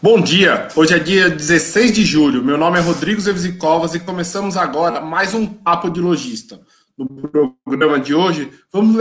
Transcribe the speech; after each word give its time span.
Bom 0.00 0.20
dia, 0.20 0.68
hoje 0.76 0.94
é 0.94 0.98
dia 0.98 1.28
16 1.28 1.92
de 1.92 2.04
julho. 2.04 2.42
Meu 2.42 2.56
nome 2.56 2.78
é 2.78 2.80
Rodrigo 2.80 3.20
Zevzicovas 3.20 3.94
e 3.94 4.00
começamos 4.00 4.56
agora 4.56 5.00
mais 5.00 5.34
um 5.34 5.44
Papo 5.46 5.90
de 5.90 6.00
Logista. 6.00 6.60
No 6.96 7.56
programa 7.64 7.98
de 7.98 8.14
hoje, 8.14 8.52
vamos, 8.72 8.96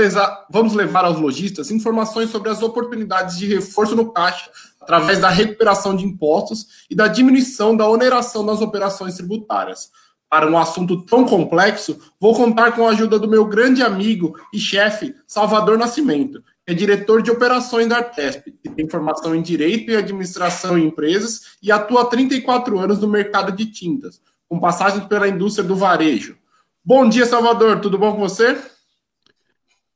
vamos 0.49 0.73
levar 0.73 1.05
aos 1.05 1.19
lojistas 1.19 1.69
informações 1.69 2.29
sobre 2.29 2.49
as 2.49 2.63
oportunidades 2.63 3.37
de 3.37 3.45
reforço 3.45 3.95
no 3.95 4.11
caixa 4.11 4.49
através 4.81 5.19
da 5.19 5.29
recuperação 5.29 5.95
de 5.95 6.03
impostos 6.03 6.85
e 6.89 6.95
da 6.95 7.07
diminuição 7.07 7.77
da 7.77 7.87
oneração 7.87 8.45
das 8.45 8.59
operações 8.59 9.15
tributárias. 9.15 9.91
Para 10.29 10.49
um 10.49 10.57
assunto 10.57 11.05
tão 11.05 11.25
complexo, 11.25 11.99
vou 12.19 12.35
contar 12.35 12.71
com 12.71 12.87
a 12.87 12.91
ajuda 12.91 13.19
do 13.19 13.27
meu 13.27 13.45
grande 13.45 13.83
amigo 13.83 14.35
e 14.53 14.59
chefe, 14.59 15.15
Salvador 15.27 15.77
Nascimento, 15.77 16.41
é 16.71 16.73
diretor 16.73 17.21
de 17.23 17.31
operações 17.31 17.87
da 17.87 17.97
Artesp, 17.97 18.51
que 18.61 18.69
tem 18.69 18.87
formação 18.87 19.33
em 19.33 19.41
Direito 19.41 19.89
e 19.89 19.95
Administração 19.95 20.77
em 20.77 20.85
Empresas 20.85 21.57
e 21.63 21.71
atua 21.71 22.03
há 22.03 22.05
34 22.05 22.77
anos 22.77 22.99
no 22.99 23.07
mercado 23.07 23.51
de 23.51 23.65
tintas, 23.65 24.21
com 24.47 24.59
passagem 24.59 25.07
pela 25.07 25.27
indústria 25.27 25.67
do 25.67 25.75
varejo. 25.75 26.37
Bom 26.85 27.09
dia, 27.09 27.25
Salvador, 27.25 27.79
tudo 27.79 27.97
bom 27.97 28.13
com 28.13 28.19
você? 28.19 28.55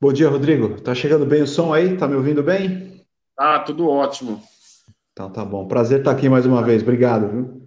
Bom 0.01 0.11
dia, 0.11 0.27
Rodrigo. 0.27 0.81
Tá 0.81 0.95
chegando 0.95 1.25
bem 1.25 1.43
o 1.43 1.47
som 1.47 1.71
aí? 1.71 1.95
Tá 1.95 2.07
me 2.07 2.15
ouvindo 2.15 2.41
bem? 2.41 3.05
Tá, 3.37 3.59
tudo 3.59 3.87
ótimo. 3.87 4.41
Então 5.11 5.29
tá 5.29 5.45
bom. 5.45 5.67
Prazer 5.67 5.99
estar 5.99 6.11
aqui 6.11 6.27
mais 6.27 6.45
uma 6.45 6.63
vez. 6.63 6.81
Obrigado. 6.81 7.29
Viu? 7.29 7.62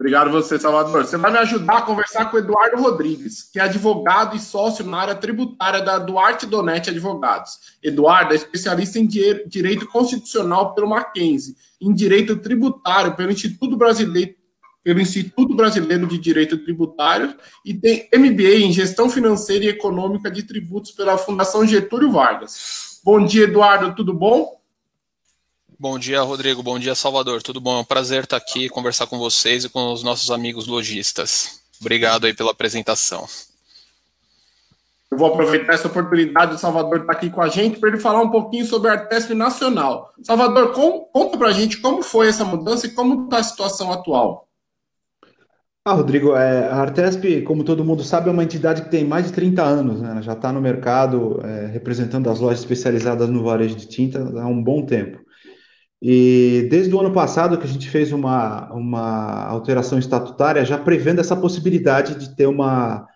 Obrigado 0.00 0.30
você, 0.30 0.58
Salvador. 0.58 1.04
Você 1.04 1.18
vai 1.18 1.30
me 1.30 1.36
ajudar 1.36 1.76
a 1.76 1.82
conversar 1.82 2.30
com 2.30 2.38
o 2.38 2.40
Eduardo 2.40 2.80
Rodrigues, 2.80 3.42
que 3.42 3.58
é 3.60 3.64
advogado 3.64 4.34
e 4.34 4.40
sócio 4.40 4.82
na 4.82 4.96
área 4.96 5.14
tributária 5.14 5.82
da 5.82 5.98
Duarte 5.98 6.46
Donete 6.46 6.88
Advogados. 6.88 7.58
Eduardo 7.82 8.32
é 8.32 8.36
especialista 8.36 8.98
em 8.98 9.06
direito 9.06 9.86
constitucional 9.88 10.74
pelo 10.74 10.88
Mackenzie, 10.88 11.54
em 11.78 11.92
direito 11.92 12.34
tributário 12.36 13.14
pelo 13.14 13.30
Instituto 13.30 13.76
Brasileiro 13.76 14.34
pelo 14.82 14.98
Instituto 14.98 15.54
Brasileiro 15.54 16.06
de 16.06 16.16
Direito 16.16 16.56
Tributário 16.56 17.36
e 17.62 17.74
tem 17.74 18.08
MBA 18.16 18.60
em 18.60 18.72
Gestão 18.72 19.10
Financeira 19.10 19.66
e 19.66 19.68
Econômica 19.68 20.30
de 20.30 20.42
Tributos 20.42 20.92
pela 20.92 21.18
Fundação 21.18 21.66
Getúlio 21.66 22.10
Vargas. 22.10 22.98
Bom 23.04 23.22
dia, 23.22 23.44
Eduardo, 23.44 23.94
tudo 23.94 24.14
bom? 24.14 24.59
Bom 25.80 25.98
dia, 25.98 26.20
Rodrigo. 26.20 26.62
Bom 26.62 26.78
dia, 26.78 26.94
Salvador. 26.94 27.40
Tudo 27.40 27.58
bom? 27.58 27.78
É 27.78 27.80
um 27.80 27.84
prazer 27.84 28.24
estar 28.24 28.36
aqui, 28.36 28.68
conversar 28.68 29.06
com 29.06 29.18
vocês 29.18 29.64
e 29.64 29.68
com 29.70 29.94
os 29.94 30.02
nossos 30.02 30.30
amigos 30.30 30.66
lojistas. 30.66 31.62
Obrigado 31.80 32.26
aí 32.26 32.34
pela 32.34 32.50
apresentação. 32.50 33.24
Eu 35.10 35.16
vou 35.16 35.28
aproveitar 35.28 35.72
essa 35.72 35.88
oportunidade 35.88 36.52
do 36.52 36.58
Salvador 36.58 37.00
estar 37.00 37.12
aqui 37.14 37.30
com 37.30 37.40
a 37.40 37.48
gente 37.48 37.78
para 37.78 37.88
ele 37.88 37.98
falar 37.98 38.20
um 38.20 38.28
pouquinho 38.28 38.66
sobre 38.66 38.90
a 38.90 38.92
Artesp 38.92 39.32
Nacional. 39.32 40.12
Salvador, 40.22 40.74
com, 40.74 41.00
conta 41.00 41.38
para 41.38 41.48
a 41.48 41.52
gente 41.52 41.78
como 41.78 42.02
foi 42.02 42.28
essa 42.28 42.44
mudança 42.44 42.86
e 42.86 42.90
como 42.90 43.24
está 43.24 43.38
a 43.38 43.42
situação 43.42 43.90
atual. 43.90 44.46
Ah, 45.82 45.94
Rodrigo, 45.94 46.36
é, 46.36 46.68
a 46.68 46.76
Artesp, 46.76 47.40
como 47.46 47.64
todo 47.64 47.86
mundo 47.86 48.04
sabe, 48.04 48.28
é 48.28 48.32
uma 48.32 48.44
entidade 48.44 48.82
que 48.82 48.90
tem 48.90 49.02
mais 49.02 49.28
de 49.28 49.32
30 49.32 49.62
anos, 49.62 50.02
né? 50.02 50.10
Ela 50.10 50.20
já 50.20 50.34
está 50.34 50.52
no 50.52 50.60
mercado 50.60 51.40
é, 51.42 51.68
representando 51.68 52.28
as 52.28 52.38
lojas 52.38 52.60
especializadas 52.60 53.30
no 53.30 53.42
varejo 53.42 53.76
de 53.76 53.88
tinta 53.88 54.18
há 54.18 54.46
um 54.46 54.62
bom 54.62 54.84
tempo. 54.84 55.29
E 56.02 56.66
desde 56.70 56.94
o 56.94 57.00
ano 57.00 57.12
passado 57.12 57.58
que 57.58 57.64
a 57.64 57.68
gente 57.68 57.88
fez 57.90 58.10
uma, 58.10 58.72
uma 58.72 59.44
alteração 59.46 59.98
estatutária, 59.98 60.64
já 60.64 60.78
prevendo 60.78 61.20
essa 61.20 61.36
possibilidade 61.36 62.14
de 62.14 62.34
ter 62.34 62.46
uma, 62.46 63.06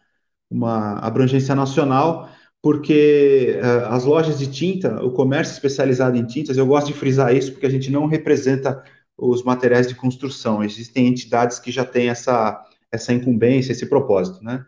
uma 0.50 0.98
abrangência 0.98 1.54
nacional, 1.54 2.28
porque 2.60 3.58
uh, 3.62 3.92
as 3.92 4.04
lojas 4.04 4.38
de 4.38 4.46
tinta, 4.46 5.02
o 5.02 5.10
comércio 5.12 5.52
especializado 5.52 6.16
em 6.16 6.24
tintas, 6.24 6.58
eu 6.58 6.66
gosto 6.66 6.88
de 6.88 6.92
frisar 6.92 7.34
isso 7.34 7.52
porque 7.52 7.66
a 7.66 7.70
gente 7.70 7.91
não 7.91 8.06
representa 8.06 8.82
os 9.16 9.42
materiais 9.42 9.86
de 9.86 9.94
construção, 9.94 10.62
existem 10.62 11.06
entidades 11.06 11.58
que 11.58 11.70
já 11.70 11.84
têm 11.84 12.08
essa, 12.08 12.62
essa 12.91 13.12
incumbência, 13.12 13.72
esse 13.72 13.86
propósito, 13.86 14.42
né? 14.44 14.64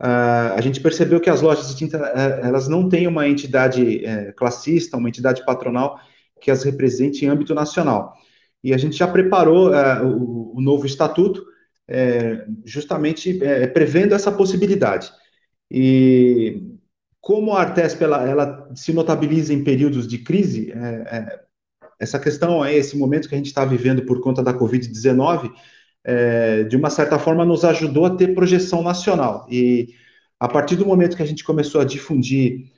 Uh, 0.00 0.56
a 0.56 0.60
gente 0.62 0.80
percebeu 0.80 1.20
que 1.20 1.28
as 1.28 1.42
lojas 1.42 1.68
de 1.68 1.76
tinta, 1.76 1.98
uh, 1.98 2.46
elas 2.46 2.68
não 2.68 2.88
têm 2.88 3.06
uma 3.06 3.28
entidade 3.28 4.02
uh, 4.02 4.34
classista, 4.34 4.96
uma 4.96 5.08
entidade 5.08 5.44
patronal 5.44 6.00
que 6.40 6.50
as 6.50 6.62
represente 6.62 7.24
em 7.24 7.28
âmbito 7.28 7.54
nacional. 7.54 8.14
E 8.62 8.74
a 8.74 8.78
gente 8.78 8.96
já 8.96 9.08
preparou 9.08 9.74
é, 9.74 10.02
o, 10.02 10.56
o, 10.56 10.60
novo 10.60 10.86
estatuto, 10.86 11.44
é, 11.88 12.46
justamente 12.64 13.42
é, 13.42 13.66
prevendo 13.66 14.14
essa 14.14 14.30
possibilidade. 14.30 15.10
E 15.70 16.62
como 17.20 17.52
a 17.52 17.60
Artesp 17.60 18.02
ela, 18.02 18.28
ela 18.28 18.70
se 18.74 18.92
notabiliza 18.92 19.52
em 19.52 19.64
períodos 19.64 20.06
de 20.06 20.18
crise, 20.18 20.72
é, 20.72 20.76
é, 20.76 21.40
essa 21.98 22.18
questão 22.18 22.62
aí, 22.62 22.76
esse 22.76 22.96
momento 22.96 23.28
que 23.28 23.34
a 23.34 23.38
gente 23.38 23.48
está 23.48 23.64
vivendo 23.64 24.02
por 24.02 24.20
conta 24.20 24.42
da 24.42 24.54
Covid-19, 24.54 25.52
é, 26.02 26.64
de 26.64 26.76
uma 26.76 26.88
certa 26.88 27.18
forma 27.18 27.44
nos 27.44 27.64
ajudou 27.64 28.06
a 28.06 28.16
ter 28.16 28.34
projeção 28.34 28.82
nacional. 28.82 29.46
E 29.50 29.94
a 30.38 30.48
partir 30.48 30.76
do 30.76 30.86
momento 30.86 31.16
que 31.16 31.22
a 31.22 31.26
gente 31.26 31.44
começou 31.44 31.80
a 31.80 31.84
difundir 31.84 32.72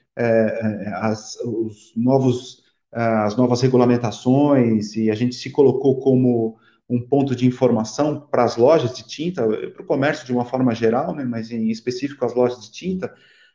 as, 0.96 1.36
os 1.36 1.92
novos 1.96 2.61
as 2.92 3.36
novas 3.36 3.62
regulamentações 3.62 4.94
e 4.96 5.10
a 5.10 5.14
gente 5.14 5.34
se 5.34 5.50
colocou 5.50 5.98
como 5.98 6.56
um 6.88 7.00
ponto 7.00 7.34
de 7.34 7.46
informação 7.46 8.26
para 8.30 8.44
as 8.44 8.56
lojas 8.56 8.92
de 8.92 9.06
tinta, 9.06 9.46
para 9.46 9.82
o 9.82 9.86
comércio 9.86 10.26
de 10.26 10.32
uma 10.32 10.44
forma 10.44 10.74
geral, 10.74 11.14
né, 11.14 11.24
mas 11.24 11.50
em 11.50 11.70
específico 11.70 12.24
as 12.24 12.34
lojas 12.34 12.60
de 12.60 12.70
tinta, 12.70 13.12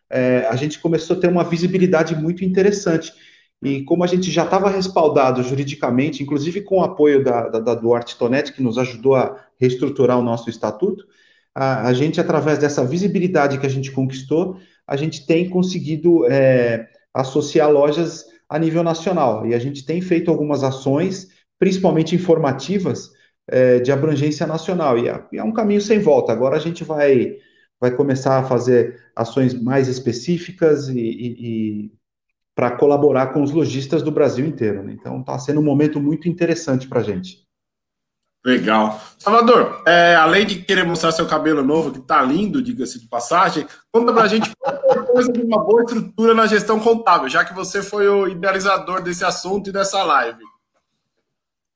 é, 0.09 0.48
a 0.50 0.56
gente 0.56 0.80
começou 0.80 1.16
a 1.16 1.20
ter 1.20 1.28
uma 1.28 1.44
visibilidade 1.44 2.16
muito 2.16 2.44
interessante. 2.44 3.14
E 3.62 3.84
como 3.84 4.03
a 4.03 4.08
gente 4.08 4.31
já 4.31 4.44
estava 4.44 4.70
respaldado 4.70 5.44
juridicamente, 5.44 6.24
inclusive 6.24 6.62
com 6.62 6.80
o 6.80 6.84
apoio 6.84 7.24
da, 7.24 7.48
da, 7.48 7.59
da 7.59 7.75
Duarte 7.75 8.18
Tonetti, 8.18 8.54
que 8.54 8.62
nos 8.64 8.78
ajudou 8.78 9.16
a 9.16 9.40
reestruturar 9.59 10.18
o 10.18 10.24
nosso 10.24 10.50
estatuto, 10.50 11.06
a, 11.54 11.88
a, 11.88 11.94
gente, 11.94 12.22
através 12.22 12.59
dessa 12.59 12.86
visibilidade 12.86 13.59
que 13.59 13.66
a 13.66 13.69
gente 13.69 13.92
conquistou, 13.92 14.58
a 14.88 14.96
gente 14.96 15.25
tem 15.25 15.50
conseguido 15.50 16.25
é, 16.25 16.88
associar 17.14 17.69
lojas 17.72 18.25
a 18.50 18.58
nível 18.58 18.84
nacional. 18.84 19.46
E 19.46 19.53
a 19.53 19.59
gente 19.59 19.85
tem 19.85 20.02
feito 20.02 20.31
algumas 20.31 20.63
ações, 20.63 21.30
principalmente 21.59 22.16
informativas, 22.16 23.12
é, 23.47 23.80
de 23.80 23.91
abrangência 23.91 24.46
nacional. 24.46 24.97
E 24.97 25.09
é, 25.09 25.24
é, 25.34 25.44
um 25.44 25.53
caminho 25.53 25.81
sem 25.81 26.00
volta. 26.00 26.31
Agora 26.31 26.56
a 26.56 26.59
gente 26.59 26.84
vai, 26.84 27.38
vai 27.80 27.91
começar 27.91 28.40
a 28.40 28.44
fazer 28.44 29.02
ações 29.16 29.53
mais 29.53 29.88
específicas 29.88 30.88
e, 30.90 31.00
e, 31.00 31.36
e 31.40 31.91
para 32.56 32.72
colaborar 32.72 33.28
com 33.28 33.44
os 33.44 33.52
lojistas 33.52 34.02
do 34.02 34.12
Brasil 34.12 34.46
inteiro. 34.46 34.84
Né? 34.84 34.94
Então 34.94 35.19
está 35.19 35.38
sendo 35.38 35.59
um 35.59 35.63
momento 35.63 36.00
muito 36.00 36.28
interessante 36.28 36.88
para 36.88 37.02
a 37.02 37.03
gente. 37.03 37.47
Legal. 38.46 39.02
Salvador, 39.18 39.84
é, 39.86 40.16
além 40.16 40.46
de 40.46 40.62
querer 40.62 40.86
mostrar 40.86 41.12
seu 41.12 41.28
cabelo 41.28 41.62
novo, 41.63 41.91
que 41.91 42.00
tá 42.00 42.22
lindo, 42.22 42.62
diga-se 42.62 42.97
de 42.97 43.07
passagem, 43.07 43.68
conta 43.91 44.13
pra 44.13 44.28
gente 44.28 44.50
coisa 45.07 45.31
de 45.31 45.41
uma 45.41 45.63
boa 45.63 45.81
estrutura 45.84 46.34
na 46.34 46.45
gestão 46.45 46.79
contábil, 46.79 47.29
já 47.29 47.44
que 47.44 47.53
você 47.53 47.81
foi 47.81 48.07
o 48.07 48.28
idealizador 48.28 49.01
desse 49.01 49.25
assunto 49.25 49.69
e 49.69 49.73
dessa 49.73 50.03
live. 50.03 50.44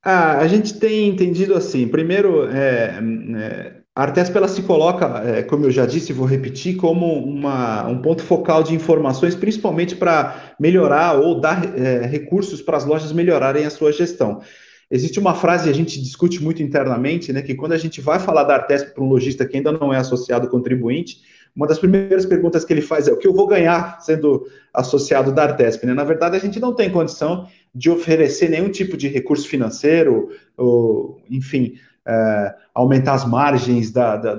Ah, 0.03 0.39
a 0.39 0.47
gente 0.47 0.79
tem 0.79 1.07
entendido 1.07 1.53
assim, 1.53 1.87
primeiro, 1.87 2.49
é, 2.49 2.99
é, 3.37 3.81
a 3.95 4.03
Artesp 4.03 4.35
ela 4.35 4.47
se 4.47 4.63
coloca, 4.63 5.21
é, 5.23 5.43
como 5.43 5.65
eu 5.65 5.71
já 5.71 5.85
disse, 5.85 6.11
vou 6.11 6.25
repetir, 6.25 6.75
como 6.75 7.13
uma, 7.23 7.87
um 7.87 8.01
ponto 8.01 8.23
focal 8.23 8.63
de 8.63 8.73
informações, 8.73 9.35
principalmente 9.35 9.95
para 9.95 10.55
melhorar 10.59 11.19
ou 11.19 11.39
dar 11.39 11.77
é, 11.77 12.05
recursos 12.07 12.61
para 12.61 12.77
as 12.77 12.85
lojas 12.85 13.11
melhorarem 13.11 13.65
a 13.65 13.69
sua 13.69 13.91
gestão. 13.91 14.41
Existe 14.89 15.19
uma 15.19 15.35
frase 15.35 15.65
que 15.65 15.69
a 15.69 15.73
gente 15.73 16.01
discute 16.01 16.41
muito 16.41 16.63
internamente, 16.63 17.31
né, 17.31 17.41
que 17.41 17.53
quando 17.53 17.73
a 17.73 17.77
gente 17.77 18.01
vai 18.01 18.19
falar 18.19 18.43
da 18.43 18.55
Artesp 18.55 18.93
para 18.93 19.03
um 19.03 19.07
lojista 19.07 19.45
que 19.45 19.55
ainda 19.55 19.71
não 19.71 19.93
é 19.93 19.97
associado 19.97 20.49
contribuinte, 20.49 21.21
uma 21.56 21.67
das 21.67 21.79
primeiras 21.79 22.25
perguntas 22.25 22.63
que 22.63 22.72
ele 22.72 22.81
faz 22.81 23.07
é 23.07 23.12
o 23.12 23.17
que 23.17 23.28
eu 23.28 23.34
vou 23.34 23.45
ganhar 23.45 24.00
sendo 24.01 24.45
associado 24.73 25.31
da 25.34 25.44
Artesp. 25.44 25.85
Né? 25.85 25.94
Na 25.94 26.03
verdade, 26.03 26.35
a 26.35 26.39
gente 26.39 26.59
não 26.59 26.73
tem 26.73 26.89
condição 26.89 27.47
de 27.75 27.89
oferecer 27.89 28.49
nenhum 28.49 28.70
tipo 28.70 28.96
de 28.96 29.08
recurso 29.08 29.47
financeiro, 29.47 30.29
ou, 30.55 31.22
enfim, 31.29 31.75
é, 32.05 32.55
aumentar 32.73 33.14
as 33.14 33.25
margens 33.25 33.91
da, 33.91 34.16
da, 34.16 34.37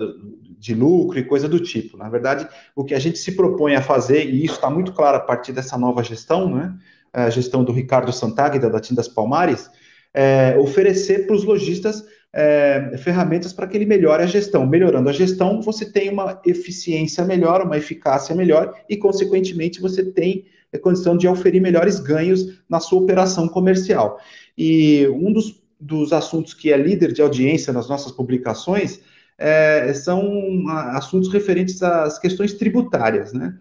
de 0.58 0.74
lucro 0.74 1.18
e 1.18 1.24
coisa 1.24 1.48
do 1.48 1.60
tipo. 1.60 1.96
Na 1.96 2.08
verdade, 2.08 2.48
o 2.74 2.84
que 2.84 2.94
a 2.94 2.98
gente 2.98 3.18
se 3.18 3.32
propõe 3.32 3.74
a 3.74 3.82
fazer, 3.82 4.24
e 4.24 4.44
isso 4.44 4.54
está 4.54 4.70
muito 4.70 4.92
claro 4.92 5.18
a 5.18 5.20
partir 5.20 5.52
dessa 5.52 5.76
nova 5.76 6.02
gestão, 6.02 6.54
né? 6.54 6.74
a 7.12 7.28
gestão 7.28 7.62
do 7.62 7.72
Ricardo 7.72 8.12
Santagda, 8.12 8.70
da 8.70 8.80
Tindas 8.80 9.06
Palmares, 9.06 9.70
é, 10.14 10.56
oferecer 10.58 11.26
para 11.26 11.36
os 11.36 11.44
lojistas 11.44 12.04
é, 12.32 12.96
ferramentas 12.98 13.52
para 13.52 13.66
que 13.66 13.76
ele 13.76 13.84
melhore 13.84 14.22
a 14.22 14.26
gestão. 14.26 14.66
Melhorando 14.66 15.08
a 15.08 15.12
gestão, 15.12 15.60
você 15.60 15.84
tem 15.84 16.08
uma 16.08 16.40
eficiência 16.46 17.24
melhor, 17.24 17.62
uma 17.62 17.76
eficácia 17.76 18.34
melhor 18.34 18.74
e, 18.88 18.96
consequentemente, 18.96 19.80
você 19.80 20.04
tem 20.04 20.44
a 20.72 20.78
condição 20.78 21.16
de 21.16 21.28
oferir 21.28 21.60
melhores 21.60 22.00
ganhos 22.00 22.62
na 22.68 22.80
sua 22.80 23.00
operação 23.00 23.46
comercial. 23.46 24.18
E 24.56 25.06
um 25.08 25.32
dos, 25.32 25.62
dos 25.78 26.12
assuntos 26.12 26.54
que 26.54 26.72
é 26.72 26.76
líder 26.76 27.12
de 27.12 27.20
audiência 27.20 27.72
nas 27.72 27.88
nossas 27.88 28.12
publicações 28.12 29.00
é, 29.36 29.92
são 29.92 30.66
assuntos 30.68 31.30
referentes 31.30 31.82
às 31.82 32.18
questões 32.18 32.54
tributárias, 32.54 33.32
né? 33.32 33.54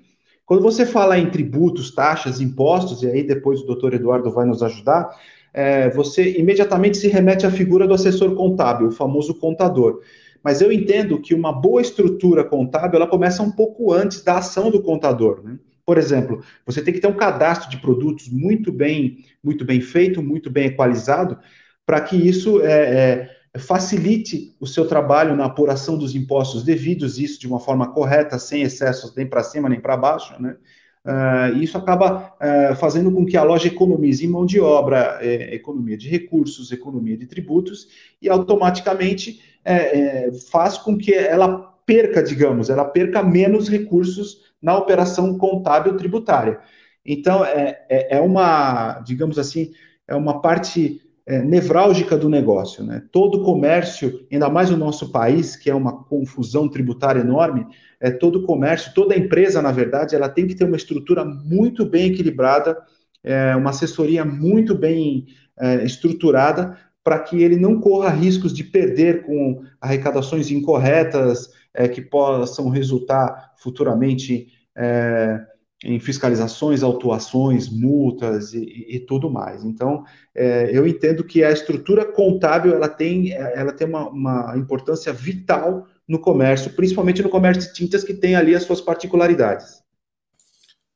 Quando 0.46 0.64
você 0.64 0.86
fala 0.86 1.18
em 1.18 1.30
tributos, 1.30 1.92
taxas, 1.92 2.42
impostos, 2.42 3.04
e 3.04 3.08
aí 3.08 3.24
depois 3.24 3.62
o 3.62 3.66
doutor 3.66 3.94
Eduardo 3.94 4.30
vai 4.32 4.46
nos 4.46 4.62
ajudar, 4.62 5.10
é, 5.54 5.90
você 5.90 6.38
imediatamente 6.38 6.98
se 6.98 7.08
remete 7.08 7.46
à 7.46 7.52
figura 7.52 7.88
do 7.88 7.94
assessor 7.94 8.36
contábil, 8.36 8.88
o 8.88 8.92
famoso 8.92 9.36
contador. 9.36 10.02
Mas 10.44 10.62
eu 10.62 10.72
entendo 10.72 11.20
que 11.20 11.34
uma 11.34 11.52
boa 11.52 11.82
estrutura 11.82 12.44
contábil 12.44 12.98
ela 12.98 13.08
começa 13.08 13.44
um 13.44 13.52
pouco 13.52 13.94
antes 13.94 14.24
da 14.24 14.38
ação 14.38 14.72
do 14.72 14.82
contador. 14.82 15.42
Né? 15.44 15.60
Por 15.86 15.98
exemplo, 15.98 16.44
você 16.66 16.82
tem 16.82 16.94
que 16.94 17.00
ter 17.00 17.08
um 17.08 17.16
cadastro 17.16 17.70
de 17.70 17.78
produtos 17.78 18.30
muito 18.30 18.72
bem, 18.72 19.26
muito 19.44 19.64
bem 19.64 19.82
feito, 19.82 20.22
muito 20.22 20.50
bem 20.50 20.68
equalizado, 20.68 21.38
para 21.86 22.02
que 22.02 22.16
isso 22.16 22.62
é, 22.62 23.30
é, 23.54 23.60
facilite 23.60 24.56
o 24.60 24.66
seu 24.66 24.88
trabalho 24.88 25.36
na 25.36 25.46
apuração 25.46 25.98
dos 25.98 26.16
impostos 26.16 26.64
devidos, 26.64 27.20
isso 27.20 27.40
de 27.40 27.48
uma 27.48 27.60
forma 27.60 27.92
correta, 27.92 28.40
sem 28.40 28.62
excessos 28.62 29.14
nem 29.16 29.28
para 29.28 29.44
cima 29.44 29.68
nem 29.68 29.80
para 29.80 29.98
baixo, 29.98 30.42
né? 30.42 30.56
Uh, 31.04 31.58
isso 31.58 31.78
acaba 31.78 32.36
uh, 32.36 32.76
fazendo 32.76 33.12
com 33.12 33.26
que 33.26 33.36
a 33.36 33.44
loja 33.44 33.68
economize 33.68 34.24
em 34.24 34.30
mão 34.30 34.46
de 34.46 34.60
obra, 34.60 35.18
é, 35.20 35.56
economia 35.56 35.98
de 35.98 36.08
recursos, 36.08 36.72
economia 36.72 37.18
de 37.18 37.26
tributos, 37.26 37.88
e 38.22 38.30
automaticamente 38.30 39.42
é, 39.66 40.28
é, 40.28 40.32
faz 40.32 40.78
com 40.78 40.98
que 40.98 41.14
ela 41.14 41.72
perca, 41.86 42.22
digamos, 42.22 42.70
ela 42.70 42.86
perca 42.86 43.24
menos 43.24 43.68
recursos 43.68 44.52
na 44.62 44.78
operação 44.78 45.38
contábil 45.38 45.98
tributária. 45.98 46.60
Então, 47.06 47.44
é, 47.44 47.84
é, 47.90 48.18
é 48.18 48.22
uma, 48.22 49.00
digamos 49.00 49.40
assim, 49.40 49.74
é 50.08 50.16
uma 50.16 50.40
parte 50.40 51.02
é, 51.26 51.42
nevrálgica 51.42 52.18
do 52.18 52.30
negócio. 52.30 52.84
Né? 52.84 53.04
Todo 53.12 53.44
comércio, 53.44 54.26
ainda 54.32 54.50
mais 54.50 54.70
no 54.70 54.78
nosso 54.78 55.12
país, 55.12 55.56
que 55.56 55.70
é 55.70 55.76
uma 55.76 56.04
confusão 56.04 56.68
tributária 56.68 57.22
enorme, 57.22 57.66
é, 58.00 58.10
todo 58.10 58.44
comércio, 58.44 58.94
toda 58.94 59.18
empresa, 59.18 59.62
na 59.62 59.72
verdade, 59.72 60.16
ela 60.16 60.30
tem 60.30 60.48
que 60.48 60.56
ter 60.56 60.64
uma 60.64 60.76
estrutura 60.76 61.24
muito 61.24 61.86
bem 61.86 62.08
equilibrada, 62.08 62.78
é, 63.24 63.56
uma 63.56 63.70
assessoria 63.70 64.26
muito 64.26 64.76
bem 64.76 65.28
é, 65.60 65.84
estruturada, 65.84 66.78
para 67.04 67.20
que 67.20 67.42
ele 67.42 67.56
não 67.56 67.80
corra 67.80 68.10
riscos 68.10 68.54
de 68.54 68.64
perder 68.64 69.24
com 69.24 69.64
arrecadações 69.80 70.52
incorretas 70.52 71.50
é, 71.74 71.88
que 71.88 72.02
possam 72.02 72.70
resultar 72.70 73.54
futuramente 73.58 74.48
é, 74.76 75.42
em 75.84 76.00
fiscalizações, 76.00 76.84
autuações, 76.84 77.68
multas 77.70 78.54
e, 78.54 78.86
e 78.88 79.00
tudo 79.00 79.30
mais. 79.30 79.64
Então, 79.64 80.04
é, 80.36 80.70
eu 80.72 80.88
entendo 80.88 81.24
que 81.24 81.44
a 81.44 81.52
estrutura 81.52 82.06
contábil 82.06 82.74
ela 82.74 82.88
tem, 82.88 83.32
ela 83.32 83.74
tem 83.74 83.88
uma, 83.88 84.10
uma, 84.10 84.58
importância 84.58 85.12
vital 85.12 85.88
no 86.08 86.20
comércio, 86.20 86.74
principalmente 86.74 87.24
no 87.24 87.30
comércio 87.30 87.64
de 87.64 87.74
tintas, 87.74 88.04
que 88.04 88.14
tem 88.14 88.36
ali 88.36 88.54
as 88.54 88.64
suas 88.64 88.80
particularidades. 88.80 89.82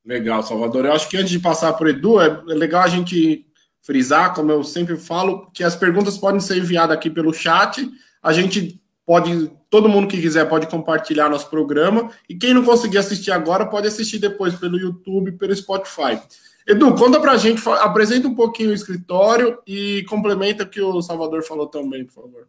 Legal, 0.05 0.43
Salvador. 0.43 0.85
Eu 0.85 0.93
acho 0.93 1.09
que 1.09 1.17
antes 1.17 1.31
de 1.31 1.39
passar 1.39 1.73
para 1.73 1.87
o 1.87 1.89
Edu, 1.89 2.21
é 2.21 2.41
legal 2.45 2.83
a 2.83 2.87
gente 2.87 3.43
frisar, 3.81 4.35
como 4.35 4.51
eu 4.51 4.63
sempre 4.63 4.97
falo, 4.97 5.49
que 5.51 5.63
as 5.63 5.75
perguntas 5.75 6.17
podem 6.17 6.39
ser 6.39 6.57
enviadas 6.57 6.95
aqui 6.95 7.09
pelo 7.09 7.33
chat. 7.33 7.89
A 8.21 8.31
gente 8.31 8.79
pode, 9.05 9.51
todo 9.69 9.87
mundo 9.87 10.07
que 10.07 10.19
quiser 10.19 10.49
pode 10.49 10.67
compartilhar 10.67 11.29
nosso 11.29 11.49
programa. 11.49 12.11
E 12.27 12.35
quem 12.35 12.53
não 12.53 12.63
conseguir 12.63 12.97
assistir 12.97 13.31
agora, 13.31 13.65
pode 13.65 13.87
assistir 13.87 14.19
depois 14.19 14.55
pelo 14.55 14.77
YouTube, 14.77 15.33
pelo 15.33 15.55
Spotify. 15.55 16.19
Edu, 16.67 16.95
conta 16.95 17.19
pra 17.19 17.37
gente, 17.37 17.61
apresenta 17.69 18.27
um 18.27 18.33
pouquinho 18.33 18.71
o 18.71 18.73
escritório 18.73 19.61
e 19.67 20.03
complementa 20.09 20.63
o 20.63 20.67
que 20.67 20.81
o 20.81 21.01
Salvador 21.01 21.43
falou 21.43 21.67
também, 21.67 22.03
por 22.05 22.13
favor. 22.13 22.47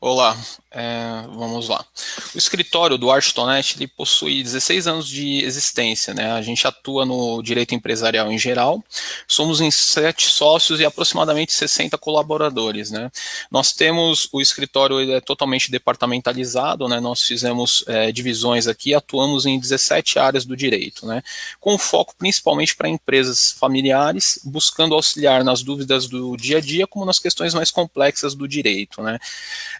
Olá, 0.00 0.36
é, 0.74 1.24
vamos 1.28 1.68
lá. 1.68 1.84
O 2.34 2.38
escritório 2.38 2.96
do 2.96 3.10
Architonet 3.10 3.76
ele 3.76 3.86
possui 3.86 4.42
16 4.42 4.86
anos 4.86 5.06
de 5.06 5.44
existência, 5.44 6.14
né? 6.14 6.32
A 6.32 6.40
gente 6.40 6.66
atua 6.66 7.04
no 7.04 7.42
direito 7.42 7.74
empresarial 7.74 8.32
em 8.32 8.38
geral. 8.38 8.82
Somos 9.28 9.60
em 9.60 9.70
sete 9.70 10.26
sócios 10.26 10.80
e 10.80 10.84
aproximadamente 10.84 11.52
60 11.52 11.98
colaboradores, 11.98 12.90
né? 12.90 13.10
Nós 13.50 13.72
temos 13.72 14.28
o 14.32 14.40
escritório 14.40 14.98
ele 14.98 15.12
é 15.12 15.20
totalmente 15.20 15.70
departamentalizado, 15.70 16.88
né? 16.88 17.00
Nós 17.00 17.22
fizemos 17.22 17.84
é, 17.86 18.10
divisões 18.10 18.66
aqui, 18.66 18.94
atuamos 18.94 19.44
em 19.44 19.60
17 19.60 20.18
áreas 20.18 20.46
do 20.46 20.56
direito, 20.56 21.04
né? 21.06 21.22
Com 21.60 21.76
foco 21.76 22.14
principalmente 22.16 22.74
para 22.74 22.88
empresas 22.88 23.52
familiares, 23.52 24.40
buscando 24.42 24.94
auxiliar 24.94 25.44
nas 25.44 25.62
dúvidas 25.62 26.08
do 26.08 26.34
dia 26.34 26.58
a 26.58 26.60
dia, 26.60 26.86
como 26.86 27.04
nas 27.04 27.18
questões 27.18 27.52
mais 27.52 27.70
complexas 27.70 28.34
do 28.34 28.48
direito, 28.48 29.02
né? 29.02 29.18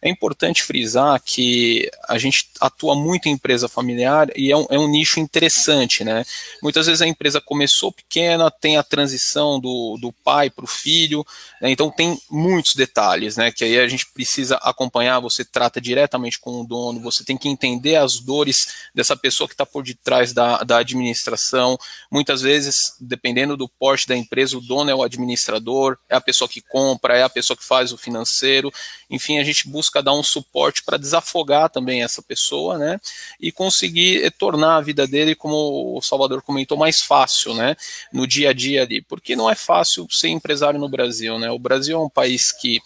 É 0.02 0.10
importante 0.10 0.62
frisar 0.62 0.81
que 1.24 1.90
a 2.08 2.18
gente 2.18 2.48
atua 2.60 2.94
muito 2.94 3.28
em 3.28 3.32
empresa 3.32 3.68
familiar 3.68 4.28
e 4.36 4.50
é 4.50 4.56
um, 4.56 4.66
é 4.70 4.78
um 4.78 4.88
nicho 4.88 5.20
interessante, 5.20 6.04
né? 6.04 6.24
Muitas 6.62 6.86
vezes 6.86 7.02
a 7.02 7.06
empresa 7.06 7.40
começou 7.40 7.92
pequena, 7.92 8.50
tem 8.50 8.76
a 8.76 8.82
transição 8.82 9.60
do, 9.60 9.98
do 10.00 10.12
pai 10.12 10.50
para 10.50 10.64
o 10.64 10.68
filho, 10.68 11.24
né? 11.60 11.70
então 11.70 11.90
tem 11.90 12.20
muitos 12.30 12.74
detalhes, 12.74 13.36
né? 13.36 13.50
Que 13.50 13.64
aí 13.64 13.78
a 13.78 13.88
gente 13.88 14.06
precisa 14.06 14.56
acompanhar, 14.56 15.20
você 15.20 15.44
trata 15.44 15.80
diretamente 15.80 16.38
com 16.38 16.60
o 16.60 16.66
dono, 16.66 17.00
você 17.00 17.24
tem 17.24 17.36
que 17.36 17.48
entender 17.48 17.96
as 17.96 18.18
dores 18.18 18.68
dessa 18.94 19.16
pessoa 19.16 19.48
que 19.48 19.54
está 19.54 19.66
por 19.66 19.82
detrás 19.82 20.32
da, 20.32 20.58
da 20.58 20.78
administração. 20.78 21.78
Muitas 22.10 22.40
vezes, 22.42 22.94
dependendo 23.00 23.56
do 23.56 23.68
porte 23.68 24.06
da 24.06 24.16
empresa, 24.16 24.56
o 24.56 24.60
dono 24.60 24.90
é 24.90 24.94
o 24.94 25.02
administrador, 25.02 25.98
é 26.08 26.14
a 26.14 26.20
pessoa 26.20 26.48
que 26.48 26.60
compra, 26.60 27.16
é 27.16 27.22
a 27.22 27.28
pessoa 27.28 27.56
que 27.56 27.64
faz 27.64 27.92
o 27.92 27.98
financeiro. 27.98 28.72
Enfim, 29.10 29.38
a 29.38 29.44
gente 29.44 29.68
busca 29.68 30.02
dar 30.02 30.14
um 30.14 30.22
suporte 30.22 30.71
para 30.80 30.96
desafogar 30.96 31.68
também 31.68 32.02
essa 32.02 32.22
pessoa, 32.22 32.78
né? 32.78 33.00
E 33.40 33.50
conseguir 33.50 34.30
tornar 34.38 34.76
a 34.76 34.80
vida 34.80 35.06
dele, 35.06 35.34
como 35.34 35.96
o 35.96 36.00
Salvador 36.00 36.40
comentou, 36.42 36.78
mais 36.78 37.02
fácil, 37.02 37.54
né? 37.54 37.76
No 38.12 38.26
dia 38.26 38.50
a 38.50 38.52
dia 38.52 38.82
ali, 38.82 39.02
porque 39.02 39.34
não 39.34 39.50
é 39.50 39.54
fácil 39.54 40.06
ser 40.10 40.28
empresário 40.28 40.78
no 40.78 40.88
Brasil, 40.88 41.38
né? 41.38 41.50
O 41.50 41.58
Brasil 41.58 41.98
é 41.98 42.00
um 42.00 42.08
país 42.08 42.52
que 42.52 42.80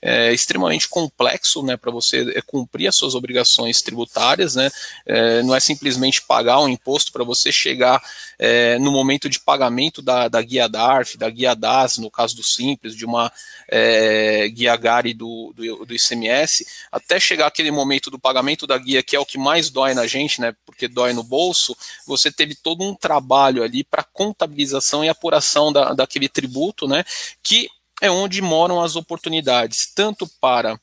é 0.00 0.32
extremamente 0.32 0.88
complexo, 0.88 1.62
né? 1.62 1.76
Para 1.76 1.90
você 1.90 2.32
é, 2.36 2.42
cumprir 2.42 2.86
as 2.88 2.96
suas 2.96 3.14
obrigações 3.14 3.80
tributárias, 3.80 4.54
né? 4.54 4.70
É, 5.06 5.42
não 5.42 5.54
é 5.54 5.60
simplesmente 5.60 6.22
pagar 6.22 6.60
um 6.60 6.68
imposto 6.68 7.12
para 7.12 7.24
você 7.24 7.50
chegar 7.50 8.02
é, 8.38 8.78
no 8.78 8.92
momento 8.92 9.28
de 9.28 9.40
pagamento 9.40 10.02
da, 10.02 10.28
da 10.28 10.42
guia 10.42 10.68
DARF, 10.68 11.16
da 11.16 11.30
guia 11.30 11.54
DAS, 11.54 11.98
no 11.98 12.10
caso 12.10 12.36
do 12.36 12.42
Simples, 12.42 12.94
de 12.94 13.04
uma 13.04 13.32
é, 13.68 14.48
guia 14.48 14.76
GARI 14.76 15.14
do, 15.14 15.52
do, 15.54 15.86
do 15.86 15.94
ICMS, 15.94 16.66
até 16.90 17.18
chegar 17.18 17.31
aquele 17.40 17.70
momento 17.70 18.10
do 18.10 18.18
pagamento 18.18 18.66
da 18.66 18.76
guia, 18.76 19.02
que 19.02 19.16
é 19.16 19.20
o 19.20 19.26
que 19.26 19.38
mais 19.38 19.70
dói 19.70 19.94
na 19.94 20.06
gente, 20.06 20.40
né? 20.40 20.54
Porque 20.66 20.88
dói 20.88 21.12
no 21.12 21.22
bolso, 21.22 21.76
você 22.06 22.30
teve 22.30 22.54
todo 22.54 22.82
um 22.82 22.94
trabalho 22.94 23.62
ali 23.62 23.84
para 23.84 24.04
contabilização 24.04 25.04
e 25.04 25.08
apuração 25.08 25.72
da, 25.72 25.92
daquele 25.92 26.28
tributo, 26.28 26.86
né? 26.86 27.04
Que 27.42 27.68
é 28.00 28.10
onde 28.10 28.42
moram 28.42 28.82
as 28.82 28.96
oportunidades, 28.96 29.86
tanto 29.94 30.28
para 30.40 30.78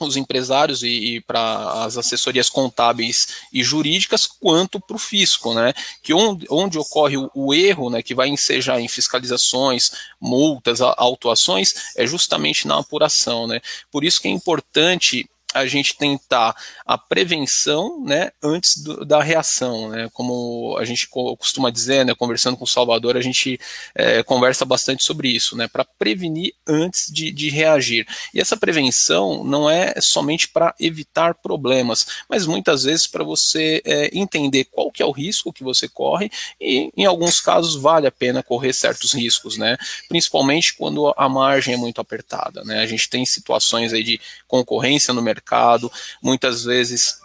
os 0.00 0.16
empresários 0.16 0.82
e, 0.82 0.88
e 0.88 1.20
para 1.20 1.84
as 1.84 1.96
assessorias 1.96 2.50
contábeis 2.50 3.28
e 3.52 3.62
jurídicas, 3.62 4.26
quanto 4.26 4.80
para 4.80 4.96
o 4.96 4.98
fisco, 4.98 5.54
né? 5.54 5.72
Que 6.02 6.12
onde, 6.12 6.46
onde 6.50 6.78
ocorre 6.78 7.16
o, 7.16 7.30
o, 7.34 7.54
erro, 7.54 7.90
né, 7.90 8.02
que 8.02 8.14
vai 8.14 8.28
ensejar 8.28 8.80
em 8.80 8.88
fiscalizações, 8.88 9.92
multas, 10.20 10.80
autuações, 10.80 11.94
é 11.96 12.06
justamente 12.06 12.66
na 12.66 12.78
apuração, 12.78 13.46
né? 13.46 13.60
Por 13.90 14.02
isso 14.02 14.20
que 14.20 14.26
é 14.26 14.30
importante 14.30 15.28
a 15.54 15.66
gente 15.66 15.96
tentar 15.96 16.54
a 16.84 16.98
prevenção 16.98 18.02
né, 18.04 18.32
antes 18.42 18.76
do, 18.82 19.04
da 19.04 19.22
reação. 19.22 19.88
Né? 19.88 20.10
Como 20.12 20.76
a 20.76 20.84
gente 20.84 21.08
costuma 21.08 21.70
dizer, 21.70 22.04
né, 22.04 22.12
conversando 22.14 22.56
com 22.56 22.64
o 22.64 22.68
Salvador, 22.68 23.16
a 23.16 23.20
gente 23.20 23.58
é, 23.94 24.22
conversa 24.24 24.64
bastante 24.64 25.04
sobre 25.04 25.28
isso, 25.28 25.56
né, 25.56 25.68
para 25.68 25.84
prevenir 25.84 26.52
antes 26.66 27.10
de, 27.12 27.30
de 27.30 27.48
reagir. 27.50 28.04
E 28.34 28.40
essa 28.40 28.56
prevenção 28.56 29.44
não 29.44 29.70
é 29.70 29.94
somente 30.00 30.48
para 30.48 30.74
evitar 30.80 31.34
problemas, 31.34 32.04
mas 32.28 32.46
muitas 32.46 32.82
vezes 32.82 33.06
para 33.06 33.22
você 33.22 33.80
é, 33.84 34.10
entender 34.12 34.64
qual 34.64 34.90
que 34.90 35.02
é 35.02 35.06
o 35.06 35.12
risco 35.12 35.52
que 35.52 35.62
você 35.62 35.88
corre 35.88 36.30
e, 36.60 36.90
em 36.96 37.04
alguns 37.04 37.40
casos, 37.40 37.76
vale 37.76 38.08
a 38.08 38.12
pena 38.12 38.42
correr 38.42 38.72
certos 38.72 39.12
riscos, 39.12 39.56
né? 39.56 39.76
principalmente 40.08 40.74
quando 40.74 41.14
a 41.16 41.28
margem 41.28 41.74
é 41.74 41.76
muito 41.76 42.00
apertada. 42.00 42.64
Né? 42.64 42.80
A 42.80 42.86
gente 42.86 43.08
tem 43.08 43.24
situações 43.24 43.92
aí 43.92 44.02
de 44.02 44.20
concorrência 44.48 45.14
no 45.14 45.22
mercado 45.22 45.43
mercado. 45.44 45.92
Muitas 46.22 46.64
vezes 46.64 47.18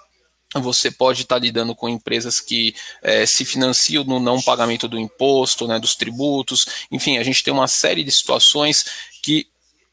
você 0.56 0.90
pode 0.90 1.22
estar 1.22 1.38
lidando 1.38 1.76
com 1.76 1.88
empresas 1.88 2.42
que 2.42 2.76
é, 3.02 3.26
se 3.26 3.46
financiam 3.46 4.04
no 4.04 4.20
não 4.20 4.42
pagamento 4.42 4.88
do 4.88 5.00
imposto, 5.00 5.68
né, 5.68 5.80
dos 5.80 5.96
tributos, 5.96 6.66
enfim, 6.92 7.18
a 7.18 7.24
gente 7.24 7.44
tem 7.44 7.54
uma 7.54 7.68
série 7.68 8.04
de 8.04 8.12
situações 8.12 8.84
que 9.22 9.48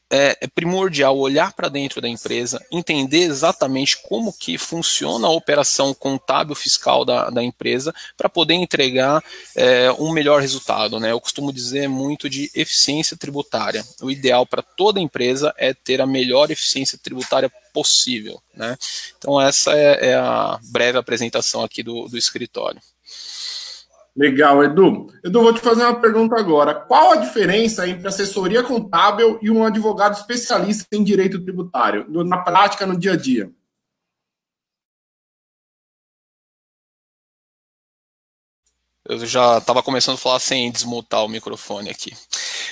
é, 0.09 0.37
é 0.41 0.47
primordial 0.47 1.17
olhar 1.17 1.53
para 1.53 1.69
dentro 1.69 1.99
da 2.01 2.07
empresa, 2.07 2.63
entender 2.71 3.23
exatamente 3.23 3.97
como 4.03 4.33
que 4.33 4.57
funciona 4.57 5.27
a 5.27 5.31
operação 5.31 5.93
contábil 5.93 6.55
fiscal 6.55 7.03
da, 7.03 7.29
da 7.29 7.43
empresa 7.43 7.93
para 8.15 8.29
poder 8.29 8.53
entregar 8.53 9.23
é, 9.55 9.91
um 9.93 10.11
melhor 10.11 10.41
resultado. 10.41 10.99
Né? 10.99 11.11
Eu 11.11 11.19
costumo 11.19 11.51
dizer 11.51 11.87
muito 11.87 12.29
de 12.29 12.49
eficiência 12.55 13.17
tributária. 13.17 13.85
O 14.01 14.09
ideal 14.09 14.45
para 14.45 14.61
toda 14.61 14.99
empresa 14.99 15.53
é 15.57 15.73
ter 15.73 16.01
a 16.01 16.07
melhor 16.07 16.49
eficiência 16.51 16.97
tributária 16.97 17.51
possível. 17.73 18.41
Né? 18.55 18.77
Então 19.17 19.39
essa 19.41 19.73
é, 19.75 20.09
é 20.09 20.15
a 20.15 20.59
breve 20.63 20.97
apresentação 20.97 21.63
aqui 21.63 21.83
do, 21.83 22.07
do 22.07 22.17
escritório. 22.17 22.81
Legal, 24.17 24.63
Edu. 24.63 25.05
Edu, 25.23 25.41
vou 25.43 25.53
te 25.53 25.59
fazer 25.59 25.83
uma 25.83 26.01
pergunta 26.01 26.35
agora. 26.39 26.73
Qual 26.73 27.11
a 27.11 27.17
diferença 27.17 27.87
entre 27.87 28.07
assessoria 28.07 28.63
contábil 28.63 29.37
e 29.43 29.51
um 29.51 29.63
advogado 29.63 30.15
especialista 30.15 30.87
em 30.91 31.03
direito 31.03 31.39
tributário, 31.39 32.07
na 32.23 32.39
prática, 32.39 32.87
no 32.87 32.97
dia 32.97 33.13
a 33.13 33.15
dia? 33.15 33.51
Eu 39.07 39.23
já 39.25 39.59
estava 39.59 39.83
começando 39.83 40.15
a 40.15 40.17
falar 40.17 40.39
sem 40.39 40.71
desmutar 40.71 41.23
o 41.23 41.29
microfone 41.29 41.89
aqui. 41.89 42.11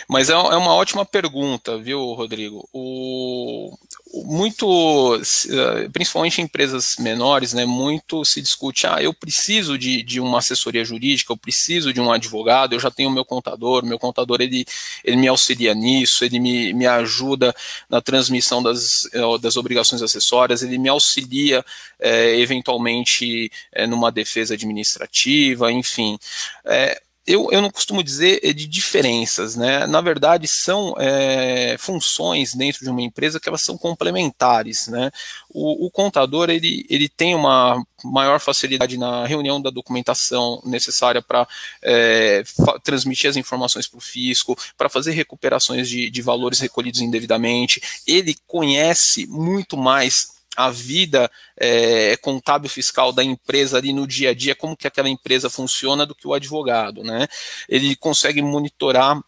Mas 0.07 0.29
é, 0.29 0.33
é 0.33 0.37
uma 0.37 0.73
ótima 0.73 1.05
pergunta, 1.05 1.77
viu, 1.77 2.13
Rodrigo? 2.13 2.67
O, 2.71 3.75
muito, 4.23 5.19
eh, 5.49 5.89
principalmente 5.91 6.39
em 6.39 6.45
empresas 6.45 6.95
menores, 6.99 7.53
né, 7.53 7.65
muito 7.65 8.23
se 8.23 8.41
discute, 8.41 8.87
ah, 8.87 9.01
eu 9.01 9.13
preciso 9.13 9.77
de, 9.77 10.01
de 10.03 10.19
uma 10.19 10.39
assessoria 10.39 10.85
jurídica, 10.85 11.33
eu 11.33 11.37
preciso 11.37 11.91
de 11.91 11.99
um 11.99 12.11
advogado, 12.11 12.73
eu 12.73 12.79
já 12.79 12.89
tenho 12.89 13.11
meu 13.11 13.25
contador, 13.25 13.85
meu 13.85 13.99
contador 13.99 14.41
ele, 14.41 14.65
ele 15.03 15.17
me 15.17 15.27
auxilia 15.27 15.73
nisso, 15.73 16.23
ele 16.23 16.39
me, 16.39 16.73
me 16.73 16.87
ajuda 16.87 17.53
na 17.89 18.01
transmissão 18.01 18.63
das, 18.63 19.05
eh, 19.13 19.37
das 19.41 19.57
obrigações 19.57 20.01
acessórias, 20.01 20.63
ele 20.63 20.77
me 20.77 20.89
auxilia 20.89 21.63
é, 21.99 22.39
eventualmente 22.39 23.51
é, 23.71 23.87
numa 23.87 24.11
defesa 24.11 24.53
administrativa, 24.53 25.71
enfim. 25.71 26.17
É, 26.65 27.01
eu, 27.27 27.49
eu 27.51 27.61
não 27.61 27.71
costumo 27.71 28.03
dizer 28.03 28.39
é 28.43 28.53
de 28.53 28.67
diferenças, 28.67 29.55
né? 29.55 29.87
Na 29.87 29.99
verdade, 29.99 30.47
são 30.47 30.93
é, 30.99 31.75
funções 31.79 32.53
dentro 32.53 32.83
de 32.83 32.89
uma 32.89 33.01
empresa 33.01 33.39
que 33.39 33.49
elas 33.49 33.61
são 33.61 33.77
complementares, 33.77 34.87
né? 34.87 35.09
O, 35.49 35.87
o, 35.87 35.91
contador 35.91 36.49
ele, 36.51 36.85
ele 36.87 37.09
tem 37.09 37.33
uma 37.33 37.83
maior 38.03 38.39
facilidade 38.39 38.97
na 38.97 39.25
reunião 39.25 39.59
da 39.59 39.71
documentação 39.71 40.61
necessária 40.65 41.21
para 41.21 41.47
é, 41.81 42.43
transmitir 42.83 43.29
as 43.29 43.37
informações 43.37 43.87
para 43.87 43.97
o 43.97 44.01
fisco, 44.01 44.55
para 44.77 44.89
fazer 44.89 45.11
recuperações 45.11 45.89
de, 45.89 46.11
de 46.11 46.21
valores 46.21 46.59
recolhidos 46.59 47.01
indevidamente. 47.01 47.81
Ele 48.05 48.35
conhece 48.45 49.25
muito 49.25 49.75
mais 49.75 50.34
a 50.55 50.69
vida 50.69 51.29
é, 51.57 52.17
contábil 52.17 52.69
fiscal 52.69 53.11
da 53.11 53.23
empresa 53.23 53.77
ali 53.77 53.93
no 53.93 54.07
dia 54.07 54.31
a 54.31 54.33
dia, 54.33 54.55
como 54.55 54.77
que 54.77 54.87
aquela 54.87 55.09
empresa 55.09 55.49
funciona 55.49 56.05
do 56.05 56.15
que 56.15 56.27
o 56.27 56.33
advogado, 56.33 57.03
né? 57.03 57.27
Ele 57.69 57.95
consegue 57.95 58.41
monitorar 58.41 59.21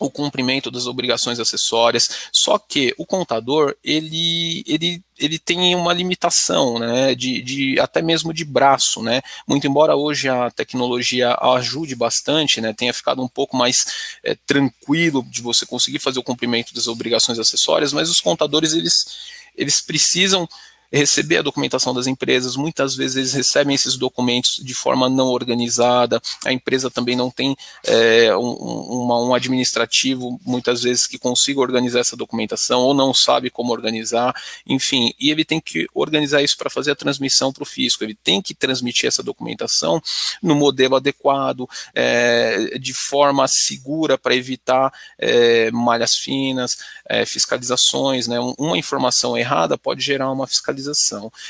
o 0.00 0.10
cumprimento 0.10 0.70
das 0.70 0.86
obrigações 0.86 1.38
acessórias, 1.38 2.08
só 2.32 2.58
que 2.58 2.94
o 2.96 3.04
contador, 3.04 3.76
ele, 3.84 4.64
ele, 4.66 5.04
ele 5.18 5.38
tem 5.38 5.76
uma 5.76 5.92
limitação, 5.92 6.78
né, 6.78 7.14
de, 7.14 7.42
de, 7.42 7.78
até 7.78 8.00
mesmo 8.00 8.32
de 8.32 8.42
braço, 8.42 9.02
né, 9.02 9.20
muito 9.46 9.66
embora 9.66 9.94
hoje 9.94 10.26
a 10.26 10.50
tecnologia 10.50 11.36
ajude 11.38 11.94
bastante, 11.94 12.62
né, 12.62 12.72
tenha 12.72 12.94
ficado 12.94 13.22
um 13.22 13.28
pouco 13.28 13.54
mais 13.54 14.18
é, 14.24 14.34
tranquilo 14.46 15.22
de 15.28 15.42
você 15.42 15.66
conseguir 15.66 15.98
fazer 15.98 16.18
o 16.18 16.24
cumprimento 16.24 16.72
das 16.72 16.88
obrigações 16.88 17.38
acessórias, 17.38 17.92
mas 17.92 18.08
os 18.08 18.22
contadores, 18.22 18.72
eles 18.72 19.39
eles 19.56 19.80
precisam 19.80 20.48
receber 20.92 21.38
a 21.38 21.42
documentação 21.42 21.94
das 21.94 22.06
empresas, 22.06 22.56
muitas 22.56 22.94
vezes 22.96 23.16
eles 23.16 23.32
recebem 23.32 23.74
esses 23.74 23.96
documentos 23.96 24.60
de 24.62 24.74
forma 24.74 25.08
não 25.08 25.28
organizada, 25.28 26.20
a 26.44 26.52
empresa 26.52 26.90
também 26.90 27.14
não 27.14 27.30
tem 27.30 27.56
é, 27.84 28.34
um, 28.36 28.50
uma, 28.50 29.20
um 29.20 29.34
administrativo, 29.34 30.40
muitas 30.44 30.82
vezes, 30.82 31.06
que 31.06 31.18
consiga 31.18 31.60
organizar 31.60 32.00
essa 32.00 32.16
documentação, 32.16 32.80
ou 32.80 32.94
não 32.94 33.14
sabe 33.14 33.50
como 33.50 33.72
organizar, 33.72 34.34
enfim, 34.66 35.12
e 35.18 35.30
ele 35.30 35.44
tem 35.44 35.60
que 35.60 35.86
organizar 35.94 36.42
isso 36.42 36.56
para 36.56 36.70
fazer 36.70 36.90
a 36.90 36.96
transmissão 36.96 37.52
para 37.52 37.62
o 37.62 37.66
fisco, 37.66 38.02
ele 38.02 38.14
tem 38.14 38.42
que 38.42 38.54
transmitir 38.54 39.06
essa 39.06 39.22
documentação 39.22 40.02
no 40.42 40.54
modelo 40.54 40.96
adequado, 40.96 41.68
é, 41.94 42.78
de 42.78 42.92
forma 42.92 43.46
segura 43.46 44.18
para 44.18 44.34
evitar 44.34 44.92
é, 45.18 45.70
malhas 45.70 46.16
finas, 46.16 46.78
fiscalizações, 47.26 48.28
né? 48.28 48.38
Uma 48.58 48.78
informação 48.78 49.36
errada 49.36 49.76
pode 49.76 50.00
gerar 50.00 50.30
uma 50.30 50.46
fiscalização. 50.46 50.79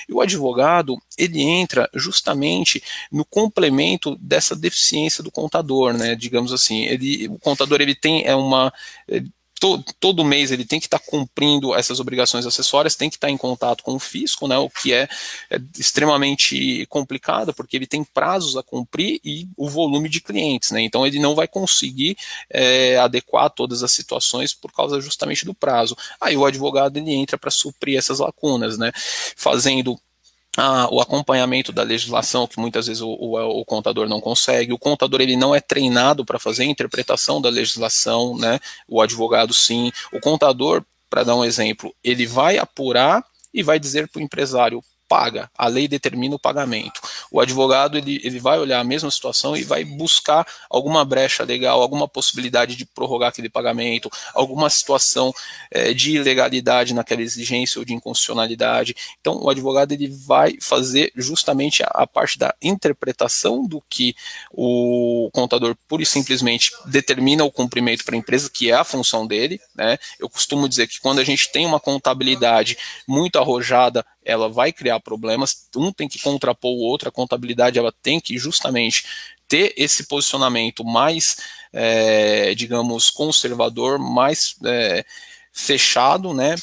E 0.09 0.13
o 0.13 0.21
advogado, 0.21 0.97
ele 1.17 1.41
entra 1.43 1.89
justamente 1.95 2.83
no 3.11 3.25
complemento 3.25 4.17
dessa 4.17 4.55
deficiência 4.55 5.23
do 5.23 5.31
contador, 5.31 5.93
né? 5.93 6.15
Digamos 6.15 6.53
assim, 6.53 6.83
ele, 6.85 7.29
o 7.29 7.39
contador 7.39 7.81
ele 7.81 7.95
tem 7.95 8.25
é 8.25 8.35
uma 8.35 8.73
to, 9.61 9.85
todo 10.01 10.25
mês 10.25 10.51
ele 10.51 10.65
tem 10.65 10.81
que 10.81 10.87
estar 10.87 10.99
tá 10.99 11.05
cumprindo 11.07 11.75
essas 11.75 12.01
obrigações 12.01 12.47
acessórias, 12.47 12.97
tem 12.97 13.11
que 13.11 13.17
estar 13.17 13.29
tá 13.29 13.33
em 13.33 13.37
contato 13.37 13.85
com 13.85 13.95
o 13.95 14.01
fisco, 14.01 14.49
né, 14.49 14.57
o 14.57 14.71
que 14.71 14.93
é, 14.93 15.07
é, 15.51 15.61
extremamente 15.79 16.87
complicado, 16.87 17.53
porque 17.53 17.77
ele 17.77 17.87
tem 17.87 18.03
prazos 18.03 18.57
a 18.57 18.63
cumprir 18.63 19.21
e 19.23 19.47
o 19.57 19.69
volume 19.69 20.09
de 20.09 20.21
clientes, 20.21 20.71
né, 20.71 20.81
então 20.81 21.07
ele 21.07 21.19
não 21.21 21.35
vai 21.35 21.47
conseguir 21.47 22.17
é, 22.49 22.97
adequar 22.99 23.51
todas 23.51 23.83
as 23.83 23.93
situações 23.93 24.55
por 24.55 24.73
causa 24.73 25.01
justamente 25.01 25.45
do 25.45 25.55
prazo. 25.55 25.95
Aí 26.21 26.37
o 26.37 26.47
advogado 26.47 26.97
ele 26.97 27.13
entra 27.13 27.37
para 27.37 27.51
suprir 27.51 27.99
essas 27.99 28.19
lacunas, 28.19 28.79
né, 28.79 28.91
fazendo 29.37 30.01
ah, 30.57 30.89
o 30.91 31.01
acompanhamento 31.01 31.73
da 31.73 31.83
legislação, 31.83 32.47
que 32.47 32.59
muitas 32.59 32.87
vezes 32.87 33.01
o, 33.01 33.09
o, 33.09 33.61
o, 33.61 33.65
contador 33.65 34.09
não 34.09 34.21
consegue. 34.21 34.73
O 34.73 34.79
contador 34.79 35.21
ele 35.21 35.37
não 35.37 35.55
é 35.55 35.61
treinado 35.61 36.25
para 36.25 36.39
fazer 36.39 36.65
a 36.65 36.67
interpretação 36.67 37.41
da 37.41 37.49
legislação, 37.49 38.37
né? 38.37 38.59
O 38.89 39.01
advogado 39.01 39.55
sim. 39.55 39.93
O 40.13 40.21
contador, 40.21 40.85
para 41.09 41.23
dar 41.23 41.37
um 41.37 41.45
exemplo, 41.45 41.95
ele 42.03 42.27
vai 42.27 42.59
apurar 42.59 43.25
e 43.55 43.63
vai 43.63 43.79
dizer 43.79 44.09
para 44.09 44.21
o 44.21 44.23
empresário: 44.23 44.83
paga, 45.11 45.51
a 45.59 45.67
lei 45.67 45.89
determina 45.89 46.37
o 46.37 46.39
pagamento. 46.39 47.01
O 47.33 47.41
advogado 47.41 47.99
ele, 47.99 48.21
ele 48.23 48.39
vai 48.39 48.61
olhar 48.61 48.79
a 48.79 48.85
mesma 48.85 49.11
situação 49.11 49.57
e 49.57 49.65
vai 49.65 49.85
buscar 49.85 50.47
alguma 50.71 51.05
brecha 51.05 51.43
legal, 51.43 51.83
alguma 51.83 52.07
possibilidade 52.07 52.77
de 52.77 52.87
prorrogar 52.87 53.31
aquele 53.31 53.49
pagamento, 53.49 54.09
alguma 54.33 54.71
situação 54.71 55.35
é, 55.69 55.93
de 55.93 56.13
ilegalidade 56.13 56.95
naquela 56.95 57.23
exigência 57.23 57.81
ou 57.81 57.85
de 57.85 57.93
inconstitucionalidade. 57.93 58.95
Então, 59.21 59.43
o 59.43 59.51
advogado 59.51 59.91
ele 59.91 60.07
vai 60.07 60.57
fazer 60.61 61.11
justamente 61.17 61.83
a, 61.83 61.89
a 61.89 62.07
parte 62.07 62.39
da 62.39 62.55
interpretação 62.63 63.67
do 63.67 63.83
que 63.91 64.15
o 64.53 65.29
contador 65.33 65.75
pura 65.89 66.05
e 66.05 66.07
simplesmente 66.07 66.71
determina 66.87 67.43
o 67.43 67.51
cumprimento 67.51 68.05
para 68.05 68.15
a 68.15 68.19
empresa, 68.19 68.49
que 68.49 68.71
é 68.71 68.75
a 68.75 68.85
função 68.85 69.27
dele. 69.27 69.61
Né? 69.75 69.99
Eu 70.21 70.31
costumo 70.31 70.69
dizer 70.69 70.87
que 70.87 71.01
quando 71.01 71.19
a 71.19 71.25
gente 71.25 71.51
tem 71.51 71.67
uma 71.67 71.81
contabilidade 71.81 72.79
muito 73.09 73.41
arrojada, 73.41 74.07
ela 74.25 74.49
vai 74.49 74.73
criar 74.73 75.01
problemas, 75.01 75.69
um 75.77 75.93
tem 75.93 76.09
que 76.09 76.19
contrapor 76.21 76.73
o 76.73 76.81
outro, 76.81 77.09
a 77.09 77.13
contabilidade 77.13 77.79
ela 77.79 77.93
tem 78.03 78.21
que 78.21 78.39
justamente 78.39 79.05
ter 79.49 79.75
esse 79.77 80.07
posicionamento 80.07 80.85
mais, 80.85 81.37
é, 81.73 82.55
digamos, 82.55 83.11
conservador, 83.11 83.99
mais 83.99 84.55
é, 84.65 85.05
fechado, 85.53 86.33
né, 86.33 86.55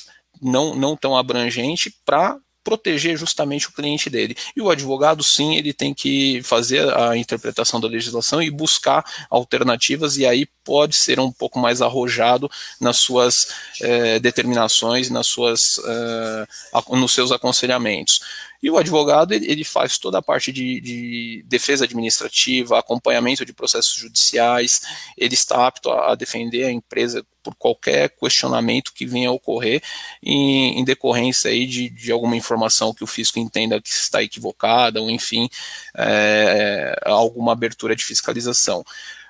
não, 0.41 0.75
não 0.75 0.95
tão 0.95 1.17
abrangente, 1.17 1.93
para 2.05 2.37
proteger 2.67 3.15
justamente 3.15 3.69
o 3.69 3.71
cliente 3.71 4.09
dele. 4.09 4.35
E 4.53 4.61
o 4.61 4.69
advogado, 4.69 5.23
sim, 5.23 5.55
ele 5.55 5.71
tem 5.71 5.93
que 5.93 6.41
fazer 6.43 6.93
a 6.93 7.15
interpretação 7.15 7.79
da 7.79 7.87
legislação 7.87 8.43
e 8.43 8.51
buscar 8.51 9.05
alternativas, 9.29 10.17
e 10.17 10.25
aí 10.25 10.45
pode 10.65 10.93
ser 10.97 11.17
um 11.17 11.31
pouco 11.31 11.59
mais 11.59 11.81
arrojado 11.81 12.51
nas 12.81 12.97
suas 12.97 13.47
eh, 13.81 14.19
determinações, 14.19 15.09
nas 15.09 15.27
suas, 15.27 15.79
eh, 15.85 16.45
nos 16.89 17.13
seus 17.13 17.31
aconselhamentos. 17.31 18.19
E 18.61 18.69
o 18.69 18.77
advogado 18.77 19.33
ele, 19.33 19.49
ele 19.49 19.63
faz 19.63 19.97
toda 19.97 20.17
a 20.17 20.21
parte 20.21 20.51
de, 20.51 20.81
de, 20.81 21.45
defesa 21.47 21.85
administrativa, 21.85 22.79
acompanhamento 22.79 23.45
de 23.45 23.53
processos 23.53 23.95
judiciais, 23.95 24.81
ele 25.17 25.33
está 25.33 25.67
apto 25.67 25.89
a, 25.91 26.11
a 26.11 26.15
defender 26.15 26.65
a 26.65 26.71
empresa 26.71 27.25
por 27.43 27.55
qualquer 27.55 28.09
questionamento 28.09 28.91
que 28.93 29.05
venha 29.05 29.29
a 29.29 29.31
ocorrer 29.31 29.81
em, 30.21 30.79
em 30.79 30.83
decorrência 30.83 31.49
aí 31.49 31.65
de, 31.65 31.89
de, 31.89 32.11
alguma 32.11 32.35
informação 32.35 32.93
que 32.93 33.03
o 33.03 33.07
fisco 33.07 33.39
entenda 33.39 33.81
que 33.81 33.89
está 33.89 34.21
equivocada, 34.21 35.01
ou 35.01 35.09
enfim, 35.09 35.49
é, 35.95 36.99
alguma 37.05 37.53
abertura 37.53 37.95
de 37.95 38.03
fiscalização. 38.03 38.83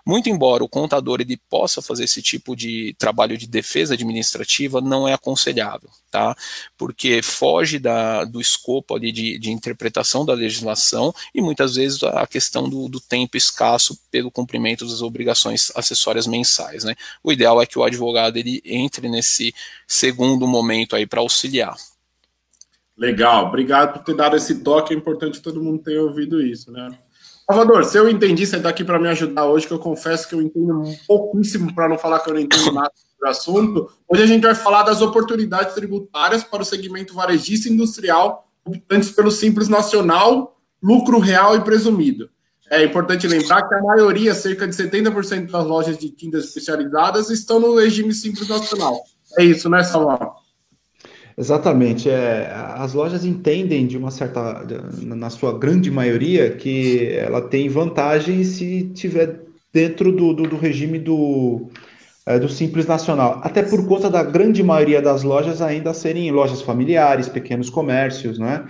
Muito 0.07 0.29
embora 0.29 0.63
o 0.63 0.69
contador 0.69 1.19
ele 1.19 1.35
possa 1.49 1.81
fazer 1.81 2.05
esse 2.05 2.21
tipo 2.21 2.55
de 2.55 2.95
trabalho 2.97 3.37
de 3.37 3.45
defesa 3.45 3.93
administrativa, 3.93 4.79
não 4.79 5.05
é 5.05 5.11
aconselhável, 5.11 5.89
tá? 6.09 6.33
Porque 6.77 7.21
foge 7.21 7.77
da, 7.77 8.23
do 8.23 8.39
escopo 8.39 8.95
ali 8.95 9.11
de, 9.11 9.37
de 9.37 9.51
interpretação 9.51 10.25
da 10.25 10.33
legislação 10.33 11.13
e 11.35 11.41
muitas 11.41 11.75
vezes 11.75 12.01
a 12.03 12.25
questão 12.25 12.69
do, 12.69 12.87
do 12.87 13.01
tempo 13.01 13.35
escasso 13.35 13.99
pelo 14.09 14.31
cumprimento 14.31 14.87
das 14.87 15.01
obrigações 15.01 15.73
acessórias 15.75 16.25
mensais, 16.25 16.85
né? 16.85 16.95
O 17.21 17.29
ideal 17.29 17.61
é 17.61 17.65
que 17.65 17.77
o 17.77 17.83
advogado 17.83 18.37
ele 18.37 18.61
entre 18.63 19.09
nesse 19.09 19.53
segundo 19.85 20.47
momento 20.47 20.95
aí 20.95 21.05
para 21.05 21.19
auxiliar. 21.19 21.75
Legal, 22.97 23.47
obrigado 23.47 23.91
por 23.91 24.05
ter 24.05 24.15
dado 24.15 24.37
esse 24.37 24.63
toque. 24.63 24.93
É 24.93 24.97
importante 24.97 25.41
todo 25.41 25.61
mundo 25.61 25.83
ter 25.83 25.99
ouvido 25.99 26.41
isso, 26.41 26.71
né? 26.71 26.97
Salvador, 27.49 27.85
se 27.85 27.97
eu 27.97 28.09
entendi, 28.09 28.45
você 28.45 28.57
está 28.57 28.67
aqui 28.67 28.83
para 28.83 28.99
me 28.99 29.07
ajudar 29.07 29.45
hoje, 29.45 29.65
que 29.65 29.71
eu 29.71 29.79
confesso 29.79 30.27
que 30.27 30.35
eu 30.35 30.41
entendo 30.41 30.83
pouquíssimo, 31.07 31.73
para 31.73 31.87
não 31.87 31.97
falar 31.97 32.19
que 32.19 32.29
eu 32.29 32.33
não 32.33 32.41
entendo 32.41 32.73
nada 32.73 32.91
do 33.17 33.25
assunto. 33.25 33.89
Hoje 34.05 34.23
a 34.23 34.25
gente 34.25 34.43
vai 34.43 34.53
falar 34.53 34.83
das 34.83 35.01
oportunidades 35.01 35.73
tributárias 35.73 36.43
para 36.43 36.61
o 36.61 36.65
segmento 36.65 37.13
varejista 37.13 37.69
industrial, 37.69 38.49
optantes 38.65 39.11
pelo 39.11 39.31
Simples 39.31 39.69
Nacional, 39.69 40.59
lucro 40.83 41.19
real 41.19 41.55
e 41.55 41.61
presumido. 41.61 42.29
é 42.69 42.83
importante 42.83 43.25
lembrar 43.25 43.65
que 43.65 43.75
a 43.75 43.81
maioria, 43.81 44.35
cerca 44.35 44.67
de 44.67 44.75
70% 44.75 45.49
das 45.49 45.65
lojas 45.65 45.97
de 45.97 46.09
tintas 46.09 46.43
especializadas, 46.43 47.29
estão 47.29 47.61
no 47.61 47.77
regime 47.77 48.13
simples 48.13 48.49
nacional. 48.49 49.01
É 49.37 49.43
isso, 49.45 49.69
né, 49.69 49.85
Salvador? 49.85 50.33
Exatamente. 51.37 52.09
É, 52.09 52.51
as 52.51 52.93
lojas 52.93 53.23
entendem 53.23 53.85
de 53.85 53.95
uma 53.95 54.09
certa, 54.09 54.65
na 55.03 55.29
sua 55.29 55.57
grande 55.57 55.91
maioria, 55.91 56.49
que 56.51 57.09
ela 57.13 57.41
tem 57.41 57.69
vantagem 57.69 58.43
se 58.43 58.89
tiver 58.95 59.41
dentro 59.71 60.11
do, 60.11 60.33
do, 60.33 60.43
do 60.43 60.57
regime 60.57 60.97
do, 60.97 61.69
é, 62.25 62.39
do 62.39 62.49
Simples 62.49 62.87
Nacional. 62.87 63.39
Até 63.43 63.61
por 63.61 63.85
conta 63.87 64.09
da 64.09 64.23
grande 64.23 64.63
maioria 64.63 64.99
das 64.99 65.21
lojas 65.21 65.61
ainda 65.61 65.93
serem 65.93 66.31
lojas 66.31 66.63
familiares, 66.63 67.29
pequenos 67.29 67.69
comércios, 67.69 68.39
né? 68.39 68.65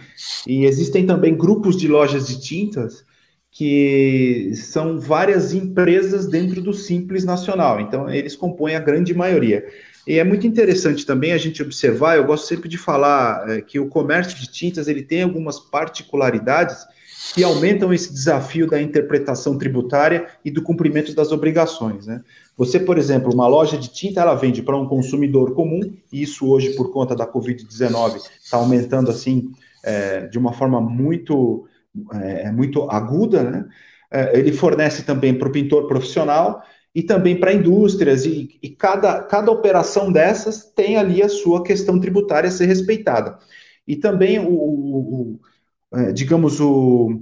E 0.46 0.66
existem 0.66 1.06
também 1.06 1.38
grupos 1.38 1.78
de 1.78 1.88
lojas 1.88 2.28
de 2.28 2.42
tintas 2.42 3.06
que 3.50 4.52
são 4.56 5.00
várias 5.00 5.54
empresas 5.54 6.28
dentro 6.28 6.62
do 6.62 6.74
Simples 6.74 7.24
Nacional. 7.24 7.80
Então, 7.80 8.10
eles 8.10 8.36
compõem 8.36 8.76
a 8.76 8.80
grande 8.80 9.14
maioria. 9.16 9.66
E 10.08 10.20
é 10.20 10.24
muito 10.24 10.48
interessante 10.48 11.06
também 11.06 11.34
a 11.34 11.38
gente 11.38 11.62
observar, 11.62 12.16
eu 12.16 12.24
gosto 12.24 12.48
sempre 12.48 12.70
de 12.70 12.78
falar 12.78 13.50
é, 13.50 13.62
que 13.62 13.78
o 13.78 13.90
comércio 13.90 14.40
de 14.40 14.50
tintas 14.50 14.88
ele 14.88 15.04
tem 15.04 15.22
algumas 15.22 15.60
particularidades 15.60 16.88
que 17.34 17.44
aumentam 17.44 17.94
esse 17.94 18.14
desafio 18.14 18.68
da 18.68 18.82
interpretação 18.82 19.58
tributária 19.58 20.28
e 20.46 20.50
do 20.50 20.62
cumprimento 20.62 21.14
das 21.14 21.34
obrigações. 21.34 22.08
Né? 22.08 22.22
Você, 22.56 22.80
por 22.80 22.98
exemplo, 22.98 23.34
uma 23.34 23.48
loja 23.48 23.78
de 23.78 23.90
tinta, 23.90 24.22
ela 24.22 24.34
vende 24.34 24.62
para 24.62 24.78
um 24.78 24.88
consumidor 24.88 25.54
comum, 25.54 25.82
e 26.12 26.22
isso 26.22 26.48
hoje, 26.48 26.74
por 26.76 26.92
conta 26.92 27.14
da 27.14 27.28
Covid-19, 27.28 28.22
está 28.42 28.58
aumentando 28.58 29.12
assim 29.12 29.52
é, 29.84 30.28
de 30.28 30.38
uma 30.38 30.54
forma 30.54 30.80
muito, 30.80 31.68
é, 32.14 32.50
muito 32.52 32.90
aguda. 32.90 33.44
Né? 33.44 33.66
É, 34.10 34.40
ele 34.40 34.54
fornece 34.54 35.04
também 35.04 35.34
para 35.34 35.50
o 35.50 35.52
pintor 35.52 35.86
profissional, 35.88 36.64
e 36.98 37.04
também 37.04 37.40
para 37.40 37.54
indústrias, 37.54 38.26
e, 38.26 38.58
e, 38.60 38.70
cada, 38.70 39.22
cada 39.22 39.52
operação 39.52 40.12
dessas 40.12 40.64
tem 40.64 40.98
ali 40.98 41.22
a 41.22 41.30
sua 41.30 41.64
questão 41.64 42.00
tributária 42.00 42.48
a 42.48 42.52
ser 42.52 42.66
respeitada. 42.66 43.38
E 43.88 43.96
também, 43.96 44.40
o, 44.40 44.50
o, 44.50 45.40
o 45.94 46.00
é, 46.00 46.12
digamos, 46.12 46.60
o, 46.60 47.22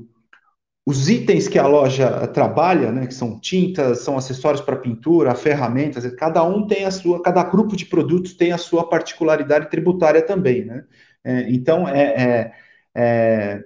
os 0.86 1.10
itens 1.10 1.50
que 1.50 1.60
a 1.60 1.68
loja 1.68 2.26
trabalha, 2.28 2.90
né, 2.90 3.06
que 3.06 3.14
são 3.14 3.38
tintas, 3.38 4.00
são 4.00 4.18
acessórios 4.18 4.62
para 4.62 4.78
pintura, 4.78 5.36
ferramentas, 5.36 6.10
cada 6.16 6.42
um 6.42 6.66
tem 6.66 6.86
a 6.86 6.92
sua, 6.92 7.22
cada 7.22 7.44
grupo 7.44 7.76
de 7.76 7.86
produtos 7.86 8.34
tem 8.34 8.54
a 8.54 8.58
sua 8.58 8.88
particularidade 8.88 9.70
tributária 9.70 10.22
também, 10.22 10.64
né? 10.64 10.86
É, 11.22 11.52
então, 11.52 11.86
é, 11.86 12.02
é, 12.02 12.52
é 12.96 13.66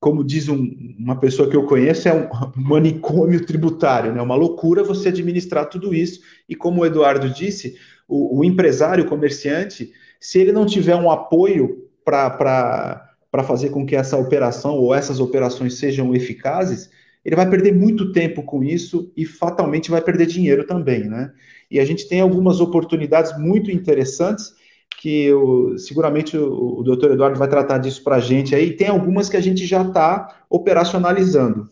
como 0.00 0.24
diz 0.24 0.48
um, 0.48 0.96
uma 0.98 1.20
pessoa 1.20 1.48
que 1.48 1.54
eu 1.54 1.66
conheço, 1.66 2.08
é 2.08 2.14
um 2.14 2.26
manicômio 2.56 3.44
tributário, 3.44 4.14
né? 4.14 4.22
Uma 4.22 4.34
loucura 4.34 4.82
você 4.82 5.10
administrar 5.10 5.66
tudo 5.66 5.94
isso. 5.94 6.22
E 6.48 6.56
como 6.56 6.80
o 6.80 6.86
Eduardo 6.86 7.28
disse, 7.28 7.76
o, 8.08 8.38
o 8.38 8.44
empresário, 8.44 9.04
o 9.04 9.06
comerciante, 9.06 9.92
se 10.18 10.38
ele 10.38 10.52
não 10.52 10.64
tiver 10.64 10.96
um 10.96 11.10
apoio 11.10 11.86
para 12.02 13.44
fazer 13.44 13.68
com 13.68 13.84
que 13.84 13.94
essa 13.94 14.16
operação 14.16 14.74
ou 14.74 14.94
essas 14.94 15.20
operações 15.20 15.74
sejam 15.74 16.14
eficazes, 16.14 16.90
ele 17.22 17.36
vai 17.36 17.48
perder 17.48 17.74
muito 17.74 18.10
tempo 18.10 18.42
com 18.42 18.64
isso 18.64 19.12
e 19.14 19.26
fatalmente 19.26 19.90
vai 19.90 20.00
perder 20.00 20.24
dinheiro 20.24 20.66
também, 20.66 21.04
né? 21.04 21.30
E 21.70 21.78
a 21.78 21.84
gente 21.84 22.08
tem 22.08 22.22
algumas 22.22 22.58
oportunidades 22.58 23.38
muito 23.38 23.70
interessantes 23.70 24.54
que 24.98 25.24
eu, 25.24 25.76
seguramente 25.78 26.36
o, 26.36 26.80
o 26.80 26.82
doutor 26.82 27.12
Eduardo 27.12 27.38
vai 27.38 27.48
tratar 27.48 27.78
disso 27.78 28.02
para 28.02 28.16
a 28.16 28.20
gente 28.20 28.54
aí. 28.54 28.76
Tem 28.76 28.88
algumas 28.88 29.28
que 29.28 29.36
a 29.36 29.40
gente 29.40 29.66
já 29.66 29.82
está 29.82 30.44
operacionalizando. 30.48 31.68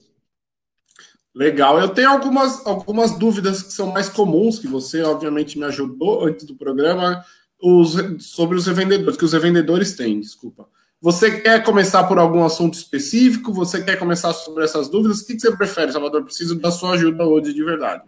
Legal. 1.35 1.79
Eu 1.79 1.91
tenho 1.91 2.11
algumas, 2.11 2.67
algumas 2.67 3.17
dúvidas 3.19 3.63
que 3.63 3.73
são 3.73 3.93
mais 3.93 4.09
comuns, 4.09 4.59
que 4.59 4.67
você, 4.67 5.03
obviamente, 5.03 5.59
me 5.59 5.65
ajudou 5.67 6.25
antes 6.27 6.45
do 6.45 6.57
programa, 6.57 7.25
os, 7.63 7.97
sobre 8.19 8.57
os 8.57 8.67
revendedores, 8.67 9.17
que 9.17 9.25
os 9.25 9.33
revendedores 9.33 9.95
têm, 9.95 10.19
desculpa. 10.19 10.67
Você 11.00 11.41
quer 11.41 11.63
começar 11.63 12.04
por 12.04 12.19
algum 12.19 12.45
assunto 12.45 12.75
específico? 12.75 13.52
Você 13.52 13.83
quer 13.85 13.97
começar 13.97 14.33
sobre 14.33 14.65
essas 14.65 14.89
dúvidas? 14.89 15.21
O 15.21 15.26
que, 15.26 15.35
que 15.35 15.41
você 15.41 15.57
prefere, 15.57 15.93
Salvador? 15.93 16.25
Preciso 16.25 16.59
da 16.59 16.73
sua 16.73 16.95
ajuda 16.95 17.25
hoje 17.25 17.54
de 17.54 17.63
verdade. 17.63 18.02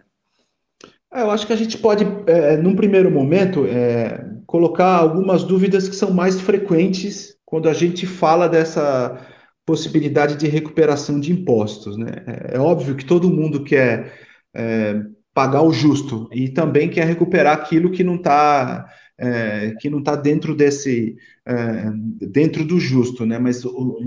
É, 1.13 1.21
eu 1.21 1.31
acho 1.31 1.45
que 1.45 1.53
a 1.53 1.57
gente 1.57 1.77
pode, 1.77 2.05
é, 2.25 2.57
num 2.57 2.75
primeiro 2.75 3.11
momento, 3.11 3.65
é, 3.65 4.25
colocar 4.45 4.97
algumas 4.97 5.43
dúvidas 5.43 5.89
que 5.89 5.95
são 5.95 6.11
mais 6.11 6.39
frequentes 6.39 7.35
quando 7.45 7.67
a 7.67 7.73
gente 7.73 8.07
fala 8.07 8.47
dessa 8.47 9.19
possibilidade 9.65 10.35
de 10.35 10.47
recuperação 10.47 11.19
de 11.19 11.31
impostos. 11.31 11.97
Né? 11.97 12.11
É, 12.25 12.55
é 12.55 12.59
óbvio 12.59 12.95
que 12.95 13.05
todo 13.05 13.29
mundo 13.29 13.63
quer 13.63 14.13
é, 14.53 15.01
pagar 15.33 15.61
o 15.61 15.73
justo 15.73 16.29
e 16.31 16.49
também 16.49 16.89
quer 16.89 17.05
recuperar 17.05 17.57
aquilo 17.57 17.91
que 17.91 18.03
não 18.03 18.15
está 18.15 18.89
é, 19.17 19.75
que 19.79 19.89
não 19.89 19.99
está 19.99 20.15
dentro 20.15 20.55
desse 20.55 21.15
é, 21.45 21.91
dentro 22.27 22.65
do 22.65 22.79
justo, 22.79 23.25
né? 23.25 23.37
Mas 23.37 23.63
o, 23.63 23.97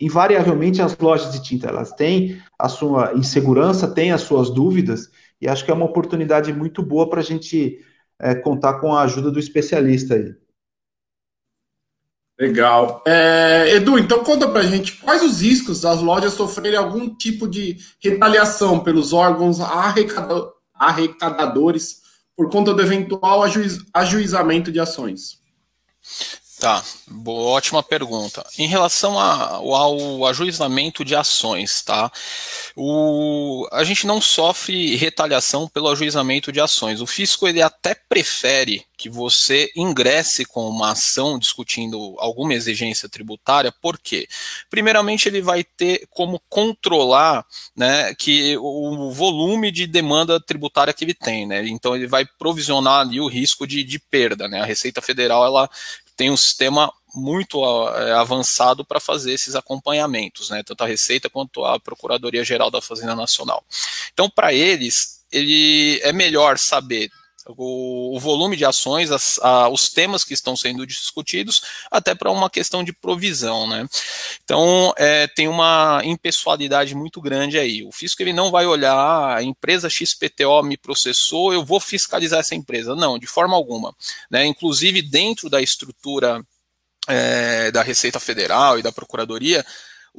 invariavelmente 0.00 0.82
as 0.82 0.96
lojas 0.98 1.32
de 1.32 1.42
tinta 1.42 1.68
elas 1.68 1.92
têm 1.92 2.38
a 2.58 2.68
sua 2.68 3.14
insegurança, 3.14 3.88
têm 3.88 4.12
as 4.12 4.20
suas 4.20 4.50
dúvidas 4.50 5.10
e 5.40 5.48
acho 5.48 5.64
que 5.64 5.70
é 5.70 5.74
uma 5.74 5.86
oportunidade 5.86 6.52
muito 6.52 6.82
boa 6.82 7.08
para 7.08 7.20
a 7.20 7.24
gente 7.24 7.84
é, 8.20 8.34
contar 8.34 8.80
com 8.80 8.94
a 8.94 9.02
ajuda 9.02 9.30
do 9.30 9.38
especialista 9.38 10.14
aí. 10.14 10.34
Legal. 12.38 13.02
É, 13.06 13.74
Edu, 13.74 13.98
então 13.98 14.22
conta 14.22 14.48
pra 14.48 14.62
gente 14.62 14.96
quais 14.98 15.22
os 15.22 15.40
riscos 15.40 15.80
das 15.80 16.00
lojas 16.00 16.34
sofrerem 16.34 16.78
algum 16.78 17.12
tipo 17.16 17.48
de 17.48 17.78
retaliação 18.00 18.78
pelos 18.78 19.12
órgãos 19.12 19.58
arrecadadores 20.74 22.02
por 22.36 22.48
conta 22.48 22.72
do 22.72 22.80
eventual 22.80 23.42
ajuiz, 23.42 23.80
ajuizamento 23.92 24.70
de 24.70 24.78
ações. 24.78 25.38
Tá, 26.58 26.82
boa, 27.06 27.50
ótima 27.50 27.84
pergunta. 27.84 28.44
Em 28.58 28.66
relação 28.66 29.16
a, 29.16 29.58
ao 29.58 30.26
ajuizamento 30.26 31.04
de 31.04 31.14
ações, 31.14 31.82
tá? 31.82 32.10
O, 32.74 33.68
a 33.70 33.84
gente 33.84 34.08
não 34.08 34.20
sofre 34.20 34.96
retaliação 34.96 35.68
pelo 35.68 35.88
ajuizamento 35.88 36.50
de 36.50 36.60
ações. 36.60 37.00
O 37.00 37.06
fisco 37.06 37.46
ele 37.46 37.62
até 37.62 37.94
prefere 37.94 38.84
que 38.96 39.08
você 39.08 39.70
ingresse 39.76 40.44
com 40.44 40.68
uma 40.68 40.90
ação 40.90 41.38
discutindo 41.38 42.16
alguma 42.18 42.54
exigência 42.54 43.08
tributária, 43.08 43.72
por 43.80 43.96
quê? 43.96 44.26
Primeiramente, 44.68 45.28
ele 45.28 45.40
vai 45.40 45.62
ter 45.62 46.08
como 46.10 46.42
controlar 46.48 47.46
né, 47.76 48.12
que 48.16 48.56
o 48.56 49.12
volume 49.12 49.70
de 49.70 49.86
demanda 49.86 50.40
tributária 50.40 50.92
que 50.92 51.04
ele 51.04 51.14
tem, 51.14 51.46
né? 51.46 51.64
Então 51.68 51.94
ele 51.94 52.08
vai 52.08 52.26
provisionar 52.26 53.02
ali 53.02 53.20
o 53.20 53.28
risco 53.28 53.64
de, 53.64 53.84
de 53.84 54.00
perda. 54.00 54.48
Né? 54.48 54.60
A 54.60 54.64
Receita 54.64 55.00
Federal 55.00 55.44
ela 55.44 55.70
tem 56.18 56.30
um 56.32 56.36
sistema 56.36 56.92
muito 57.14 57.64
é, 57.90 58.12
avançado 58.12 58.84
para 58.84 59.00
fazer 59.00 59.32
esses 59.32 59.54
acompanhamentos, 59.54 60.50
né, 60.50 60.62
tanto 60.64 60.82
a 60.82 60.86
Receita 60.86 61.30
quanto 61.30 61.64
a 61.64 61.78
Procuradoria 61.78 62.44
Geral 62.44 62.70
da 62.70 62.82
Fazenda 62.82 63.14
Nacional. 63.14 63.64
Então, 64.12 64.28
para 64.28 64.52
eles, 64.52 65.24
ele 65.30 66.00
é 66.02 66.12
melhor 66.12 66.58
saber 66.58 67.08
o, 67.56 68.16
o 68.16 68.20
volume 68.20 68.56
de 68.56 68.64
ações, 68.64 69.10
as, 69.10 69.38
a, 69.40 69.68
os 69.68 69.88
temas 69.88 70.24
que 70.24 70.34
estão 70.34 70.56
sendo 70.56 70.86
discutidos, 70.86 71.62
até 71.90 72.14
para 72.14 72.30
uma 72.30 72.50
questão 72.50 72.84
de 72.84 72.92
provisão, 72.92 73.66
né? 73.66 73.86
Então, 74.44 74.92
é, 74.96 75.26
tem 75.26 75.48
uma 75.48 76.00
impessoalidade 76.04 76.94
muito 76.94 77.20
grande 77.20 77.58
aí. 77.58 77.82
O 77.82 77.92
fisco 77.92 78.22
ele 78.22 78.32
não 78.32 78.50
vai 78.50 78.66
olhar 78.66 78.94
ah, 78.94 79.36
a 79.36 79.42
empresa 79.42 79.88
XPTO 79.88 80.62
me 80.62 80.76
processou, 80.76 81.52
eu 81.52 81.64
vou 81.64 81.80
fiscalizar 81.80 82.40
essa 82.40 82.54
empresa. 82.54 82.94
Não, 82.94 83.18
de 83.18 83.26
forma 83.26 83.56
alguma. 83.56 83.94
Né? 84.30 84.46
Inclusive, 84.46 85.02
dentro 85.02 85.48
da 85.48 85.60
estrutura 85.60 86.44
é, 87.06 87.70
da 87.70 87.82
Receita 87.82 88.20
Federal 88.20 88.78
e 88.78 88.82
da 88.82 88.92
Procuradoria, 88.92 89.64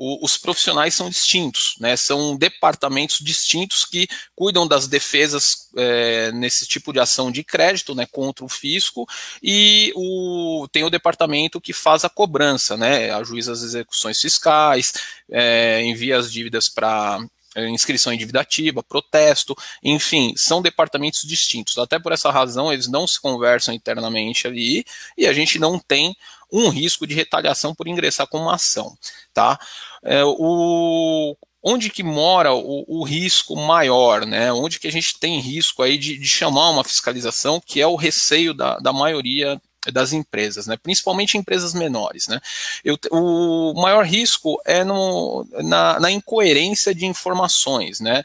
o, 0.02 0.24
os 0.24 0.38
profissionais 0.38 0.96
são 0.96 1.10
distintos, 1.10 1.76
né? 1.78 1.98
São 1.98 2.38
departamentos 2.38 3.20
distintos 3.20 3.84
que 3.84 4.08
cuidam 4.34 4.66
das 4.66 4.88
defesas 4.88 5.70
é, 5.76 6.32
nesse 6.32 6.66
tipo 6.66 6.94
de 6.94 7.02
ação 7.02 7.30
de 7.30 7.44
crédito, 7.44 7.94
né? 7.94 8.08
Contra 8.10 8.46
o 8.46 8.50
fisco 8.50 9.06
e 9.44 9.92
o, 9.94 10.70
tem 10.72 10.86
o 10.86 10.90
departamento 10.90 11.60
que 11.60 11.74
faz 11.74 12.06
a 12.06 12.10
cobrança, 12.10 12.78
né? 12.78 13.12
Ajuiza 13.12 13.52
as 13.52 13.62
execuções 13.62 14.22
fiscais, 14.22 14.94
é, 15.30 15.84
envia 15.84 16.18
as 16.18 16.32
dívidas 16.32 16.70
para 16.70 17.20
é, 17.54 17.68
inscrição 17.68 18.14
em 18.14 18.18
dívida 18.18 18.40
ativa, 18.40 18.82
protesto, 18.82 19.54
enfim, 19.84 20.34
são 20.38 20.62
departamentos 20.62 21.24
distintos. 21.24 21.78
Até 21.78 22.00
por 22.00 22.14
essa 22.14 22.32
razão, 22.32 22.72
eles 22.72 22.88
não 22.88 23.06
se 23.06 23.20
conversam 23.20 23.74
internamente 23.74 24.48
ali 24.48 24.86
e 25.18 25.28
a 25.28 25.34
gente 25.34 25.60
não 25.60 25.78
tem 25.78 26.16
um 26.52 26.70
risco 26.70 27.06
de 27.06 27.14
retaliação 27.14 27.76
por 27.76 27.88
ingressar 27.88 28.28
com 28.28 28.40
uma 28.40 28.56
ação, 28.56 28.98
tá? 29.34 29.60
É, 30.04 30.24
o, 30.24 31.36
onde 31.64 31.90
que 31.90 32.04
mora 32.04 32.54
o, 32.54 32.86
o, 32.88 33.04
risco 33.04 33.56
maior, 33.56 34.26
né? 34.26 34.52
Onde 34.52 34.80
que 34.80 34.88
a 34.88 34.92
gente 34.92 35.20
tem 35.20 35.40
risco 35.40 35.84
aí 35.84 35.98
de, 35.98 36.18
de 36.18 36.28
chamar 36.28 36.70
uma 36.70 36.84
fiscalização, 36.84 37.62
que 37.64 37.82
é 37.82 37.88
o 37.88 37.96
receio 37.96 38.54
da, 38.54 38.78
da 38.78 38.94
maioria 38.94 39.60
das 39.92 40.12
empresas, 40.12 40.68
né? 40.68 40.76
principalmente 40.76 41.38
empresas 41.38 41.74
menores. 41.74 42.28
Né? 42.28 42.40
Eu, 42.84 42.98
o 43.12 43.74
maior 43.82 44.06
risco 44.06 44.62
é 44.66 44.84
no, 44.84 45.48
na, 45.64 46.00
na 46.00 46.12
incoerência 46.12 46.94
de 46.94 47.06
informações. 47.06 48.00
Né? 48.00 48.24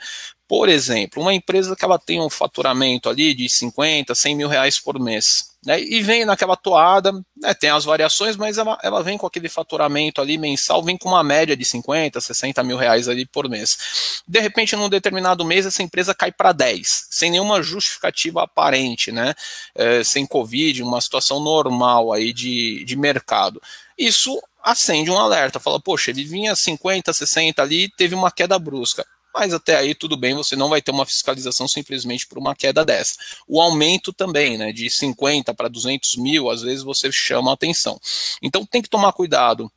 Por 0.57 0.69
exemplo, 0.69 1.21
uma 1.21 1.35
empresa 1.35 1.75
que 1.75 1.85
ela 1.85 1.99
tem 1.99 2.21
um 2.21 2.31
faturamento 2.31 3.09
ali 3.09 3.35
de 3.35 3.49
50, 3.49 4.15
100 4.15 4.37
mil 4.37 4.47
reais 4.47 4.79
por 4.79 5.01
mês. 5.01 5.51
Né, 5.67 5.83
e 5.83 6.01
vem 6.01 6.25
naquela 6.25 6.55
toada, 6.55 7.11
né, 7.37 7.53
tem 7.55 7.71
as 7.71 7.85
variações, 7.85 8.37
mas 8.37 8.57
ela, 8.57 8.79
ela 8.81 9.03
vem 9.03 9.19
com 9.19 9.27
aquele 9.27 9.49
faturamento 9.49 10.21
ali 10.21 10.39
mensal, 10.39 10.81
vem 10.81 10.97
com 10.97 11.09
uma 11.09 11.25
média 11.25 11.57
de 11.57 11.65
50, 11.65 12.21
60 12.21 12.63
mil 12.63 12.77
reais 12.77 13.09
ali 13.09 13.27
por 13.27 13.49
mês. 13.49 14.23
De 14.29 14.39
repente, 14.39 14.77
num 14.77 14.89
determinado 14.89 15.45
mês, 15.45 15.67
essa 15.67 15.83
empresa 15.83 16.15
cai 16.15 16.31
para 16.31 16.53
10, 16.53 17.09
sem 17.11 17.33
nenhuma 17.33 17.61
justificativa 17.61 18.45
aparente, 18.45 19.11
né, 19.11 19.35
é, 19.75 20.05
sem 20.05 20.25
Covid, 20.25 20.85
uma 20.85 21.01
situação 21.01 21.41
normal 21.41 22.13
aí 22.13 22.33
de, 22.33 22.85
de 22.85 22.95
mercado. 22.95 23.61
Isso 23.99 24.41
acende 24.63 25.11
um 25.11 25.19
alerta, 25.19 25.59
fala, 25.59 25.81
poxa, 25.81 26.13
ele 26.13 26.23
vinha 26.23 26.55
50, 26.55 27.13
60 27.13 27.61
ali, 27.61 27.89
teve 27.89 28.15
uma 28.15 28.31
queda 28.31 28.57
brusca 28.57 29.05
mas 29.35 29.53
até 29.53 29.77
aí 29.77 29.95
tudo 29.95 30.17
bem, 30.17 30.35
você 30.35 30.55
não 30.55 30.69
vai 30.69 30.81
ter 30.81 30.93
uma 30.93 31.05
fiscalização 31.05 31.67
simplesmente 31.67 32.27
por 32.27 32.39
uma 32.39 32.55
queda 32.55 32.85
dessa. 32.85 33.17
O 33.49 33.61
aumento 33.61 34.13
também, 34.13 34.57
né, 34.57 34.73
de 34.73 34.89
50 34.89 35.53
para 35.53 35.69
200 35.69 36.17
mil, 36.17 36.49
às 36.49 36.63
vezes 36.63 36.85
você 36.85 37.11
chama 37.11 37.51
a 37.51 37.55
atenção. 37.55 38.01
Então 38.41 38.65
tem 38.65 38.81
que 38.81 38.89
tomar 38.89 39.13
cuidado 39.13 39.71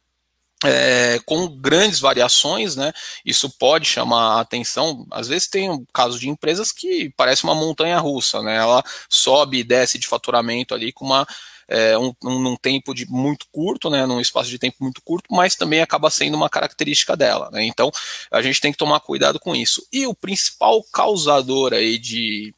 é, 0.63 1.20
com 1.26 1.48
grandes 1.48 2.00
variações, 2.00 2.76
né? 2.76 2.91
Isso 3.26 3.50
pode 3.50 3.86
chamar 3.88 4.38
a 4.38 4.41
atenção. 4.41 5.06
Às 5.12 5.28
vezes 5.28 5.48
tem 5.48 5.70
um 5.70 5.86
caso 5.93 6.20
de 6.20 6.30
empresas 6.30 6.72
que 6.72 7.12
parece 7.15 7.43
uma 7.43 7.54
montanha 7.54 8.00
russa, 8.00 8.41
né? 8.41 8.56
Ela 8.56 8.84
sobe 9.08 9.60
e 9.60 9.63
desce 9.63 10.00
de 10.00 10.08
faturamento 10.08 10.74
ali 10.74 10.91
com 10.91 11.06
uma 11.06 11.28
é, 11.67 11.97
um, 11.97 12.13
um, 12.23 12.39
num 12.39 12.56
tempo 12.56 12.93
de 12.93 13.06
muito 13.08 13.45
curto, 13.51 13.89
né, 13.89 14.06
num 14.06 14.21
espaço 14.21 14.49
de 14.49 14.58
tempo 14.58 14.77
muito 14.80 15.01
curto, 15.01 15.27
mas 15.34 15.56
também 15.56 15.82
acaba 15.82 16.10
sendo 16.10 16.36
uma 16.36 16.49
característica 16.49 17.15
dela. 17.15 17.49
Né? 17.51 17.65
Então 17.65 17.91
a 18.32 18.41
gente 18.41 18.62
tem 18.62 18.71
que 18.71 18.77
tomar 18.77 18.99
cuidado 19.01 19.39
com 19.39 19.56
isso. 19.56 19.86
E 19.91 20.08
o 20.08 20.15
principal 20.15 20.82
causador 20.91 21.73
aí 21.73 21.97
de, 21.97 22.53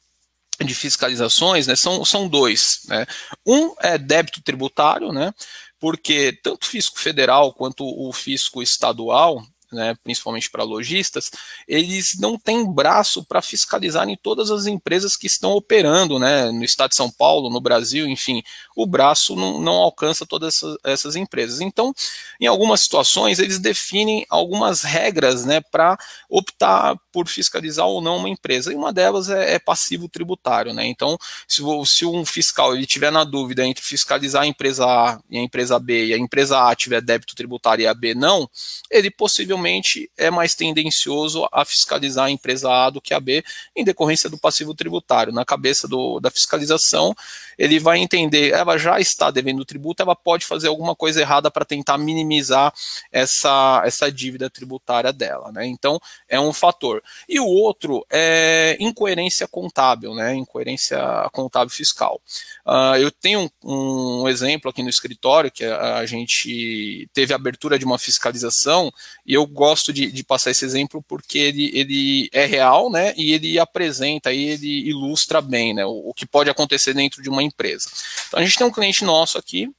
de 0.64 0.74
fiscalizações 0.74 1.66
né, 1.66 1.74
são, 1.74 2.04
são 2.04 2.28
dois. 2.28 2.80
Né? 2.86 3.06
Um 3.46 3.74
é 3.80 3.98
débito 3.98 4.42
tributário, 4.42 5.12
né, 5.12 5.32
porque 5.78 6.38
tanto 6.42 6.64
o 6.64 6.66
fisco 6.66 6.98
federal 6.98 7.52
quanto 7.52 7.84
o 7.84 8.12
fisco 8.12 8.62
estadual 8.62 9.42
né, 9.72 9.94
principalmente 10.02 10.50
para 10.50 10.64
lojistas, 10.64 11.30
eles 11.66 12.18
não 12.18 12.38
têm 12.38 12.64
braço 12.70 13.24
para 13.24 13.42
fiscalizar 13.42 14.08
em 14.08 14.16
todas 14.16 14.50
as 14.50 14.66
empresas 14.66 15.16
que 15.16 15.26
estão 15.26 15.52
operando 15.52 16.18
né, 16.18 16.50
no 16.50 16.64
estado 16.64 16.90
de 16.90 16.96
São 16.96 17.10
Paulo, 17.10 17.50
no 17.50 17.60
Brasil, 17.60 18.06
enfim, 18.06 18.42
o 18.76 18.86
braço 18.86 19.36
não, 19.36 19.60
não 19.60 19.74
alcança 19.74 20.26
todas 20.26 20.56
essas, 20.56 20.76
essas, 20.84 21.16
empresas. 21.16 21.60
Então, 21.60 21.94
em 22.40 22.46
algumas 22.46 22.80
situações, 22.80 23.38
eles 23.38 23.58
definem 23.58 24.26
algumas 24.28 24.82
regras 24.82 25.44
né, 25.44 25.60
para 25.60 25.98
optar 26.28 26.96
por 27.12 27.28
fiscalizar 27.28 27.86
ou 27.86 28.00
não 28.00 28.16
uma 28.16 28.28
empresa, 28.28 28.72
e 28.72 28.76
uma 28.76 28.92
delas 28.92 29.28
é, 29.28 29.54
é 29.54 29.58
passivo 29.58 30.08
tributário. 30.08 30.72
Né? 30.72 30.86
Então, 30.86 31.16
se, 31.46 31.62
se 31.86 32.04
um 32.04 32.24
fiscal 32.24 32.74
ele 32.74 32.86
tiver 32.86 33.10
na 33.10 33.24
dúvida 33.24 33.66
entre 33.66 33.84
fiscalizar 33.84 34.42
a 34.42 34.46
empresa 34.46 34.84
A 34.84 35.20
e 35.28 35.38
a 35.38 35.42
empresa 35.42 35.78
B, 35.78 36.06
e 36.06 36.14
a 36.14 36.18
empresa 36.18 36.68
A 36.68 36.74
tiver 36.74 37.00
débito 37.00 37.34
tributário 37.34 37.82
e 37.82 37.86
a 37.86 37.94
B 37.94 38.14
não, 38.14 38.48
ele 38.90 39.10
possivelmente 39.10 39.59
provavelmente 39.60 40.10
é 40.16 40.30
mais 40.30 40.54
tendencioso 40.54 41.46
a 41.52 41.64
fiscalizar 41.64 42.26
a 42.26 42.30
empresa 42.30 42.70
A 42.70 42.90
do 42.90 43.00
que 43.00 43.12
a 43.12 43.20
B, 43.20 43.44
em 43.76 43.84
decorrência 43.84 44.30
do 44.30 44.38
passivo 44.38 44.74
tributário. 44.74 45.32
Na 45.32 45.44
cabeça 45.44 45.86
do, 45.86 46.18
da 46.18 46.30
fiscalização, 46.30 47.14
ele 47.60 47.78
vai 47.78 47.98
entender, 47.98 48.54
ela 48.54 48.78
já 48.78 48.98
está 48.98 49.30
devendo 49.30 49.66
tributo, 49.66 50.02
ela 50.02 50.16
pode 50.16 50.46
fazer 50.46 50.68
alguma 50.68 50.96
coisa 50.96 51.20
errada 51.20 51.50
para 51.50 51.62
tentar 51.62 51.98
minimizar 51.98 52.72
essa, 53.12 53.82
essa 53.84 54.10
dívida 54.10 54.48
tributária 54.48 55.12
dela. 55.12 55.52
Né? 55.52 55.66
Então, 55.66 56.00
é 56.26 56.40
um 56.40 56.54
fator. 56.54 57.02
E 57.28 57.38
o 57.38 57.44
outro 57.44 58.02
é 58.10 58.78
incoerência 58.80 59.46
contábil, 59.46 60.14
né? 60.14 60.34
incoerência 60.34 60.98
contábil 61.32 61.68
fiscal. 61.68 62.18
Uh, 62.64 62.96
eu 62.98 63.10
tenho 63.10 63.50
um, 63.62 64.22
um, 64.22 64.28
exemplo 64.28 64.70
aqui 64.70 64.82
no 64.82 64.88
escritório 64.88 65.50
que 65.50 65.64
a, 65.64 65.98
a 65.98 66.06
gente 66.06 67.10
teve 67.12 67.34
a 67.34 67.36
abertura 67.36 67.78
de 67.78 67.84
uma 67.84 67.98
fiscalização 67.98 68.90
e 69.26 69.34
eu 69.34 69.46
gosto 69.46 69.92
de, 69.92 70.10
de, 70.10 70.24
passar 70.24 70.50
esse 70.50 70.64
exemplo 70.64 71.04
porque 71.06 71.38
ele, 71.38 71.70
ele 71.74 72.30
é 72.32 72.46
real, 72.46 72.90
né? 72.90 73.12
E 73.18 73.32
ele 73.32 73.58
apresenta, 73.58 74.32
e 74.32 74.50
ele 74.50 74.88
ilustra 74.88 75.42
bem, 75.42 75.74
né? 75.74 75.84
O, 75.84 76.10
o, 76.10 76.14
que 76.14 76.24
pode 76.24 76.48
acontecer 76.48 76.94
dentro 76.94 77.22
de 77.22 77.28
uma 77.28 77.42
empresa. 77.50 77.90
Então 78.28 78.40
a 78.40 78.44
gente 78.44 78.56
tem 78.56 78.66
um 78.66 78.72
cliente 78.72 79.04
nosso 79.04 79.36
aqui 79.36 79.70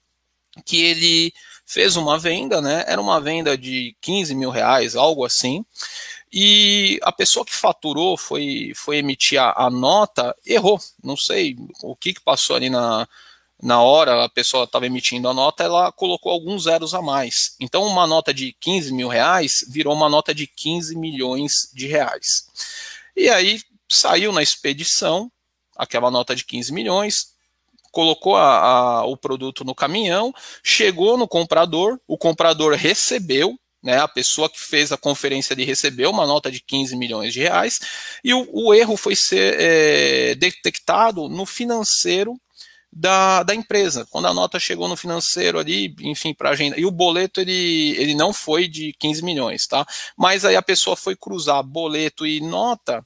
que 0.65 0.81
ele 0.81 1.33
fez 1.65 1.95
uma 1.95 2.19
venda, 2.19 2.61
né? 2.61 2.83
Era 2.85 3.01
uma 3.01 3.19
venda 3.19 3.57
de 3.57 3.95
15 4.01 4.35
mil 4.35 4.49
reais, 4.49 4.95
algo 4.95 5.25
assim. 5.25 5.65
E 6.31 6.99
a 7.03 7.11
pessoa 7.11 7.45
que 7.45 7.53
faturou 7.53 8.17
foi, 8.17 8.73
foi 8.75 8.97
emitir 8.97 9.39
a, 9.41 9.65
a 9.65 9.69
nota, 9.69 10.35
errou. 10.45 10.79
Não 11.03 11.17
sei 11.17 11.55
o 11.81 11.95
que, 11.95 12.13
que 12.13 12.21
passou 12.21 12.55
ali 12.55 12.69
na, 12.69 13.07
na 13.61 13.81
hora 13.81 14.23
a 14.23 14.29
pessoa 14.29 14.63
estava 14.63 14.85
emitindo 14.85 15.29
a 15.29 15.33
nota, 15.33 15.63
ela 15.63 15.91
colocou 15.91 16.31
alguns 16.31 16.63
zeros 16.63 16.93
a 16.93 17.01
mais. 17.01 17.55
Então, 17.59 17.85
uma 17.85 18.07
nota 18.07 18.33
de 18.33 18.53
15 18.59 18.91
mil 18.93 19.07
reais 19.07 19.63
virou 19.69 19.93
uma 19.93 20.09
nota 20.09 20.33
de 20.33 20.47
15 20.47 20.95
milhões 20.97 21.69
de 21.73 21.85
reais. 21.87 22.47
E 23.15 23.29
aí 23.29 23.61
saiu 23.89 24.31
na 24.31 24.41
expedição 24.41 25.31
aquela 25.77 26.09
nota 26.09 26.35
de 26.35 26.43
15 26.43 26.73
milhões, 26.73 27.30
colocou 27.91 28.35
a, 28.35 28.57
a, 28.57 29.05
o 29.05 29.17
produto 29.17 29.63
no 29.63 29.75
caminhão, 29.75 30.33
chegou 30.63 31.17
no 31.17 31.27
comprador, 31.27 31.99
o 32.07 32.17
comprador 32.17 32.73
recebeu, 32.73 33.57
né, 33.83 33.99
a 33.99 34.07
pessoa 34.07 34.49
que 34.49 34.59
fez 34.59 34.91
a 34.91 34.97
conferência 34.97 35.55
de 35.55 35.63
recebeu 35.63 36.11
uma 36.11 36.25
nota 36.25 36.51
de 36.51 36.61
15 36.61 36.95
milhões 36.95 37.33
de 37.33 37.39
reais, 37.39 37.79
e 38.23 38.33
o, 38.33 38.47
o 38.51 38.73
erro 38.73 38.95
foi 38.95 39.15
ser 39.15 39.55
é, 39.59 40.35
detectado 40.35 41.27
no 41.27 41.45
financeiro 41.45 42.39
da, 42.91 43.43
da 43.43 43.55
empresa. 43.55 44.05
Quando 44.09 44.27
a 44.27 44.33
nota 44.33 44.59
chegou 44.59 44.87
no 44.87 44.97
financeiro 44.97 45.57
ali, 45.57 45.95
enfim, 46.01 46.33
para 46.33 46.49
agenda. 46.49 46.79
E 46.79 46.85
o 46.85 46.91
boleto 46.91 47.39
ele, 47.39 47.95
ele 47.97 48.13
não 48.13 48.33
foi 48.33 48.67
de 48.67 48.93
15 48.99 49.23
milhões, 49.23 49.65
tá? 49.65 49.85
Mas 50.17 50.43
aí 50.43 50.55
a 50.55 50.61
pessoa 50.61 50.95
foi 50.95 51.15
cruzar 51.15 51.63
boleto 51.63 52.25
e 52.25 52.41
nota 52.41 53.05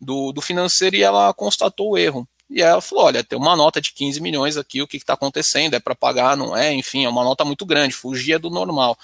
do, 0.00 0.32
do 0.32 0.42
financeiro 0.42 0.96
e 0.96 1.02
ela 1.02 1.32
constatou 1.32 1.92
o 1.92 1.98
erro. 1.98 2.28
E 2.48 2.62
ela 2.62 2.80
falou: 2.80 3.04
olha, 3.04 3.24
tem 3.24 3.38
uma 3.38 3.56
nota 3.56 3.80
de 3.80 3.92
15 3.92 4.20
milhões 4.20 4.56
aqui, 4.56 4.82
o 4.82 4.86
que 4.86 4.96
está 4.96 5.14
acontecendo? 5.14 5.74
É 5.74 5.80
para 5.80 5.94
pagar, 5.94 6.36
não 6.36 6.56
é? 6.56 6.72
Enfim, 6.72 7.04
é 7.04 7.08
uma 7.08 7.24
nota 7.24 7.44
muito 7.44 7.64
grande, 7.64 7.94
fugia 7.94 8.38
do 8.38 8.50
normal. 8.50 8.98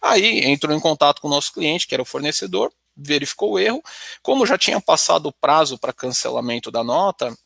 Aí 0.00 0.44
entrou 0.44 0.74
em 0.74 0.80
contato 0.80 1.20
com 1.20 1.28
o 1.28 1.30
nosso 1.30 1.52
cliente, 1.52 1.86
que 1.86 1.94
era 1.94 2.02
o 2.02 2.06
fornecedor, 2.06 2.72
verificou 2.96 3.52
o 3.52 3.58
erro. 3.58 3.82
Como 4.22 4.46
já 4.46 4.56
tinha 4.56 4.80
passado 4.80 5.26
o 5.26 5.32
prazo 5.32 5.78
para 5.78 5.92
cancelamento 5.92 6.70
da 6.70 6.82
nota, 6.84 7.36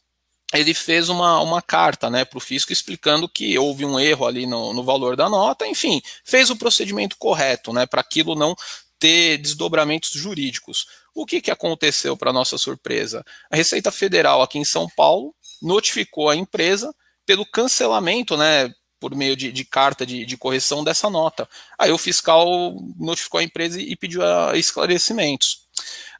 ele 0.52 0.74
fez 0.74 1.08
uma, 1.08 1.40
uma 1.40 1.62
carta 1.62 2.10
né, 2.10 2.24
para 2.24 2.38
o 2.38 2.40
fisco 2.40 2.72
explicando 2.72 3.28
que 3.28 3.56
houve 3.58 3.84
um 3.84 3.98
erro 3.98 4.26
ali 4.26 4.46
no, 4.46 4.72
no 4.72 4.82
valor 4.82 5.16
da 5.16 5.28
nota, 5.28 5.66
enfim, 5.66 6.02
fez 6.24 6.50
o 6.50 6.56
procedimento 6.56 7.16
correto 7.16 7.72
né, 7.72 7.86
para 7.86 8.00
aquilo 8.00 8.34
não 8.34 8.54
ter 8.98 9.38
desdobramentos 9.38 10.10
jurídicos. 10.10 10.86
O 11.14 11.24
que, 11.24 11.40
que 11.40 11.50
aconteceu 11.50 12.16
para 12.16 12.32
nossa 12.32 12.58
surpresa? 12.58 13.24
A 13.50 13.56
Receita 13.56 13.90
Federal 13.90 14.42
aqui 14.42 14.58
em 14.58 14.64
São 14.64 14.88
Paulo 14.88 15.34
notificou 15.62 16.28
a 16.28 16.36
empresa 16.36 16.94
pelo 17.26 17.46
cancelamento, 17.46 18.36
né, 18.36 18.72
por 18.98 19.14
meio 19.14 19.34
de, 19.34 19.50
de 19.50 19.64
carta 19.64 20.04
de, 20.04 20.26
de, 20.26 20.36
correção 20.36 20.84
dessa 20.84 21.08
nota. 21.08 21.48
Aí 21.78 21.90
o 21.90 21.98
fiscal 21.98 22.74
notificou 22.98 23.40
a 23.40 23.42
empresa 23.42 23.80
e 23.80 23.96
pediu 23.96 24.20
esclarecimentos. 24.54 25.60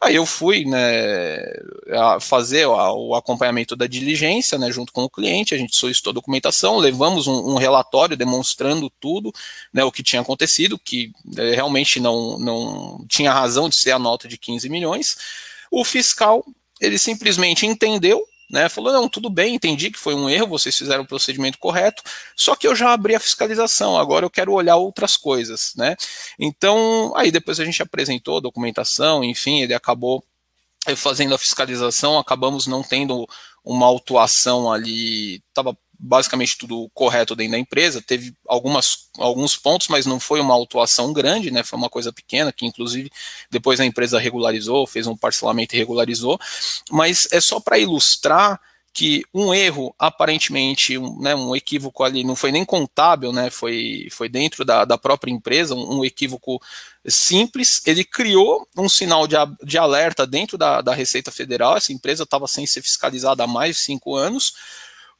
Aí 0.00 0.14
eu 0.14 0.24
fui 0.24 0.64
né, 0.64 1.37
fazer 2.22 2.64
o 2.66 3.14
acompanhamento 3.14 3.76
da 3.76 3.87
diligência 3.87 4.57
né, 4.57 4.72
junto 4.72 4.94
com 4.94 5.03
o 5.05 5.11
cliente, 5.11 5.55
a 5.55 5.59
gente 5.59 5.76
solicitou 5.76 6.11
a 6.11 6.14
documentação, 6.14 6.79
levamos 6.79 7.26
um, 7.26 7.50
um 7.50 7.57
relatório 7.57 8.16
demonstrando 8.16 8.90
tudo, 8.98 9.31
né, 9.70 9.85
o 9.85 9.92
que 9.92 10.03
tinha 10.03 10.22
acontecido, 10.22 10.79
que 10.79 11.12
é, 11.37 11.55
realmente 11.55 12.00
não, 12.00 12.38
não 12.38 13.05
tinha 13.11 13.31
razão 13.31 13.68
de 13.68 13.76
ser 13.76 13.90
a 13.90 13.98
nota 13.98 14.26
de 14.26 14.38
15 14.38 14.70
milhões. 14.70 15.18
O 15.70 15.85
fiscal, 15.85 16.42
ele 16.81 16.98
simplesmente 16.98 17.66
entendeu 17.66 18.24
né, 18.50 18.68
falou, 18.68 18.92
não, 18.92 19.08
tudo 19.08 19.30
bem, 19.30 19.54
entendi 19.54 19.90
que 19.90 19.98
foi 19.98 20.14
um 20.14 20.28
erro, 20.28 20.48
vocês 20.48 20.76
fizeram 20.76 21.04
o 21.04 21.06
procedimento 21.06 21.58
correto, 21.58 22.02
só 22.34 22.56
que 22.56 22.66
eu 22.66 22.74
já 22.74 22.92
abri 22.92 23.14
a 23.14 23.20
fiscalização, 23.20 23.96
agora 23.96 24.26
eu 24.26 24.30
quero 24.30 24.52
olhar 24.52 24.76
outras 24.76 25.16
coisas, 25.16 25.72
né? 25.76 25.96
Então, 26.38 27.12
aí 27.16 27.30
depois 27.30 27.60
a 27.60 27.64
gente 27.64 27.80
apresentou 27.82 28.38
a 28.38 28.40
documentação, 28.40 29.22
enfim, 29.22 29.60
ele 29.60 29.72
acabou 29.72 30.24
eh, 30.86 30.96
fazendo 30.96 31.34
a 31.34 31.38
fiscalização, 31.38 32.18
acabamos 32.18 32.66
não 32.66 32.82
tendo 32.82 33.26
uma 33.64 33.86
autuação 33.86 34.72
ali, 34.72 35.36
estava 35.48 35.76
basicamente 36.02 36.56
tudo 36.56 36.90
correto 36.94 37.36
dentro 37.36 37.52
da 37.52 37.58
empresa, 37.58 38.00
teve 38.00 38.34
algumas, 38.48 39.10
alguns 39.18 39.56
pontos, 39.56 39.88
mas 39.88 40.06
não 40.06 40.18
foi 40.18 40.40
uma 40.40 40.54
autuação 40.54 41.12
grande, 41.12 41.50
né? 41.50 41.62
Foi 41.62 41.78
uma 41.78 41.90
coisa 41.90 42.10
pequena, 42.12 42.52
que 42.52 42.64
inclusive 42.64 43.10
depois 43.50 43.78
a 43.80 43.84
empresa 43.84 44.18
regularizou, 44.18 44.86
fez 44.86 45.06
um 45.06 45.16
parcelamento 45.16 45.74
e 45.74 45.78
regularizou, 45.78 46.40
mas 46.90 47.28
é 47.30 47.40
só 47.40 47.60
para 47.60 47.78
ilustrar 47.78 48.58
que 48.92 49.24
um 49.32 49.54
erro, 49.54 49.94
aparentemente, 49.98 50.98
um, 50.98 51.20
né, 51.20 51.34
um 51.34 51.54
equívoco 51.54 52.02
ali, 52.02 52.24
não 52.24 52.34
foi 52.34 52.50
nem 52.50 52.64
contábil, 52.64 53.32
né, 53.32 53.48
foi, 53.48 54.08
foi 54.10 54.28
dentro 54.28 54.64
da, 54.64 54.84
da 54.84 54.98
própria 54.98 55.30
empresa, 55.30 55.74
um, 55.74 55.98
um 55.98 56.04
equívoco 56.04 56.60
simples, 57.06 57.82
ele 57.86 58.04
criou 58.04 58.66
um 58.76 58.88
sinal 58.88 59.28
de, 59.28 59.36
de 59.62 59.78
alerta 59.78 60.26
dentro 60.26 60.58
da, 60.58 60.80
da 60.80 60.92
Receita 60.92 61.30
Federal, 61.30 61.76
essa 61.76 61.92
empresa 61.92 62.24
estava 62.24 62.48
sem 62.48 62.66
ser 62.66 62.82
fiscalizada 62.82 63.44
há 63.44 63.46
mais 63.46 63.76
de 63.76 63.82
cinco 63.82 64.16
anos, 64.16 64.54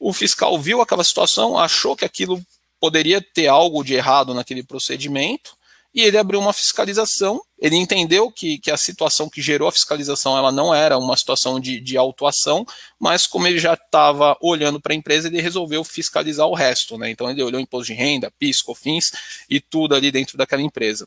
o 0.01 0.15
fiscal 0.15 0.59
viu 0.59 0.81
aquela 0.81 1.05
situação, 1.05 1.59
achou 1.59 1.95
que 1.95 2.07
aquilo 2.07 2.43
poderia 2.81 3.21
ter 3.21 3.47
algo 3.47 3.85
de 3.85 3.95
errado 3.95 4.33
naquele 4.33 4.63
procedimento, 4.63 5.55
e 5.93 6.03
ele 6.03 6.17
abriu 6.17 6.41
uma 6.41 6.53
fiscalização. 6.53 7.43
Ele 7.59 7.77
entendeu 7.77 8.31
que, 8.31 8.59
que 8.59 8.71
a 8.71 8.77
situação 8.77 9.29
que 9.29 9.43
gerou 9.43 9.69
a 9.69 9.73
fiscalização 9.73 10.39
ela 10.39 10.53
não 10.53 10.73
era 10.75 10.97
uma 10.97 11.17
situação 11.17 11.59
de, 11.59 11.81
de 11.81 11.97
autuação, 11.97 12.65
mas 12.99 13.27
como 13.27 13.47
ele 13.47 13.59
já 13.59 13.75
estava 13.75 14.37
olhando 14.41 14.81
para 14.81 14.93
a 14.93 14.97
empresa, 14.97 15.29
ele 15.29 15.43
resolveu 15.43 15.83
fiscalizar 15.83 16.47
o 16.47 16.55
resto. 16.55 16.97
Né? 16.97 17.11
Então 17.11 17.29
ele 17.29 17.43
olhou 17.43 17.61
imposto 17.61 17.93
de 17.93 17.95
renda, 17.95 18.33
PIS, 18.39 18.63
COFINS 18.63 19.13
e 19.51 19.61
tudo 19.61 19.95
ali 19.95 20.11
dentro 20.13 20.39
daquela 20.39 20.63
empresa. 20.63 21.07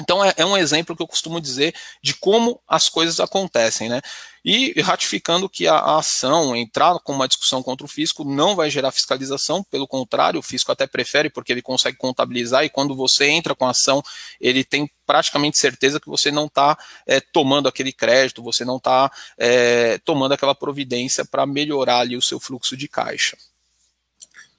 Então 0.00 0.24
é, 0.24 0.32
é, 0.36 0.46
um 0.46 0.56
exemplo 0.56 0.94
que 0.94 1.02
eu 1.02 1.06
costumo 1.06 1.40
dizer 1.40 1.74
de 2.02 2.14
como 2.14 2.60
as 2.68 2.88
coisas 2.88 3.18
acontecem, 3.18 3.88
né? 3.88 4.00
E 4.44 4.80
ratificando 4.80 5.48
que 5.48 5.66
a, 5.66 5.74
a, 5.74 5.98
ação 5.98 6.54
entrar 6.54 6.98
com 7.00 7.12
uma 7.12 7.26
discussão 7.26 7.62
contra 7.62 7.84
o 7.84 7.88
fisco 7.88 8.24
não 8.24 8.54
vai 8.54 8.70
gerar 8.70 8.92
fiscalização, 8.92 9.64
pelo 9.64 9.88
contrário, 9.88 10.38
o 10.38 10.42
fisco 10.42 10.70
até 10.70 10.86
prefere 10.86 11.28
porque 11.28 11.50
ele 11.50 11.60
consegue 11.60 11.96
contabilizar 11.96 12.64
e 12.64 12.70
quando 12.70 12.94
você 12.94 13.26
entra 13.26 13.54
com 13.54 13.66
a 13.66 13.70
ação, 13.70 14.00
ele 14.40 14.62
tem 14.62 14.88
praticamente 15.04 15.58
certeza 15.58 15.98
que 15.98 16.08
você 16.08 16.30
não 16.30 16.46
está 16.46 16.78
é, 17.04 17.20
tomando 17.20 17.68
aquele 17.68 17.92
crédito, 17.92 18.42
você 18.42 18.64
não 18.64 18.76
está 18.76 19.10
é, 19.36 19.98
tomando 19.98 20.32
aquela 20.32 20.54
providência 20.54 21.24
para 21.24 21.44
melhorar 21.44 21.98
ali 21.98 22.16
o 22.16 22.22
seu 22.22 22.38
fluxo 22.38 22.76
de 22.76 22.86
caixa. 22.86 23.36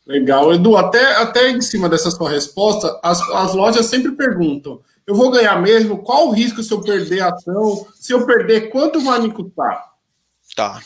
Legal, 0.05 0.53
Edu, 0.53 0.75
até, 0.75 1.15
até 1.15 1.49
em 1.49 1.61
cima 1.61 1.87
dessa 1.87 2.11
sua 2.11 2.29
resposta, 2.29 2.99
as, 3.01 3.21
as 3.21 3.53
lojas 3.53 3.85
sempre 3.85 4.11
perguntam 4.11 4.81
eu 5.09 5.15
vou 5.15 5.31
ganhar 5.31 5.59
mesmo? 5.59 6.03
Qual 6.03 6.27
o 6.27 6.31
risco 6.31 6.61
se 6.61 6.71
eu 6.71 6.83
perder 6.83 7.21
a 7.21 7.29
ação? 7.29 7.87
Se 7.95 8.13
eu 8.13 8.27
perder, 8.27 8.69
quanto 8.69 8.99
vai 9.01 9.19
me 9.19 9.33
custar? 9.33 9.89
Tá, 10.55 10.79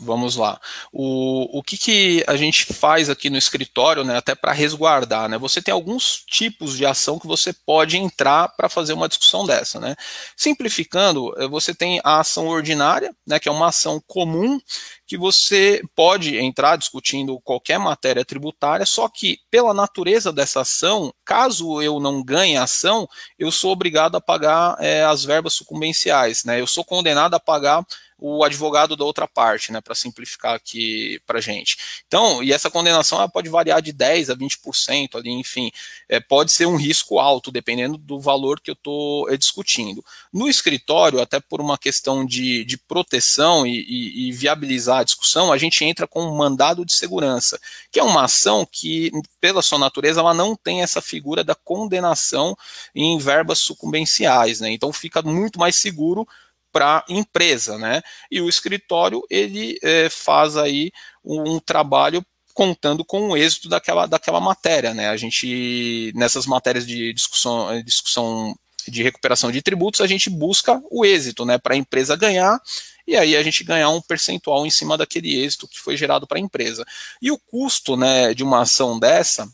vamos 0.00 0.36
lá. 0.36 0.60
O, 0.92 1.58
o 1.58 1.62
que, 1.62 1.76
que 1.76 2.24
a 2.26 2.36
gente 2.36 2.72
faz 2.72 3.08
aqui 3.08 3.30
no 3.30 3.36
escritório, 3.36 4.04
né, 4.04 4.16
até 4.16 4.34
para 4.34 4.52
resguardar, 4.52 5.28
né? 5.28 5.38
Você 5.38 5.62
tem 5.62 5.72
alguns 5.72 6.24
tipos 6.26 6.76
de 6.76 6.84
ação 6.84 7.18
que 7.18 7.26
você 7.26 7.52
pode 7.52 7.96
entrar 7.96 8.48
para 8.48 8.68
fazer 8.68 8.92
uma 8.92 9.08
discussão 9.08 9.46
dessa, 9.46 9.80
né? 9.80 9.94
Simplificando, 10.36 11.34
eh, 11.38 11.48
você 11.48 11.74
tem 11.74 12.00
a 12.04 12.20
ação 12.20 12.48
ordinária, 12.48 13.14
né, 13.26 13.38
que 13.38 13.48
é 13.48 13.52
uma 13.52 13.68
ação 13.68 14.02
comum 14.06 14.60
que 15.06 15.18
você 15.18 15.82
pode 15.94 16.36
entrar 16.36 16.76
discutindo 16.76 17.38
qualquer 17.40 17.78
matéria 17.78 18.24
tributária, 18.24 18.86
só 18.86 19.08
que 19.08 19.38
pela 19.50 19.74
natureza 19.74 20.32
dessa 20.32 20.62
ação, 20.62 21.12
caso 21.24 21.82
eu 21.82 22.00
não 22.00 22.22
ganhe 22.22 22.56
a 22.56 22.64
ação, 22.64 23.06
eu 23.38 23.52
sou 23.52 23.72
obrigado 23.72 24.16
a 24.16 24.20
pagar 24.20 24.76
é, 24.80 25.04
as 25.04 25.24
verbas 25.24 25.54
sucumbenciais, 25.54 26.44
né? 26.44 26.60
Eu 26.60 26.66
sou 26.66 26.84
condenado 26.84 27.34
a 27.34 27.40
pagar 27.40 27.84
o 28.26 28.42
advogado 28.42 28.96
da 28.96 29.04
outra 29.04 29.28
parte, 29.28 29.70
né, 29.70 29.82
para 29.82 29.94
simplificar 29.94 30.54
aqui 30.54 31.20
para 31.26 31.42
gente. 31.42 31.76
Então, 32.06 32.42
e 32.42 32.54
essa 32.54 32.70
condenação 32.70 33.18
ela 33.18 33.28
pode 33.28 33.50
variar 33.50 33.82
de 33.82 33.92
10 33.92 34.30
a 34.30 34.34
20% 34.34 35.16
ali, 35.16 35.30
enfim, 35.30 35.70
é, 36.08 36.18
pode 36.18 36.50
ser 36.50 36.64
um 36.64 36.76
risco 36.76 37.18
alto, 37.18 37.52
dependendo 37.52 37.98
do 37.98 38.18
valor 38.18 38.60
que 38.60 38.70
eu 38.70 38.72
estou 38.72 39.28
é, 39.28 39.36
discutindo. 39.36 40.02
No 40.32 40.48
escritório, 40.48 41.20
até 41.20 41.38
por 41.38 41.60
uma 41.60 41.76
questão 41.76 42.24
de, 42.24 42.64
de 42.64 42.78
proteção 42.78 43.66
e, 43.66 43.84
e, 43.86 44.28
e 44.28 44.32
viabilizar 44.32 45.00
a 45.00 45.04
discussão, 45.04 45.52
a 45.52 45.58
gente 45.58 45.84
entra 45.84 46.06
com 46.06 46.22
um 46.22 46.34
mandado 46.34 46.82
de 46.82 46.96
segurança, 46.96 47.60
que 47.92 48.00
é 48.00 48.02
uma 48.02 48.24
ação 48.24 48.66
que, 48.66 49.12
pela 49.38 49.60
sua 49.60 49.78
natureza, 49.78 50.20
ela 50.20 50.32
não 50.32 50.56
tem 50.56 50.80
essa 50.80 51.02
figura 51.02 51.44
da 51.44 51.54
condenação 51.54 52.56
em 52.94 53.18
verbas 53.18 53.58
sucumbenciais, 53.58 54.60
né? 54.60 54.70
Então 54.70 54.90
fica 54.94 55.20
muito 55.20 55.58
mais 55.58 55.76
seguro 55.76 56.26
para 56.74 56.98
a 56.98 57.04
empresa, 57.08 57.78
né? 57.78 58.02
E 58.28 58.40
o 58.40 58.48
escritório 58.48 59.22
ele 59.30 59.78
é, 59.80 60.10
faz 60.10 60.56
aí 60.56 60.90
um, 61.24 61.54
um 61.54 61.60
trabalho 61.60 62.26
contando 62.52 63.04
com 63.04 63.28
o 63.28 63.36
êxito 63.36 63.68
daquela, 63.68 64.06
daquela 64.06 64.40
matéria, 64.40 64.92
né? 64.92 65.08
A 65.08 65.16
gente 65.16 66.12
nessas 66.16 66.46
matérias 66.46 66.84
de 66.84 67.12
discussão, 67.12 67.80
discussão 67.82 68.56
de 68.88 69.02
recuperação 69.04 69.52
de 69.52 69.62
tributos, 69.62 70.00
a 70.00 70.06
gente 70.06 70.28
busca 70.28 70.82
o 70.90 71.06
êxito, 71.06 71.46
né, 71.46 71.56
para 71.56 71.72
a 71.72 71.76
empresa 71.76 72.14
ganhar 72.16 72.60
e 73.06 73.16
aí 73.16 73.34
a 73.34 73.42
gente 73.42 73.64
ganhar 73.64 73.88
um 73.88 74.02
percentual 74.02 74.66
em 74.66 74.70
cima 74.70 74.98
daquele 74.98 75.42
êxito 75.42 75.66
que 75.66 75.78
foi 75.78 75.96
gerado 75.96 76.26
para 76.26 76.36
a 76.36 76.40
empresa. 76.40 76.84
E 77.22 77.30
o 77.30 77.38
custo, 77.38 77.96
né, 77.96 78.34
de 78.34 78.42
uma 78.42 78.60
ação 78.60 78.98
dessa 78.98 79.48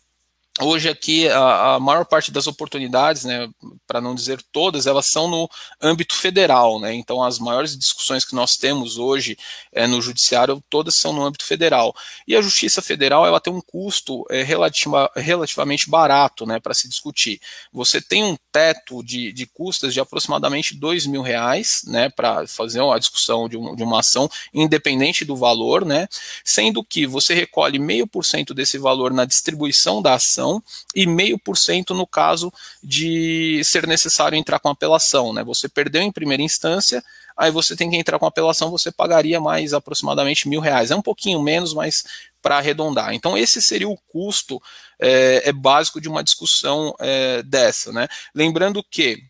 Hoje 0.63 0.91
aqui 0.91 1.27
a, 1.29 1.75
a, 1.75 1.81
maior 1.81 2.05
parte 2.05 2.31
das 2.31 2.47
oportunidades, 2.47 3.25
né, 3.25 3.49
para 3.87 4.01
não 4.01 4.15
dizer 4.15 4.43
todas, 4.53 4.87
elas 4.87 5.07
são 5.07 5.27
no 5.27 5.49
âmbito 5.81 6.15
federal, 6.15 6.79
né? 6.79 6.93
Então 6.93 7.23
as 7.23 7.39
maiores 7.39 7.77
discussões 7.79 8.27
que 8.27 8.35
nós 8.35 8.59
temos 8.59 8.99
hoje 8.99 9.39
é, 9.73 9.87
no 9.87 10.03
judiciário 10.03 10.63
todas 10.69 10.97
são 10.97 11.15
no 11.15 11.25
âmbito 11.25 11.47
federal. 11.47 11.95
E 12.29 12.37
a 12.37 12.43
Justiça 12.43 12.83
Federal 12.83 13.27
ela 13.27 13.41
tem 13.41 13.53
um 13.53 13.61
custo 13.61 14.27
é, 14.29 14.43
relativa, 14.43 15.11
relativamente 15.17 15.89
barato, 15.89 16.45
né, 16.45 16.61
para 16.61 16.75
se 16.75 16.89
discutir. 16.89 17.41
Você 17.73 18.01
tem 18.01 18.23
um 18.23 18.37
teto 18.53 19.03
de, 19.03 19.33
de 19.33 19.47
custas 19.47 19.95
de 19.95 20.01
aproximadamente 20.01 20.77
dois 20.77 21.07
mil 21.07 21.23
reais, 21.23 21.83
né, 21.87 22.11
para 22.11 22.47
fazer 22.47 22.83
uma 22.83 22.99
discussão 22.99 23.49
de, 23.49 23.57
um, 23.57 23.75
de 23.75 23.83
uma 23.83 24.01
ação 24.01 24.29
independente 24.53 25.25
do 25.25 25.37
valor, 25.37 25.87
né? 25.87 26.07
Sendo 26.45 26.85
que 26.85 27.07
você 27.07 27.33
recolhe 27.35 27.79
meio 27.79 28.07
por 28.07 28.25
cento 28.25 28.53
desse 28.53 28.77
valor 28.77 29.13
na 29.13 29.25
distribuição 29.25 30.03
da 30.03 30.15
ação 30.15 30.50
apelação 30.51 30.63
e 30.95 31.07
meio 31.07 31.39
por 31.39 31.57
cento 31.57 31.95
no 31.95 32.07
caso 32.07 32.53
de 32.83 33.63
ser 33.65 33.87
necessário 33.87 34.37
entrar 34.37 34.59
com 34.59 34.69
apelação. 34.69 35.33
Né? 35.33 35.45
Você 35.45 35.69
perdeu 35.69 36.03
em 36.03 36.11
primeira 36.11 36.43
instância, 36.43 37.03
aí 37.37 37.51
você 37.51 37.77
tem 37.77 37.91
que 37.91 37.97
entrar 37.97 38.19
com 38.19 38.27
apelação, 38.27 38.71
você 38.71 38.91
pagaria 38.91 39.41
mais 39.41 39.73
aproximadamente 39.73 40.49
mil 40.49 40.61
reais. 40.61 40.91
É 40.91 40.97
um 40.97 41.03
pouquinho 41.03 41.41
menos, 41.41 41.73
mas 41.73 42.05
para 42.43 42.57
arredondar. 42.57 43.15
Então, 43.15 43.37
esse 43.37 43.63
seria 43.63 43.89
o 43.89 43.99
custo 44.09 44.61
é, 44.99 45.49
é 45.49 45.53
básico 45.53 46.01
de 46.01 46.09
uma 46.09 46.25
discussão 46.25 46.95
é, 46.99 47.43
dessa. 47.43 47.93
Né? 47.93 48.09
Lembrando 48.35 48.83
que 48.83 49.23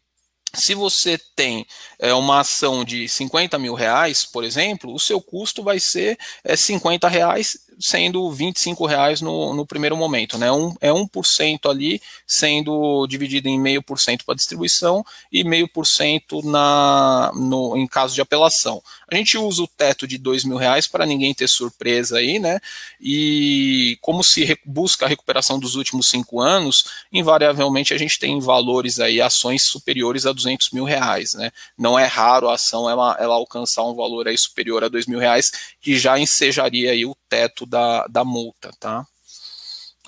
se 0.52 0.74
você 0.74 1.16
tem 1.36 1.64
é, 1.98 2.12
uma 2.12 2.40
ação 2.40 2.84
de 2.84 3.08
50 3.08 3.56
mil 3.56 3.74
reais, 3.74 4.24
por 4.24 4.42
exemplo, 4.42 4.92
o 4.92 4.98
seu 4.98 5.20
custo 5.20 5.62
vai 5.62 5.78
ser 5.78 6.18
é, 6.42 6.56
50 6.56 7.08
reais 7.08 7.56
sendo 7.80 8.30
25 8.30 8.84
reais 8.84 9.20
no, 9.22 9.54
no 9.54 9.64
primeiro 9.64 9.96
momento, 9.96 10.36
né? 10.36 10.52
Um, 10.52 10.74
é 10.80 10.90
1% 10.90 11.70
ali 11.70 12.00
sendo 12.26 13.06
dividido 13.06 13.48
em 13.48 13.58
meio 13.58 13.82
por 13.82 13.98
cento 13.98 14.24
para 14.24 14.34
distribuição 14.34 15.04
e 15.32 15.42
meio 15.42 15.66
por 15.66 15.86
cento 15.86 16.42
na, 16.42 17.32
no, 17.34 17.76
em 17.76 17.86
caso 17.86 18.14
de 18.14 18.20
apelação. 18.20 18.82
A 19.10 19.16
gente 19.16 19.38
usa 19.38 19.62
o 19.62 19.66
teto 19.66 20.06
de 20.06 20.18
dois 20.18 20.44
mil 20.44 20.58
reais 20.58 20.86
para 20.86 21.06
ninguém 21.06 21.32
ter 21.32 21.48
surpresa 21.48 22.18
aí, 22.18 22.38
né? 22.38 22.60
E 23.00 23.98
como 24.02 24.22
se 24.22 24.58
busca 24.64 25.06
a 25.06 25.08
recuperação 25.08 25.58
dos 25.58 25.74
últimos 25.74 26.08
cinco 26.08 26.40
anos, 26.40 26.84
invariavelmente 27.10 27.94
a 27.94 27.98
gente 27.98 28.18
tem 28.18 28.38
valores 28.40 29.00
aí, 29.00 29.20
ações 29.20 29.62
superiores 29.62 30.26
a 30.26 30.32
200 30.32 30.70
mil 30.70 30.84
reais, 30.84 31.32
né? 31.32 31.50
Não 31.78 31.98
é 31.98 32.04
raro 32.04 32.48
a 32.48 32.54
ação 32.54 32.90
ela, 32.90 33.16
ela 33.18 33.34
alcançar 33.34 33.84
um 33.84 33.94
valor 33.94 34.28
aí 34.28 34.36
superior 34.36 34.84
a 34.84 34.88
dois 34.88 35.06
mil 35.06 35.18
reais, 35.18 35.50
que 35.80 35.98
já 35.98 36.18
ensejaria 36.18 36.90
aí 36.90 37.06
o 37.06 37.16
teto 37.30 37.64
da, 37.64 38.06
da 38.08 38.24
multa, 38.24 38.70
tá? 38.78 39.06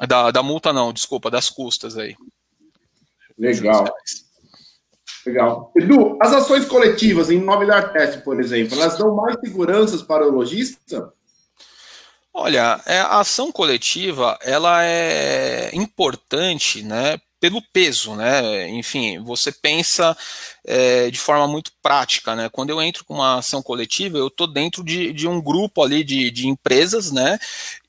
Da, 0.06 0.30
da 0.30 0.42
multa 0.42 0.72
não, 0.72 0.92
desculpa, 0.92 1.30
das 1.30 1.48
custas 1.48 1.96
aí. 1.96 2.16
Legal. 3.38 3.84
Legal. 5.24 5.72
Edu, 5.76 6.18
as 6.20 6.32
ações 6.32 6.64
coletivas 6.64 7.30
em 7.30 7.40
nome 7.40 7.66
da 7.66 7.76
Artesp, 7.76 8.22
por 8.24 8.40
exemplo, 8.40 8.74
elas 8.74 8.98
dão 8.98 9.14
mais 9.14 9.36
seguranças 9.40 10.02
para 10.02 10.26
o 10.26 10.30
lojista? 10.30 11.12
Olha, 12.34 12.80
é, 12.86 12.98
a 12.98 13.20
ação 13.20 13.52
coletiva 13.52 14.36
ela 14.42 14.84
é 14.84 15.70
importante, 15.74 16.82
né, 16.82 17.20
pelo 17.42 17.60
peso, 17.60 18.14
né? 18.14 18.68
Enfim, 18.68 19.18
você 19.18 19.50
pensa 19.50 20.16
é, 20.64 21.10
de 21.10 21.18
forma 21.18 21.48
muito 21.48 21.72
prática, 21.82 22.36
né? 22.36 22.48
Quando 22.48 22.70
eu 22.70 22.80
entro 22.80 23.04
com 23.04 23.14
uma 23.14 23.38
ação 23.38 23.60
coletiva, 23.60 24.16
eu 24.16 24.28
estou 24.28 24.46
dentro 24.46 24.84
de, 24.84 25.12
de, 25.12 25.26
um 25.26 25.42
grupo 25.42 25.82
ali 25.82 26.04
de, 26.04 26.30
de, 26.30 26.46
empresas, 26.46 27.10
né? 27.10 27.36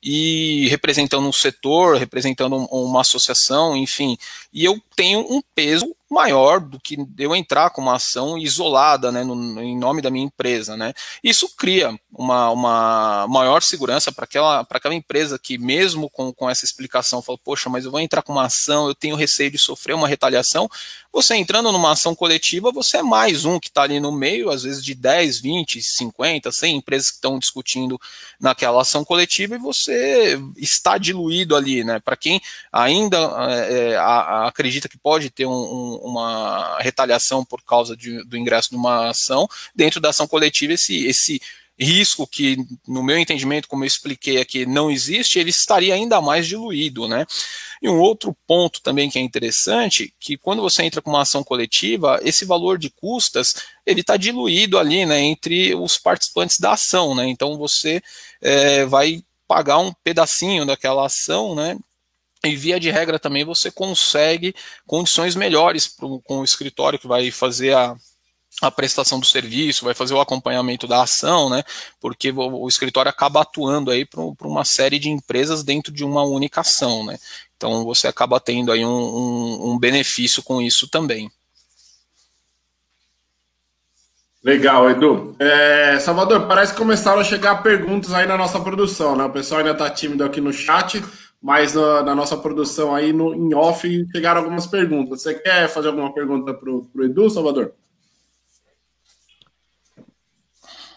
E 0.04 0.68
representando 0.68 1.26
um 1.26 1.32
setor, 1.32 1.96
representando 1.96 2.56
uma 2.56 3.02
associação, 3.02 3.76
enfim, 3.78 4.18
e 4.52 4.66
eu 4.66 4.78
tenho 4.96 5.20
um 5.22 5.42
peso 5.56 5.96
maior 6.13 6.60
do 6.60 6.80
que 6.80 6.96
eu 7.18 7.36
entrar 7.36 7.72
com 7.72 7.82
uma 7.82 7.96
ação 7.96 8.38
isolada, 8.38 9.12
né, 9.12 9.24
no, 9.24 9.62
em 9.62 9.78
nome 9.78 10.02
da 10.02 10.12
minha 10.12 10.26
empresa, 10.26 10.78
né. 10.78 10.94
Isso 11.24 11.50
cria 11.56 11.98
uma, 12.12 12.52
uma 12.52 13.28
maior 13.28 13.63
segurança 13.63 14.12
para 14.12 14.26
aquela, 14.26 14.68
aquela 14.70 14.94
empresa 14.94 15.39
que, 15.39 15.58
mesmo 15.58 16.10
com, 16.10 16.32
com 16.32 16.50
essa 16.50 16.66
explicação, 16.66 17.22
fala, 17.22 17.38
poxa, 17.44 17.70
mas 17.70 17.86
eu 17.86 17.92
vou 17.92 18.00
entrar 18.00 18.22
com 18.22 18.34
uma 18.34 18.46
ação, 18.46 18.88
eu 18.88 18.94
tenho 18.94 19.16
receio 19.16 19.50
de 19.50 19.58
sofrer 19.58 19.96
uma 19.96 20.08
retaliação. 20.08 20.70
Você 21.12 21.36
entrando 21.36 21.72
numa 21.72 21.92
ação 21.92 22.13
coletiva, 22.16 22.72
você 22.72 22.98
é 22.98 23.04
mais 23.04 23.46
um 23.46 23.60
que 23.60 23.68
está 23.68 23.84
ali 23.84 24.00
no 24.00 24.12
meio, 24.12 24.50
às 24.50 24.63
vezes 24.63 24.84
de 24.84 24.94
10, 24.94 25.39
20, 25.39 25.82
50, 25.82 26.52
100 26.52 26.76
empresas 26.76 27.10
que 27.10 27.18
estão 27.18 27.39
discutindo 27.39 28.00
naquela 28.39 28.82
ação 28.82 29.04
coletiva 29.04 29.56
e 29.56 29.60
você 29.60 29.92
está 30.58 30.97
diluído 30.97 31.56
ali, 31.56 31.84
né? 31.84 31.99
Para 31.99 32.15
quem 32.15 32.41
ainda 32.71 33.17
é, 33.49 33.91
é 33.91 33.97
acredita 33.97 34.89
que 34.89 34.97
pode 34.97 35.29
ter 35.29 35.45
um, 35.45 35.51
um, 35.51 35.95
uma 36.03 36.77
retaliação 36.79 37.43
por 37.43 37.62
causa 37.63 37.95
de, 37.95 38.23
do 38.25 38.38
ingresso 38.38 38.69
de 38.69 38.75
uma 38.75 39.10
ação, 39.10 39.47
dentro 39.75 39.99
da 39.99 40.10
ação 40.10 40.27
coletiva, 40.27 40.73
esse, 40.73 41.06
esse 41.06 41.41
risco 41.79 42.27
que, 42.27 42.58
no 42.88 43.03
meu 43.03 43.17
entendimento, 43.17 43.67
como 43.67 43.84
eu 43.84 43.88
expliquei 43.88 44.39
aqui, 44.39 44.65
não 44.65 44.91
existe, 44.91 45.39
ele 45.39 45.49
estaria 45.49 45.93
ainda 45.93 46.21
mais 46.21 46.47
diluído, 46.47 47.08
né? 47.08 47.25
E 47.82 47.89
um 47.89 47.99
outro 47.99 48.36
ponto 48.47 48.82
também 48.82 49.10
que 49.10 49.17
é 49.17 49.21
interessante, 49.21 50.13
que 50.19 50.38
quando 50.38 50.62
você 50.62 50.84
entra 50.84 51.01
com 51.01 51.10
uma 51.10 51.21
ação 51.21 51.43
coletiva, 51.43 52.19
esse 52.23 52.45
valor 52.45 52.77
de 52.77 52.89
custas, 52.89 53.56
ele 53.86 54.01
está 54.01 54.15
diluído 54.17 54.77
ali, 54.77 55.06
né, 55.06 55.19
entre 55.19 55.75
os 55.75 55.97
participantes 55.97 56.60
da 56.60 56.73
ação, 56.73 57.15
né? 57.15 57.27
Então 57.27 57.58
você 57.58 58.01
é, 58.41 58.86
vai 58.86 59.23
pagar 59.54 59.78
um 59.78 59.94
pedacinho 60.04 60.66
daquela 60.66 61.06
ação, 61.06 61.54
né? 61.54 61.78
E 62.44 62.56
via 62.56 62.80
de 62.80 62.89
regra 62.89 63.20
também 63.20 63.46
você 63.46 63.70
consegue 63.70 64.56
condições 64.88 65.36
melhores 65.36 65.88
pro, 65.88 66.20
com 66.22 66.39
o 66.39 66.44
escritório 66.44 66.98
que 66.98 67.08
vai 67.08 67.30
fazer 67.30 67.76
a, 67.76 67.96
a 68.63 68.72
prestação 68.72 69.20
do 69.20 69.28
serviço, 69.28 69.86
vai 69.86 69.94
fazer 69.94 70.16
o 70.16 70.20
acompanhamento 70.20 70.88
da 70.88 71.04
ação, 71.04 71.52
né? 71.52 71.63
Porque 72.02 72.32
o, 72.32 72.68
escritório 72.68 73.12
acaba 73.12 73.42
atuando 73.42 73.92
aí 73.92 74.06
para 74.06 74.24
uma 74.42 74.66
série 74.66 74.98
de 74.98 75.10
empresas 75.10 75.63
dentro 75.63 75.94
de 75.94 76.04
uma 76.04 76.24
única 76.24 76.62
ação, 76.62 77.06
né? 77.06 77.20
Então 77.56 77.86
você 77.86 78.08
acaba 78.08 78.39
tendo 78.39 78.72
aí 78.72 78.84
um, 78.84 78.89
um, 78.89 79.72
um 79.74 79.80
benefício 79.80 80.42
com 80.42 80.60
isso 80.60 80.88
também. 80.88 81.32
Legal, 84.43 84.89
Edu. 84.89 85.36
É, 85.39 85.97
Salvador, 85.99 86.47
parece 86.47 86.73
que 86.73 86.77
começaram 86.77 87.21
a 87.21 87.23
chegar 87.23 87.63
perguntas 87.63 88.12
aí 88.13 88.27
na 88.27 88.38
nossa 88.38 88.60
produção, 88.60 89.15
né? 89.15 89.23
O 89.23 89.29
pessoal 89.29 89.60
ainda 89.60 89.71
está 89.71 89.89
tímido 89.89 90.21
aqui 90.21 90.41
no 90.41 90.51
chat, 90.51 91.01
mas 91.41 91.73
na, 91.73 92.03
na, 92.03 92.13
nossa 92.13 92.36
produção 92.36 92.93
aí 92.93 93.13
no, 93.13 93.34
em 93.34 93.53
off 93.53 93.88
chegaram 94.12 94.41
algumas 94.41 94.67
perguntas. 94.67 95.21
Você 95.21 95.36
quer 95.36 95.69
fazer 95.69 95.88
alguma 95.88 96.13
pergunta 96.13 96.53
para 96.53 96.69
o 96.69 97.03
Edu, 97.03 97.29
Salvador? 97.29 97.71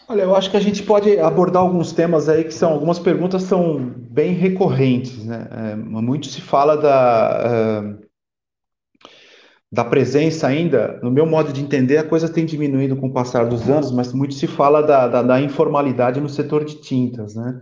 Olha, 0.09 0.23
eu 0.23 0.35
acho 0.35 0.51
que 0.51 0.57
a 0.57 0.61
gente 0.61 0.83
pode 0.83 1.17
abordar 1.17 1.61
alguns 1.61 1.93
temas 1.93 2.27
aí 2.27 2.43
que 2.43 2.53
são 2.53 2.73
algumas 2.73 2.99
perguntas 2.99 3.43
são 3.43 3.77
bem 3.77 4.33
recorrentes, 4.33 5.23
né? 5.23 5.47
É, 5.51 5.75
muito 5.75 6.27
se 6.27 6.41
fala 6.41 6.75
da 6.75 7.83
uh, 7.85 8.06
da 9.71 9.83
presença 9.83 10.47
ainda. 10.47 10.99
No 11.03 11.11
meu 11.11 11.25
modo 11.25 11.51
de 11.51 11.61
entender, 11.61 11.97
a 11.97 12.03
coisa 12.03 12.29
tem 12.29 12.45
diminuído 12.45 12.95
com 12.95 13.07
o 13.07 13.13
passar 13.13 13.45
dos 13.45 13.69
anos, 13.69 13.91
mas 13.91 14.13
muito 14.13 14.33
se 14.33 14.47
fala 14.47 14.81
da, 14.81 15.07
da, 15.07 15.21
da 15.21 15.41
informalidade 15.41 16.21
no 16.21 16.29
setor 16.29 16.63
de 16.63 16.81
tintas, 16.81 17.35
né? 17.35 17.61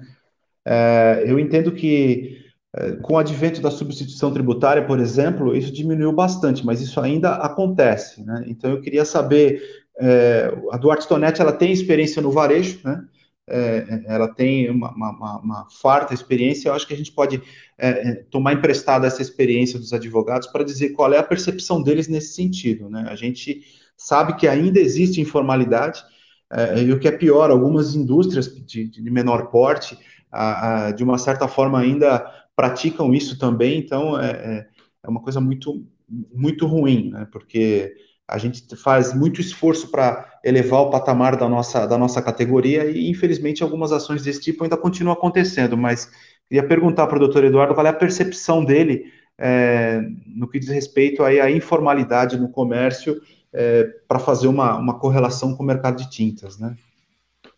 É, 0.63 1.23
eu 1.25 1.39
entendo 1.39 1.71
que 1.71 2.37
é, 2.75 2.91
com 2.97 3.13
o 3.13 3.17
advento 3.17 3.61
da 3.61 3.71
substituição 3.71 4.31
tributária, 4.31 4.85
por 4.85 4.99
exemplo, 4.99 5.55
isso 5.55 5.71
diminuiu 5.71 6.11
bastante, 6.11 6.65
mas 6.65 6.81
isso 6.81 6.99
ainda 6.99 7.35
acontece, 7.35 8.23
né? 8.23 8.43
Então 8.47 8.71
eu 8.71 8.81
queria 8.81 9.05
saber 9.05 9.61
é, 9.99 10.53
a 10.71 10.77
Duarte 10.77 11.07
Tonetti 11.07 11.41
ela 11.41 11.53
tem 11.53 11.71
experiência 11.71 12.21
no 12.21 12.31
varejo, 12.31 12.79
né? 12.83 13.03
É, 13.47 14.03
ela 14.07 14.27
tem 14.27 14.69
uma, 14.71 14.91
uma, 14.91 15.39
uma, 15.39 15.67
farta 15.69 16.13
experiência. 16.13 16.69
Eu 16.69 16.73
acho 16.73 16.87
que 16.87 16.93
a 16.93 16.97
gente 16.97 17.11
pode 17.11 17.41
é, 17.77 17.89
é 17.89 18.13
tomar 18.31 18.53
emprestada 18.53 19.05
essa 19.05 19.21
experiência 19.21 19.77
dos 19.77 19.93
advogados 19.93 20.47
para 20.47 20.63
dizer 20.63 20.89
qual 20.89 21.13
é 21.13 21.19
a 21.19 21.23
percepção 21.23 21.81
deles 21.81 22.07
nesse 22.07 22.33
sentido. 22.33 22.89
Né? 22.89 23.05
A 23.07 23.15
gente 23.15 23.61
sabe 23.95 24.35
que 24.35 24.47
ainda 24.47 24.79
existe 24.79 25.21
informalidade, 25.21 26.03
é, 26.51 26.81
e 26.83 26.91
o 26.91 26.99
que 26.99 27.07
é 27.07 27.11
pior, 27.11 27.49
algumas 27.49 27.95
indústrias 27.95 28.53
de, 28.65 28.87
de 28.87 29.11
menor 29.11 29.47
porte, 29.47 29.97
a, 30.31 30.87
a, 30.87 30.91
de 30.91 31.03
uma 31.03 31.17
certa 31.17 31.47
forma, 31.47 31.79
ainda 31.79 32.19
praticam 32.55 33.13
isso 33.13 33.37
também. 33.37 33.79
Então, 33.79 34.19
é, 34.19 34.31
é, 34.31 34.67
é 35.03 35.09
uma 35.09 35.21
coisa 35.21 35.39
muito, 35.39 35.85
muito 36.33 36.65
ruim, 36.65 37.11
né? 37.11 37.27
porque 37.31 37.95
a 38.27 38.37
gente 38.37 38.75
faz 38.75 39.13
muito 39.13 39.39
esforço 39.39 39.89
para 39.89 40.34
elevar 40.45 40.81
o 40.81 40.89
patamar 40.91 41.35
da 41.35 41.49
nossa, 41.49 41.87
da 41.87 41.97
nossa 41.97 42.21
categoria 42.21 42.85
e, 42.85 43.09
infelizmente, 43.09 43.63
algumas 43.63 43.91
ações 43.91 44.21
desse 44.21 44.39
tipo 44.39 44.63
ainda 44.63 44.77
continuam 44.77 45.13
acontecendo. 45.13 45.75
Mas 45.75 46.07
queria 46.47 46.65
perguntar 46.67 47.07
para 47.07 47.17
o 47.17 47.19
doutor 47.19 47.43
Eduardo 47.43 47.73
qual 47.73 47.85
é 47.87 47.89
a 47.89 47.93
percepção 47.93 48.63
dele 48.63 49.11
é, 49.39 50.01
no 50.27 50.47
que 50.47 50.59
diz 50.59 50.69
respeito 50.69 51.23
aí 51.23 51.41
à 51.41 51.49
informalidade 51.49 52.37
no 52.37 52.47
comércio 52.47 53.19
é, 53.51 53.85
para 54.07 54.19
fazer 54.19 54.47
uma, 54.47 54.77
uma 54.77 54.99
correlação 54.99 55.55
com 55.55 55.63
o 55.63 55.65
mercado 55.65 55.97
de 55.97 56.11
tintas, 56.11 56.59
né? 56.59 56.75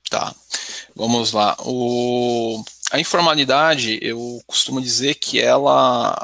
Tá, 0.10 0.34
vamos 0.95 1.34
lá. 1.34 1.58
O, 1.65 2.63
a 2.89 3.00
informalidade, 3.02 4.00
eu 4.02 4.41
costumo 4.47 4.82
dizer 4.82 5.15
que 5.15 5.41
ela 5.41 6.15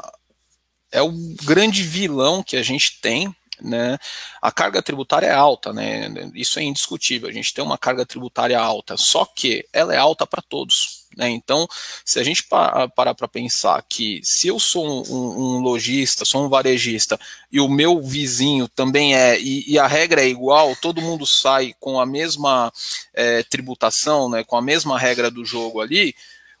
é 0.90 1.02
o 1.02 1.12
grande 1.44 1.82
vilão 1.82 2.42
que 2.42 2.56
a 2.56 2.62
gente 2.62 3.00
tem 3.02 3.34
né? 3.64 3.98
A 4.40 4.52
carga 4.52 4.82
tributária 4.82 5.26
é 5.26 5.34
alta, 5.34 5.72
né? 5.72 6.12
Isso 6.34 6.58
é 6.58 6.62
indiscutível. 6.62 7.28
A 7.28 7.32
gente 7.32 7.52
tem 7.52 7.64
uma 7.64 7.78
carga 7.78 8.04
tributária 8.04 8.58
alta, 8.58 8.96
só 8.96 9.24
que 9.24 9.66
ela 9.72 9.94
é 9.94 9.98
alta 9.98 10.26
para 10.26 10.42
todos. 10.42 11.04
Né? 11.16 11.30
Então, 11.30 11.66
se 12.04 12.18
a 12.18 12.24
gente 12.24 12.44
parar 12.44 13.14
para 13.14 13.28
pensar 13.28 13.82
que 13.88 14.20
se 14.22 14.48
eu 14.48 14.58
sou 14.58 14.86
um, 14.86 15.56
um, 15.56 15.58
lojista, 15.60 16.24
sou 16.24 16.44
um 16.44 16.48
varejista 16.48 17.18
e 17.50 17.60
o 17.60 17.68
meu 17.68 18.02
vizinho 18.02 18.68
também 18.68 19.14
é, 19.14 19.40
e, 19.40 19.64
e 19.70 19.78
a 19.78 19.86
regra 19.86 20.22
é 20.22 20.28
igual, 20.28 20.74
todo 20.76 21.00
mundo 21.00 21.26
sai 21.26 21.74
com 21.78 22.00
a 22.00 22.06
mesma 22.06 22.72
é, 23.12 23.42
tributação, 23.44 24.28
né, 24.28 24.42
com 24.44 24.56
a 24.56 24.62
mesma 24.62 24.98
regra 24.98 25.30
do 25.30 25.44
jogo 25.44 25.80
ali, 25.80 26.14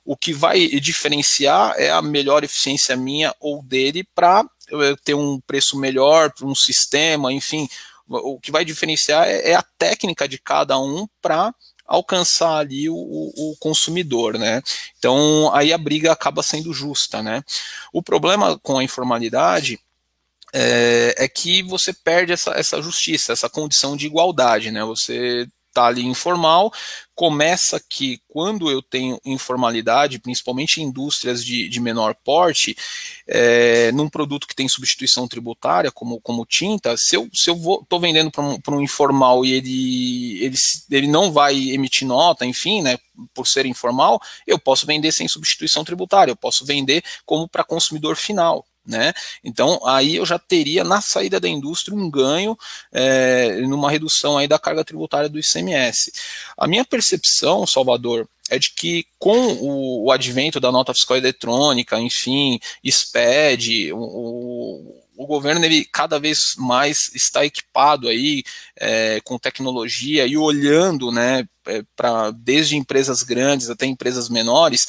o 0.04 0.16
que 0.16 0.32
vai 0.32 0.68
diferenciar 0.68 1.74
é 1.78 1.90
a 1.90 2.02
melhor 2.02 2.44
eficiência 2.44 2.94
minha 2.94 3.34
ou 3.40 3.62
dele 3.62 4.04
para 4.14 4.44
ter 5.04 5.14
um 5.14 5.40
preço 5.40 5.78
melhor 5.78 6.32
para 6.32 6.46
um 6.46 6.54
sistema, 6.54 7.32
enfim. 7.32 7.68
O 8.06 8.38
que 8.38 8.52
vai 8.52 8.64
diferenciar 8.64 9.26
é, 9.26 9.50
é 9.50 9.54
a 9.54 9.64
técnica 9.78 10.28
de 10.28 10.38
cada 10.38 10.78
um 10.78 11.06
para 11.22 11.54
alcançar 11.86 12.58
ali 12.58 12.88
o, 12.88 12.94
o, 12.94 13.56
consumidor, 13.60 14.38
né? 14.38 14.62
Então 14.98 15.50
aí 15.54 15.72
a 15.72 15.78
briga 15.78 16.12
acaba 16.12 16.42
sendo 16.42 16.72
justa, 16.72 17.22
né? 17.22 17.42
O 17.92 18.02
problema 18.02 18.58
com 18.58 18.78
a 18.78 18.84
informalidade 18.84 19.78
é, 20.52 21.14
é 21.18 21.28
que 21.28 21.62
você 21.62 21.92
perde 21.92 22.32
essa, 22.32 22.52
essa 22.52 22.80
justiça, 22.80 23.32
essa 23.32 23.50
condição 23.50 23.96
de 23.96 24.06
igualdade, 24.06 24.70
né? 24.70 24.84
Você 24.84 25.46
está 25.74 25.86
ali 25.86 26.06
informal. 26.06 26.72
Começa 27.14 27.80
que 27.80 28.20
quando 28.28 28.70
eu 28.70 28.80
tenho 28.80 29.20
informalidade, 29.24 30.18
principalmente 30.18 30.80
em 30.80 30.84
indústrias 30.84 31.44
de, 31.44 31.68
de 31.68 31.80
menor 31.80 32.14
porte, 32.24 32.76
é, 33.26 33.92
num 33.92 34.08
produto 34.08 34.46
que 34.46 34.54
tem 34.54 34.68
substituição 34.68 35.28
tributária, 35.28 35.90
como, 35.92 36.20
como 36.20 36.46
tinta, 36.46 36.96
se 36.96 37.16
eu, 37.16 37.28
se 37.32 37.50
eu 37.50 37.56
estou 37.82 38.00
vendendo 38.00 38.30
para 38.30 38.42
um, 38.42 38.58
um 38.68 38.80
informal 38.80 39.44
e 39.44 39.52
ele, 39.52 40.44
ele, 40.44 40.56
ele 40.90 41.06
não 41.06 41.30
vai 41.30 41.70
emitir 41.70 42.06
nota, 42.06 42.46
enfim, 42.46 42.82
né, 42.82 42.98
por 43.32 43.46
ser 43.46 43.66
informal, 43.66 44.20
eu 44.46 44.58
posso 44.58 44.86
vender 44.86 45.12
sem 45.12 45.28
substituição 45.28 45.84
tributária, 45.84 46.32
eu 46.32 46.36
posso 46.36 46.64
vender 46.64 47.04
como 47.24 47.48
para 47.48 47.64
consumidor 47.64 48.16
final. 48.16 48.64
Né? 48.86 49.14
Então 49.42 49.80
aí 49.86 50.16
eu 50.16 50.26
já 50.26 50.38
teria 50.38 50.84
na 50.84 51.00
saída 51.00 51.40
da 51.40 51.48
indústria 51.48 51.96
um 51.96 52.10
ganho 52.10 52.56
é, 52.92 53.62
numa 53.62 53.90
redução 53.90 54.36
aí 54.36 54.46
da 54.46 54.58
carga 54.58 54.84
tributária 54.84 55.28
do 55.28 55.38
ICMS. 55.38 56.12
A 56.56 56.66
minha 56.66 56.84
percepção, 56.84 57.66
Salvador, 57.66 58.28
é 58.50 58.58
de 58.58 58.70
que 58.70 59.06
com 59.18 59.38
o, 59.54 60.04
o 60.04 60.12
advento 60.12 60.60
da 60.60 60.70
nota 60.70 60.92
fiscal 60.92 61.16
eletrônica, 61.16 61.98
enfim, 61.98 62.60
SPED, 62.84 63.92
o, 63.94 65.02
o 65.16 65.26
governo 65.26 65.64
ele 65.64 65.84
cada 65.86 66.18
vez 66.18 66.54
mais 66.58 67.10
está 67.14 67.44
equipado 67.44 68.08
aí 68.08 68.42
é, 68.76 69.20
com 69.24 69.38
tecnologia 69.38 70.26
e 70.26 70.36
olhando, 70.36 71.10
né, 71.10 71.48
é, 71.66 71.82
para 71.96 72.30
desde 72.32 72.76
empresas 72.76 73.22
grandes 73.22 73.70
até 73.70 73.86
empresas 73.86 74.28
menores, 74.28 74.86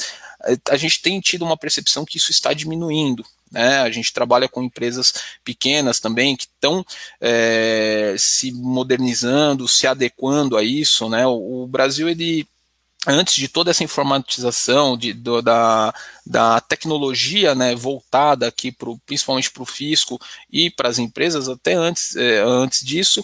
a 0.69 0.77
gente 0.77 1.01
tem 1.01 1.19
tido 1.19 1.43
uma 1.43 1.57
percepção 1.57 2.05
que 2.05 2.17
isso 2.17 2.31
está 2.31 2.53
diminuindo. 2.53 3.25
Né? 3.55 3.79
A 3.79 3.89
gente 3.89 4.11
trabalha 4.11 4.49
com 4.49 4.61
empresas 4.61 5.13
pequenas 5.45 6.01
também 6.01 6.35
que 6.35 6.43
estão 6.43 6.85
é, 7.21 8.13
se 8.19 8.51
modernizando, 8.51 9.65
se 9.65 9.87
adequando 9.87 10.57
a 10.57 10.63
isso. 10.63 11.09
Né? 11.09 11.25
O, 11.25 11.63
o 11.63 11.67
Brasil 11.67 12.09
ele 12.09 12.45
antes 13.07 13.35
de 13.35 13.47
toda 13.47 13.71
essa 13.71 13.83
informatização 13.83 14.97
de, 14.97 15.13
do, 15.13 15.41
da, 15.41 15.93
da 16.25 16.59
tecnologia 16.59 17.53
né, 17.53 17.75
voltada 17.75 18.47
aqui 18.47 18.71
pro, 18.71 18.97
principalmente 19.05 19.51
para 19.51 19.63
o 19.63 19.65
fisco 19.65 20.19
e 20.51 20.71
para 20.71 20.89
as 20.89 20.97
empresas, 20.97 21.47
até 21.47 21.75
antes, 21.75 22.15
é, 22.15 22.39
antes 22.39 22.83
disso, 22.83 23.23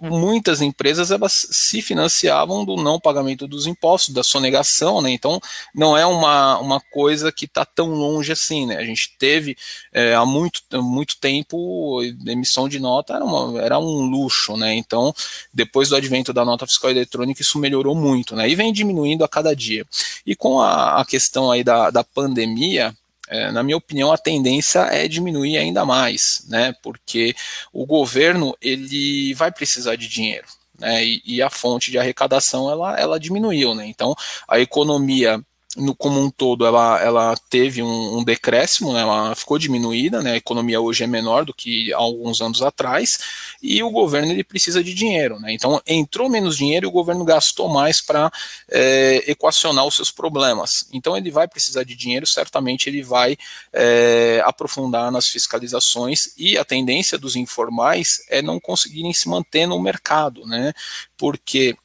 muitas 0.00 0.60
empresas 0.60 1.10
elas 1.10 1.46
se 1.50 1.80
financiavam 1.80 2.64
do 2.64 2.76
não 2.76 3.00
pagamento 3.00 3.46
dos 3.46 3.66
impostos, 3.66 4.14
da 4.14 4.22
sonegação, 4.22 5.00
né? 5.00 5.10
Então 5.10 5.40
não 5.74 5.96
é 5.96 6.04
uma, 6.04 6.58
uma 6.58 6.80
coisa 6.80 7.30
que 7.32 7.44
está 7.44 7.64
tão 7.64 7.90
longe 7.90 8.32
assim, 8.32 8.66
né? 8.66 8.76
A 8.76 8.84
gente 8.84 9.16
teve 9.18 9.56
é, 9.92 10.14
há 10.14 10.26
muito, 10.26 10.60
muito 10.82 11.16
tempo 11.18 12.02
emissão 12.26 12.68
de 12.68 12.78
nota 12.78 13.14
era, 13.14 13.24
uma, 13.24 13.60
era 13.60 13.78
um 13.78 14.02
luxo, 14.08 14.56
né? 14.56 14.74
Então 14.74 15.14
depois 15.52 15.88
do 15.88 15.96
advento 15.96 16.32
da 16.32 16.44
nota 16.44 16.66
fiscal 16.66 16.90
eletrônica 16.90 17.40
isso 17.40 17.58
melhorou 17.58 17.94
muito, 17.94 18.34
né? 18.36 18.48
E 18.48 18.54
vem 18.54 18.72
diminuindo 18.72 19.24
a 19.24 19.28
cada 19.28 19.54
dia. 19.54 19.86
E 20.26 20.34
com 20.34 20.60
a, 20.60 21.00
a 21.00 21.04
questão 21.04 21.50
aí 21.50 21.62
da, 21.62 21.90
da 21.90 22.04
pandemia 22.04 22.94
é, 23.28 23.50
na 23.50 23.62
minha 23.62 23.76
opinião, 23.76 24.12
a 24.12 24.18
tendência 24.18 24.80
é 24.80 25.08
diminuir 25.08 25.56
ainda 25.56 25.84
mais, 25.84 26.44
né? 26.48 26.74
Porque 26.82 27.34
o 27.72 27.86
governo 27.86 28.56
ele 28.60 29.32
vai 29.34 29.50
precisar 29.50 29.96
de 29.96 30.08
dinheiro. 30.08 30.46
Né, 30.76 31.04
e, 31.04 31.22
e 31.24 31.40
a 31.40 31.48
fonte 31.48 31.92
de 31.92 31.98
arrecadação 32.00 32.68
ela, 32.68 32.98
ela 32.98 33.20
diminuiu, 33.20 33.76
né? 33.76 33.86
Então 33.86 34.12
a 34.48 34.58
economia 34.58 35.40
no 35.76 35.94
como 35.94 36.20
um 36.20 36.30
todo 36.30 36.66
ela, 36.66 37.00
ela 37.00 37.36
teve 37.50 37.82
um, 37.82 38.18
um 38.18 38.24
decréscimo, 38.24 38.92
né, 38.92 39.00
ela 39.00 39.34
ficou 39.34 39.58
diminuída, 39.58 40.22
né, 40.22 40.32
a 40.32 40.36
economia 40.36 40.80
hoje 40.80 41.04
é 41.04 41.06
menor 41.06 41.44
do 41.44 41.54
que 41.54 41.92
há 41.92 41.96
alguns 41.96 42.40
anos 42.40 42.62
atrás, 42.62 43.18
e 43.62 43.82
o 43.82 43.90
governo 43.90 44.32
ele 44.32 44.44
precisa 44.44 44.82
de 44.82 44.94
dinheiro, 44.94 45.38
né, 45.40 45.52
então 45.52 45.80
entrou 45.86 46.28
menos 46.28 46.56
dinheiro 46.56 46.86
e 46.86 46.88
o 46.88 46.92
governo 46.92 47.24
gastou 47.24 47.68
mais 47.68 48.00
para 48.00 48.30
é, 48.70 49.24
equacionar 49.26 49.86
os 49.86 49.96
seus 49.96 50.10
problemas, 50.10 50.88
então 50.92 51.16
ele 51.16 51.30
vai 51.30 51.48
precisar 51.48 51.84
de 51.84 51.94
dinheiro, 51.94 52.26
certamente 52.26 52.88
ele 52.88 53.02
vai 53.02 53.36
é, 53.72 54.42
aprofundar 54.44 55.10
nas 55.10 55.28
fiscalizações 55.28 56.34
e 56.36 56.56
a 56.56 56.64
tendência 56.64 57.18
dos 57.18 57.36
informais 57.36 58.24
é 58.28 58.40
não 58.40 58.60
conseguirem 58.60 59.12
se 59.12 59.28
manter 59.28 59.66
no 59.66 59.80
mercado, 59.80 60.46
né, 60.46 60.72
porque 61.16 61.76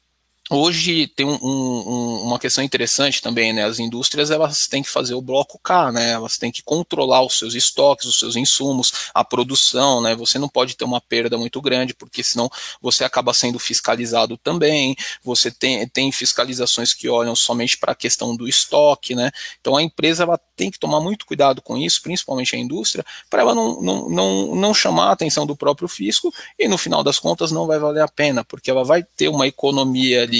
Hoje 0.52 1.06
tem 1.06 1.24
um, 1.24 1.38
um, 1.40 2.22
uma 2.24 2.36
questão 2.36 2.64
interessante 2.64 3.22
também, 3.22 3.52
né? 3.52 3.64
As 3.64 3.78
indústrias 3.78 4.32
elas 4.32 4.66
têm 4.66 4.82
que 4.82 4.90
fazer 4.90 5.14
o 5.14 5.22
bloco 5.22 5.60
K, 5.62 5.92
né? 5.92 6.10
Elas 6.10 6.38
têm 6.38 6.50
que 6.50 6.60
controlar 6.60 7.24
os 7.24 7.38
seus 7.38 7.54
estoques, 7.54 8.06
os 8.06 8.18
seus 8.18 8.34
insumos, 8.34 9.10
a 9.14 9.24
produção, 9.24 10.00
né? 10.00 10.16
Você 10.16 10.40
não 10.40 10.48
pode 10.48 10.76
ter 10.76 10.82
uma 10.84 11.00
perda 11.00 11.38
muito 11.38 11.60
grande, 11.60 11.94
porque 11.94 12.24
senão 12.24 12.50
você 12.82 13.04
acaba 13.04 13.32
sendo 13.32 13.60
fiscalizado 13.60 14.36
também. 14.36 14.96
Você 15.22 15.52
tem, 15.52 15.86
tem 15.88 16.10
fiscalizações 16.10 16.92
que 16.92 17.08
olham 17.08 17.36
somente 17.36 17.78
para 17.78 17.92
a 17.92 17.94
questão 17.94 18.34
do 18.34 18.48
estoque, 18.48 19.14
né? 19.14 19.30
Então 19.60 19.76
a 19.76 19.82
empresa 19.84 20.24
ela 20.24 20.40
tem 20.56 20.68
que 20.68 20.80
tomar 20.80 21.00
muito 21.00 21.26
cuidado 21.26 21.62
com 21.62 21.76
isso, 21.76 22.02
principalmente 22.02 22.56
a 22.56 22.58
indústria, 22.58 23.04
para 23.30 23.42
ela 23.42 23.54
não, 23.54 23.80
não, 23.80 24.08
não, 24.10 24.54
não 24.56 24.74
chamar 24.74 25.10
a 25.10 25.12
atenção 25.12 25.46
do 25.46 25.54
próprio 25.54 25.86
fisco 25.86 26.34
e 26.58 26.66
no 26.66 26.76
final 26.76 27.04
das 27.04 27.20
contas 27.20 27.52
não 27.52 27.68
vai 27.68 27.78
valer 27.78 28.02
a 28.02 28.08
pena, 28.08 28.44
porque 28.44 28.68
ela 28.68 28.82
vai 28.82 29.04
ter 29.04 29.28
uma 29.28 29.46
economia 29.46 30.24
ali 30.24 30.39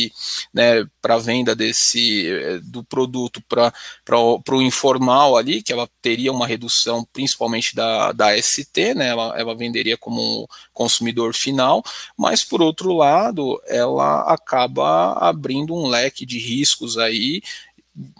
né, 0.52 0.86
para 1.02 1.18
venda 1.18 1.54
desse 1.54 2.28
eh, 2.28 2.60
do 2.62 2.84
produto 2.84 3.42
para 3.48 4.18
o 4.18 4.62
informal 4.62 5.36
ali, 5.36 5.62
que 5.62 5.72
ela 5.72 5.88
teria 6.00 6.32
uma 6.32 6.46
redução 6.46 7.06
principalmente 7.12 7.74
da, 7.74 8.12
da 8.12 8.40
ST, 8.40 8.94
né, 8.94 9.08
ela, 9.08 9.34
ela 9.38 9.54
venderia 9.54 9.96
como 9.96 10.48
consumidor 10.72 11.34
final, 11.34 11.82
mas 12.16 12.44
por 12.44 12.62
outro 12.62 12.92
lado, 12.92 13.60
ela 13.66 14.22
acaba 14.32 15.12
abrindo 15.14 15.74
um 15.74 15.86
leque 15.86 16.24
de 16.24 16.38
riscos 16.38 16.96
aí 16.96 17.42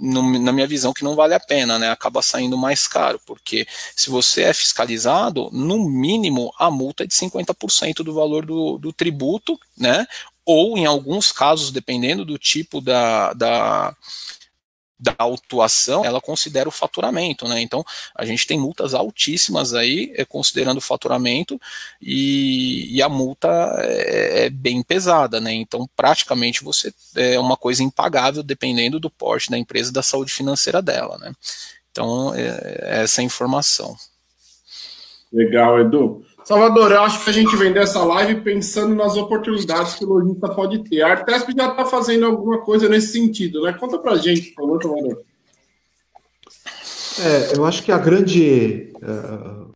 na 0.00 0.52
minha 0.52 0.66
visão, 0.66 0.92
que 0.92 1.04
não 1.04 1.14
vale 1.14 1.34
a 1.34 1.40
pena, 1.40 1.78
né? 1.78 1.90
Acaba 1.90 2.22
saindo 2.22 2.56
mais 2.56 2.86
caro, 2.86 3.20
porque 3.24 3.66
se 3.96 4.10
você 4.10 4.42
é 4.42 4.52
fiscalizado, 4.52 5.48
no 5.52 5.78
mínimo 5.78 6.52
a 6.58 6.70
multa 6.70 7.04
é 7.04 7.06
de 7.06 7.14
50% 7.14 8.02
do 8.02 8.12
valor 8.12 8.44
do, 8.44 8.78
do 8.78 8.92
tributo, 8.92 9.58
né? 9.76 10.06
Ou 10.44 10.76
em 10.76 10.86
alguns 10.86 11.32
casos, 11.32 11.70
dependendo 11.70 12.24
do 12.24 12.38
tipo 12.38 12.80
da, 12.80 13.32
da, 13.32 13.94
da 15.00 15.14
autuação, 15.18 16.04
ela 16.04 16.20
considera 16.20 16.68
o 16.68 16.72
faturamento, 16.72 17.48
né? 17.48 17.60
Então, 17.60 17.82
a 18.14 18.24
gente 18.24 18.46
tem 18.46 18.58
multas 18.58 18.92
altíssimas 18.92 19.72
aí, 19.72 20.12
é, 20.14 20.24
considerando 20.24 20.78
o 20.78 20.82
faturamento, 20.82 21.58
e, 22.00 22.94
e 22.94 23.02
a 23.02 23.08
multa 23.08 23.48
é, 23.78 24.44
é, 24.44 24.50
bem 24.50 24.82
pesada, 24.82 25.40
né? 25.40 25.52
Então, 25.54 25.88
praticamente 25.96 26.62
você 26.62 26.92
é 27.16 27.40
uma 27.40 27.56
coisa 27.56 27.82
impagável 27.82 28.42
dependendo 28.42 29.00
do 29.00 29.08
porte 29.08 29.50
da 29.50 29.56
empresa 29.56 29.90
e 29.90 29.94
da 29.94 30.02
saúde 30.02 30.32
financeira 30.32 30.82
dela, 30.82 31.16
né? 31.18 31.32
Então, 31.90 32.34
é, 32.34 32.46
é 32.82 33.02
essa 33.02 33.20
é 33.20 33.22
a 33.22 33.26
informação. 33.26 33.96
Legal, 35.32 35.80
Edu. 35.80 36.24
Salvador, 36.50 36.90
eu 36.90 37.02
acho 37.02 37.22
que 37.22 37.30
a 37.30 37.32
gente 37.32 37.54
vem 37.54 37.72
dessa 37.72 38.02
live 38.02 38.40
pensando 38.40 38.92
nas 38.92 39.16
oportunidades 39.16 39.94
que 39.94 40.04
o 40.04 40.08
lojista 40.08 40.48
pode 40.48 40.82
ter. 40.82 41.00
A 41.00 41.12
Artesp 41.12 41.52
já 41.56 41.70
está 41.70 41.86
fazendo 41.86 42.26
alguma 42.26 42.58
coisa 42.62 42.88
nesse 42.88 43.12
sentido, 43.12 43.62
né? 43.62 43.72
Conta 43.72 44.00
a 44.10 44.16
gente, 44.16 44.50
por 44.50 44.64
favor, 44.64 44.82
Salvador. 44.82 45.22
É, 47.20 47.56
eu 47.56 47.64
acho 47.64 47.84
que 47.84 47.92
a 47.92 47.98
grande, 47.98 48.92
uh, 48.96 49.70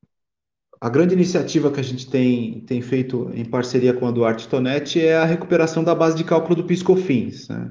a 0.81 0.89
grande 0.89 1.15
iniciativa 1.15 1.71
que 1.71 1.79
a 1.79 1.85
gente 1.85 2.11
tem, 2.11 2.63
tem 2.63 2.83
feito 2.83 3.31
em 3.35 3.45
parceria 3.45 3.95
com 3.95 4.09
a 4.09 4.11
Duarte 4.11 4.49
Tonetti 4.49 5.01
é 5.01 5.15
a 5.17 5.25
recuperação 5.25 5.85
da 5.85 5.95
base 5.95 6.17
de 6.17 6.25
cálculo 6.25 6.57
do 6.57 6.65
PiscoFins. 6.65 7.47
Né? 7.47 7.71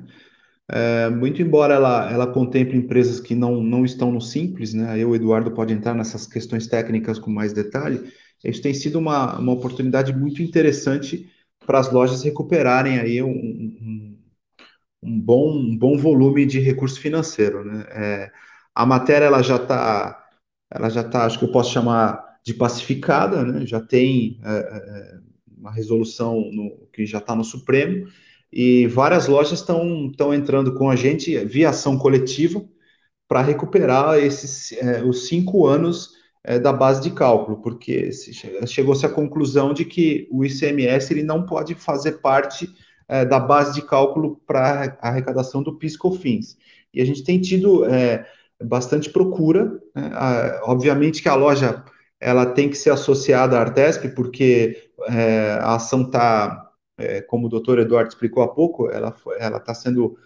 É, 0.71 1.09
muito 1.09 1.41
embora 1.41 1.73
ela, 1.73 2.09
ela 2.09 2.27
contemple 2.27 2.77
empresas 2.77 3.19
que 3.19 3.35
não, 3.35 3.61
não 3.61 3.83
estão 3.83 4.13
no 4.13 4.21
simples, 4.21 4.73
né? 4.73 4.97
eu, 4.97 5.13
Eduardo, 5.13 5.51
pode 5.51 5.73
entrar 5.73 5.93
nessas 5.93 6.25
questões 6.25 6.67
técnicas 6.67 7.19
com 7.19 7.29
mais 7.29 7.51
detalhe, 7.51 8.01
isso 8.43 8.61
tem 8.61 8.73
sido 8.73 8.99
uma, 8.99 9.37
uma 9.39 9.53
oportunidade 9.53 10.13
muito 10.13 10.41
interessante 10.41 11.31
para 11.65 11.79
as 11.79 11.91
lojas 11.91 12.23
recuperarem 12.23 12.99
aí 12.99 13.23
um, 13.23 13.29
um, 13.29 14.17
um, 15.01 15.19
bom, 15.19 15.57
um 15.57 15.77
bom 15.77 15.97
volume 15.97 16.45
de 16.45 16.59
recurso 16.59 16.99
financeiro. 16.99 17.63
Né? 17.63 17.85
É, 17.89 18.31
a 18.75 18.85
matéria 18.85 19.25
ela 19.25 19.41
já 19.41 19.55
está, 19.55 20.27
ela 20.69 20.89
já 20.89 21.03
tá, 21.03 21.25
acho 21.25 21.39
que 21.39 21.45
eu 21.45 21.51
posso 21.51 21.71
chamar 21.71 22.21
de 22.43 22.53
pacificada, 22.53 23.43
né? 23.43 23.65
já 23.65 23.79
tem 23.79 24.39
é, 24.43 24.51
é, 24.51 25.17
uma 25.57 25.71
resolução 25.71 26.51
no, 26.51 26.87
que 26.91 27.05
já 27.05 27.19
está 27.19 27.33
no 27.33 27.43
Supremo, 27.43 28.07
e 28.51 28.85
várias 28.87 29.27
lojas 29.27 29.59
estão 29.59 30.33
entrando 30.33 30.75
com 30.75 30.89
a 30.89 30.95
gente 30.95 31.37
via 31.45 31.69
ação 31.69 31.97
coletiva 31.97 32.63
para 33.27 33.41
recuperar 33.41 34.19
esses 34.19 34.73
é, 34.73 35.01
os 35.03 35.27
cinco 35.27 35.65
anos 35.65 36.11
é, 36.43 36.59
da 36.59 36.73
base 36.73 37.01
de 37.01 37.11
cálculo, 37.11 37.57
porque 37.61 38.11
chegou-se 38.65 39.05
à 39.05 39.09
conclusão 39.09 39.73
de 39.73 39.85
que 39.85 40.27
o 40.29 40.43
ICMS 40.43 41.13
ele 41.13 41.23
não 41.23 41.45
pode 41.45 41.73
fazer 41.73 42.13
parte 42.13 42.69
é, 43.07 43.23
da 43.23 43.39
base 43.39 43.73
de 43.73 43.81
cálculo 43.81 44.41
para 44.45 44.97
a 45.01 45.07
arrecadação 45.07 45.63
do 45.63 45.77
PIS/COFINS. 45.77 46.57
E 46.93 47.01
a 47.01 47.05
gente 47.05 47.23
tem 47.23 47.39
tido 47.39 47.85
é, 47.85 48.25
bastante 48.61 49.09
procura. 49.09 49.79
Né? 49.95 50.11
obviamente 50.63 51.21
que 51.21 51.29
a 51.29 51.35
loja 51.35 51.83
ela 52.19 52.45
tem 52.45 52.69
que 52.69 52.77
ser 52.77 52.89
associada 52.89 53.57
à 53.57 53.61
Artesp, 53.61 54.07
porque 54.15 54.89
é, 55.09 55.57
a 55.61 55.75
ação 55.75 56.03
está, 56.03 56.71
é, 56.97 57.21
como 57.21 57.47
o 57.47 57.49
doutor 57.49 57.79
Eduardo 57.79 58.09
explicou 58.09 58.43
há 58.43 58.47
pouco, 58.47 58.89
ela 58.89 59.13
está 59.57 59.73
sendo 59.73 60.17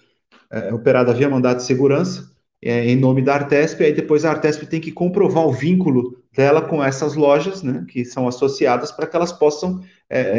é, 0.51 0.74
operada 0.74 1.13
via 1.13 1.30
mandato 1.30 1.57
de 1.57 1.63
segurança 1.63 2.36
é, 2.61 2.85
em 2.85 2.95
nome 2.95 3.21
da 3.21 3.35
Artesp, 3.35 3.83
aí 3.83 3.93
depois 3.93 4.25
a 4.25 4.31
Artesp 4.31 4.65
tem 4.65 4.81
que 4.81 4.91
comprovar 4.91 5.45
o 5.45 5.53
vínculo 5.53 6.23
dela 6.33 6.61
com 6.61 6.83
essas 6.83 7.15
lojas, 7.15 7.61
né, 7.61 7.85
que 7.87 8.03
são 8.03 8.27
associadas, 8.27 8.91
para 8.91 9.07
que 9.07 9.15
elas 9.15 9.31
possam 9.31 9.81
é, 10.09 10.19
é, 10.19 10.37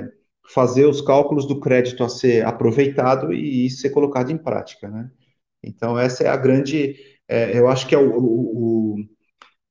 é, 0.00 0.08
fazer 0.52 0.86
os 0.86 1.00
cálculos 1.00 1.46
do 1.46 1.60
crédito 1.60 2.02
a 2.02 2.08
ser 2.08 2.44
aproveitado 2.44 3.32
e, 3.32 3.68
ser 3.70 3.90
colocado 3.90 4.30
em 4.30 4.38
prática, 4.38 4.88
né. 4.88 5.10
Então 5.62 5.98
essa 5.98 6.24
é 6.24 6.28
a 6.28 6.36
grande, 6.36 6.96
é, 7.28 7.58
eu 7.58 7.68
acho 7.68 7.86
que 7.86 7.94
é 7.94 7.98
o, 7.98 8.16
o, 8.16 8.96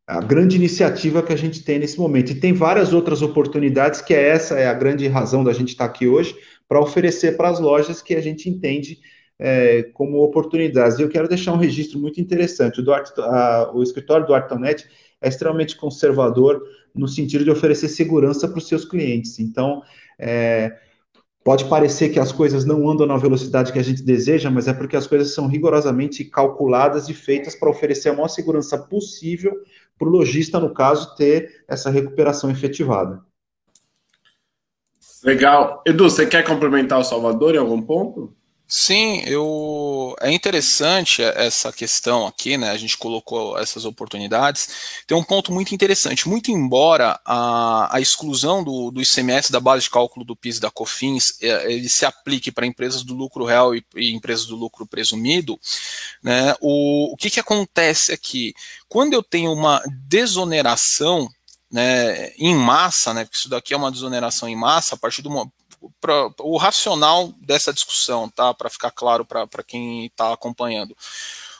a 0.05 0.21
grande 0.21 0.55
iniciativa 0.55 1.23
que 1.23 1.33
a 1.33 1.37
gente 1.37 1.63
tem 1.63 1.79
nesse 1.79 1.97
momento. 1.97 2.31
E 2.31 2.39
tem 2.39 2.53
várias 2.53 2.93
outras 2.93 3.21
oportunidades, 3.21 4.01
que 4.01 4.13
é 4.13 4.29
essa 4.29 4.55
é 4.59 4.67
a 4.67 4.73
grande 4.73 5.07
razão 5.07 5.43
da 5.43 5.53
gente 5.53 5.69
estar 5.69 5.85
aqui 5.85 6.07
hoje, 6.07 6.35
para 6.67 6.81
oferecer 6.81 7.37
para 7.37 7.49
as 7.49 7.59
lojas 7.59 8.01
que 8.01 8.15
a 8.15 8.21
gente 8.21 8.49
entende 8.49 8.99
é, 9.39 9.83
como 9.93 10.21
oportunidades. 10.23 10.97
E 10.97 11.01
eu 11.01 11.09
quero 11.09 11.27
deixar 11.27 11.53
um 11.53 11.57
registro 11.57 11.99
muito 11.99 12.19
interessante. 12.19 12.79
O, 12.79 12.83
Duarte, 12.83 13.11
a, 13.19 13.71
o 13.73 13.83
escritório 13.83 14.25
do 14.25 14.33
Artonet 14.33 14.87
é 15.21 15.27
extremamente 15.27 15.75
conservador 15.75 16.61
no 16.93 17.07
sentido 17.07 17.43
de 17.43 17.51
oferecer 17.51 17.87
segurança 17.87 18.47
para 18.47 18.57
os 18.57 18.67
seus 18.67 18.85
clientes. 18.85 19.39
Então, 19.39 19.83
é, 20.17 20.75
pode 21.43 21.65
parecer 21.65 22.09
que 22.09 22.19
as 22.19 22.31
coisas 22.31 22.65
não 22.65 22.89
andam 22.89 23.05
na 23.05 23.17
velocidade 23.17 23.71
que 23.71 23.79
a 23.79 23.83
gente 23.83 24.03
deseja, 24.03 24.49
mas 24.49 24.67
é 24.67 24.73
porque 24.73 24.97
as 24.97 25.07
coisas 25.07 25.33
são 25.33 25.47
rigorosamente 25.47 26.25
calculadas 26.25 27.07
e 27.07 27.13
feitas 27.13 27.55
para 27.55 27.69
oferecer 27.69 28.09
a 28.09 28.13
maior 28.13 28.27
segurança 28.27 28.77
possível 28.77 29.53
para 29.97 30.07
o 30.07 30.11
lojista, 30.11 30.59
no 30.59 30.73
caso, 30.73 31.15
ter 31.15 31.63
essa 31.67 31.89
recuperação 31.89 32.51
efetivada. 32.51 33.21
Legal. 35.23 35.81
Edu, 35.85 36.09
você 36.09 36.25
quer 36.25 36.43
complementar 36.43 36.99
o 36.99 37.03
Salvador 37.03 37.55
em 37.55 37.57
algum 37.57 37.81
ponto? 37.81 38.36
Sim, 38.69 39.21
eu 39.25 40.13
é 40.19 40.29
interessante 40.29 41.21
essa 41.23 41.71
questão 41.71 42.27
aqui, 42.27 42.57
né? 42.57 42.69
A 42.69 42.77
gente 42.77 42.97
colocou 42.97 43.57
essas 43.57 43.85
oportunidades. 43.85 45.01
Tem 45.07 45.17
um 45.17 45.23
ponto 45.23 45.53
muito 45.53 45.73
interessante. 45.73 46.27
Muito 46.27 46.51
embora 46.51 47.17
a, 47.23 47.95
a 47.95 48.01
exclusão 48.01 48.61
do, 48.61 48.91
do 48.91 49.01
ICMS 49.01 49.53
da 49.53 49.61
base 49.61 49.83
de 49.83 49.89
cálculo 49.89 50.25
do 50.25 50.35
PIS 50.35 50.57
e 50.57 50.59
da 50.59 50.69
COFINS 50.69 51.37
é, 51.41 51.71
ele 51.71 51.87
se 51.87 52.05
aplique 52.05 52.51
para 52.51 52.65
empresas 52.65 53.03
do 53.03 53.13
lucro 53.13 53.45
real 53.45 53.73
e, 53.73 53.85
e, 53.95 54.13
empresas 54.13 54.45
do 54.45 54.57
lucro 54.57 54.85
presumido, 54.85 55.57
né? 56.21 56.53
O, 56.59 57.13
o 57.13 57.15
que, 57.15 57.29
que 57.29 57.39
acontece 57.39 58.11
aqui? 58.11 58.53
Quando 58.89 59.13
eu 59.13 59.23
tenho 59.23 59.53
uma 59.53 59.81
desoneração 60.09 61.29
né, 61.71 62.31
em 62.37 62.55
massa, 62.55 63.13
né, 63.13 63.23
porque 63.23 63.37
isso 63.37 63.49
daqui 63.49 63.73
é 63.73 63.77
uma 63.77 63.91
desoneração 63.91 64.47
em 64.49 64.55
massa, 64.55 64.95
a 64.95 64.97
partir 64.97 65.21
do 65.21 65.29
pra, 65.99 66.29
o 66.39 66.57
racional 66.57 67.33
dessa 67.39 67.73
discussão, 67.73 68.29
tá? 68.29 68.53
Para 68.53 68.69
ficar 68.69 68.91
claro 68.91 69.25
para 69.25 69.63
quem 69.65 70.05
está 70.05 70.33
acompanhando. 70.33 70.95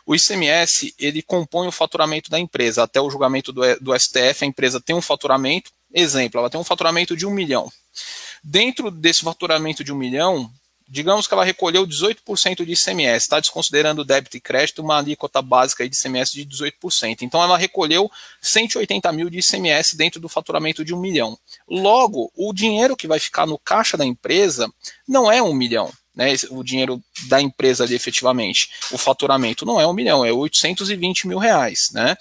O 0.06 0.16
ICMS 0.16 0.96
ele 0.98 1.22
compõe 1.22 1.68
o 1.68 1.72
faturamento 1.72 2.30
da 2.30 2.40
empresa. 2.40 2.84
Até 2.84 3.02
o 3.02 3.10
julgamento 3.10 3.52
do, 3.52 3.62
do 3.80 4.00
STF, 4.00 4.44
a 4.44 4.48
empresa 4.48 4.80
tem 4.80 4.96
um 4.96 5.02
faturamento. 5.02 5.72
Exemplo, 5.94 6.40
ela 6.40 6.50
tem 6.50 6.60
um 6.60 6.64
faturamento 6.64 7.16
de 7.16 7.26
um 7.26 7.32
milhão. 7.32 7.72
Dentro 8.44 8.90
desse 8.90 9.24
faturamento 9.24 9.84
de 9.84 9.92
um 9.92 9.98
milhão, 9.98 10.50
digamos 10.88 11.28
que 11.28 11.34
ela 11.34 11.44
recolheu 11.44 11.86
18% 11.86 12.66
de 12.66 12.74
ICMS, 12.74 13.26
está 13.26 13.40
desconsiderando 13.40 14.06
débito 14.06 14.38
e 14.38 14.42
crédito, 14.42 14.82
uma 14.82 14.98
alíquota 14.98 15.42
básica 15.42 15.88
de 15.88 15.96
ICMS 15.96 16.34
de 16.34 16.46
18%. 16.46 17.22
Então 17.22 17.42
ela 17.42 17.58
recolheu 17.58 18.10
180 18.42 19.12
mil 19.12 19.30
de 19.30 19.40
ICMS 19.40 19.98
dentro 19.98 20.20
do 20.20 20.30
faturamento 20.30 20.86
de 20.86 20.94
um 20.94 21.00
milhão. 21.00 21.38
Logo, 21.68 22.32
o 22.36 22.54
dinheiro 22.54 22.96
que 22.96 23.08
vai 23.08 23.20
ficar 23.20 23.46
no 23.46 23.60
caixa 23.60 23.98
da 23.98 24.06
empresa 24.06 24.72
não 25.08 25.32
é 25.32 25.42
um 25.42 25.54
milhão 25.54 25.92
né, 26.18 26.34
o 26.50 26.64
dinheiro 26.64 27.00
da 27.28 27.40
empresa 27.40 27.84
ali 27.84 27.94
efetivamente. 27.94 28.72
O 28.92 28.98
faturamento 28.98 29.64
não 29.68 29.80
é 29.80 29.86
um 29.86 29.94
milhão, 29.94 30.26
é 30.26 30.34
820 30.34 31.28
mil 31.28 31.38
reais. 31.38 31.92
Né? 31.94 32.18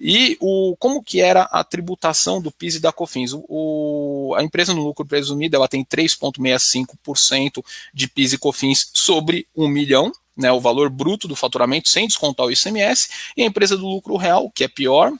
E 0.00 0.36
o, 0.40 0.76
como 0.80 1.00
que 1.00 1.20
era 1.20 1.42
a 1.42 1.62
tributação 1.62 2.42
do 2.42 2.50
PIS 2.50 2.74
e 2.74 2.80
da 2.80 2.90
COFINS? 2.90 3.32
O, 3.32 3.44
o 3.48 4.34
a 4.34 4.42
empresa 4.42 4.74
no 4.74 4.82
lucro 4.82 5.06
presumido 5.06 5.54
ela 5.54 5.68
tem 5.68 5.84
3,65% 5.84 7.64
de 7.94 8.08
PIS 8.08 8.32
e 8.32 8.38
COFINS 8.38 8.90
sobre 8.92 9.46
um 9.56 9.68
milhão, 9.68 10.10
né, 10.36 10.50
o 10.50 10.60
valor 10.60 10.90
bruto 10.90 11.28
do 11.28 11.36
faturamento 11.36 11.88
sem 11.88 12.08
descontar 12.08 12.46
o 12.46 12.50
ICMS, 12.50 13.08
e 13.36 13.42
a 13.42 13.46
empresa 13.46 13.76
do 13.76 13.86
lucro 13.86 14.16
real, 14.16 14.50
que 14.50 14.64
é 14.64 14.68
pior, 14.68 15.12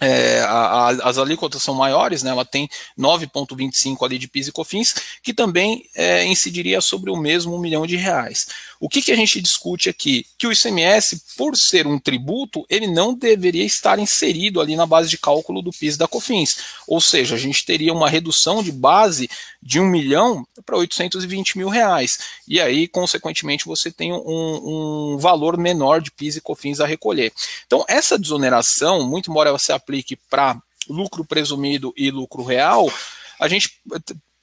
é, 0.00 0.40
a, 0.40 0.48
a, 0.48 0.88
as 1.08 1.18
alíquotas 1.18 1.62
são 1.62 1.74
maiores, 1.74 2.22
né, 2.22 2.30
ela 2.30 2.44
tem 2.44 2.68
9,25 2.98 4.04
ali 4.04 4.18
de 4.18 4.28
PIS 4.28 4.48
e 4.48 4.52
COFINS, 4.52 4.94
que 5.22 5.32
também 5.32 5.88
é, 5.94 6.24
incidiria 6.26 6.80
sobre 6.80 7.10
o 7.10 7.16
mesmo 7.16 7.54
um 7.54 7.60
milhão 7.60 7.86
de 7.86 7.96
reais. 7.96 8.46
O 8.78 8.88
que, 8.88 9.00
que 9.00 9.12
a 9.12 9.16
gente 9.16 9.40
discute 9.40 9.88
aqui? 9.88 10.26
Que 10.38 10.46
o 10.46 10.52
ICMS, 10.52 11.22
por 11.36 11.56
ser 11.56 11.86
um 11.86 11.98
tributo, 11.98 12.64
ele 12.68 12.86
não 12.86 13.14
deveria 13.14 13.64
estar 13.64 13.98
inserido 13.98 14.60
ali 14.60 14.76
na 14.76 14.86
base 14.86 15.08
de 15.08 15.18
cálculo 15.18 15.62
do 15.62 15.70
PIS 15.70 15.96
da 15.96 16.06
COFINS. 16.06 16.58
Ou 16.86 17.00
seja, 17.00 17.34
a 17.34 17.38
gente 17.38 17.64
teria 17.64 17.92
uma 17.92 18.08
redução 18.08 18.62
de 18.62 18.70
base 18.70 19.28
de 19.62 19.80
um 19.80 19.86
milhão 19.86 20.46
para 20.64 20.76
820 20.76 21.58
mil 21.58 21.68
reais. 21.68 22.18
E 22.46 22.60
aí, 22.60 22.86
consequentemente, 22.86 23.64
você 23.64 23.90
tem 23.90 24.12
um, 24.12 25.14
um 25.14 25.18
valor 25.18 25.56
menor 25.56 26.00
de 26.00 26.10
PIS 26.10 26.36
e 26.36 26.40
COFINS 26.40 26.80
a 26.80 26.86
recolher. 26.86 27.32
Então, 27.66 27.84
essa 27.88 28.18
desoneração, 28.18 29.06
muito 29.06 29.30
embora 29.30 29.52
você 29.52 29.72
aplique 29.72 30.16
para 30.28 30.60
lucro 30.88 31.24
presumido 31.24 31.92
e 31.96 32.10
lucro 32.10 32.44
real, 32.44 32.92
a 33.38 33.48
gente 33.48 33.80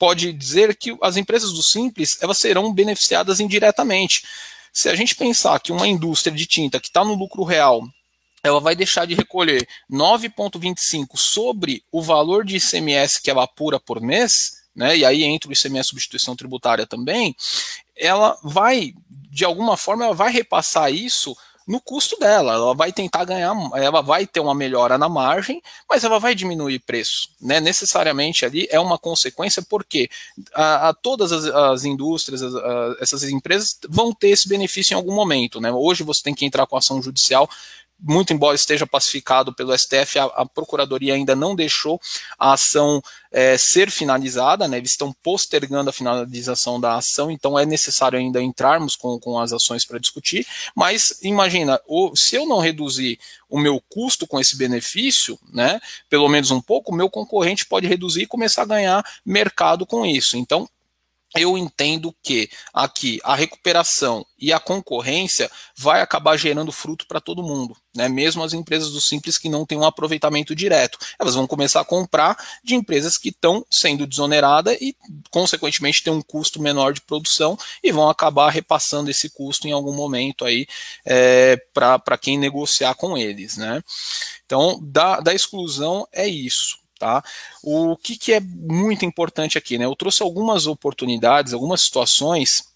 pode 0.03 0.33
dizer 0.33 0.75
que 0.75 0.97
as 1.01 1.15
empresas 1.15 1.53
do 1.53 1.63
Simples 1.63 2.17
elas 2.21 2.37
serão 2.37 2.73
beneficiadas 2.73 3.39
indiretamente. 3.39 4.25
Se 4.73 4.89
a 4.89 4.95
gente 4.95 5.15
pensar 5.15 5.57
que 5.61 5.71
uma 5.71 5.87
indústria 5.87 6.35
de 6.35 6.45
tinta 6.45 6.77
que 6.77 6.87
está 6.87 7.05
no 7.05 7.13
lucro 7.13 7.41
real 7.45 7.81
ela 8.43 8.59
vai 8.59 8.75
deixar 8.75 9.07
de 9.07 9.15
recolher 9.15 9.65
9,25 9.89 11.15
sobre 11.15 11.81
o 11.89 12.01
valor 12.01 12.43
de 12.43 12.57
ICMS 12.57 13.21
que 13.21 13.31
ela 13.31 13.45
apura 13.45 13.79
por 13.79 14.01
mês, 14.01 14.65
né, 14.75 14.97
e 14.97 15.05
aí 15.05 15.23
entra 15.23 15.49
o 15.49 15.53
ICMS 15.53 15.87
substituição 15.87 16.35
tributária 16.35 16.85
também, 16.85 17.33
ela 17.95 18.37
vai, 18.43 18.93
de 19.31 19.45
alguma 19.45 19.77
forma, 19.77 20.03
ela 20.03 20.13
vai 20.13 20.33
repassar 20.33 20.91
isso 20.91 21.33
no 21.67 21.79
custo 21.79 22.17
dela. 22.19 22.53
Ela 22.53 22.73
vai 22.73 22.91
tentar 22.91 23.25
ganhar, 23.25 23.55
ela 23.75 24.01
vai 24.01 24.25
ter 24.25 24.39
uma 24.39 24.55
melhora 24.55 24.97
na 24.97 25.09
margem, 25.09 25.61
mas 25.89 26.03
ela 26.03 26.19
vai 26.19 26.35
diminuir 26.35 26.79
preço. 26.79 27.29
Né? 27.41 27.59
Necessariamente 27.59 28.45
ali 28.45 28.67
é 28.69 28.79
uma 28.79 28.97
consequência, 28.97 29.61
porque 29.61 30.09
a, 30.53 30.89
a 30.89 30.93
todas 30.93 31.31
as, 31.31 31.45
as 31.45 31.85
indústrias, 31.85 32.41
as, 32.41 32.55
a, 32.55 32.95
essas 32.99 33.23
empresas 33.23 33.77
vão 33.89 34.13
ter 34.13 34.29
esse 34.29 34.47
benefício 34.47 34.93
em 34.93 34.97
algum 34.97 35.13
momento. 35.13 35.59
Né? 35.59 35.71
Hoje 35.71 36.03
você 36.03 36.23
tem 36.23 36.33
que 36.33 36.45
entrar 36.45 36.65
com 36.67 36.77
ação 36.77 37.01
judicial 37.01 37.49
muito 38.03 38.33
embora 38.33 38.55
esteja 38.55 38.85
pacificado 38.85 39.53
pelo 39.53 39.77
STF, 39.77 40.19
a, 40.19 40.25
a 40.25 40.45
Procuradoria 40.45 41.13
ainda 41.13 41.35
não 41.35 41.55
deixou 41.55 41.99
a 42.37 42.53
ação 42.53 43.01
é, 43.31 43.57
ser 43.57 43.89
finalizada, 43.89 44.67
né, 44.67 44.77
eles 44.77 44.91
estão 44.91 45.13
postergando 45.23 45.89
a 45.89 45.93
finalização 45.93 46.79
da 46.79 46.95
ação, 46.95 47.31
então 47.31 47.57
é 47.57 47.65
necessário 47.65 48.19
ainda 48.19 48.41
entrarmos 48.41 48.95
com, 48.95 49.19
com 49.19 49.39
as 49.39 49.53
ações 49.53 49.85
para 49.85 49.97
discutir, 49.97 50.45
mas 50.75 51.19
imagina, 51.23 51.79
o, 51.87 52.15
se 52.15 52.35
eu 52.35 52.45
não 52.45 52.59
reduzir 52.59 53.17
o 53.49 53.57
meu 53.57 53.81
custo 53.89 54.27
com 54.27 54.39
esse 54.39 54.57
benefício, 54.57 55.39
né, 55.51 55.79
pelo 56.09 56.27
menos 56.27 56.51
um 56.51 56.61
pouco, 56.61 56.91
o 56.91 56.95
meu 56.95 57.09
concorrente 57.09 57.65
pode 57.65 57.87
reduzir 57.87 58.23
e 58.23 58.27
começar 58.27 58.63
a 58.63 58.65
ganhar 58.65 59.05
mercado 59.25 59.85
com 59.85 60.05
isso. 60.05 60.37
Então, 60.37 60.67
eu 61.35 61.57
entendo 61.57 62.13
que 62.21 62.49
aqui 62.73 63.19
a 63.23 63.35
recuperação 63.35 64.25
e 64.37 64.53
a 64.53 64.59
concorrência 64.59 65.49
vai 65.75 66.01
acabar 66.01 66.37
gerando 66.37 66.71
fruto 66.71 67.07
para 67.07 67.19
todo 67.19 67.41
mundo, 67.41 67.75
né? 67.95 68.07
Mesmo 68.07 68.43
as 68.43 68.53
empresas 68.53 68.91
do 68.91 69.01
simples 69.01 69.37
que 69.37 69.49
não 69.49 69.65
têm 69.65 69.77
um 69.77 69.85
aproveitamento 69.85 70.55
direto, 70.55 70.97
elas 71.17 71.33
vão 71.33 71.47
começar 71.47 71.81
a 71.81 71.85
comprar 71.85 72.37
de 72.63 72.75
empresas 72.75 73.17
que 73.17 73.29
estão 73.29 73.65
sendo 73.69 74.05
desoneradas 74.05 74.77
e, 74.79 74.95
consequentemente, 75.31 76.03
tem 76.03 76.13
um 76.13 76.21
custo 76.21 76.61
menor 76.61 76.93
de 76.93 77.01
produção 77.01 77.57
e 77.83 77.91
vão 77.91 78.09
acabar 78.09 78.49
repassando 78.49 79.09
esse 79.09 79.29
custo 79.29 79.67
em 79.67 79.71
algum 79.71 79.93
momento 79.93 80.45
aí 80.45 80.67
é, 81.05 81.57
para 81.73 82.17
quem 82.17 82.37
negociar 82.37 82.95
com 82.95 83.17
eles, 83.17 83.57
né? 83.57 83.81
Então, 84.45 84.79
da, 84.83 85.19
da 85.19 85.33
exclusão 85.33 86.07
é 86.11 86.27
isso. 86.27 86.82
Tá? 86.99 87.23
O 87.61 87.97
que, 87.97 88.17
que 88.17 88.33
é 88.33 88.39
muito 88.39 89.03
importante 89.03 89.57
aqui? 89.57 89.77
Né? 89.77 89.85
Eu 89.85 89.95
trouxe 89.95 90.23
algumas 90.23 90.67
oportunidades, 90.67 91.53
algumas 91.53 91.81
situações 91.81 92.73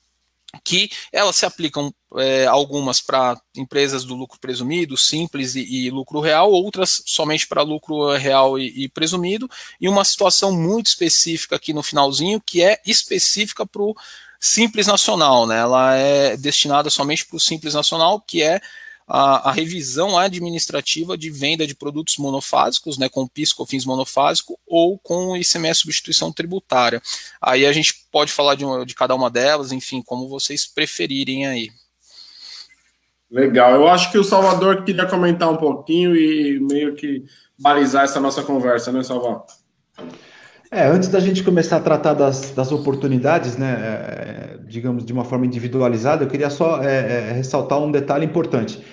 que 0.63 0.89
elas 1.11 1.36
se 1.36 1.45
aplicam 1.45 1.93
é, 2.15 2.45
algumas 2.45 3.01
para 3.01 3.39
empresas 3.55 4.03
do 4.03 4.15
lucro 4.15 4.39
presumido, 4.39 4.97
simples 4.97 5.55
e, 5.55 5.61
e 5.61 5.89
lucro 5.89 6.20
real, 6.20 6.51
outras 6.51 7.03
somente 7.05 7.47
para 7.47 7.61
lucro 7.61 8.15
real 8.15 8.57
e, 8.57 8.86
e, 8.86 8.89
presumido, 8.89 9.49
e 9.80 9.89
uma 9.89 10.05
situação 10.05 10.51
muito 10.51 10.88
específica 10.88 11.55
aqui 11.55 11.74
no 11.74 11.84
finalzinho, 11.84 12.41
que 12.41 12.61
é 12.61 12.80
específica 12.86 13.65
para 13.65 13.82
o 13.82 13.95
simples 14.39 14.88
nacional, 14.88 15.45
né? 15.45 15.59
Ela 15.59 15.95
é 15.95 16.38
destinada 16.38 16.89
somente 16.89 17.26
para 17.26 17.38
o 17.38 17.39
simples 17.39 17.74
nacional, 17.74 18.22
que 18.22 18.41
é 18.41 18.61
a, 19.08 19.49
a, 19.49 19.51
revisão 19.53 20.18
administrativa 20.18 21.18
de 21.18 21.30
venda 21.30 21.66
de 21.66 21.74
produtos 21.74 22.18
monofásicos, 22.18 22.97
né, 22.97 23.08
com 23.08 23.28
PIS, 23.28 23.53
COFINS 23.53 23.86
monofásico, 23.86 24.60
ou 24.68 24.99
com 24.99 25.38
ICMS 25.38 25.80
substituição 25.80 26.32
tributária. 26.32 27.01
Aí 27.41 27.66
a 27.66 27.72
gente 27.72 28.05
pode 28.12 28.34
falar 28.34 28.55
de, 28.55 28.66
uma, 28.66 28.86
de 28.86 28.93
cada 28.93 29.16
uma 29.16 29.30
delas, 29.30 29.72
enfim, 29.72 30.01
como 30.01 30.28
vocês 30.28 30.66
preferirem 30.66 31.47
aí. 31.47 31.72
Legal. 33.32 33.74
Eu 33.76 33.88
acho 33.88 34.12
que 34.12 34.18
o 34.18 34.24
Salvador 34.24 34.84
queria 34.84 35.05
comentar 35.05 35.49
um 35.49 35.58
pouquinho 35.58 36.16
e 36.16 36.60
meio 36.60 36.95
que 36.95 37.24
balizar 37.58 38.03
essa 38.03 38.20
nossa 38.20 38.43
conversa, 38.43 38.91
né, 38.91 39.03
Salvador? 39.03 39.45
É, 40.70 40.86
antes 40.86 41.07
da 41.07 41.20
gente 41.20 41.43
começar 41.43 41.78
a 41.78 41.82
tratar 41.82 42.13
das, 42.13 42.51
das 42.51 42.72
oportunidades, 42.74 43.55
né, 43.55 43.72
é, 43.80 44.57
digamos 44.68 45.05
de 45.05 45.13
uma 45.13 45.24
forma 45.24 45.45
individualizada, 45.45 46.26
eu 46.26 46.28
queria 46.28 46.49
só 46.49 46.84
é, 46.84 47.30
é, 47.30 47.32
ressaltar 47.32 47.80
um 47.80 47.89
detalhe 47.89 48.26
importante. 48.26 48.84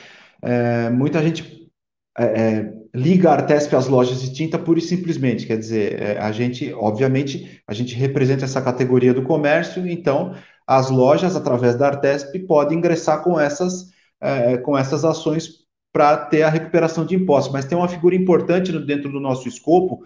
É, 0.40 0.88
muita 0.90 1.20
gente 1.20 1.68
é, 2.16 2.24
é, 2.24 2.72
liga 2.94 3.30
a 3.30 3.32
Artesp 3.32 3.74
às 3.74 3.88
lojas 3.88 4.22
de 4.22 4.32
tinta 4.32 4.56
pura 4.56 4.78
e 4.78 4.82
simplesmente, 4.82 5.46
quer 5.46 5.58
dizer, 5.58 6.16
a 6.18 6.30
gente, 6.30 6.72
obviamente, 6.74 7.60
a 7.66 7.74
gente 7.74 7.96
representa 7.96 8.44
essa 8.44 8.62
categoria 8.62 9.12
do 9.12 9.24
comércio, 9.24 9.84
então 9.84 10.32
as 10.64 10.90
lojas, 10.90 11.34
através 11.34 11.74
da 11.74 11.88
Artesp, 11.88 12.38
podem 12.46 12.78
ingressar 12.78 13.22
com 13.24 13.38
essas, 13.38 13.90
com 14.64 14.78
essas 14.78 15.04
ações 15.04 15.64
para 15.92 16.16
ter 16.16 16.42
a 16.42 16.48
recuperação 16.48 17.04
de 17.04 17.16
impostos. 17.16 17.52
Mas 17.52 17.64
tem 17.64 17.76
uma 17.76 17.88
figura 17.88 18.14
importante 18.14 18.72
dentro 18.78 19.10
do 19.10 19.20
nosso 19.20 19.48
escopo, 19.48 20.04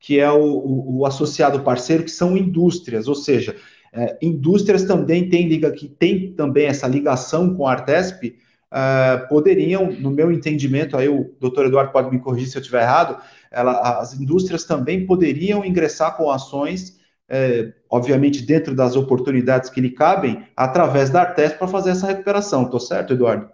que 0.00 0.18
é 0.18 0.30
o, 0.30 0.42
o, 0.42 0.98
o 0.98 1.06
associado 1.06 1.60
parceiro, 1.60 2.02
que 2.02 2.10
são 2.10 2.36
indústrias, 2.36 3.06
ou 3.06 3.14
seja, 3.14 3.54
é, 3.92 4.16
indústrias 4.22 4.84
também 4.84 5.28
têm 5.28 5.48
liga 5.48 5.70
que 5.70 5.88
tem 5.88 6.32
também 6.32 6.66
essa 6.66 6.88
ligação 6.88 7.54
com 7.54 7.66
a 7.66 7.72
Artesp, 7.72 8.36
é, 8.72 9.16
poderiam, 9.28 9.92
no 9.92 10.10
meu 10.10 10.32
entendimento, 10.32 10.96
aí 10.96 11.08
o 11.08 11.32
doutor 11.38 11.66
Eduardo 11.66 11.92
pode 11.92 12.10
me 12.10 12.18
corrigir 12.18 12.48
se 12.48 12.56
eu 12.56 12.60
estiver 12.60 12.82
errado, 12.82 13.22
ela, 13.50 14.00
as 14.00 14.18
indústrias 14.18 14.64
também 14.64 15.06
poderiam 15.06 15.64
ingressar 15.64 16.16
com 16.16 16.30
ações 16.30 16.98
é, 17.30 17.72
obviamente 17.88 18.42
dentro 18.42 18.74
das 18.74 18.96
oportunidades 18.96 19.70
que 19.70 19.80
lhe 19.80 19.90
cabem, 19.90 20.44
através 20.56 21.10
da 21.10 21.20
Artes 21.20 21.52
para 21.52 21.68
fazer 21.68 21.90
essa 21.90 22.08
recuperação. 22.08 22.64
Estou 22.64 22.80
certo, 22.80 23.12
Eduardo? 23.12 23.48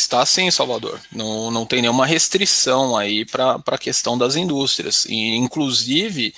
Está 0.00 0.24
sim, 0.24 0.50
Salvador. 0.50 0.98
Não, 1.12 1.50
não 1.50 1.66
tem 1.66 1.82
nenhuma 1.82 2.06
restrição 2.06 2.96
aí 2.96 3.26
para 3.26 3.62
a 3.66 3.78
questão 3.78 4.16
das 4.16 4.34
indústrias. 4.34 5.04
E, 5.04 5.36
inclusive, 5.36 6.34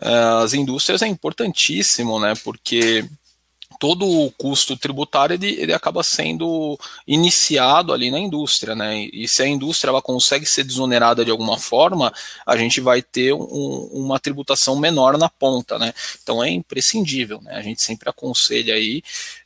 uh, 0.00 0.42
as 0.42 0.54
indústrias 0.54 1.02
é 1.02 1.06
importantíssimo, 1.06 2.18
né? 2.18 2.32
Porque 2.42 3.06
todo 3.78 4.08
o 4.08 4.32
custo 4.32 4.74
tributário 4.74 5.34
ele, 5.34 5.50
ele 5.60 5.74
acaba 5.74 6.02
sendo 6.02 6.78
iniciado 7.06 7.92
ali 7.92 8.10
na 8.10 8.18
indústria, 8.18 8.74
né? 8.74 9.06
E 9.12 9.28
se 9.28 9.42
a 9.42 9.46
indústria 9.46 9.90
ela 9.90 10.00
consegue 10.00 10.46
ser 10.46 10.64
desonerada 10.64 11.26
de 11.26 11.30
alguma 11.30 11.58
forma, 11.58 12.10
a 12.46 12.56
gente 12.56 12.80
vai 12.80 13.02
ter 13.02 13.34
um, 13.34 13.90
uma 13.92 14.18
tributação 14.18 14.76
menor 14.76 15.18
na 15.18 15.28
ponta, 15.28 15.78
né? 15.78 15.92
Então 16.22 16.42
é 16.42 16.48
imprescindível, 16.48 17.38
né? 17.42 17.54
A 17.54 17.60
gente 17.60 17.82
sempre 17.82 18.08
aconselha 18.08 18.74
aí 18.74 19.02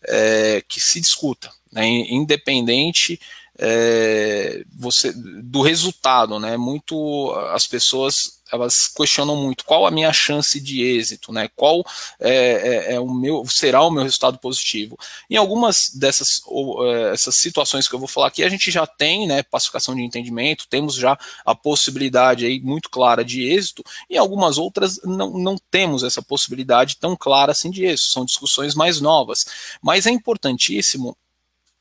é, 0.06 0.62
que 0.68 0.80
se 0.80 1.00
discuta, 1.00 1.50
né? 1.72 1.84
Independente 1.88 3.18
é, 3.58 4.64
você 4.76 5.12
do 5.12 5.62
resultado, 5.62 6.38
né? 6.38 6.56
Muito 6.56 7.32
as 7.52 7.66
pessoas 7.66 8.38
elas 8.50 8.88
questionam 8.88 9.36
muito 9.36 9.64
qual 9.64 9.86
a 9.86 9.90
minha 9.90 10.12
chance 10.12 10.58
de 10.60 10.82
êxito, 10.82 11.32
né? 11.32 11.48
Qual 11.54 11.84
é, 12.18 12.32
é, 12.32 12.94
é 12.94 13.00
o 13.00 13.12
meu 13.12 13.44
será 13.46 13.82
o 13.82 13.90
meu 13.90 14.02
resultado 14.02 14.38
positivo? 14.38 14.98
Em 15.28 15.36
algumas 15.36 15.90
dessas 15.94 16.40
ou, 16.46 16.86
é, 16.86 17.12
essas 17.12 17.34
situações 17.34 17.86
que 17.86 17.94
eu 17.94 17.98
vou 17.98 18.08
falar 18.08 18.28
aqui, 18.28 18.42
a 18.42 18.48
gente 18.48 18.70
já 18.70 18.86
tem, 18.86 19.26
né, 19.26 19.42
pacificação 19.42 19.94
de 19.94 20.02
entendimento, 20.02 20.66
temos 20.68 20.94
já 20.94 21.18
a 21.44 21.54
possibilidade 21.54 22.46
aí 22.46 22.60
muito 22.60 22.88
clara 22.90 23.24
de 23.24 23.42
êxito. 23.42 23.84
Em 24.08 24.16
algumas 24.16 24.56
outras 24.56 25.00
não, 25.04 25.30
não 25.32 25.56
temos 25.70 26.02
essa 26.02 26.22
possibilidade 26.22 26.96
tão 26.96 27.16
clara 27.16 27.52
assim 27.52 27.70
de 27.70 27.84
êxito. 27.84 28.10
São 28.10 28.24
discussões 28.24 28.74
mais 28.74 29.00
novas, 29.00 29.44
mas 29.82 30.06
é 30.06 30.10
importantíssimo 30.10 31.16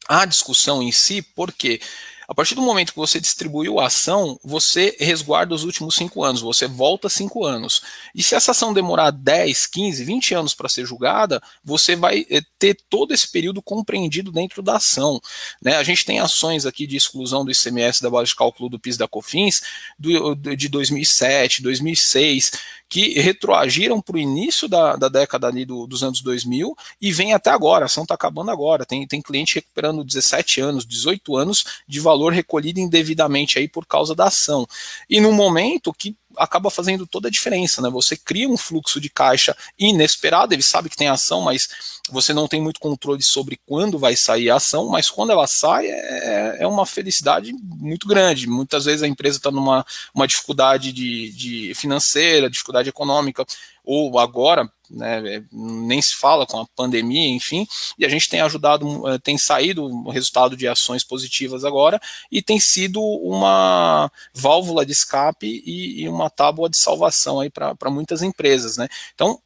a 0.08 0.26
discussão 0.26 0.82
em 0.82 0.92
si, 0.92 1.22
porque 1.22 1.80
a 2.28 2.36
partir 2.36 2.56
do 2.56 2.62
momento 2.62 2.92
que 2.92 3.00
você 3.00 3.22
distribuiu 3.22 3.80
a 3.80 3.88
ação, 3.88 4.38
você 4.44 4.98
resguarda 5.00 5.56
os 5.56 5.64
últimos 5.64 5.96
cinco 5.96 6.26
anos, 6.26 6.42
você 6.42 6.68
volta 6.68 7.08
cinco 7.08 7.46
anos. 7.46 7.82
E 8.14 8.22
se 8.22 8.36
essa 8.36 8.52
ação 8.52 8.74
demorar 8.74 9.12
10, 9.12 9.66
15, 9.68 10.04
20 10.04 10.34
anos 10.36 10.54
para 10.54 10.68
ser 10.68 10.86
julgada, 10.86 11.42
você 11.64 11.96
vai 11.96 12.26
eh, 12.30 12.42
ter 12.60 12.78
todo 12.90 13.14
esse 13.14 13.32
período 13.32 13.62
compreendido 13.62 14.30
dentro 14.30 14.62
da 14.62 14.76
ação. 14.76 15.22
Né? 15.62 15.78
A 15.78 15.84
gente 15.84 16.04
tem 16.04 16.20
ações 16.20 16.66
aqui 16.66 16.86
de 16.86 16.98
exclusão 16.98 17.46
do 17.46 17.52
ICMS 17.52 18.02
da 18.02 18.10
base 18.10 18.32
de 18.32 18.36
cálculo 18.36 18.68
do 18.68 18.78
PIS 18.78 18.98
da 18.98 19.08
COFINS 19.08 19.62
do, 19.98 20.36
de 20.36 20.68
2007, 20.68 21.62
2006, 21.62 22.52
que 22.90 23.20
retroagiram 23.20 24.02
para 24.02 24.16
o 24.16 24.20
início 24.20 24.68
da, 24.68 24.96
da 24.96 25.10
década 25.10 25.48
ali 25.48 25.66
do, 25.66 25.86
dos 25.86 26.04
anos 26.04 26.22
2000 26.22 26.76
e 27.02 27.12
vem 27.12 27.34
até 27.34 27.50
agora, 27.50 27.86
a 27.86 27.88
ação 27.88 28.04
está 28.04 28.16
acabando 28.16 28.52
agora. 28.52 28.86
Tem, 28.86 29.06
tem 29.06 29.22
cliente 29.22 29.56
recuperando 29.56 30.04
17 30.04 30.62
anos, 30.62 30.86
18 30.86 31.36
anos 31.36 31.66
de 31.88 32.00
valor 32.00 32.32
recolhido 32.32 32.80
indevidamente 32.80 33.60
aí 33.60 33.68
por 33.68 33.86
causa 33.86 34.16
da 34.16 34.26
ação. 34.26 34.68
E 35.10 35.20
no 35.20 35.32
momento 35.32 35.94
que 35.94 36.16
acaba 36.38 36.70
fazendo 36.70 37.06
toda 37.06 37.28
a 37.28 37.32
diferença, 37.32 37.82
né? 37.82 37.90
Você 37.90 38.16
cria 38.16 38.48
um 38.48 38.58
fluxo 38.58 39.00
de 39.00 39.10
caixa 39.10 39.56
inesperado, 39.78 40.54
ele 40.54 40.64
sabe 40.64 40.90
que 40.90 40.96
tem 40.96 41.08
ação, 41.08 41.42
mas 41.42 41.68
você 42.10 42.34
não 42.34 42.48
tem 42.48 42.62
muito 42.62 42.80
controle 42.80 43.22
sobre 43.22 43.60
quando 43.66 44.00
vai 44.00 44.16
sair 44.16 44.50
a 44.50 44.56
ação, 44.56 44.88
mas 44.90 45.10
quando 45.10 45.32
ela 45.32 45.48
sai 45.48 45.88
é, 45.88 46.58
é 46.60 46.68
uma 46.68 46.86
felicidade 46.86 47.54
muito 47.62 48.08
grande. 48.08 48.48
Muitas 48.48 48.86
vezes 48.86 49.04
a 49.04 49.08
empresa 49.08 49.38
está 49.38 49.52
numa 49.52 49.86
uma 50.14 50.28
dificuldade 50.28 50.92
de, 50.92 51.32
de 51.32 51.76
financeira, 51.76 52.50
dificuldade 52.50 52.90
econômica, 52.90 53.46
ou 53.90 54.20
agora, 54.20 54.70
né, 54.92 55.46
nem 55.50 56.02
se 56.02 56.14
fala 56.14 56.46
com 56.46 56.60
a 56.60 56.68
pandemia, 56.76 57.30
enfim, 57.30 57.66
e 57.98 58.06
a 58.06 58.10
gente 58.10 58.28
tem 58.28 58.42
ajudado, 58.42 59.08
eh, 59.08 59.18
tem 59.18 59.38
saído 59.38 59.86
o 59.86 60.10
resultado 60.10 60.58
de 60.58 60.68
ações 60.68 61.06
positivas 61.06 61.64
agora 61.64 61.98
e 62.30 62.42
tem 62.42 62.60
sido 62.60 63.02
uma 63.02 64.12
válvula 64.34 64.86
de 64.86 64.92
escape 64.92 65.64
e, 65.66 66.02
e 66.02 66.10
uma 66.10 66.30
tábua 66.30 66.70
de 66.70 66.78
salvação 66.78 67.40
aí 67.40 67.50
para 67.50 67.90
muitas 67.90 68.22
empresas, 68.22 68.76
né? 68.76 68.90
Então, 69.16 69.40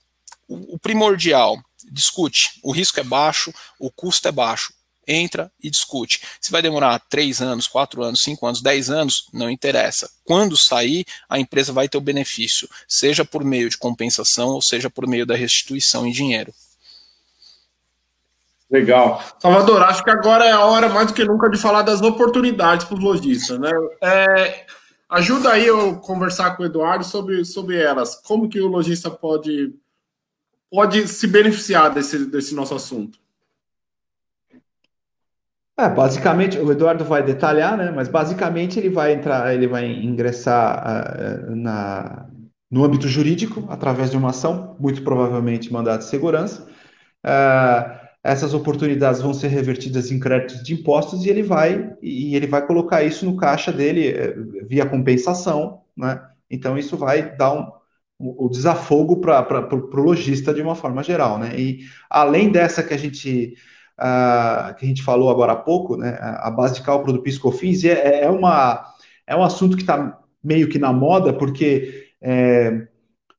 o, 0.48 0.74
o 0.74 0.80
primordial, 0.80 1.62
discute, 1.92 2.60
o 2.64 2.72
risco 2.72 3.00
é 3.00 3.04
baixo, 3.04 3.54
o 3.78 3.92
custo 3.92 4.28
é 4.28 4.32
baixo, 4.32 4.74
entra 5.08 5.52
e 5.62 5.70
discute. 5.70 6.22
Se 6.39 6.52
vai 6.52 6.62
demorar 6.62 6.99
3 7.10 7.41
anos, 7.41 7.68
4 7.68 8.04
anos, 8.04 8.22
5 8.22 8.45
anos, 8.45 8.62
10 8.62 8.89
anos, 8.89 9.28
não 9.34 9.49
interessa. 9.49 10.10
Quando 10.24 10.56
sair, 10.56 11.06
a 11.30 11.39
empresa 11.39 11.74
vai 11.74 11.89
ter 11.89 11.97
o 11.97 12.02
benefício, 12.02 12.70
seja 12.88 13.26
por 13.26 13.43
meio 13.43 13.70
de 13.70 13.78
compensação 13.78 14.49
ou 14.49 14.62
seja 14.62 14.89
por 14.89 15.08
meio 15.08 15.26
da 15.26 15.36
restituição 15.36 16.06
em 16.06 16.12
dinheiro. 16.12 16.54
Legal. 18.72 19.22
Salvador, 19.38 19.84
acho 19.84 20.02
que 20.02 20.10
agora 20.10 20.45
é 20.45 20.52
a 20.52 20.64
hora 20.64 20.88
mais 20.88 21.08
do 21.08 21.14
que 21.14 21.26
nunca 21.26 21.49
de 21.49 21.58
falar 21.58 21.82
das 21.82 22.02
oportunidades 22.02 22.86
para 22.86 22.95
os 22.95 23.04
lojistas. 23.04 23.60
Né? 23.60 23.70
É, 24.02 24.66
ajuda 25.10 25.52
aí 25.52 25.68
eu 25.68 25.97
conversar 25.97 26.56
com 26.56 26.64
o 26.64 26.66
Eduardo 26.66 27.04
sobre, 27.04 27.43
sobre 27.43 27.76
elas. 27.82 28.16
Como 28.16 28.47
que 28.47 28.62
o 28.62 28.68
lojista 28.68 29.12
pode, 29.12 29.76
pode 30.70 31.06
se 31.10 31.28
beneficiar 31.28 31.93
desse, 31.93 32.26
desse 32.26 32.56
nosso 32.56 32.74
assunto? 32.74 33.20
É, 35.78 35.90
basicamente, 35.90 36.60
o 36.60 36.72
Eduardo 36.72 37.04
vai 37.04 37.24
detalhar, 37.24 37.78
né? 37.78 37.92
Mas 37.92 38.08
basicamente 38.08 38.78
ele 38.78 38.90
vai 38.90 39.14
entrar, 39.14 39.54
ele 39.54 39.68
vai 39.68 39.86
ingressar 39.86 40.84
uh, 40.84 41.56
na, 41.56 42.30
no 42.70 42.84
âmbito 42.84 43.08
jurídico 43.08 43.66
através 43.70 44.12
de 44.12 44.18
uma 44.18 44.30
ação, 44.30 44.76
muito 44.80 45.02
provavelmente 45.04 45.72
mandado 45.72 46.00
de 46.00 46.06
segurança. 46.06 46.68
Uh, 47.26 48.02
essas 48.24 48.54
oportunidades 48.54 49.22
vão 49.22 49.34
ser 49.34 49.48
revertidas 49.48 50.12
em 50.12 50.20
créditos 50.20 50.64
de 50.64 50.74
impostos 50.74 51.26
e 51.26 51.30
ele 51.30 51.42
vai 51.42 51.92
e 52.02 52.36
ele 52.36 52.46
vai 52.46 52.66
colocar 52.66 53.04
isso 53.04 53.26
no 53.26 53.36
caixa 53.36 53.72
dele 53.72 54.10
eh, 54.10 54.36
via 54.68 54.86
compensação, 54.86 55.82
né? 55.98 56.22
Então 56.50 56.78
isso 56.78 56.96
vai 56.96 57.36
dar 57.36 57.54
um, 57.54 57.72
o 58.20 58.48
desafogo 58.50 59.20
para 59.20 59.76
o 59.76 60.02
lojista 60.02 60.54
de 60.54 60.62
uma 60.62 60.76
forma 60.76 61.02
geral, 61.02 61.40
né? 61.40 61.60
E 61.60 61.80
além 62.10 62.52
dessa 62.52 62.84
que 62.84 62.94
a 62.94 62.98
gente 62.98 63.56
que 63.98 64.86
a 64.86 64.88
gente 64.88 65.04
falou 65.04 65.30
agora 65.30 65.54
há 65.54 65.56
pouco, 65.56 65.98
né, 65.98 66.18
a 66.20 66.50
base 66.50 66.76
de 66.76 66.82
cálculo 66.82 67.14
do 67.14 67.22
PiscoFins, 67.22 67.84
é, 67.84 68.24
é, 68.24 68.30
uma, 68.30 68.86
é 69.28 69.36
um 69.36 69.44
assunto 69.44 69.76
que 69.76 69.84
está 69.84 70.20
meio 70.44 70.68
que 70.70 70.80
na 70.80 70.92
moda, 70.92 71.34
porque 71.34 72.10
é, 72.22 72.88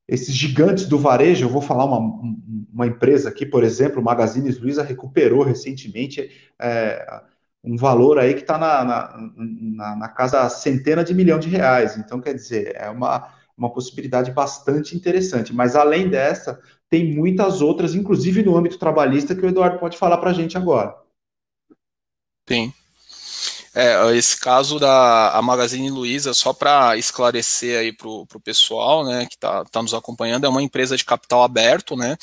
esses 0.07 0.33
gigantes 0.35 0.85
do 0.85 0.97
varejo, 0.97 1.45
eu 1.45 1.49
vou 1.49 1.61
falar 1.61 1.85
uma, 1.85 1.99
uma 2.73 2.87
empresa 2.87 3.29
aqui, 3.29 3.45
por 3.45 3.63
exemplo, 3.63 4.01
o 4.01 4.03
Magazine 4.03 4.51
Luiza 4.51 4.83
recuperou 4.83 5.43
recentemente 5.43 6.29
é, 6.59 7.21
um 7.63 7.77
valor 7.77 8.19
aí 8.19 8.33
que 8.33 8.41
está 8.41 8.57
na, 8.57 8.83
na, 8.83 9.31
na, 9.37 9.95
na, 9.95 10.09
casa 10.09 10.49
centena 10.49 11.03
de 11.03 11.13
milhão 11.13 11.39
de 11.39 11.47
reais. 11.47 11.97
Então, 11.97 12.19
quer 12.19 12.33
dizer, 12.33 12.75
é 12.75 12.89
uma, 12.89 13.29
uma 13.57 13.71
possibilidade 13.71 14.31
bastante 14.31 14.95
interessante. 14.95 15.53
Mas 15.53 15.75
além 15.75 16.09
dessa, 16.09 16.59
tem 16.93 17.11
muitas 17.11 17.59
outras, 17.59 17.95
inclusive 17.95 18.43
no 18.43 18.55
âmbito 18.55 18.77
trabalhista, 18.77 19.33
que 19.33 19.43
o 19.43 19.49
Eduardo 19.49 19.79
pode 19.79 19.97
falar 19.97 20.19
para 20.19 20.29
a 20.29 20.33
gente 20.33 20.55
agora. 20.55 20.95
Sim. 22.47 22.71
É, 23.73 24.15
esse 24.15 24.39
caso 24.39 24.77
da 24.77 25.39
Magazine 25.41 25.89
Luiza, 25.89 26.35
só 26.35 26.53
para 26.53 26.95
esclarecer 26.95 27.79
aí 27.79 27.91
para 27.91 28.07
o 28.07 28.27
pessoal 28.43 29.03
né, 29.03 29.25
que 29.25 29.33
está 29.33 29.65
tá 29.65 29.81
nos 29.81 29.95
acompanhando, 29.95 30.45
é 30.45 30.49
uma 30.49 30.61
empresa 30.61 30.95
de 30.95 31.03
capital 31.03 31.41
aberto, 31.41 31.95
né? 31.95 32.15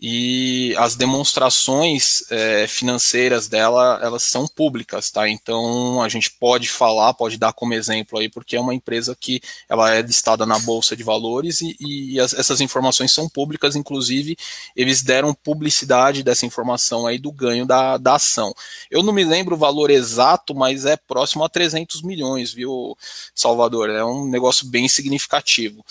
E 0.00 0.74
as 0.78 0.96
demonstrações 0.96 2.22
é, 2.30 2.66
financeiras 2.66 3.48
dela 3.48 4.00
elas 4.02 4.22
são 4.22 4.48
públicas, 4.48 5.10
tá? 5.10 5.28
Então 5.28 6.00
a 6.00 6.08
gente 6.08 6.30
pode 6.30 6.70
falar, 6.70 7.12
pode 7.12 7.36
dar 7.36 7.52
como 7.52 7.74
exemplo 7.74 8.18
aí, 8.18 8.28
porque 8.28 8.56
é 8.56 8.60
uma 8.60 8.74
empresa 8.74 9.14
que 9.14 9.42
ela 9.68 9.94
é 9.94 10.00
listada 10.00 10.46
na 10.46 10.58
bolsa 10.58 10.96
de 10.96 11.02
valores 11.02 11.60
e, 11.60 11.76
e 11.78 12.18
as, 12.18 12.32
essas 12.32 12.62
informações 12.62 13.12
são 13.12 13.28
públicas, 13.28 13.76
inclusive 13.76 14.38
eles 14.74 15.02
deram 15.02 15.34
publicidade 15.34 16.22
dessa 16.22 16.46
informação 16.46 17.06
aí 17.06 17.18
do 17.18 17.30
ganho 17.30 17.66
da, 17.66 17.98
da 17.98 18.14
ação. 18.14 18.54
Eu 18.90 19.02
não 19.02 19.12
me 19.12 19.24
lembro 19.24 19.54
o 19.54 19.58
valor 19.58 19.90
exato, 19.90 20.54
mas 20.54 20.86
é 20.86 20.96
próximo 20.96 21.44
a 21.44 21.48
300 21.48 22.00
milhões, 22.00 22.54
viu, 22.54 22.96
Salvador? 23.34 23.90
É 23.90 24.02
um 24.02 24.26
negócio 24.26 24.66
bem 24.66 24.88
significativo. 24.88 25.84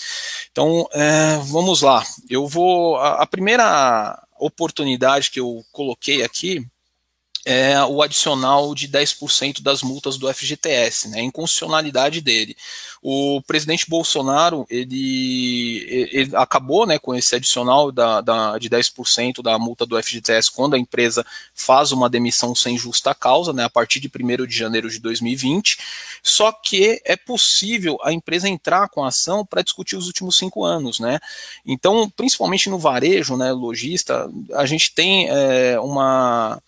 Então 0.51 0.87
é, 0.93 1.37
vamos 1.45 1.83
lá. 1.83 2.03
Eu 2.27 2.47
vou 2.47 2.97
a, 2.97 3.21
a 3.21 3.27
primeira 3.27 3.98
oportunidade 4.39 5.31
que 5.31 5.39
eu 5.39 5.63
coloquei 5.71 6.23
aqui 6.23 6.65
é 7.45 7.81
o 7.83 8.01
adicional 8.01 8.75
de 8.75 8.87
10% 8.87 9.61
das 9.61 9.81
multas 9.81 10.17
do 10.17 10.31
FGTS, 10.31 11.09
né, 11.09 11.19
a 11.19 11.23
inconstitucionalidade 11.23 12.21
dele. 12.21 12.55
O 13.01 13.41
presidente 13.41 13.89
Bolsonaro, 13.89 14.65
ele, 14.69 15.85
ele 16.11 16.35
acabou 16.35 16.85
né, 16.85 16.99
com 16.99 17.15
esse 17.15 17.35
adicional 17.35 17.91
da, 17.91 18.19
da, 18.19 18.57
de 18.57 18.69
10% 18.69 19.41
da 19.41 19.57
multa 19.57 19.85
do 19.85 20.01
FGTS 20.01 20.51
quando 20.51 20.73
a 20.73 20.79
empresa 20.79 21.25
faz 21.53 21.91
uma 21.91 22.09
demissão 22.09 22.53
sem 22.53 22.77
justa 22.77 23.15
causa, 23.15 23.53
né, 23.53 23.63
a 23.63 23.69
partir 23.69 23.99
de 23.99 24.09
1 24.09 24.45
de 24.45 24.55
janeiro 24.55 24.89
de 24.89 24.99
2020, 24.99 25.77
só 26.21 26.51
que 26.51 27.01
é 27.05 27.15
possível 27.15 27.97
a 28.03 28.11
empresa 28.11 28.49
entrar 28.49 28.89
com 28.89 29.03
a 29.03 29.07
ação 29.07 29.45
para 29.45 29.61
discutir 29.61 29.95
os 29.95 30.07
últimos 30.07 30.37
cinco 30.37 30.65
anos, 30.65 30.99
né, 30.99 31.19
então, 31.65 32.09
principalmente 32.09 32.69
no 32.69 32.77
varejo, 32.77 33.37
né, 33.37 33.51
lojista, 33.51 34.29
a 34.53 34.65
gente 34.65 34.93
tem 34.93 35.29
é, 35.29 35.79
uma 35.79 36.61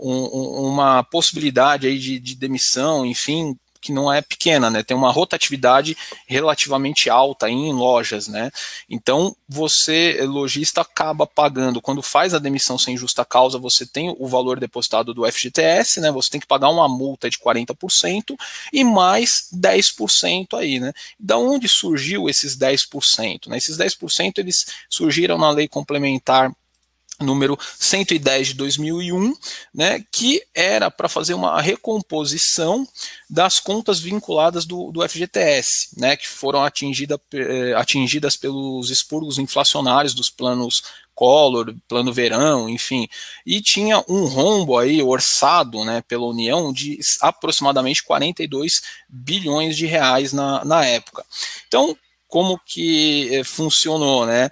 um, 0.00 0.68
uma 0.68 1.02
possibilidade 1.02 1.86
aí 1.86 1.98
de, 1.98 2.18
de 2.18 2.36
demissão, 2.36 3.04
enfim, 3.04 3.58
que 3.80 3.92
não 3.92 4.12
é 4.12 4.20
pequena, 4.20 4.70
né? 4.70 4.82
Tem 4.82 4.96
uma 4.96 5.10
rotatividade 5.10 5.96
relativamente 6.26 7.08
alta 7.08 7.48
em 7.48 7.72
lojas, 7.72 8.28
né? 8.28 8.50
Então, 8.88 9.36
você, 9.48 10.20
lojista, 10.22 10.80
acaba 10.80 11.26
pagando, 11.26 11.80
quando 11.80 12.02
faz 12.02 12.34
a 12.34 12.38
demissão 12.38 12.78
sem 12.78 12.96
justa 12.96 13.24
causa, 13.24 13.58
você 13.58 13.86
tem 13.86 14.14
o 14.18 14.26
valor 14.26 14.58
depositado 14.58 15.14
do 15.14 15.30
FGTS, 15.30 16.00
né? 16.00 16.10
Você 16.10 16.30
tem 16.30 16.40
que 16.40 16.46
pagar 16.46 16.68
uma 16.68 16.88
multa 16.88 17.30
de 17.30 17.38
40% 17.38 18.36
e 18.72 18.84
mais 18.84 19.48
10% 19.54 20.58
aí, 20.58 20.80
né? 20.80 20.92
Da 21.18 21.36
onde 21.38 21.68
surgiu 21.68 22.28
esses 22.28 22.56
10%? 22.56 23.48
Né? 23.48 23.56
Esses 23.56 23.76
10% 23.76 24.38
eles 24.38 24.66
surgiram 24.88 25.38
na 25.38 25.50
lei 25.50 25.68
complementar 25.68 26.52
número 27.20 27.58
110 27.78 28.48
de 28.48 28.54
2001, 28.54 29.34
né, 29.74 30.04
que 30.12 30.42
era 30.54 30.90
para 30.90 31.08
fazer 31.08 31.34
uma 31.34 31.60
recomposição 31.60 32.86
das 33.28 33.58
contas 33.58 34.00
vinculadas 34.00 34.64
do, 34.64 34.92
do 34.92 35.06
FGTS, 35.06 35.90
né, 35.96 36.16
que 36.16 36.28
foram 36.28 36.62
atingida, 36.62 37.20
eh, 37.32 37.74
atingidas 37.76 38.36
pelos 38.36 38.90
expurgos 38.90 39.38
inflacionários 39.38 40.14
dos 40.14 40.30
planos 40.30 40.82
Collor, 41.18 41.74
Plano 41.88 42.12
Verão, 42.12 42.68
enfim, 42.68 43.08
e 43.44 43.60
tinha 43.60 44.04
um 44.08 44.26
rombo 44.26 44.78
aí 44.78 45.02
orçado 45.02 45.84
né, 45.84 46.00
pela 46.06 46.24
União 46.24 46.72
de 46.72 47.00
aproximadamente 47.20 48.04
42 48.04 48.82
bilhões 49.08 49.76
de 49.76 49.84
reais 49.84 50.32
na, 50.32 50.64
na 50.64 50.84
época. 50.84 51.26
Então, 51.66 51.96
como 52.28 52.56
que 52.64 53.34
eh, 53.34 53.42
funcionou, 53.42 54.26
né? 54.26 54.48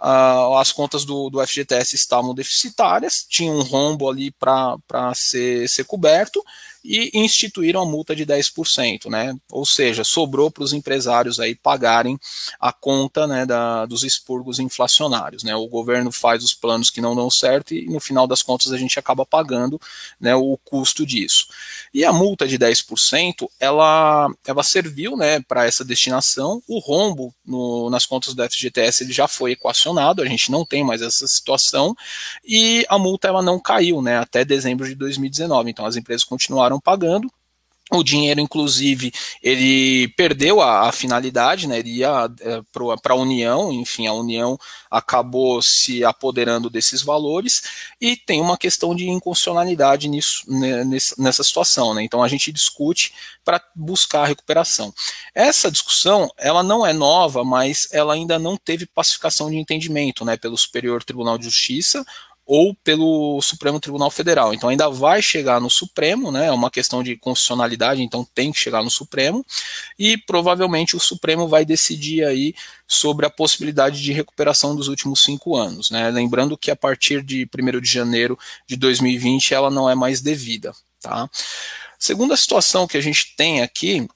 Uh, 0.00 0.54
as 0.56 0.70
contas 0.70 1.04
do, 1.04 1.28
do 1.28 1.44
FGTS 1.44 1.96
estavam 1.96 2.32
deficitárias, 2.32 3.26
tinha 3.28 3.52
um 3.52 3.62
rombo 3.62 4.08
ali 4.08 4.30
para 4.30 4.78
ser, 5.14 5.68
ser 5.68 5.84
coberto, 5.84 6.44
e 6.88 7.10
instituíram 7.12 7.82
a 7.82 7.86
multa 7.86 8.16
de 8.16 8.24
10%, 8.24 9.10
né? 9.10 9.36
Ou 9.52 9.66
seja, 9.66 10.02
sobrou 10.04 10.50
para 10.50 10.64
os 10.64 10.72
empresários 10.72 11.38
aí 11.38 11.54
pagarem 11.54 12.18
a 12.58 12.72
conta 12.72 13.26
né, 13.26 13.44
da, 13.44 13.84
dos 13.84 14.04
expurgos 14.04 14.58
inflacionários, 14.58 15.42
né? 15.42 15.54
O 15.54 15.68
governo 15.68 16.10
faz 16.10 16.42
os 16.42 16.54
planos 16.54 16.88
que 16.88 17.02
não 17.02 17.14
dão 17.14 17.30
certo 17.30 17.74
e 17.74 17.84
no 17.90 18.00
final 18.00 18.26
das 18.26 18.42
contas 18.42 18.72
a 18.72 18.78
gente 18.78 18.98
acaba 18.98 19.26
pagando 19.26 19.78
né, 20.18 20.34
o 20.34 20.58
custo 20.64 21.04
disso. 21.04 21.48
E 21.92 22.06
a 22.06 22.12
multa 22.12 22.48
de 22.48 22.58
10%, 22.58 23.46
ela, 23.60 24.30
ela 24.46 24.62
serviu 24.62 25.14
né, 25.14 25.40
para 25.40 25.66
essa 25.66 25.84
destinação, 25.84 26.62
o 26.66 26.78
rombo 26.78 27.34
no, 27.44 27.90
nas 27.90 28.06
contas 28.06 28.32
do 28.32 28.42
FGTS 28.42 29.04
ele 29.04 29.12
já 29.12 29.28
foi 29.28 29.52
equacionado, 29.52 30.22
a 30.22 30.26
gente 30.26 30.50
não 30.50 30.64
tem 30.64 30.82
mais 30.82 31.02
essa 31.02 31.26
situação, 31.28 31.94
e 32.42 32.86
a 32.88 32.98
multa 32.98 33.28
ela 33.28 33.42
não 33.42 33.60
caiu 33.60 34.00
né, 34.00 34.16
até 34.16 34.42
dezembro 34.42 34.88
de 34.88 34.94
2019, 34.94 35.70
então 35.70 35.84
as 35.84 35.94
empresas 35.94 36.24
continuaram 36.24 36.77
continuaram 36.78 36.80
pagando. 36.80 37.30
O 37.90 38.02
dinheiro, 38.04 38.38
inclusive, 38.38 39.10
ele 39.42 40.08
perdeu 40.08 40.60
a, 40.60 40.90
a 40.90 40.92
finalidade, 40.92 41.66
né? 41.66 41.78
Ele 41.78 42.00
ia 42.00 42.30
é, 42.42 42.60
para 43.00 43.14
a 43.14 43.16
União, 43.16 43.72
enfim, 43.72 44.06
a 44.06 44.12
União 44.12 44.58
acabou 44.90 45.62
se 45.62 46.04
apoderando 46.04 46.68
desses 46.68 47.00
valores 47.00 47.62
e 47.98 48.14
tem 48.14 48.42
uma 48.42 48.58
questão 48.58 48.94
de 48.94 49.08
inconstitucionalidade 49.08 50.06
nisso, 50.06 50.42
né, 50.46 50.84
nessa 51.16 51.42
situação, 51.42 51.94
né? 51.94 52.02
Então 52.02 52.22
a 52.22 52.28
gente 52.28 52.52
discute 52.52 53.14
para 53.42 53.58
buscar 53.74 54.24
a 54.24 54.26
recuperação. 54.26 54.92
Essa 55.34 55.70
discussão, 55.70 56.30
ela 56.36 56.62
não 56.62 56.84
é 56.84 56.92
nova, 56.92 57.42
mas 57.42 57.88
ela 57.90 58.12
ainda 58.12 58.38
não 58.38 58.58
teve 58.58 58.84
pacificação 58.84 59.48
de 59.48 59.56
entendimento, 59.56 60.26
né? 60.26 60.36
Pelo 60.36 60.58
Superior 60.58 61.02
Tribunal 61.02 61.38
de 61.38 61.44
Justiça 61.44 62.04
ou 62.48 62.74
pelo 62.74 63.42
Supremo 63.42 63.78
Tribunal 63.78 64.10
Federal. 64.10 64.54
Então 64.54 64.70
ainda 64.70 64.88
vai 64.88 65.20
chegar 65.20 65.60
no 65.60 65.68
Supremo, 65.68 66.32
né? 66.32 66.46
É 66.46 66.50
uma 66.50 66.70
questão 66.70 67.02
de 67.02 67.14
constitucionalidade, 67.14 68.00
então 68.00 68.26
tem 68.34 68.50
que 68.50 68.58
chegar 68.58 68.82
no 68.82 68.88
Supremo 68.88 69.44
e 69.98 70.16
provavelmente 70.16 70.96
o 70.96 71.00
Supremo 71.00 71.46
vai 71.46 71.66
decidir 71.66 72.24
aí 72.24 72.54
sobre 72.86 73.26
a 73.26 73.30
possibilidade 73.30 74.02
de 74.02 74.14
recuperação 74.14 74.74
dos 74.74 74.88
últimos 74.88 75.22
cinco 75.22 75.56
anos, 75.56 75.90
né? 75.90 76.10
Lembrando 76.10 76.56
que 76.56 76.70
a 76.70 76.76
partir 76.76 77.22
de 77.22 77.46
1 77.46 77.80
de 77.82 77.88
janeiro 77.88 78.38
de 78.66 78.76
2020 78.76 79.52
ela 79.52 79.70
não 79.70 79.88
é 79.88 79.94
mais 79.94 80.22
devida, 80.22 80.72
tá? 81.02 81.28
Segunda 81.98 82.34
situação 82.34 82.86
que 82.86 82.96
a 82.96 83.02
gente 83.02 83.34
tem 83.36 83.60
aqui 83.60 84.08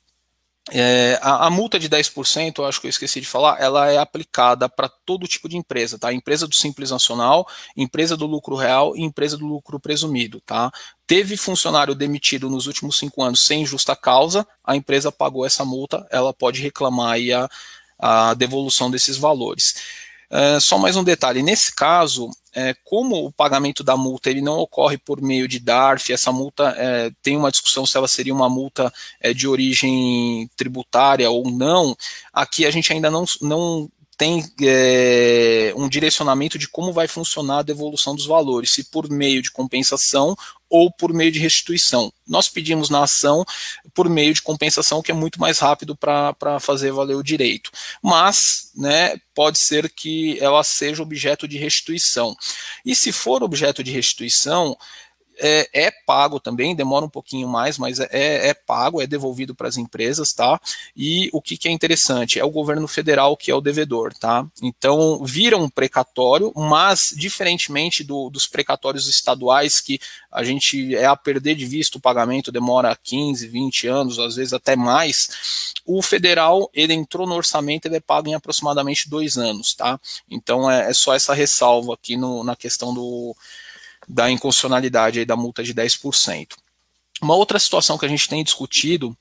é, 0.71 1.19
a, 1.21 1.47
a, 1.47 1.51
multa 1.51 1.77
de 1.77 1.89
10%, 1.89 2.59
eu 2.59 2.65
acho 2.65 2.81
que 2.81 2.87
eu 2.87 2.91
esqueci 2.91 3.21
de 3.21 3.27
falar, 3.27 3.61
ela 3.61 3.91
é 3.91 3.99
aplicada 3.99 4.69
para 4.69 4.89
todo 4.89 5.27
tipo 5.27 5.49
de 5.49 5.57
empresa, 5.57 5.99
tá? 5.99 6.13
Empresa 6.13 6.47
do 6.47 6.55
Simples 6.55 6.91
Nacional, 6.91 7.47
empresa 7.77 8.17
do 8.17 8.27
lucro 8.27 8.55
real 8.55 8.97
e 8.97 9.03
empresa 9.03 9.37
do 9.37 9.45
lucro 9.45 9.81
presumido, 9.81 10.41
tá? 10.41 10.71
Teve 11.05 11.37
funcionário 11.37 11.97
demitido 11.97 12.49
nos 12.49 12.67
últimos 12.67 12.97
cinco 12.97 13.23
anos 13.25 13.45
sem 13.45 13.67
justa 13.67 13.97
causa, 13.97 14.47
a 14.65 14.77
empresa 14.77 15.11
pagou 15.11 15.45
essa 15.45 15.65
multa, 15.65 16.07
ela 16.11 16.33
pode 16.33 16.63
reclamar 16.63 17.15
aí 17.15 17.33
a, 17.33 17.51
a 17.99 18.35
devolução 18.35 18.89
desses 18.89 19.17
valores. 19.17 19.75
É, 20.35 20.59
só 20.59 20.79
mais 20.79 20.97
um 20.97 21.05
detalhe, 21.05 21.43
nesse 21.43 21.75
caso, 21.75 22.31
é, 22.55 22.75
como 22.85 23.27
o 23.27 23.31
pagamento 23.31 23.85
da 23.85 23.99
multa 23.99 24.31
ele 24.31 24.41
não 24.41 24.59
ocorre 24.59 24.97
por 24.97 25.21
meio 25.21 25.47
de 25.47 25.59
DARF, 25.59 26.11
essa 26.11 26.33
multa 26.33 26.75
é, 26.79 27.11
tem 27.23 27.37
uma 27.37 27.51
discussão 27.51 27.85
se 27.85 27.99
ela 27.99 28.09
seria 28.09 28.33
uma 28.33 28.49
multa 28.49 28.91
é, 29.21 29.35
de 29.35 29.47
origem 29.47 30.51
tributária 30.57 31.31
ou 31.31 31.51
não, 31.51 31.95
aqui 32.33 32.65
a 32.65 32.71
gente 32.71 32.91
ainda 32.91 33.11
não, 33.11 33.27
não 33.43 33.91
tem 34.17 34.43
um 35.75 35.89
direcionamento 35.89 36.57
de 36.57 36.69
como 36.69 36.93
vai 36.93 37.09
funcionar 37.09 37.59
a 37.59 37.63
devolução 37.63 38.15
dos 38.15 38.25
valores, 38.25 38.71
se 38.71 38.85
por 38.85 39.11
meio 39.11 39.43
de 39.43 39.51
compensação 39.51 40.37
ou 40.73 40.91
por 40.91 41.13
meio 41.13 41.31
de 41.31 41.39
restituição. 41.39 42.11
Nós 42.27 42.49
pedimos 42.49 42.89
na 42.89 43.03
ação 43.03 43.45
por 43.93 44.09
meio 44.09 44.33
de 44.33 44.41
compensação, 44.41 45.03
que 45.03 45.11
é 45.11 45.15
muito 45.15 45.39
mais 45.39 45.59
rápido 45.59 45.95
para 45.95 46.59
fazer 46.61 46.91
valer 46.91 47.15
o 47.15 47.23
direito. 47.23 47.71
Mas, 48.03 48.73
né, 48.75 49.19
pode 49.35 49.59
ser 49.59 49.91
que 49.91 50.39
ela 50.41 50.65
seja 50.65 51.03
objeto 51.03 51.47
de 51.47 51.59
restituição. 51.59 52.35
E 52.87 52.95
se 52.95 53.13
for 53.13 53.43
objeto 53.43 53.85
de 53.85 53.91
restituição, 53.91 54.75
é, 55.43 55.69
é, 55.73 55.91
pago 56.07 56.39
também, 56.39 56.75
demora 56.75 57.05
um 57.05 57.09
pouquinho 57.09 57.49
mais, 57.49 57.77
mas 57.77 57.99
é, 57.99 58.49
é 58.49 58.55
pago, 58.55 59.03
é 59.03 59.07
devolvido 59.09 59.57
para 59.57 59.67
as 59.67 59.77
empresas, 59.77 60.33
tá? 60.33 60.61
E 60.97 61.29
o 61.33 61.43
que, 61.43 61.57
que, 61.57 61.67
é 61.67 61.71
interessante 61.73 62.39
é 62.39 62.45
o 62.45 62.51
governo 62.51 62.87
federal 62.87 63.37
que 63.37 63.51
é 63.51 63.55
o 63.55 63.61
devedor, 63.61 64.15
tá? 64.15 64.47
Então 64.63 65.23
vira 65.25 65.59
um 65.59 65.69
precatório, 65.69 66.53
mas 66.55 67.13
diferentemente 67.17 68.05
do, 68.05 68.31
dos 68.31 68.47
precatórios 68.47 69.09
estaduais 69.09 69.81
que 69.81 69.99
a 70.31 70.45
gente 70.45 70.95
é 70.95 71.07
a 71.07 71.17
perder 71.17 71.57
de 71.57 71.67
vista 71.67 71.99
o 71.99 72.01
pagamento, 72.01 72.53
demora 72.53 72.97
15, 73.03 73.49
20 73.49 73.89
anos, 73.89 74.19
às 74.21 74.37
vezes 74.37 74.53
até 74.53 74.77
mais. 74.77 75.73
O 75.85 76.01
federal 76.01 76.71
ele 76.73 76.95
entrou 76.95 77.27
no 77.27 77.35
orçamento, 77.35 77.87
ele 77.87 77.97
é 77.97 78.01
pago 78.01 78.29
em 78.29 78.35
aproximadamente 78.35 79.11
dois 79.11 79.37
anos, 79.37 79.75
tá? 79.75 79.99
Então 80.31 80.71
é, 80.71 80.91
é 80.91 80.95
só 80.95 81.15
essa 81.15 81.35
ressalva 81.35 81.95
aqui 81.95 82.17
no, 82.17 82.45
na 82.45 82.55
questão 82.55 82.95
do 82.95 83.35
da 84.09 84.31
inconstitucionalidade 84.31 85.25
da 85.25 85.37
multa 85.37 85.63
de 85.63 85.75
10%. 85.75 86.49
Uma 87.23 87.37
outra 87.37 87.57
situação 87.57 87.97
que 87.97 88.05
a 88.05 88.09
gente 88.09 88.29
tem 88.29 88.43
discutido 88.43 89.17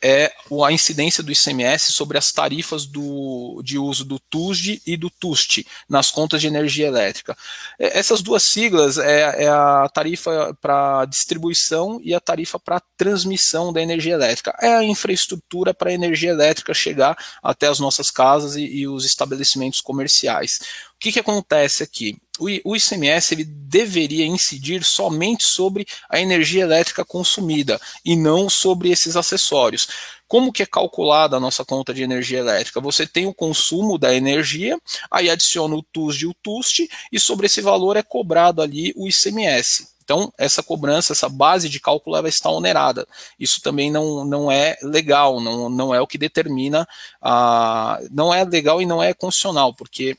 é 0.00 0.32
a 0.64 0.72
incidência 0.72 1.20
do 1.20 1.32
ICMS 1.32 1.92
sobre 1.92 2.16
as 2.16 2.30
tarifas 2.30 2.86
do, 2.86 3.60
de 3.64 3.76
uso 3.76 4.04
do 4.04 4.20
TUSD 4.20 4.80
e 4.86 4.96
do 4.96 5.10
TUST 5.10 5.66
nas 5.88 6.12
contas 6.12 6.40
de 6.40 6.46
energia 6.46 6.86
elétrica. 6.86 7.36
Essas 7.76 8.22
duas 8.22 8.44
siglas 8.44 8.98
é, 8.98 9.44
é 9.44 9.48
a 9.48 9.90
tarifa 9.92 10.56
para 10.60 11.04
distribuição 11.06 12.00
e 12.04 12.14
a 12.14 12.20
tarifa 12.20 12.58
para 12.58 12.80
transmissão 12.96 13.72
da 13.72 13.82
energia 13.82 14.14
elétrica. 14.14 14.56
É 14.60 14.72
a 14.72 14.84
infraestrutura 14.84 15.74
para 15.74 15.90
a 15.90 15.94
energia 15.94 16.30
elétrica 16.30 16.72
chegar 16.72 17.18
até 17.42 17.66
as 17.66 17.80
nossas 17.80 18.12
casas 18.12 18.54
e, 18.54 18.62
e 18.64 18.88
os 18.88 19.04
estabelecimentos 19.04 19.80
comerciais. 19.80 20.60
O 20.94 21.00
que, 21.00 21.10
que 21.10 21.20
acontece 21.20 21.82
aqui? 21.82 22.16
O 22.40 22.74
ICMS 22.74 23.34
ele 23.34 23.44
deveria 23.44 24.26
incidir 24.26 24.82
somente 24.82 25.44
sobre 25.44 25.86
a 26.08 26.20
energia 26.20 26.62
elétrica 26.62 27.04
consumida 27.04 27.80
e 28.04 28.16
não 28.16 28.48
sobre 28.48 28.90
esses 28.90 29.16
acessórios. 29.16 29.86
Como 30.26 30.52
que 30.52 30.62
é 30.62 30.66
calculada 30.66 31.36
a 31.36 31.40
nossa 31.40 31.64
conta 31.64 31.92
de 31.92 32.02
energia 32.02 32.38
elétrica? 32.38 32.80
Você 32.80 33.06
tem 33.06 33.26
o 33.26 33.34
consumo 33.34 33.98
da 33.98 34.14
energia, 34.14 34.78
aí 35.10 35.28
adiciona 35.28 35.74
o 35.74 35.82
TUSD 35.82 36.24
e 36.24 36.26
o 36.28 36.34
TUST, 36.34 36.88
e 37.10 37.18
sobre 37.18 37.46
esse 37.46 37.60
valor 37.60 37.96
é 37.96 38.02
cobrado 38.02 38.62
ali 38.62 38.92
o 38.96 39.08
ICMS. 39.08 39.88
Então, 40.10 40.32
essa 40.36 40.60
cobrança, 40.60 41.12
essa 41.12 41.28
base 41.28 41.68
de 41.68 41.78
cálculo, 41.78 42.16
ela 42.16 42.28
está 42.28 42.50
onerada. 42.50 43.06
Isso 43.38 43.60
também 43.60 43.92
não, 43.92 44.24
não 44.24 44.50
é 44.50 44.76
legal, 44.82 45.40
não, 45.40 45.68
não 45.68 45.94
é 45.94 46.00
o 46.00 46.06
que 46.06 46.18
determina, 46.18 46.84
a, 47.22 48.00
não 48.10 48.34
é 48.34 48.44
legal 48.44 48.82
e 48.82 48.86
não 48.86 49.00
é 49.00 49.14
constitucional, 49.14 49.72
porque 49.72 50.16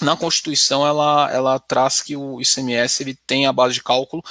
na 0.00 0.16
Constituição 0.16 0.86
ela, 0.86 1.30
ela 1.32 1.58
traz 1.58 2.00
que 2.00 2.16
o 2.16 2.40
ICMS 2.40 3.02
ele 3.02 3.18
tem 3.26 3.46
a 3.46 3.52
base 3.52 3.74
de 3.74 3.82
cálculo 3.82 4.22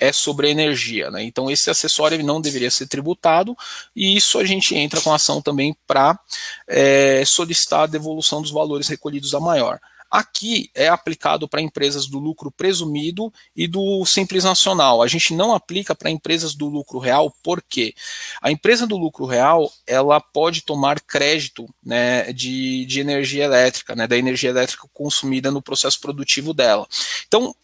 é 0.00 0.12
sobre 0.12 0.46
a 0.46 0.50
energia. 0.50 1.10
Né? 1.10 1.24
Então, 1.24 1.50
esse 1.50 1.70
acessório 1.70 2.22
não 2.24 2.40
deveria 2.40 2.70
ser 2.70 2.86
tributado, 2.86 3.56
e 3.94 4.16
isso 4.16 4.38
a 4.38 4.44
gente 4.44 4.74
entra 4.74 5.00
com 5.00 5.12
ação 5.12 5.42
também 5.42 5.76
para 5.86 6.18
é, 6.66 7.24
solicitar 7.24 7.80
a 7.80 7.86
devolução 7.86 8.40
dos 8.40 8.50
valores 8.50 8.88
recolhidos 8.88 9.34
a 9.34 9.40
maior. 9.40 9.80
Aqui 10.10 10.70
é 10.74 10.88
aplicado 10.88 11.46
para 11.46 11.60
empresas 11.60 12.06
do 12.06 12.18
lucro 12.18 12.50
presumido 12.50 13.32
e 13.54 13.68
do 13.68 14.04
Simples 14.06 14.44
Nacional. 14.44 15.02
A 15.02 15.06
gente 15.06 15.34
não 15.34 15.54
aplica 15.54 15.94
para 15.94 16.10
empresas 16.10 16.54
do 16.54 16.66
lucro 16.66 16.98
real, 16.98 17.34
porque 17.42 17.94
a 18.40 18.50
empresa 18.50 18.86
do 18.86 18.96
lucro 18.96 19.26
real 19.26 19.70
ela 19.86 20.20
pode 20.20 20.62
tomar 20.62 21.00
crédito 21.00 21.68
né, 21.84 22.32
de, 22.32 22.86
de 22.86 23.00
energia 23.00 23.44
elétrica, 23.44 23.94
né, 23.94 24.06
da 24.06 24.16
energia 24.16 24.50
elétrica 24.50 24.88
consumida 24.94 25.50
no 25.50 25.60
processo 25.60 26.00
produtivo 26.00 26.54
dela. 26.54 26.88
Então, 27.26 27.54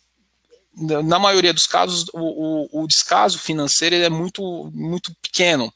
na 0.77 1.19
maioria 1.19 1.55
dos 1.55 1.67
casos, 1.67 2.07
o, 2.13 2.19
o, 2.81 2.83
o 2.83 2.87
descaso 2.87 3.39
financeiro 3.39 3.95
é 3.95 4.11
muito, 4.11 4.71
muito 4.75 5.15
pequeno. 5.23 5.73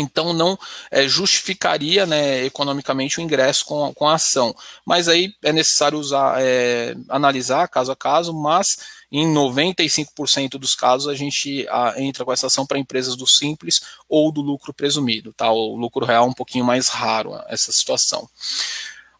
Então 0.00 0.32
não 0.32 0.58
é, 0.90 1.06
justificaria 1.08 2.06
né, 2.06 2.44
economicamente 2.44 3.18
o 3.18 3.22
ingresso 3.22 3.64
com, 3.64 3.92
com 3.94 4.08
a 4.08 4.14
ação. 4.14 4.54
Mas 4.84 5.08
aí 5.08 5.32
é 5.42 5.52
necessário 5.52 5.98
usar, 5.98 6.36
é, 6.40 6.94
analisar 7.08 7.68
caso 7.68 7.92
a 7.92 7.96
caso, 7.96 8.32
mas 8.32 8.78
em 9.10 9.26
95% 9.26 10.58
dos 10.58 10.74
casos 10.74 11.08
a 11.08 11.14
gente 11.14 11.66
a, 11.68 11.94
entra 11.96 12.24
com 12.24 12.32
essa 12.32 12.46
ação 12.46 12.66
para 12.66 12.78
empresas 12.78 13.16
do 13.16 13.26
simples 13.26 13.80
ou 14.08 14.30
do 14.30 14.40
lucro 14.40 14.72
presumido. 14.72 15.32
Tá? 15.32 15.50
O 15.50 15.76
lucro 15.76 16.04
real 16.04 16.26
é 16.26 16.28
um 16.28 16.34
pouquinho 16.34 16.64
mais 16.64 16.88
raro 16.88 17.32
essa 17.48 17.72
situação. 17.72 18.28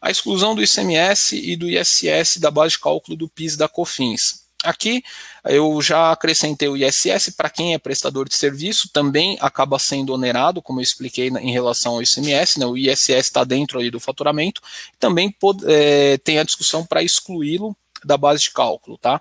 A 0.01 0.09
exclusão 0.09 0.55
do 0.55 0.63
ICMS 0.63 1.35
e 1.35 1.55
do 1.57 1.69
ISS 1.69 2.37
da 2.37 2.49
base 2.49 2.73
de 2.73 2.79
cálculo 2.79 3.17
do 3.17 3.27
PIS 3.27 3.57
da 3.57 3.67
COFINS. 3.67 4.48
Aqui 4.63 5.01
eu 5.45 5.81
já 5.81 6.11
acrescentei 6.11 6.67
o 6.67 6.75
ISS 6.75 7.29
para 7.35 7.49
quem 7.49 7.73
é 7.73 7.77
prestador 7.77 8.27
de 8.27 8.35
serviço, 8.35 8.89
também 8.91 9.37
acaba 9.39 9.79
sendo 9.79 10.13
onerado, 10.13 10.61
como 10.61 10.79
eu 10.79 10.83
expliquei 10.83 11.29
em 11.29 11.51
relação 11.51 11.93
ao 11.93 12.03
ICMS, 12.03 12.59
né, 12.59 12.65
o 12.65 12.77
ISS 12.77 13.09
está 13.09 13.45
dentro 13.45 13.79
ali 13.79 13.89
do 13.89 13.99
faturamento, 14.01 14.61
também 14.99 15.31
pode, 15.31 15.63
é, 15.65 16.17
tem 16.17 16.39
a 16.39 16.43
discussão 16.43 16.85
para 16.85 17.01
excluí-lo 17.01 17.75
da 18.03 18.17
base 18.17 18.43
de 18.43 18.51
cálculo. 18.51 18.97
Tá? 18.97 19.19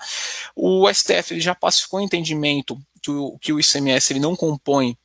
O 0.55 0.93
STF 0.93 1.41
já 1.41 1.55
pacificou 1.55 2.01
o 2.01 2.03
entendimento 2.03 2.79
que 3.01 3.11
o, 3.11 3.39
que 3.39 3.53
o 3.53 3.61
ICMS 3.61 4.13
ele 4.13 4.21
não 4.21 4.35
compõe 4.35 4.97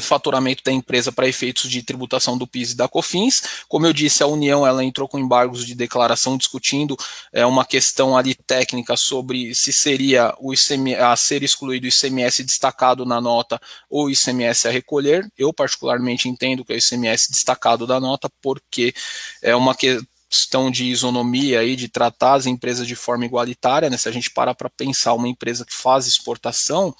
faturamento 0.00 0.64
da 0.64 0.72
empresa 0.72 1.12
para 1.12 1.28
efeitos 1.28 1.70
de 1.70 1.82
tributação 1.82 2.36
do 2.36 2.46
PIS 2.46 2.72
e 2.72 2.76
da 2.76 2.88
COFINS. 2.88 3.64
Como 3.68 3.86
eu 3.86 3.92
disse, 3.92 4.22
a 4.22 4.26
União 4.26 4.66
ela 4.66 4.82
entrou 4.82 5.06
com 5.06 5.18
embargos 5.18 5.64
de 5.64 5.74
declaração 5.74 6.36
discutindo 6.36 6.96
é, 7.32 7.46
uma 7.46 7.64
questão 7.64 8.16
ali 8.16 8.34
técnica 8.34 8.96
sobre 8.96 9.54
se 9.54 9.72
seria 9.72 10.34
o 10.40 10.52
a 10.98 11.16
ser 11.16 11.42
excluído 11.42 11.86
o 11.86 11.88
ICMS 11.88 12.42
destacado 12.42 13.04
na 13.04 13.20
nota 13.20 13.60
ou 13.88 14.06
o 14.06 14.10
ICMS 14.10 14.66
a 14.66 14.70
recolher. 14.72 15.30
Eu 15.38 15.52
particularmente 15.52 16.28
entendo 16.28 16.64
que 16.64 16.72
é 16.72 16.76
o 16.76 16.78
ICMS 16.78 17.30
destacado 17.30 17.86
da 17.86 18.00
nota 18.00 18.28
porque 18.42 18.92
é 19.40 19.54
uma 19.54 19.74
que, 19.74 20.00
questão 20.36 20.70
de 20.70 20.84
isonomia 20.84 21.60
aí, 21.60 21.74
de 21.74 21.88
tratar 21.88 22.34
as 22.34 22.44
empresas 22.44 22.86
de 22.86 22.94
forma 22.94 23.24
igualitária, 23.24 23.88
né? 23.88 23.96
Se 23.96 24.06
a 24.06 24.12
gente 24.12 24.30
parar 24.30 24.54
para 24.54 24.68
pensar 24.68 25.14
uma 25.14 25.28
empresa 25.28 25.64
que 25.64 25.72
faz 25.72 26.06
exportação, 26.06 26.94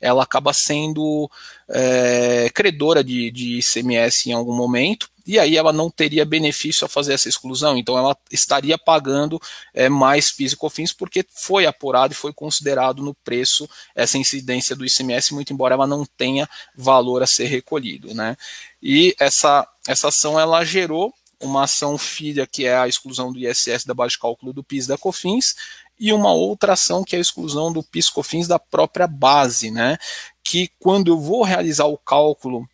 ela 0.00 0.22
acaba 0.22 0.54
sendo 0.54 1.30
é, 1.68 2.50
credora 2.54 3.04
de, 3.04 3.30
de 3.30 3.58
ICMS 3.58 4.30
em 4.30 4.32
algum 4.32 4.56
momento, 4.56 5.10
e 5.26 5.38
aí 5.38 5.58
ela 5.58 5.74
não 5.74 5.90
teria 5.90 6.24
benefício 6.24 6.86
a 6.86 6.88
fazer 6.88 7.12
essa 7.12 7.28
exclusão, 7.28 7.76
então 7.76 7.98
ela 7.98 8.16
estaria 8.30 8.78
pagando 8.78 9.38
é, 9.74 9.86
mais 9.86 10.32
PIS 10.32 10.52
e 10.52 10.56
COFINS 10.56 10.94
porque 10.94 11.22
foi 11.28 11.66
apurado 11.66 12.14
e 12.14 12.16
foi 12.16 12.32
considerado 12.32 13.02
no 13.02 13.12
preço 13.12 13.68
essa 13.94 14.16
incidência 14.16 14.74
do 14.74 14.86
ICMS, 14.86 15.34
muito 15.34 15.52
embora 15.52 15.74
ela 15.74 15.86
não 15.86 16.06
tenha 16.16 16.48
valor 16.74 17.22
a 17.22 17.26
ser 17.26 17.44
recolhido, 17.44 18.14
né? 18.14 18.34
E 18.82 19.14
essa, 19.18 19.68
essa 19.86 20.08
ação 20.08 20.40
ela 20.40 20.64
gerou 20.64 21.12
uma 21.40 21.64
ação 21.64 21.96
filha 21.96 22.46
que 22.46 22.64
é 22.64 22.76
a 22.76 22.88
exclusão 22.88 23.32
do 23.32 23.38
ISS 23.38 23.84
da 23.84 23.94
base 23.94 24.12
de 24.12 24.18
cálculo 24.18 24.52
do 24.52 24.64
PIS 24.64 24.86
da 24.86 24.98
COFINS 24.98 25.54
e 25.98 26.12
uma 26.12 26.32
outra 26.32 26.74
ação 26.74 27.02
que 27.02 27.16
é 27.16 27.18
a 27.18 27.22
exclusão 27.22 27.72
do 27.72 27.82
PIS 27.82 28.10
COFINS 28.10 28.46
da 28.46 28.58
própria 28.58 29.06
base, 29.06 29.70
né? 29.70 29.98
Que 30.42 30.70
quando 30.78 31.08
eu 31.08 31.18
vou 31.18 31.42
realizar 31.42 31.86
o 31.86 31.98
cálculo 31.98 32.68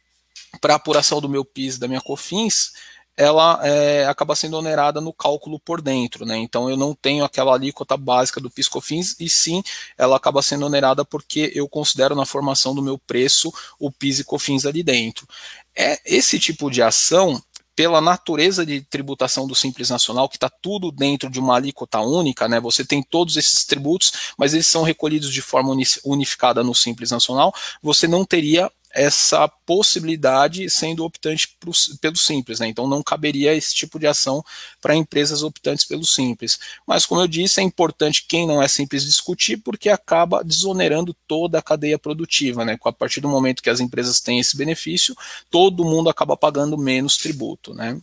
para 0.60 0.74
apuração 0.74 1.20
do 1.20 1.28
meu 1.28 1.44
PIS 1.44 1.78
da 1.78 1.88
minha 1.88 2.00
COFINS, 2.00 2.72
ela 3.16 3.60
é, 3.62 4.06
acaba 4.06 4.34
sendo 4.34 4.56
onerada 4.56 5.00
no 5.00 5.12
cálculo 5.12 5.58
por 5.60 5.80
dentro, 5.80 6.26
né? 6.26 6.36
Então 6.36 6.68
eu 6.68 6.76
não 6.76 6.94
tenho 6.94 7.24
aquela 7.24 7.54
alíquota 7.54 7.96
básica 7.96 8.40
do 8.40 8.50
PIS/COFINS 8.50 9.16
e 9.20 9.28
sim 9.28 9.62
ela 9.96 10.16
acaba 10.16 10.42
sendo 10.42 10.66
onerada 10.66 11.04
porque 11.04 11.52
eu 11.54 11.68
considero 11.68 12.16
na 12.16 12.26
formação 12.26 12.74
do 12.74 12.82
meu 12.82 12.98
preço 12.98 13.52
o 13.78 13.90
PIS 13.90 14.20
e 14.20 14.24
COFINS 14.24 14.66
ali 14.66 14.82
dentro. 14.82 15.28
É 15.76 16.00
esse 16.04 16.38
tipo 16.38 16.70
de 16.70 16.82
ação 16.82 17.40
pela 17.76 18.00
natureza 18.00 18.64
de 18.64 18.80
tributação 18.82 19.46
do 19.46 19.54
Simples 19.54 19.90
Nacional, 19.90 20.28
que 20.28 20.36
está 20.36 20.48
tudo 20.48 20.92
dentro 20.92 21.28
de 21.28 21.40
uma 21.40 21.56
alíquota 21.56 22.00
única, 22.00 22.48
né? 22.48 22.60
Você 22.60 22.84
tem 22.84 23.02
todos 23.02 23.36
esses 23.36 23.64
tributos, 23.64 24.12
mas 24.38 24.54
eles 24.54 24.66
são 24.66 24.82
recolhidos 24.82 25.32
de 25.32 25.42
forma 25.42 25.74
unificada 26.04 26.62
no 26.62 26.74
Simples 26.74 27.10
Nacional, 27.10 27.52
você 27.82 28.06
não 28.06 28.24
teria 28.24 28.70
essa 28.94 29.48
possibilidade 29.66 30.70
sendo 30.70 31.04
optante 31.04 31.56
pro, 31.58 31.72
pelo 32.00 32.16
simples, 32.16 32.60
né? 32.60 32.68
Então 32.68 32.86
não 32.86 33.02
caberia 33.02 33.54
esse 33.54 33.74
tipo 33.74 33.98
de 33.98 34.06
ação 34.06 34.42
para 34.80 34.94
empresas 34.94 35.42
optantes 35.42 35.84
pelo 35.84 36.04
simples. 36.04 36.58
Mas 36.86 37.04
como 37.04 37.20
eu 37.20 37.26
disse, 37.26 37.60
é 37.60 37.62
importante 37.64 38.24
quem 38.26 38.46
não 38.46 38.62
é 38.62 38.68
simples 38.68 39.04
discutir 39.04 39.56
porque 39.56 39.88
acaba 39.88 40.44
desonerando 40.44 41.14
toda 41.26 41.58
a 41.58 41.62
cadeia 41.62 41.98
produtiva, 41.98 42.64
né? 42.64 42.78
A 42.84 42.92
partir 42.92 43.20
do 43.20 43.28
momento 43.28 43.62
que 43.62 43.70
as 43.70 43.80
empresas 43.80 44.20
têm 44.20 44.38
esse 44.38 44.56
benefício, 44.56 45.16
todo 45.50 45.84
mundo 45.84 46.08
acaba 46.08 46.36
pagando 46.36 46.78
menos 46.78 47.16
tributo, 47.16 47.74
né? 47.74 48.00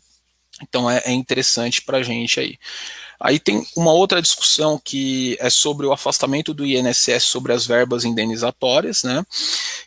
Então 0.61 0.89
é, 0.89 1.01
é 1.05 1.11
interessante 1.11 1.81
para 1.81 1.97
a 1.97 2.03
gente 2.03 2.39
aí. 2.39 2.57
Aí 3.19 3.39
tem 3.39 3.63
uma 3.77 3.93
outra 3.93 4.21
discussão 4.21 4.81
que 4.83 5.37
é 5.39 5.49
sobre 5.49 5.85
o 5.85 5.93
afastamento 5.93 6.55
do 6.55 6.65
INSS 6.65 7.23
sobre 7.23 7.53
as 7.53 7.67
verbas 7.67 8.03
indenizatórias, 8.03 9.03
né, 9.03 9.23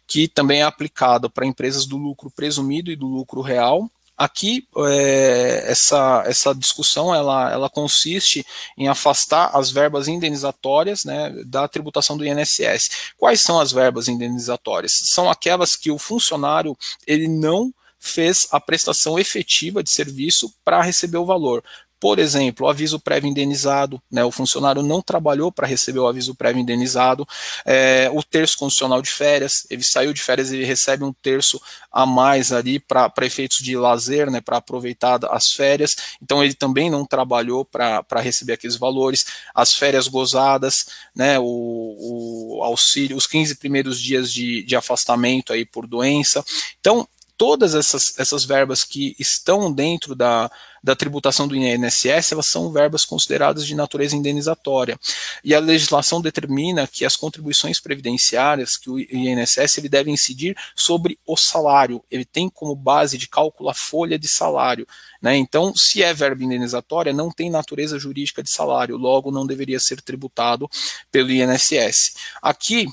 que 0.06 0.28
também 0.28 0.60
é 0.60 0.64
aplicado 0.64 1.28
para 1.28 1.44
empresas 1.44 1.84
do 1.84 1.96
lucro 1.96 2.30
presumido 2.30 2.92
e 2.92 2.96
do 2.96 3.08
lucro 3.08 3.40
real. 3.40 3.90
Aqui, 4.16 4.64
é, 4.86 5.64
essa, 5.66 6.22
essa 6.24 6.54
discussão 6.54 7.12
ela, 7.12 7.50
ela 7.50 7.68
consiste 7.68 8.46
em 8.78 8.86
afastar 8.86 9.50
as 9.52 9.72
verbas 9.72 10.06
indenizatórias 10.06 11.04
né, 11.04 11.34
da 11.44 11.66
tributação 11.66 12.16
do 12.16 12.24
INSS. 12.24 13.12
Quais 13.18 13.40
são 13.40 13.58
as 13.58 13.72
verbas 13.72 14.06
indenizatórias? 14.06 14.92
São 14.92 15.28
aquelas 15.28 15.74
que 15.74 15.90
o 15.90 15.98
funcionário 15.98 16.78
ele 17.04 17.26
não 17.26 17.74
fez 18.04 18.46
a 18.50 18.60
prestação 18.60 19.18
efetiva 19.18 19.82
de 19.82 19.90
serviço 19.90 20.52
para 20.62 20.82
receber 20.82 21.16
o 21.16 21.24
valor. 21.24 21.64
Por 22.04 22.18
exemplo, 22.18 22.66
o 22.66 22.68
aviso 22.68 23.00
prévio 23.00 23.30
indenizado, 23.30 23.98
né, 24.12 24.22
o 24.22 24.30
funcionário 24.30 24.82
não 24.82 25.00
trabalhou 25.00 25.50
para 25.50 25.66
receber 25.66 26.00
o 26.00 26.06
aviso 26.06 26.34
prévio 26.34 26.60
indenizado, 26.60 27.26
é, 27.64 28.10
o 28.12 28.22
terço 28.22 28.58
condicional 28.58 29.00
de 29.00 29.08
férias, 29.08 29.66
ele 29.70 29.82
saiu 29.82 30.12
de 30.12 30.20
férias 30.20 30.52
e 30.52 30.62
recebe 30.64 31.02
um 31.02 31.14
terço 31.14 31.58
a 31.90 32.04
mais 32.04 32.52
ali 32.52 32.78
para 32.78 33.10
efeitos 33.22 33.56
de 33.60 33.74
lazer, 33.74 34.30
né, 34.30 34.42
para 34.42 34.58
aproveitar 34.58 35.18
as 35.30 35.50
férias, 35.52 35.96
então 36.22 36.44
ele 36.44 36.52
também 36.52 36.90
não 36.90 37.06
trabalhou 37.06 37.64
para 37.64 38.20
receber 38.20 38.52
aqueles 38.52 38.76
valores, 38.76 39.24
as 39.54 39.72
férias 39.72 40.06
gozadas, 40.06 40.84
né, 41.16 41.38
o, 41.38 42.58
o 42.58 42.62
auxílio, 42.64 43.16
os 43.16 43.26
15 43.26 43.54
primeiros 43.54 43.98
dias 43.98 44.30
de, 44.30 44.62
de 44.62 44.76
afastamento 44.76 45.54
aí 45.54 45.64
por 45.64 45.86
doença, 45.86 46.44
então 46.78 47.08
todas 47.36 47.74
essas, 47.74 48.18
essas 48.18 48.44
verbas 48.44 48.84
que 48.84 49.14
estão 49.18 49.72
dentro 49.72 50.14
da, 50.14 50.50
da 50.82 50.94
tributação 50.94 51.48
do 51.48 51.56
INSS, 51.56 52.32
elas 52.32 52.46
são 52.46 52.70
verbas 52.70 53.04
consideradas 53.04 53.66
de 53.66 53.74
natureza 53.74 54.14
indenizatória. 54.14 54.98
E 55.42 55.54
a 55.54 55.58
legislação 55.58 56.20
determina 56.20 56.86
que 56.86 57.04
as 57.04 57.16
contribuições 57.16 57.80
previdenciárias 57.80 58.76
que 58.76 58.90
o 58.90 58.98
INSS 58.98 59.78
ele 59.78 59.88
deve 59.88 60.10
incidir 60.10 60.56
sobre 60.76 61.18
o 61.26 61.36
salário. 61.36 62.04
Ele 62.10 62.24
tem 62.24 62.48
como 62.48 62.76
base 62.76 63.18
de 63.18 63.28
cálculo 63.28 63.68
a 63.68 63.74
folha 63.74 64.18
de 64.18 64.28
salário. 64.28 64.86
Né? 65.20 65.36
Então, 65.36 65.74
se 65.74 66.02
é 66.02 66.12
verba 66.12 66.44
indenizatória, 66.44 67.12
não 67.12 67.30
tem 67.30 67.50
natureza 67.50 67.98
jurídica 67.98 68.42
de 68.42 68.50
salário, 68.50 68.96
logo 68.96 69.30
não 69.30 69.46
deveria 69.46 69.80
ser 69.80 70.00
tributado 70.02 70.68
pelo 71.10 71.30
INSS. 71.30 72.14
Aqui, 72.42 72.86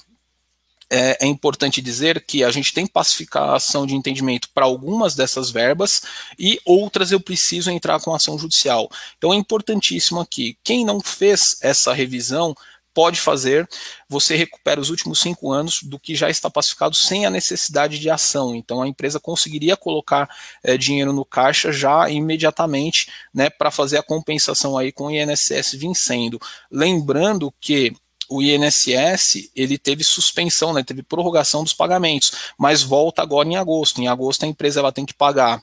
é, 0.91 1.25
é, 1.25 1.25
importante 1.25 1.81
dizer 1.81 2.23
que 2.25 2.43
a 2.43 2.51
gente 2.51 2.73
tem 2.73 2.85
pacificação 2.85 3.85
de 3.85 3.95
entendimento 3.95 4.49
para 4.53 4.65
algumas 4.65 5.15
dessas 5.15 5.49
verbas 5.49 6.01
e 6.37 6.59
outras 6.65 7.11
eu 7.11 7.19
preciso 7.19 7.71
entrar 7.71 8.01
com 8.01 8.13
ação 8.13 8.37
judicial. 8.37 8.89
Então 9.17 9.33
é 9.33 9.37
importantíssimo 9.37 10.19
aqui. 10.19 10.57
Quem 10.63 10.83
não 10.83 10.99
fez 10.99 11.57
essa 11.61 11.93
revisão 11.93 12.53
pode 12.93 13.21
fazer, 13.21 13.69
você 14.09 14.35
recupera 14.35 14.81
os 14.81 14.89
últimos 14.89 15.19
cinco 15.19 15.51
anos 15.51 15.81
do 15.81 15.97
que 15.97 16.13
já 16.13 16.29
está 16.29 16.49
pacificado 16.49 16.93
sem 16.93 17.25
a 17.25 17.29
necessidade 17.29 17.97
de 17.97 18.09
ação. 18.09 18.53
Então 18.53 18.81
a 18.81 18.87
empresa 18.87 19.17
conseguiria 19.17 19.77
colocar 19.77 20.29
é, 20.61 20.77
dinheiro 20.77 21.13
no 21.13 21.23
caixa 21.23 21.71
já 21.71 22.09
imediatamente, 22.09 23.09
né, 23.33 23.49
para 23.49 23.71
fazer 23.71 23.97
a 23.97 24.03
compensação 24.03 24.77
aí 24.77 24.91
com 24.91 25.05
o 25.05 25.11
INSS 25.11 25.73
vencendo. 25.75 26.37
Lembrando 26.69 27.53
que 27.61 27.93
o 28.31 28.41
INSS 28.41 29.51
ele 29.53 29.77
teve 29.77 30.05
suspensão, 30.05 30.71
né, 30.71 30.81
teve 30.83 31.03
prorrogação 31.03 31.65
dos 31.65 31.73
pagamentos, 31.73 32.31
mas 32.57 32.81
volta 32.81 33.21
agora 33.21 33.49
em 33.49 33.57
agosto. 33.57 34.01
Em 34.01 34.07
agosto 34.07 34.45
a 34.45 34.47
empresa 34.47 34.79
ela 34.79 34.91
tem 34.91 35.05
que 35.05 35.13
pagar 35.13 35.61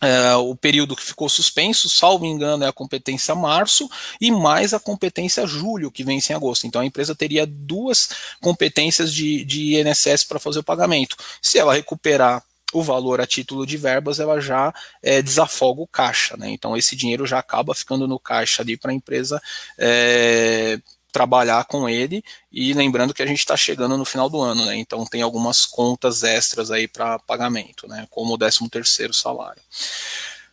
é, 0.00 0.36
o 0.36 0.54
período 0.54 0.94
que 0.94 1.02
ficou 1.02 1.28
suspenso, 1.28 1.88
salvo 1.88 2.24
engano, 2.24 2.62
é 2.62 2.68
a 2.68 2.72
competência 2.72 3.34
março 3.34 3.90
e 4.20 4.30
mais 4.30 4.72
a 4.72 4.78
competência 4.78 5.46
julho, 5.48 5.90
que 5.90 6.04
vence 6.04 6.32
em 6.32 6.36
agosto. 6.36 6.64
Então 6.64 6.80
a 6.80 6.86
empresa 6.86 7.12
teria 7.12 7.44
duas 7.44 8.10
competências 8.40 9.12
de, 9.12 9.44
de 9.44 9.80
INSS 9.80 10.22
para 10.22 10.38
fazer 10.38 10.60
o 10.60 10.64
pagamento. 10.64 11.16
Se 11.42 11.58
ela 11.58 11.74
recuperar 11.74 12.40
o 12.72 12.84
valor 12.84 13.20
a 13.20 13.26
título 13.26 13.66
de 13.66 13.76
verbas, 13.76 14.20
ela 14.20 14.40
já 14.40 14.72
é, 15.02 15.20
desafoga 15.20 15.80
o 15.80 15.88
caixa. 15.88 16.36
Né? 16.36 16.50
Então 16.50 16.76
esse 16.76 16.94
dinheiro 16.94 17.26
já 17.26 17.40
acaba 17.40 17.74
ficando 17.74 18.06
no 18.06 18.20
caixa 18.20 18.62
ali 18.62 18.76
para 18.76 18.92
a 18.92 18.94
empresa 18.94 19.42
é, 19.76 20.78
trabalhar 21.16 21.64
com 21.64 21.88
ele 21.88 22.22
e 22.52 22.74
lembrando 22.74 23.14
que 23.14 23.22
a 23.22 23.26
gente 23.26 23.38
está 23.38 23.56
chegando 23.56 23.96
no 23.96 24.04
final 24.04 24.28
do 24.28 24.38
ano, 24.38 24.66
né? 24.66 24.76
Então 24.76 25.06
tem 25.06 25.22
algumas 25.22 25.64
contas 25.64 26.22
extras 26.22 26.70
aí 26.70 26.86
para 26.86 27.18
pagamento, 27.20 27.88
né? 27.88 28.06
Como 28.10 28.34
o 28.34 28.38
13 28.38 28.68
terceiro 28.68 29.14
salário. 29.14 29.62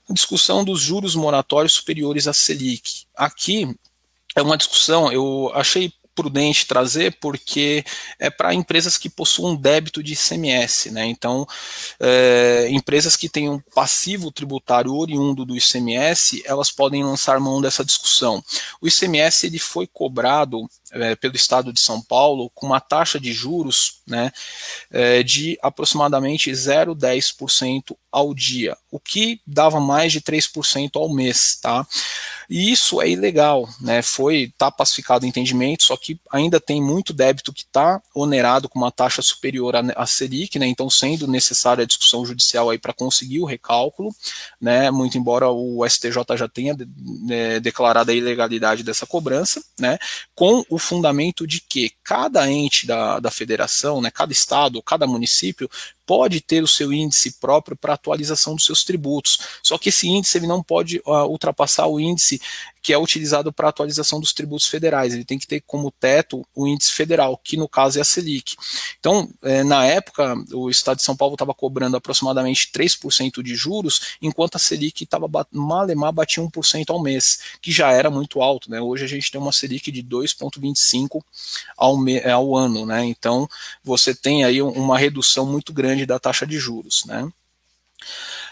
A 0.10 0.14
discussão 0.14 0.64
dos 0.64 0.80
juros 0.80 1.16
moratórios 1.16 1.74
superiores 1.74 2.30
à 2.30 2.34
Selic. 2.34 3.04
Aqui 3.14 3.76
é 4.38 4.42
uma 4.42 4.56
discussão, 4.56 5.12
eu 5.12 5.52
achei 5.54 5.92
prudente 6.16 6.68
trazer, 6.68 7.18
porque 7.20 7.84
é 8.20 8.30
para 8.30 8.54
empresas 8.54 8.98
que 8.98 9.10
possuam 9.10 9.56
débito 9.56 10.04
de 10.04 10.14
ICMS, 10.14 10.92
né? 10.92 11.06
Então, 11.06 11.48
é, 12.00 12.68
empresas 12.70 13.16
que 13.16 13.30
têm 13.30 13.50
um 13.50 13.60
passivo 13.74 14.32
tributário 14.32 14.94
oriundo 14.94 15.46
do 15.46 15.56
ICMS, 15.56 16.44
elas 16.46 16.72
podem 16.72 17.04
lançar 17.04 17.40
mão 17.40 17.62
dessa 17.62 17.84
discussão. 17.84 18.44
O 18.82 18.88
ICMS 18.88 19.48
ele 19.48 19.60
foi 19.60 19.88
cobrado 19.88 20.68
é, 20.92 21.16
pelo 21.16 21.36
Estado 21.36 21.74
de 21.74 21.80
São 21.80 22.02
Paulo 22.02 22.50
com 22.54 22.68
uma 22.68 22.80
taxa 22.80 23.20
de 23.20 23.34
juros 23.34 24.02
né, 24.08 24.32
é, 24.92 25.24
de 25.24 25.58
aproximadamente 25.62 26.52
0,10% 26.52 27.96
ao 28.12 28.34
dia, 28.34 28.78
o 28.92 29.00
que 29.00 29.42
dava 29.46 29.80
mais 29.80 30.12
de 30.12 30.22
3% 30.22 30.92
ao 30.96 31.12
mês, 31.12 31.58
tá? 31.60 31.86
E 32.50 32.72
isso 32.72 33.02
é 33.02 33.10
ilegal, 33.10 33.68
né? 33.80 34.02
Foi 34.02 34.54
tá 34.58 34.70
pacificado 34.72 35.26
o 35.26 35.28
entendimento, 35.28 35.84
só 35.84 35.96
que 35.98 36.20
ainda 36.32 36.60
tem 36.60 36.82
muito 36.82 37.14
débito 37.14 37.54
que 37.54 37.62
está 37.64 38.02
onerado 38.14 38.68
com 38.68 38.80
uma 38.80 38.92
taxa 38.92 39.22
superior 39.22 39.76
à 39.96 40.06
Selic, 40.06 40.58
né? 40.60 40.68
Então 40.68 40.90
sendo 40.90 41.28
necessária 41.28 41.84
a 41.84 41.88
discussão 41.88 42.26
judicial 42.26 42.70
aí 42.70 42.78
para 42.78 42.94
conseguir 42.94 43.40
o 43.40 43.46
recálculo, 43.46 44.14
né? 44.60 44.92
Muito 44.92 45.18
embora 45.18 45.50
o 45.50 45.88
STJ 45.88 46.38
já 46.38 46.48
tenha 46.48 46.76
é, 47.30 47.60
declarado 47.60 48.12
a 48.12 48.14
ilegalidade 48.14 48.84
dessa 48.84 49.06
cobrança, 49.06 49.64
né? 49.80 49.98
Com 50.36 50.64
o 50.70 50.78
fundamento 50.78 51.48
de 51.48 51.62
que 51.62 51.92
cada 52.04 52.50
ente 52.50 52.86
da, 52.86 53.20
da 53.20 53.32
federação, 53.32 54.02
né? 54.02 54.12
Cada 54.12 54.32
estado, 54.32 54.82
cada 54.82 55.08
município 55.08 55.70
pode 56.06 56.42
ter 56.42 56.64
o 56.64 56.68
seu 56.68 56.92
índice 56.92 57.40
próprio 57.40 57.78
para 57.78 57.94
atualização 57.94 58.56
dos 58.56 58.66
seus 58.66 58.84
tributos. 58.84 59.40
Só 59.62 59.78
que 59.78 59.90
esse 59.90 60.08
índice 60.08 60.38
ele 60.38 60.48
não 60.48 60.62
pode 60.62 61.00
uh, 61.06 61.26
ultrapassar 61.26 61.88
o 61.88 62.00
índice 62.00 62.42
que 62.84 62.92
é 62.92 62.98
utilizado 62.98 63.54
para 63.54 63.70
atualização 63.70 64.20
dos 64.20 64.34
tributos 64.34 64.68
federais. 64.68 65.14
Ele 65.14 65.24
tem 65.24 65.40
que 65.40 65.48
ter 65.48 65.62
como 65.62 65.90
teto 65.90 66.46
o 66.54 66.68
índice 66.68 66.92
federal, 66.92 67.40
que 67.42 67.56
no 67.56 67.68
caso 67.68 67.98
é 67.98 68.02
a 68.02 68.06
Selic. 68.06 68.58
Então, 69.00 69.30
é, 69.42 69.64
na 69.64 69.86
época, 69.86 70.36
o 70.52 70.70
Estado 70.70 70.98
de 70.98 71.04
São 71.04 71.16
Paulo 71.16 71.36
estava 71.36 71.54
cobrando 71.54 71.96
aproximadamente 71.96 72.70
3% 72.74 73.42
de 73.42 73.56
juros, 73.56 74.18
enquanto 74.22 74.58
a 74.58 74.60
Selic 74.60 75.06
estava 75.06 75.30
malemar 75.50 76.12
batia 76.12 76.44
1% 76.44 76.90
ao 76.90 77.02
mês, 77.02 77.40
que 77.62 77.72
já 77.72 77.90
era 77.90 78.12
muito 78.12 78.42
alto. 78.42 78.70
Né? 78.70 78.82
Hoje 78.82 79.06
a 79.06 79.08
gente 79.08 79.32
tem 79.32 79.40
uma 79.40 79.54
Selic 79.54 79.90
de 79.90 80.04
2,25% 80.04 81.24
ao, 81.78 81.96
ao 82.30 82.56
ano. 82.58 82.86
Né? 82.86 83.06
Então, 83.06 83.48
você 83.82 84.14
tem 84.14 84.44
aí 84.44 84.62
uma 84.62 84.98
redução 84.98 85.46
muito 85.46 85.72
grande 85.72 86.06
da 86.06 86.20
taxa 86.20 86.46
de 86.46 86.60
juros. 86.60 87.06
Né? 87.06 87.32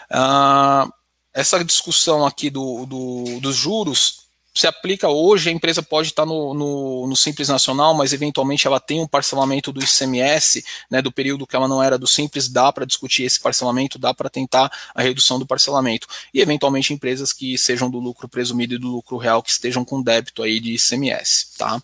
Ah, 0.08 0.88
essa 1.34 1.62
discussão 1.62 2.24
aqui 2.24 2.48
do, 2.48 2.86
do, 2.86 3.40
dos 3.40 3.56
juros 3.56 4.21
se 4.54 4.66
aplica 4.66 5.08
hoje, 5.08 5.48
a 5.48 5.52
empresa 5.52 5.82
pode 5.82 6.08
estar 6.08 6.26
no, 6.26 6.52
no, 6.52 7.06
no, 7.06 7.16
Simples 7.16 7.48
Nacional, 7.48 7.94
mas 7.94 8.12
eventualmente 8.12 8.66
ela 8.66 8.78
tem 8.78 9.00
um 9.00 9.06
parcelamento 9.06 9.72
do 9.72 9.82
ICMS, 9.82 10.62
né, 10.90 11.00
do 11.00 11.10
período 11.10 11.46
que 11.46 11.56
ela 11.56 11.66
não 11.66 11.82
era 11.82 11.98
do 11.98 12.06
Simples, 12.06 12.48
dá 12.48 12.70
para 12.70 12.84
discutir 12.84 13.22
esse 13.22 13.40
parcelamento, 13.40 13.98
dá 13.98 14.12
para 14.12 14.28
tentar 14.28 14.70
a 14.94 15.00
redução 15.00 15.38
do 15.38 15.46
parcelamento. 15.46 16.06
E 16.34 16.40
eventualmente 16.40 16.92
empresas 16.92 17.32
que 17.32 17.56
sejam 17.56 17.90
do 17.90 17.98
lucro 17.98 18.28
presumido 18.28 18.74
e 18.74 18.78
do 18.78 18.88
lucro 18.88 19.16
real, 19.16 19.42
que 19.42 19.50
estejam 19.50 19.84
com 19.86 20.02
débito 20.02 20.42
aí 20.42 20.60
de 20.60 20.74
ICMS. 20.74 21.56
Tá? 21.56 21.82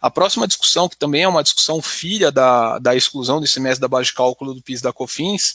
A 0.00 0.10
próxima 0.10 0.46
discussão, 0.46 0.88
que 0.88 0.96
também 0.96 1.24
é 1.24 1.28
uma 1.28 1.42
discussão 1.42 1.82
filha 1.82 2.30
da, 2.30 2.78
da 2.78 2.94
exclusão 2.94 3.40
do 3.40 3.46
ICMS 3.46 3.80
da 3.80 3.88
base 3.88 4.06
de 4.06 4.14
cálculo 4.14 4.54
do 4.54 4.62
PIS 4.62 4.80
da 4.80 4.92
COFINS, 4.92 5.54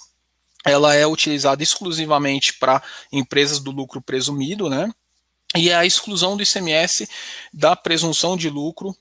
ela 0.65 0.93
é 0.93 1.07
utilizada 1.07 1.63
exclusivamente 1.63 2.53
para 2.55 2.83
empresas 3.11 3.59
do 3.59 3.71
lucro 3.71 4.01
presumido, 4.01 4.69
né? 4.69 4.91
E 5.55 5.69
é 5.69 5.75
a 5.75 5.85
exclusão 5.85 6.37
do 6.37 6.43
ICMS 6.43 7.07
da 7.53 7.75
presunção 7.75 8.37
de 8.37 8.49
lucro 8.49 8.95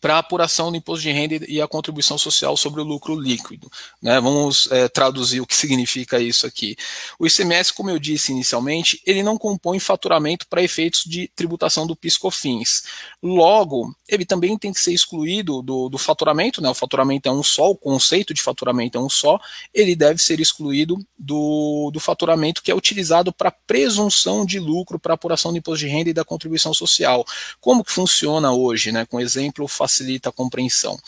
para 0.00 0.16
a 0.16 0.18
apuração 0.18 0.70
do 0.70 0.76
imposto 0.76 1.02
de 1.02 1.10
renda 1.10 1.44
e 1.48 1.60
a 1.60 1.68
contribuição 1.68 2.18
social 2.18 2.56
sobre 2.56 2.80
o 2.80 2.84
lucro 2.84 3.18
líquido. 3.18 3.70
Né? 4.00 4.20
Vamos 4.20 4.70
é, 4.70 4.88
traduzir 4.88 5.40
o 5.40 5.46
que 5.46 5.56
significa 5.56 6.20
isso 6.20 6.46
aqui. 6.46 6.76
O 7.18 7.26
ICMS, 7.26 7.72
como 7.72 7.90
eu 7.90 7.98
disse 7.98 8.32
inicialmente, 8.32 9.00
ele 9.06 9.22
não 9.22 9.36
compõe 9.36 9.78
faturamento 9.78 10.46
para 10.46 10.62
efeitos 10.62 11.04
de 11.04 11.28
tributação 11.34 11.86
do 11.86 11.96
PIS/COFINS. 11.96 12.84
Logo, 13.22 13.94
ele 14.08 14.24
também 14.24 14.56
tem 14.58 14.72
que 14.72 14.80
ser 14.80 14.92
excluído 14.92 15.62
do, 15.62 15.88
do 15.88 15.98
faturamento, 15.98 16.60
né? 16.60 16.68
o 16.68 16.74
faturamento 16.74 17.28
é 17.28 17.32
um 17.32 17.42
só, 17.42 17.70
o 17.70 17.76
conceito 17.76 18.34
de 18.34 18.42
faturamento 18.42 18.98
é 18.98 19.00
um 19.00 19.08
só, 19.08 19.38
ele 19.72 19.96
deve 19.96 20.20
ser 20.20 20.40
excluído 20.40 20.98
do, 21.18 21.90
do 21.92 22.00
faturamento 22.00 22.62
que 22.62 22.70
é 22.70 22.74
utilizado 22.74 23.32
para 23.32 23.50
presunção 23.50 24.44
de 24.44 24.58
lucro 24.58 24.98
para 24.98 25.14
apuração 25.14 25.52
do 25.52 25.58
imposto 25.58 25.84
de 25.84 25.90
renda 25.90 26.10
e 26.10 26.14
da 26.14 26.24
contribuição 26.24 26.74
social. 26.74 27.24
Como 27.60 27.84
que 27.84 27.92
funciona 27.92 28.52
hoje? 28.52 28.92
Né? 28.92 29.06
Com 29.06 29.20
exemplo 29.20 29.66
facilita 29.84 30.30
a 30.30 30.32
compreensão. 30.32 30.98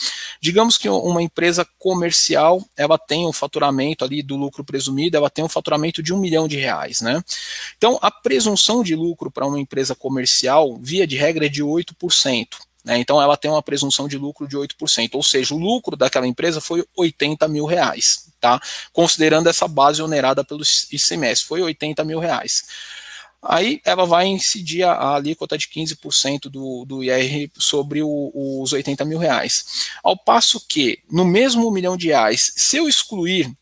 Digamos 0.40 0.76
que 0.76 0.88
uma 0.88 1.22
empresa 1.22 1.66
comercial, 1.78 2.62
ela 2.76 2.98
tem 2.98 3.26
um 3.26 3.32
faturamento 3.32 4.04
ali 4.04 4.22
do 4.22 4.36
lucro 4.36 4.62
presumido, 4.62 5.16
ela 5.16 5.30
tem 5.30 5.42
um 5.44 5.48
faturamento 5.48 6.02
de 6.02 6.12
um 6.12 6.18
milhão 6.18 6.46
de 6.46 6.56
reais, 6.56 7.00
né? 7.00 7.22
Então, 7.78 7.98
a 8.02 8.10
presunção 8.10 8.82
de 8.82 8.94
lucro 8.94 9.30
para 9.30 9.46
uma 9.46 9.58
empresa 9.58 9.94
comercial, 9.94 10.76
via 10.78 11.06
de 11.06 11.16
regra, 11.16 11.46
é 11.46 11.48
de 11.48 11.62
8%. 11.62 12.46
Né? 12.84 12.98
Então 12.98 13.20
ela 13.20 13.36
tem 13.36 13.50
uma 13.50 13.62
presunção 13.62 14.06
de 14.06 14.16
lucro 14.16 14.46
de 14.46 14.56
8%, 14.56 15.14
ou 15.14 15.22
seja, 15.22 15.52
o 15.52 15.58
lucro 15.58 15.96
daquela 15.96 16.26
empresa 16.26 16.60
foi 16.60 16.86
80 16.96 17.48
mil 17.48 17.64
reais, 17.66 18.28
tá? 18.40 18.60
Considerando 18.92 19.48
essa 19.48 19.66
base 19.66 20.00
onerada 20.00 20.44
pelo 20.44 20.62
ICMS, 20.92 21.42
foi 21.42 21.62
80 21.62 22.04
mil 22.04 22.20
reais. 22.20 22.64
Aí 23.48 23.80
ela 23.84 24.04
vai 24.04 24.26
incidir 24.26 24.82
a, 24.82 24.92
a 24.92 25.16
alíquota 25.16 25.56
de 25.56 25.68
15% 25.68 26.48
do, 26.48 26.84
do 26.84 27.04
IR 27.04 27.50
sobre 27.56 28.02
o, 28.02 28.30
os 28.34 28.72
80 28.72 29.04
mil 29.04 29.18
reais. 29.18 29.88
Ao 30.02 30.16
passo 30.16 30.64
que, 30.66 30.98
no 31.10 31.24
mesmo 31.24 31.70
milhão 31.70 31.96
de 31.96 32.08
reais, 32.08 32.52
se 32.56 32.76
eu 32.76 32.88
excluir 32.88 33.52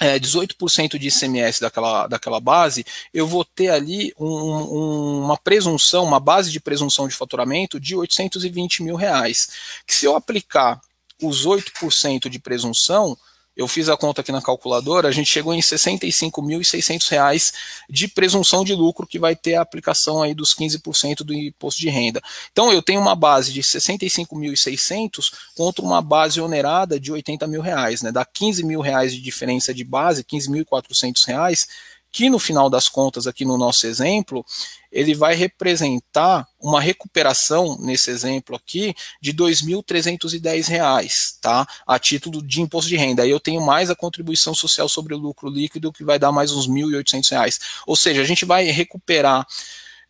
é, 0.00 0.18
18% 0.18 0.98
de 0.98 1.08
ICMS 1.08 1.60
daquela, 1.60 2.06
daquela 2.06 2.40
base, 2.40 2.84
eu 3.12 3.26
vou 3.26 3.44
ter 3.44 3.68
ali 3.68 4.12
um, 4.18 4.26
um, 4.26 5.24
uma 5.24 5.36
presunção, 5.36 6.04
uma 6.04 6.20
base 6.20 6.50
de 6.50 6.60
presunção 6.60 7.08
de 7.08 7.14
faturamento 7.14 7.80
de 7.80 7.96
820 7.96 8.82
mil 8.82 8.96
reais. 8.96 9.48
Que 9.86 9.94
se 9.94 10.06
eu 10.06 10.14
aplicar 10.14 10.80
os 11.22 11.46
8% 11.46 12.28
de 12.28 12.38
presunção, 12.38 13.18
eu 13.58 13.66
fiz 13.66 13.88
a 13.88 13.96
conta 13.96 14.20
aqui 14.20 14.30
na 14.30 14.40
calculadora, 14.40 15.08
a 15.08 15.10
gente 15.10 15.28
chegou 15.28 15.52
em 15.52 15.56
R$ 15.56 15.62
65.600 15.62 17.52
de 17.90 18.06
presunção 18.06 18.62
de 18.62 18.72
lucro 18.72 19.04
que 19.04 19.18
vai 19.18 19.34
ter 19.34 19.56
a 19.56 19.62
aplicação 19.62 20.22
aí 20.22 20.32
dos 20.32 20.54
15% 20.54 21.24
do 21.24 21.34
imposto 21.34 21.80
de 21.80 21.88
renda. 21.88 22.22
Então 22.52 22.72
eu 22.72 22.80
tenho 22.80 23.00
uma 23.00 23.16
base 23.16 23.52
de 23.52 23.58
R$ 23.58 23.66
65.600 23.66 25.32
contra 25.56 25.84
uma 25.84 26.00
base 26.00 26.40
onerada 26.40 27.00
de 27.00 27.10
80 27.10 27.48
mil 27.48 27.60
reais, 27.60 28.00
né? 28.00 28.12
Dá 28.12 28.24
15 28.24 28.64
mil 28.64 28.80
reais 28.80 29.12
de 29.12 29.20
diferença 29.20 29.74
de 29.74 29.82
base, 29.82 30.22
15.400 30.22 31.26
reais, 31.26 31.66
que 32.10 32.30
no 32.30 32.38
final 32.38 32.70
das 32.70 32.88
contas, 32.88 33.26
aqui 33.26 33.44
no 33.44 33.58
nosso 33.58 33.86
exemplo, 33.86 34.44
ele 34.90 35.14
vai 35.14 35.34
representar 35.34 36.46
uma 36.58 36.80
recuperação, 36.80 37.76
nesse 37.78 38.10
exemplo 38.10 38.56
aqui, 38.56 38.94
de 39.20 39.30
R$ 39.30 39.36
2.310, 39.36 41.38
tá? 41.40 41.66
A 41.86 41.98
título 41.98 42.42
de 42.42 42.60
imposto 42.60 42.88
de 42.88 42.96
renda. 42.96 43.22
Aí 43.22 43.30
eu 43.30 43.38
tenho 43.38 43.60
mais 43.60 43.90
a 43.90 43.96
contribuição 43.96 44.54
social 44.54 44.88
sobre 44.88 45.14
o 45.14 45.18
lucro 45.18 45.48
líquido, 45.48 45.92
que 45.92 46.04
vai 46.04 46.18
dar 46.18 46.32
mais 46.32 46.52
uns 46.52 46.66
R$ 46.66 46.72
1.800. 46.72 47.58
Ou 47.86 47.94
seja, 47.94 48.22
a 48.22 48.24
gente 48.24 48.44
vai 48.44 48.64
recuperar, 48.64 49.46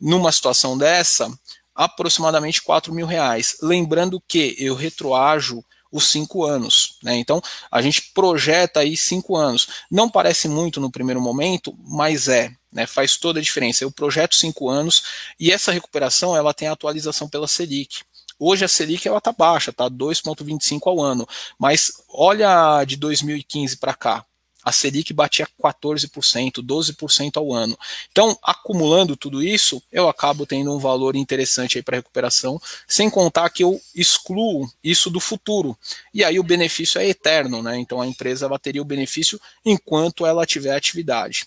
numa 0.01 0.31
situação 0.31 0.79
dessa, 0.79 1.29
aproximadamente 1.75 2.63
4 2.63 2.95
mil 2.95 3.07
reais. 3.07 3.57
Lembrando 3.63 4.23
que 4.27 4.55
eu 4.59 4.75
retroajo 4.75 5.63
os 5.91 6.11
cinco 6.11 6.45
anos. 6.45 6.97
Né? 7.03 7.17
Então, 7.17 7.41
a 7.71 7.81
gente 7.81 8.11
projeta 8.15 8.81
aí 8.81 8.97
cinco 8.97 9.37
anos. 9.37 9.69
Não 9.91 10.09
parece 10.09 10.49
muito 10.49 10.81
no 10.81 10.91
primeiro 10.91 11.21
momento, 11.21 11.77
mas 11.85 12.29
é. 12.29 12.53
Né? 12.73 12.87
Faz 12.87 13.17
toda 13.17 13.39
a 13.39 13.43
diferença. 13.43 13.85
Eu 13.85 13.91
projeto 13.91 14.35
cinco 14.35 14.69
anos 14.69 15.03
e 15.41 15.51
essa 15.51 15.73
recuperação 15.73 16.37
ela 16.37 16.55
tem 16.55 16.69
atualização 16.69 17.29
pela 17.29 17.49
Selic. 17.49 18.03
Hoje 18.39 18.65
a 18.65 18.69
Selic 18.69 19.07
ela 19.09 19.19
está 19.19 19.33
baixa, 19.33 19.73
tá 19.73 19.91
2,25 19.91 20.81
ao 20.87 21.01
ano. 21.01 21.27
Mas 21.59 21.93
olha 22.09 22.85
de 22.85 22.97
2015 22.97 23.79
para 23.79 23.95
cá, 23.95 24.25
a 24.69 24.73
Selic 24.73 25.15
batia 25.15 25.49
14%, 25.59 26.63
12% 26.63 27.37
ao 27.39 27.55
ano. 27.55 27.77
Então, 28.13 28.39
acumulando 28.43 29.17
tudo 29.17 29.43
isso, 29.43 29.83
eu 29.91 30.09
acabo 30.09 30.45
tendo 30.45 30.75
um 30.75 30.79
valor 30.79 31.17
interessante 31.17 31.79
aí 31.79 31.83
para 31.83 31.97
recuperação, 31.97 32.61
sem 32.87 33.09
contar 33.09 33.49
que 33.49 33.65
eu 33.65 33.81
excluo 33.95 34.71
isso 34.85 35.09
do 35.09 35.21
futuro. 35.21 35.77
E 36.13 36.23
aí 36.23 36.39
o 36.39 36.43
benefício 36.43 37.01
é 37.01 37.09
eterno, 37.09 37.63
né? 37.63 37.79
Então 37.79 38.01
a 38.01 38.07
empresa 38.07 38.45
ela 38.45 38.59
teria 38.59 38.83
o 38.83 38.85
benefício 38.85 39.41
enquanto 39.65 40.27
ela 40.27 40.45
tiver 40.45 40.77
atividade. 40.77 41.47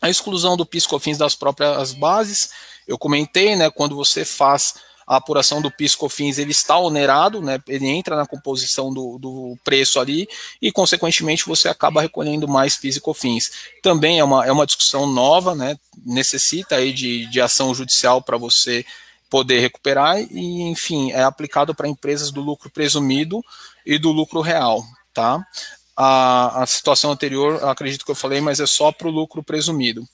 A 0.00 0.10
exclusão 0.10 0.56
do 0.56 0.66
PIS/COFINS 0.66 1.16
das 1.16 1.36
próprias 1.36 1.92
bases, 1.92 2.50
eu 2.88 2.98
comentei, 2.98 3.54
né, 3.54 3.70
quando 3.70 3.94
você 3.94 4.24
faz 4.24 4.74
a 5.08 5.16
apuração 5.16 5.62
do 5.62 5.70
PIS/COFINS 5.70 6.36
ele 6.36 6.50
está 6.50 6.78
onerado, 6.78 7.40
né, 7.40 7.58
ele 7.66 7.86
entra 7.86 8.14
na 8.14 8.26
composição 8.26 8.92
do, 8.92 9.18
do 9.18 9.58
preço 9.64 9.98
ali 9.98 10.28
e, 10.60 10.70
consequentemente, 10.70 11.46
você 11.46 11.66
acaba 11.66 12.02
recolhendo 12.02 12.46
mais 12.46 12.76
PIS 12.76 12.96
e 12.96 13.00
COFINS. 13.00 13.50
Também 13.82 14.18
é 14.18 14.24
uma, 14.24 14.44
é 14.44 14.52
uma 14.52 14.66
discussão 14.66 15.06
nova, 15.06 15.54
né, 15.54 15.78
necessita 16.04 16.76
aí 16.76 16.92
de, 16.92 17.24
de 17.30 17.40
ação 17.40 17.74
judicial 17.74 18.20
para 18.20 18.36
você 18.36 18.84
poder 19.30 19.60
recuperar 19.60 20.20
e, 20.20 20.62
enfim, 20.62 21.10
é 21.12 21.22
aplicado 21.22 21.74
para 21.74 21.88
empresas 21.88 22.30
do 22.30 22.42
lucro 22.42 22.68
presumido 22.68 23.42
e 23.86 23.98
do 23.98 24.12
lucro 24.12 24.42
real, 24.42 24.84
tá? 25.14 25.42
A, 25.96 26.62
a 26.62 26.66
situação 26.66 27.10
anterior, 27.10 27.64
acredito 27.64 28.04
que 28.04 28.10
eu 28.10 28.14
falei, 28.14 28.42
mas 28.42 28.60
é 28.60 28.66
só 28.66 28.92
para 28.92 29.08
o 29.08 29.10
lucro 29.10 29.42
presumido 29.42 30.06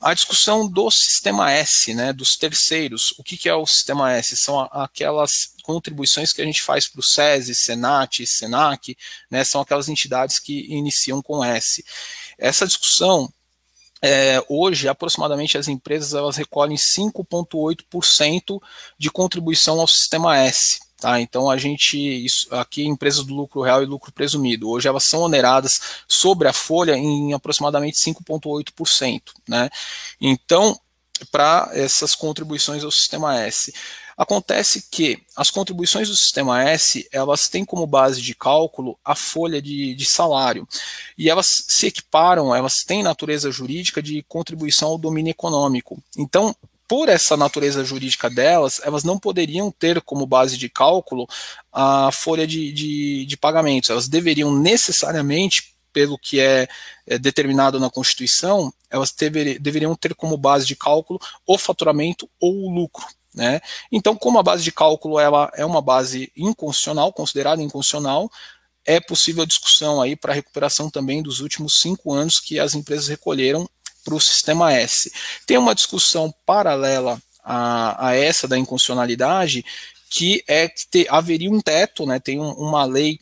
a 0.00 0.14
discussão 0.14 0.68
do 0.68 0.90
sistema 0.90 1.50
S, 1.50 1.92
né, 1.92 2.12
dos 2.12 2.36
terceiros. 2.36 3.14
O 3.18 3.24
que, 3.24 3.36
que 3.36 3.48
é 3.48 3.54
o 3.54 3.66
sistema 3.66 4.12
S? 4.12 4.36
São 4.36 4.60
aquelas 4.70 5.52
contribuições 5.62 6.32
que 6.32 6.40
a 6.40 6.44
gente 6.44 6.62
faz 6.62 6.88
para 6.88 7.00
o 7.00 7.02
SESI, 7.02 7.54
Senat, 7.54 8.24
Senac, 8.26 8.96
né, 9.30 9.44
são 9.44 9.60
aquelas 9.60 9.88
entidades 9.88 10.38
que 10.38 10.72
iniciam 10.72 11.20
com 11.20 11.44
S. 11.44 11.84
Essa 12.38 12.66
discussão, 12.66 13.32
é, 14.00 14.42
hoje, 14.48 14.88
aproximadamente, 14.88 15.58
as 15.58 15.66
empresas 15.66 16.14
elas 16.14 16.36
recolhem 16.36 16.76
5,8% 16.76 18.60
de 18.96 19.10
contribuição 19.10 19.80
ao 19.80 19.88
sistema 19.88 20.38
S. 20.38 20.78
Tá, 21.00 21.20
então 21.20 21.48
a 21.48 21.56
gente, 21.56 21.96
isso, 21.96 22.52
aqui 22.52 22.84
empresas 22.84 23.24
do 23.24 23.32
lucro 23.32 23.62
real 23.62 23.82
e 23.82 23.86
lucro 23.86 24.10
presumido, 24.10 24.68
hoje 24.68 24.88
elas 24.88 25.04
são 25.04 25.20
oneradas 25.20 25.80
sobre 26.08 26.48
a 26.48 26.52
folha 26.52 26.96
em 26.96 27.32
aproximadamente 27.32 27.96
5,8%. 27.98 29.22
Né? 29.46 29.70
Então, 30.20 30.76
para 31.30 31.70
essas 31.72 32.16
contribuições 32.16 32.82
ao 32.82 32.90
sistema 32.90 33.38
S. 33.38 33.72
Acontece 34.16 34.88
que 34.90 35.22
as 35.36 35.48
contribuições 35.48 36.08
do 36.08 36.16
sistema 36.16 36.60
S, 36.64 37.08
elas 37.12 37.48
têm 37.48 37.64
como 37.64 37.86
base 37.86 38.20
de 38.20 38.34
cálculo 38.34 38.98
a 39.04 39.14
folha 39.14 39.62
de, 39.62 39.94
de 39.94 40.04
salário. 40.04 40.66
E 41.16 41.30
elas 41.30 41.64
se 41.68 41.86
equiparam, 41.86 42.52
elas 42.52 42.82
têm 42.82 43.04
natureza 43.04 43.52
jurídica 43.52 44.02
de 44.02 44.24
contribuição 44.24 44.88
ao 44.88 44.98
domínio 44.98 45.30
econômico. 45.30 46.02
Então, 46.16 46.54
por 46.88 47.10
essa 47.10 47.36
natureza 47.36 47.84
jurídica 47.84 48.30
delas, 48.30 48.80
elas 48.82 49.04
não 49.04 49.18
poderiam 49.18 49.70
ter 49.70 50.00
como 50.00 50.26
base 50.26 50.56
de 50.56 50.70
cálculo 50.70 51.28
a 51.70 52.10
folha 52.10 52.46
de, 52.46 52.72
de, 52.72 53.26
de 53.26 53.36
pagamentos. 53.36 53.90
Elas 53.90 54.08
deveriam 54.08 54.50
necessariamente, 54.50 55.74
pelo 55.92 56.18
que 56.18 56.40
é, 56.40 56.66
é 57.06 57.18
determinado 57.18 57.78
na 57.78 57.90
Constituição, 57.90 58.72
elas 58.88 59.12
dever, 59.12 59.58
deveriam 59.58 59.94
ter 59.94 60.14
como 60.14 60.38
base 60.38 60.66
de 60.66 60.74
cálculo 60.74 61.20
o 61.46 61.58
faturamento 61.58 62.28
ou 62.40 62.54
o 62.64 62.74
lucro. 62.74 63.06
Né? 63.34 63.60
Então, 63.92 64.16
como 64.16 64.38
a 64.38 64.42
base 64.42 64.64
de 64.64 64.72
cálculo 64.72 65.20
ela 65.20 65.50
é 65.54 65.66
uma 65.66 65.82
base 65.82 66.32
inconstitucional, 66.34 67.12
considerada 67.12 67.62
inconstitucional, 67.62 68.30
é 68.86 68.98
possível 68.98 69.42
a 69.42 69.46
discussão 69.46 70.00
aí 70.00 70.16
para 70.16 70.32
recuperação 70.32 70.88
também 70.88 71.22
dos 71.22 71.40
últimos 71.40 71.78
cinco 71.78 72.14
anos 72.14 72.40
que 72.40 72.58
as 72.58 72.74
empresas 72.74 73.06
recolheram 73.06 73.68
para 74.08 74.16
o 74.16 74.20
sistema 74.20 74.72
S. 74.72 75.12
Tem 75.46 75.58
uma 75.58 75.74
discussão 75.74 76.34
paralela 76.46 77.20
a, 77.44 78.08
a 78.08 78.14
essa 78.14 78.48
da 78.48 78.56
inconstitucionalidade, 78.56 79.62
que 80.08 80.42
é 80.48 80.66
que 80.66 80.88
te, 80.88 81.06
haveria 81.10 81.50
um 81.50 81.60
teto, 81.60 82.06
né, 82.06 82.18
tem 82.18 82.40
um, 82.40 82.52
uma 82.52 82.86
lei 82.86 83.20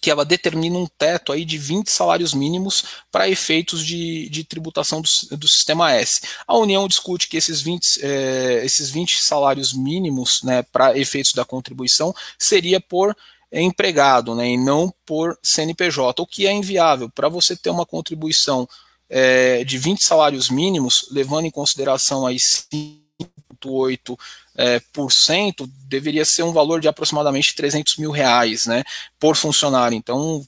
que 0.00 0.10
ela 0.10 0.24
determina 0.24 0.78
um 0.78 0.86
teto 0.86 1.32
aí 1.32 1.44
de 1.44 1.58
20 1.58 1.90
salários 1.90 2.32
mínimos 2.32 2.84
para 3.10 3.28
efeitos 3.28 3.84
de, 3.84 4.28
de 4.28 4.44
tributação 4.44 5.02
do, 5.02 5.36
do, 5.36 5.48
sistema 5.48 5.92
S. 5.92 6.20
A 6.46 6.56
União 6.56 6.86
discute 6.86 7.28
que 7.28 7.36
esses 7.36 7.60
20, 7.60 8.00
é, 8.02 8.62
esses 8.64 8.88
20 8.88 9.20
salários 9.20 9.72
mínimos 9.72 10.42
né, 10.42 10.62
para 10.62 10.96
efeitos 10.96 11.32
da 11.32 11.44
contribuição 11.44 12.14
seria 12.38 12.80
por 12.80 13.16
empregado 13.50 14.34
né, 14.34 14.50
e 14.50 14.56
não 14.56 14.94
por 15.04 15.36
CNPJ, 15.42 16.22
o 16.22 16.26
que 16.26 16.46
é 16.46 16.52
inviável. 16.52 17.10
Para 17.10 17.28
você 17.28 17.56
ter 17.56 17.70
uma 17.70 17.86
contribuição 17.86 18.68
é, 19.08 19.64
de 19.64 19.78
20 19.78 20.02
salários 20.02 20.50
mínimos, 20.50 21.08
levando 21.10 21.46
em 21.46 21.50
consideração 21.50 22.26
aí 22.26 22.36
5,8%, 22.36 24.18
é, 24.58 24.80
por 24.92 25.12
cento, 25.12 25.66
deveria 25.86 26.24
ser 26.24 26.42
um 26.42 26.52
valor 26.52 26.80
de 26.80 26.88
aproximadamente 26.88 27.54
300 27.54 27.96
mil 27.98 28.10
reais 28.10 28.66
né, 28.66 28.82
por 29.18 29.36
funcionário. 29.36 29.96
Então, 29.96 30.42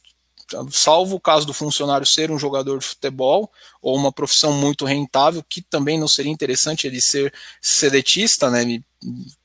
salvo 0.71 1.17
o 1.17 1.21
caso 1.21 1.47
do 1.47 1.53
funcionário 1.53 2.07
ser 2.07 2.31
um 2.31 2.39
jogador 2.39 2.79
de 2.79 2.87
futebol 2.87 3.51
ou 3.83 3.97
uma 3.97 4.13
profissão 4.13 4.53
muito 4.53 4.85
rentável, 4.85 5.45
que 5.49 5.63
também 5.63 5.99
não 5.99 6.09
seria 6.09 6.33
interessante 6.33 6.87
ele 6.87 7.01
ser 7.01 7.33
seletista, 7.61 8.51
né, 8.51 8.63
ele 8.63 8.85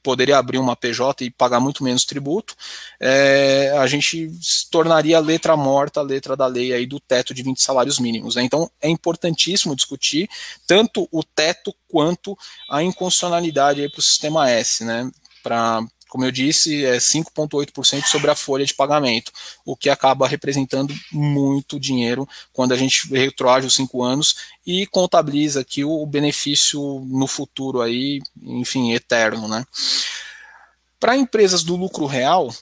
poderia 0.01 0.38
abrir 0.38 0.58
uma 0.58 0.76
PJ 0.76 1.26
e 1.26 1.30
pagar 1.30 1.60
muito 1.60 1.84
menos 1.84 2.06
tributo, 2.06 2.56
é, 2.99 3.72
a 3.78 3.86
gente 3.86 4.32
se 4.41 4.70
tornaria 4.70 5.20
letra 5.20 5.56
morta, 5.56 5.99
a 5.99 6.04
letra 6.04 6.36
da 6.36 6.47
lei 6.47 6.74
aí 6.74 6.86
do 6.86 6.99
teto 6.99 7.34
de 7.34 7.43
20 7.43 7.62
salários 7.62 7.99
mínimos. 7.99 8.36
Né? 8.36 8.43
Então 8.43 8.70
é 8.82 8.89
importantíssimo 8.89 9.76
discutir 9.76 10.28
tanto 10.66 11.08
o 11.12 11.24
teto 11.24 11.74
quanto 11.88 12.38
a 12.70 12.82
inconstitucionalidade 12.82 13.88
para 13.89 13.99
o 13.99 14.04
sistema 14.04 14.49
S, 14.49 14.84
né? 14.84 15.10
para 15.43 15.86
como 16.14 16.26
eu 16.26 16.32
disse, 16.32 16.86
é 16.86 16.97
5,8% 16.97 18.05
sobre 18.05 18.30
a 18.30 18.36
folha 18.36 18.64
de 18.64 18.76
pagamento, 18.76 19.32
o 19.66 19.76
que 19.76 19.89
acaba 19.89 20.28
representando 20.28 20.93
muito 21.11 21.80
dinheiro 21.80 22.30
quando 22.51 22.72
a 22.72 22.78
gente 22.78 23.11
retroage 23.11 23.66
os 23.66 23.74
cinco 23.74 24.03
anos 24.03 24.36
e 24.64 24.86
contabiliza 24.86 25.61
aqui 25.61 25.84
o 25.84 26.05
benefício 26.05 27.03
no 27.09 27.26
futuro 27.26 27.82
aí, 27.82 28.22
enfim, 28.43 28.93
eterno, 28.93 29.47
né? 29.47 29.66
Para 30.99 31.18
empresas 31.18 31.64
do 31.64 31.76
lucro 31.76 32.05
real, 32.05 32.53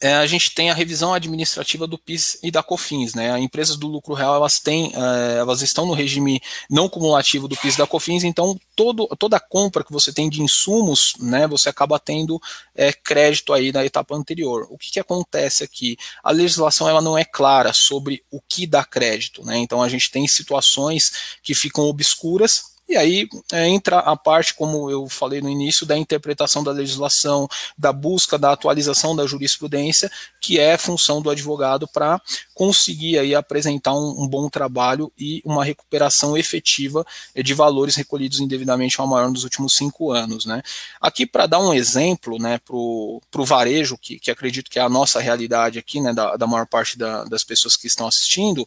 é, 0.00 0.14
a 0.14 0.26
gente 0.26 0.54
tem 0.54 0.70
a 0.70 0.74
revisão 0.74 1.12
administrativa 1.12 1.86
do 1.86 1.98
PIS 1.98 2.38
e 2.42 2.50
da 2.50 2.62
COFINS, 2.62 3.14
né? 3.14 3.32
As 3.32 3.40
empresas 3.40 3.76
do 3.76 3.88
lucro 3.88 4.14
real 4.14 4.36
elas 4.36 4.60
têm, 4.60 4.92
é, 4.94 5.38
elas 5.38 5.60
estão 5.60 5.86
no 5.86 5.92
regime 5.92 6.40
não 6.70 6.88
cumulativo 6.88 7.48
do 7.48 7.56
PIS 7.56 7.74
e 7.74 7.78
da 7.78 7.86
COFINS, 7.86 8.22
então 8.22 8.58
todo, 8.76 9.08
toda 9.18 9.40
compra 9.40 9.82
que 9.82 9.92
você 9.92 10.12
tem 10.12 10.30
de 10.30 10.40
insumos, 10.40 11.14
né, 11.18 11.48
você 11.48 11.68
acaba 11.68 11.98
tendo 11.98 12.40
é, 12.76 12.92
crédito 12.92 13.52
aí 13.52 13.72
na 13.72 13.84
etapa 13.84 14.14
anterior. 14.14 14.68
O 14.70 14.78
que, 14.78 14.92
que 14.92 15.00
acontece 15.00 15.64
aqui? 15.64 15.96
A 16.22 16.30
legislação 16.30 16.88
ela 16.88 17.02
não 17.02 17.18
é 17.18 17.24
clara 17.24 17.72
sobre 17.72 18.22
o 18.30 18.40
que 18.40 18.66
dá 18.66 18.84
crédito, 18.84 19.44
né? 19.44 19.58
Então 19.58 19.82
a 19.82 19.88
gente 19.88 20.10
tem 20.10 20.28
situações 20.28 21.38
que 21.42 21.54
ficam 21.54 21.84
obscuras 21.84 22.77
e 22.88 22.96
aí 22.96 23.28
é, 23.52 23.68
entra 23.68 23.98
a 23.98 24.16
parte, 24.16 24.54
como 24.54 24.90
eu 24.90 25.06
falei 25.08 25.42
no 25.42 25.50
início, 25.50 25.84
da 25.84 25.96
interpretação 25.96 26.64
da 26.64 26.72
legislação, 26.72 27.46
da 27.76 27.92
busca 27.92 28.38
da 28.38 28.52
atualização 28.52 29.14
da 29.14 29.26
jurisprudência, 29.26 30.10
que 30.40 30.58
é 30.58 30.78
função 30.78 31.20
do 31.20 31.28
advogado 31.28 31.86
para 31.86 32.20
conseguir 32.54 33.18
aí 33.18 33.34
apresentar 33.34 33.92
um, 33.92 34.22
um, 34.22 34.26
bom 34.26 34.48
trabalho 34.48 35.12
e 35.18 35.42
uma 35.44 35.64
recuperação 35.64 36.36
efetiva 36.36 37.06
é, 37.34 37.42
de 37.42 37.52
valores 37.52 37.94
recolhidos 37.94 38.40
indevidamente 38.40 39.00
ao 39.00 39.06
maior 39.06 39.30
nos 39.30 39.44
últimos 39.44 39.74
cinco 39.74 40.10
anos. 40.10 40.46
Né? 40.46 40.62
Aqui, 41.00 41.26
para 41.26 41.46
dar 41.46 41.60
um 41.60 41.74
exemplo 41.74 42.38
né, 42.38 42.58
para 42.58 42.74
o 42.74 43.20
varejo, 43.44 43.98
que, 43.98 44.18
que 44.18 44.30
acredito 44.30 44.70
que 44.70 44.78
é 44.78 44.82
a 44.82 44.88
nossa 44.88 45.20
realidade 45.20 45.78
aqui, 45.78 46.00
né, 46.00 46.14
da, 46.14 46.36
da 46.36 46.46
maior 46.46 46.66
parte 46.66 46.96
da, 46.96 47.24
das 47.24 47.44
pessoas 47.44 47.76
que 47.76 47.86
estão 47.86 48.08
assistindo, 48.08 48.66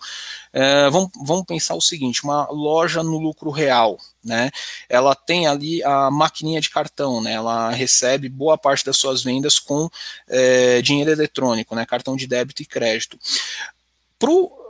é, 0.54 0.90
vamos, 0.90 1.10
vamos 1.16 1.46
pensar 1.46 1.76
o 1.76 1.82
seguinte: 1.82 2.24
uma 2.24 2.48
loja 2.50 3.02
no 3.02 3.18
lucro 3.18 3.50
real, 3.50 3.98
né? 4.24 4.52
Ela 4.90 5.16
tem 5.16 5.48
ali 5.48 5.84
a 5.84 6.12
maquininha 6.12 6.60
de 6.60 6.70
cartão, 6.70 7.22
né? 7.22 7.34
Ela 7.34 7.70
recebe 7.72 8.28
boa 8.28 8.58
parte 8.58 8.86
das 8.86 8.98
suas 8.98 9.24
vendas 9.24 9.60
com 9.60 9.90
é, 10.28 10.82
dinheiro 10.82 11.12
eletrônico, 11.12 11.76
né? 11.76 11.86
Cartão 11.86 12.16
de 12.16 12.28
débito 12.28 12.62
e 12.62 12.66
crédito. 12.66 13.18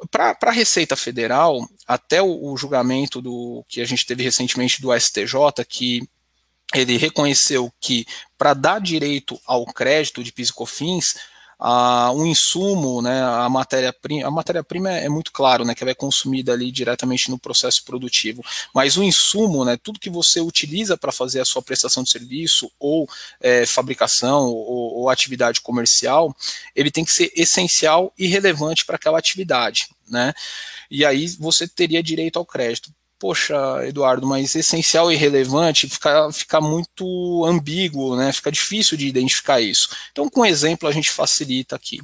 Para 0.10 0.38
a 0.44 0.52
Receita 0.52 0.96
Federal, 0.96 1.68
até 1.86 2.22
o, 2.22 2.52
o, 2.52 2.56
julgamento 2.56 3.22
do 3.22 3.66
que 3.68 3.82
a 3.82 3.86
gente 3.86 4.06
teve 4.06 4.24
recentemente 4.24 4.82
do 4.82 4.98
STJ, 4.98 5.66
que 5.68 6.08
ele 6.74 6.96
reconheceu 6.96 7.72
que 7.82 8.06
para 8.38 8.54
dar 8.54 8.80
direito 8.80 9.38
ao 9.46 9.66
crédito 9.66 10.24
de 10.24 10.32
PIS 10.32 10.50
e 10.50 10.54
COFINS, 10.54 11.16
a, 11.64 12.12
um 12.12 12.26
insumo, 12.26 13.04
né, 13.04 13.22
a 13.22 13.48
matéria-prima, 13.48 14.28
a 14.28 14.32
matéria-prima 14.32 14.92
é, 14.92 15.06
é, 15.06 15.10
muito 15.10 15.32
claro, 15.32 15.64
né, 15.64 15.76
que 15.76 15.84
ela 15.84 15.92
é 15.92 15.96
consumida 15.96 16.52
ali 16.52 16.72
diretamente 16.72 17.30
no 17.30 17.38
processo 17.38 17.86
produtivo, 17.86 18.44
mas 18.74 18.98
o 18.98 19.04
insumo, 19.04 19.64
né, 19.64 19.78
tudo 19.78 20.00
que 20.00 20.10
você 20.10 20.42
utiliza 20.42 20.98
para 20.98 21.12
fazer 21.12 21.40
a 21.40 21.46
sua 21.46 21.62
prestação 21.62 22.02
de 22.02 22.10
serviço 22.10 22.72
ou 22.80 23.08
é, 23.40 23.64
fabricação 23.68 24.46
ou, 24.46 25.02
ou 25.02 25.10
atividade 25.10 25.62
comercial, 25.62 26.36
ele 26.76 26.90
tem 26.90 27.06
que 27.06 27.14
ser 27.14 27.32
essencial 27.36 28.12
e 28.18 28.26
relevante 28.26 28.84
para 28.84 28.96
aquela 28.96 29.20
atividade, 29.20 29.88
né, 30.10 30.34
e 30.90 31.06
aí 31.06 31.28
você 31.40 31.68
teria 31.68 32.02
direito 32.02 32.40
ao 32.40 32.46
crédito 32.46 32.92
poxa, 33.22 33.56
Eduardo, 33.86 34.26
mas 34.26 34.56
essencial 34.56 35.12
e 35.12 35.16
relevante 35.16 35.88
fica, 35.88 36.32
fica 36.32 36.60
muito 36.60 37.46
ambíguo, 37.46 38.16
né? 38.16 38.34
Fica 38.34 38.52
difícil 38.52 38.98
de 38.98 39.08
identificar 39.08 39.62
isso. 39.62 39.90
Então, 40.12 40.28
com 40.28 40.44
exemplo, 40.44 40.90
a 40.90 40.92
gente 40.92 41.12
facilita 41.12 41.76
aqui. 41.76 42.02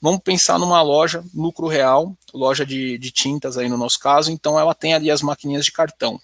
Vamos 0.00 0.20
pensar 0.20 0.60
numa 0.60 0.80
loja, 0.80 1.24
lucro 1.34 1.66
real, 1.66 2.16
loja 2.32 2.64
de, 2.64 2.96
de 2.98 3.10
tintas 3.10 3.58
aí 3.58 3.68
no 3.68 3.76
nosso 3.76 3.98
caso, 3.98 4.30
então 4.30 4.56
ela 4.56 4.72
tem 4.72 4.94
ali 4.94 5.10
as 5.10 5.22
maquininhas 5.22 5.64
de 5.64 5.72
cartão. 5.72 6.20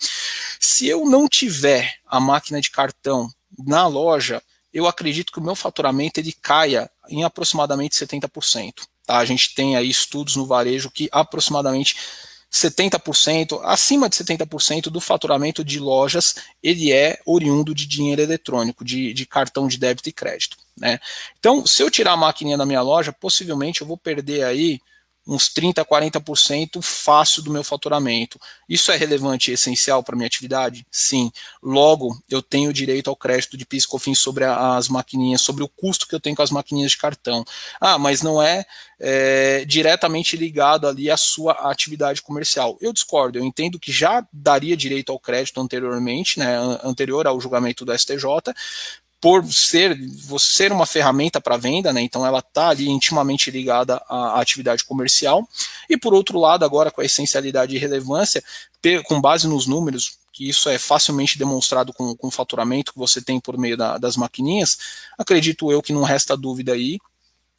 Se 0.60 0.86
eu 0.86 1.04
não 1.04 1.26
tiver 1.26 1.94
a 2.06 2.20
máquina 2.20 2.60
de 2.60 2.70
cartão 2.70 3.28
na 3.66 3.88
loja, 3.88 4.40
eu 4.72 4.86
acredito 4.86 5.32
que 5.32 5.40
o 5.40 5.42
meu 5.42 5.56
faturamento 5.56 6.20
ele 6.20 6.32
caia 6.32 6.88
em 7.08 7.24
aproximadamente 7.24 7.96
70%. 7.96 8.74
Tá? 9.04 9.18
A 9.18 9.24
gente 9.24 9.56
tem 9.56 9.74
aí 9.74 9.90
estudos 9.90 10.36
no 10.36 10.46
varejo 10.46 10.88
que 10.88 11.08
aproximadamente 11.10 11.96
70%, 12.56 13.60
acima 13.64 14.08
de 14.08 14.16
70% 14.16 14.84
do 14.84 15.00
faturamento 15.00 15.64
de 15.64 15.78
lojas, 15.78 16.36
ele 16.62 16.92
é 16.92 17.20
oriundo 17.24 17.74
de 17.74 17.86
dinheiro 17.86 18.22
eletrônico, 18.22 18.84
de, 18.84 19.12
de 19.12 19.26
cartão 19.26 19.68
de 19.68 19.78
débito 19.78 20.08
e 20.08 20.12
crédito. 20.12 20.56
Né? 20.76 20.98
Então, 21.38 21.66
se 21.66 21.82
eu 21.82 21.90
tirar 21.90 22.12
a 22.12 22.16
maquininha 22.16 22.58
da 22.58 22.66
minha 22.66 22.82
loja, 22.82 23.12
possivelmente 23.12 23.80
eu 23.80 23.86
vou 23.86 23.96
perder 23.96 24.44
aí 24.44 24.80
uns 25.26 25.48
30%, 25.48 25.84
40% 25.84 26.80
fácil 26.80 27.42
do 27.42 27.50
meu 27.50 27.64
faturamento. 27.64 28.38
Isso 28.68 28.92
é 28.92 28.96
relevante 28.96 29.50
e 29.50 29.54
essencial 29.54 30.02
para 30.02 30.14
minha 30.14 30.26
atividade? 30.26 30.86
Sim. 30.90 31.32
Logo, 31.62 32.16
eu 32.30 32.40
tenho 32.40 32.72
direito 32.72 33.10
ao 33.10 33.16
crédito 33.16 33.56
de 33.56 33.66
PIS 33.66 33.86
COFINS 33.86 34.18
sobre 34.18 34.44
as 34.44 34.88
maquininhas, 34.88 35.40
sobre 35.40 35.64
o 35.64 35.68
custo 35.68 36.06
que 36.06 36.14
eu 36.14 36.20
tenho 36.20 36.36
com 36.36 36.42
as 36.42 36.50
maquininhas 36.50 36.92
de 36.92 36.98
cartão. 36.98 37.44
Ah, 37.80 37.98
mas 37.98 38.22
não 38.22 38.40
é, 38.40 38.64
é 39.00 39.64
diretamente 39.64 40.36
ligado 40.36 40.86
ali 40.86 41.10
à 41.10 41.16
sua 41.16 41.52
atividade 41.70 42.22
comercial. 42.22 42.76
Eu 42.80 42.92
discordo, 42.92 43.38
eu 43.38 43.44
entendo 43.44 43.78
que 43.78 43.90
já 43.90 44.26
daria 44.32 44.76
direito 44.76 45.10
ao 45.10 45.18
crédito 45.18 45.60
anteriormente, 45.60 46.38
né, 46.38 46.56
anterior 46.84 47.26
ao 47.26 47.40
julgamento 47.40 47.84
do 47.84 47.96
STJ, 47.96 48.52
por 49.20 49.44
ser, 49.52 49.98
ser 50.38 50.72
uma 50.72 50.86
ferramenta 50.86 51.40
para 51.40 51.56
venda, 51.56 51.92
né, 51.92 52.02
então 52.02 52.24
ela 52.24 52.40
está 52.40 52.68
ali 52.68 52.88
intimamente 52.88 53.50
ligada 53.50 53.96
à, 54.08 54.40
atividade 54.40 54.84
comercial, 54.84 55.48
e 55.88 55.96
por 55.96 56.14
outro 56.14 56.38
lado, 56.38 56.64
agora 56.64 56.90
com 56.90 57.00
a 57.00 57.04
essencialidade 57.04 57.74
e 57.74 57.78
relevância, 57.78 58.42
com 59.06 59.20
base 59.20 59.48
nos 59.48 59.66
números, 59.66 60.18
que 60.32 60.48
isso 60.48 60.68
é 60.68 60.78
facilmente 60.78 61.38
demonstrado 61.38 61.92
com, 61.92 62.14
com 62.14 62.28
o 62.28 62.30
faturamento 62.30 62.92
que 62.92 62.98
você 62.98 63.22
tem 63.22 63.40
por 63.40 63.56
meio 63.56 63.76
da, 63.76 63.96
das 63.96 64.16
maquininhas, 64.16 64.78
acredito 65.18 65.72
eu 65.72 65.82
que 65.82 65.92
não 65.92 66.02
resta 66.02 66.36
dúvida 66.36 66.72
aí 66.72 66.98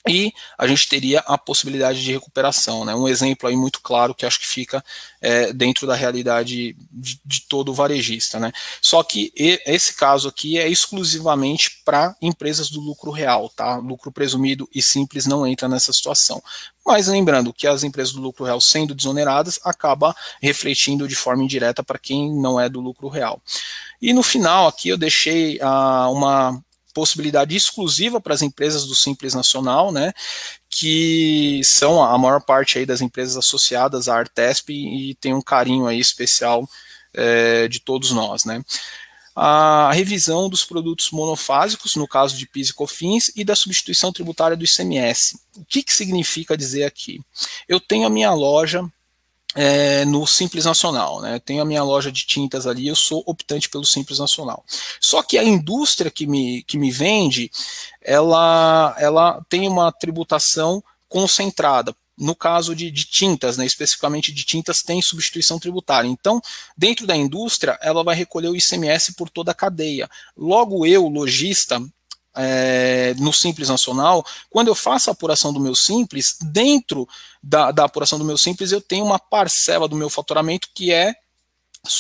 e 0.08 0.34
a 0.58 0.68
gente 0.68 0.88
teria 0.88 1.20
a 1.20 1.38
possibilidade 1.38 2.04
de 2.04 2.12
recuperação. 2.12 2.86
Né? 2.86 2.96
Um 2.96 3.08
exemplo 3.08 3.48
aí 3.48 3.56
muito 3.56 3.82
claro 3.82 4.14
que 4.14 4.26
acho 4.26 4.40
que 4.40 4.48
fica 4.48 4.84
é, 5.22 5.52
dentro 5.54 5.88
da 5.88 5.96
realidade 5.96 6.76
de, 6.92 7.20
de, 7.26 7.42
todo 7.42 7.74
varejista. 7.74 8.40
Né? 8.40 8.52
Só 8.82 9.04
que 9.04 9.32
esse 9.36 9.94
caso 9.96 10.28
aqui 10.28 10.58
é 10.58 10.68
exclusivamente 10.68 11.82
para 11.84 12.16
empresas 12.22 12.70
do 12.70 12.80
lucro 12.80 13.12
real, 13.12 13.50
tá? 13.50 13.78
Lucro 13.78 14.12
presumido 14.12 14.70
e 14.74 14.82
simples 14.82 15.26
não 15.26 15.46
entra 15.46 15.68
nessa 15.68 15.92
situação. 15.94 16.42
Mas 16.86 17.08
lembrando 17.08 17.54
que 17.54 17.68
as 17.68 17.84
empresas 17.84 18.14
do 18.14 18.22
lucro 18.22 18.46
real 18.46 18.62
sendo 18.62 18.96
desoneradas 18.96 19.60
acaba 19.64 20.16
refletindo 20.42 21.08
de 21.08 21.16
forma 21.16 21.44
indireta 21.44 21.84
para 21.84 22.00
quem 22.00 22.34
não 22.34 22.58
é 22.58 22.70
do 22.70 22.80
lucro 22.80 23.10
real. 23.10 23.42
E 24.02 24.14
no 24.14 24.24
final 24.24 24.68
aqui 24.68 24.88
eu 24.88 24.98
deixei 24.98 25.60
ah, 25.62 26.08
uma 26.10 26.64
possibilidade 26.98 27.56
exclusiva 27.56 28.20
para 28.20 28.34
as 28.34 28.42
empresas 28.42 28.88
do 28.88 28.96
Simples 28.96 29.36
Nacional, 29.36 29.92
né, 29.92 30.12
que 30.68 31.62
são 31.64 32.04
a 32.04 32.18
maior 32.18 32.42
parte 32.42 32.80
aí 32.80 32.88
das 32.88 33.02
empresas 33.02 33.38
associadas 33.38 34.10
à 34.10 34.18
Artesp 34.18 34.72
e, 34.72 35.14
tem 35.22 35.32
um 35.32 35.42
carinho 35.42 35.86
aí 35.86 36.00
especial 36.00 36.68
é, 37.14 37.68
de 37.68 37.80
todos 37.80 38.10
nós, 38.10 38.46
né. 38.46 38.64
A 39.36 39.92
revisão 39.94 40.50
dos 40.50 40.66
produtos 40.66 41.12
monofásicos, 41.12 41.96
no 41.96 42.08
caso 42.08 42.36
de 42.36 42.48
PIS 42.48 42.70
e 42.70 42.74
COFINS, 42.74 43.32
e 43.36 43.44
da 43.44 43.56
substituição 43.56 44.12
tributária 44.12 44.58
do 44.58 44.66
ICMS. 44.66 45.40
O 45.56 45.66
que, 45.66 45.84
que 45.84 45.94
significa 45.94 46.58
dizer 46.58 46.86
aqui? 46.86 47.22
Eu 47.70 47.80
tenho 47.80 48.08
a 48.08 48.10
minha 48.10 48.34
loja 48.34 48.84
é, 49.56 50.06
no 50.06 50.26
Simples 50.26 50.66
Nacional. 50.66 51.22
Né? 51.22 51.40
Tenho 51.40 51.62
a 51.62 51.66
minha 51.66 51.84
loja 51.84 52.12
de 52.12 52.26
tintas 52.26 52.68
ali, 52.68 52.88
eu 52.88 52.96
sou 52.96 53.24
optante 53.26 53.70
pelo 53.70 53.86
Simples 53.86 54.20
Nacional. 54.20 54.64
Só 55.00 55.24
que 55.24 55.38
a 55.38 55.44
indústria 55.44 56.12
que 56.12 56.28
me, 56.28 56.64
que 56.64 56.78
me 56.78 56.92
vende, 56.92 57.52
ela, 58.02 58.96
ela 59.00 59.42
tem 59.50 59.68
uma 59.68 59.92
tributação 59.92 60.84
concentrada. 61.08 61.96
No 62.18 62.36
caso 62.36 62.76
de, 62.76 62.90
de 62.90 63.06
tintas, 63.06 63.58
né, 63.58 63.66
especificamente 63.66 64.32
de 64.34 64.44
tintas, 64.44 64.82
tem 64.82 65.00
substituição 65.04 65.60
tributária. 65.60 66.08
Então, 66.08 66.42
dentro 66.76 67.06
da 67.06 67.16
indústria, 67.16 67.78
ela 67.80 68.04
vai 68.04 68.16
recolher 68.16 68.48
o 68.48 68.56
ICMS 68.56 69.14
por 69.14 69.30
toda 69.30 69.52
a 69.52 69.56
cadeia. 69.56 70.10
Logo, 70.36 70.84
eu, 70.84 71.08
lojista, 71.08 71.80
é, 72.38 73.14
no 73.18 73.34
Simples 73.34 73.70
Nacional, 73.70 74.26
quando 74.50 74.68
eu 74.68 74.76
faço 74.76 75.10
a 75.10 75.14
apuração 75.14 75.52
do 75.52 75.60
meu 75.60 75.76
Simples, 75.76 76.38
dentro 76.42 77.08
da, 77.42 77.72
da 77.72 77.86
apuração 77.86 78.20
do 78.20 78.26
meu 78.26 78.38
Simples, 78.38 78.72
eu 78.72 78.82
tenho 78.82 79.06
uma 79.06 79.20
parcela 79.20 79.88
do 79.88 79.96
meu 79.96 80.10
faturamento 80.10 80.70
que 80.74 80.92
é 80.92 81.16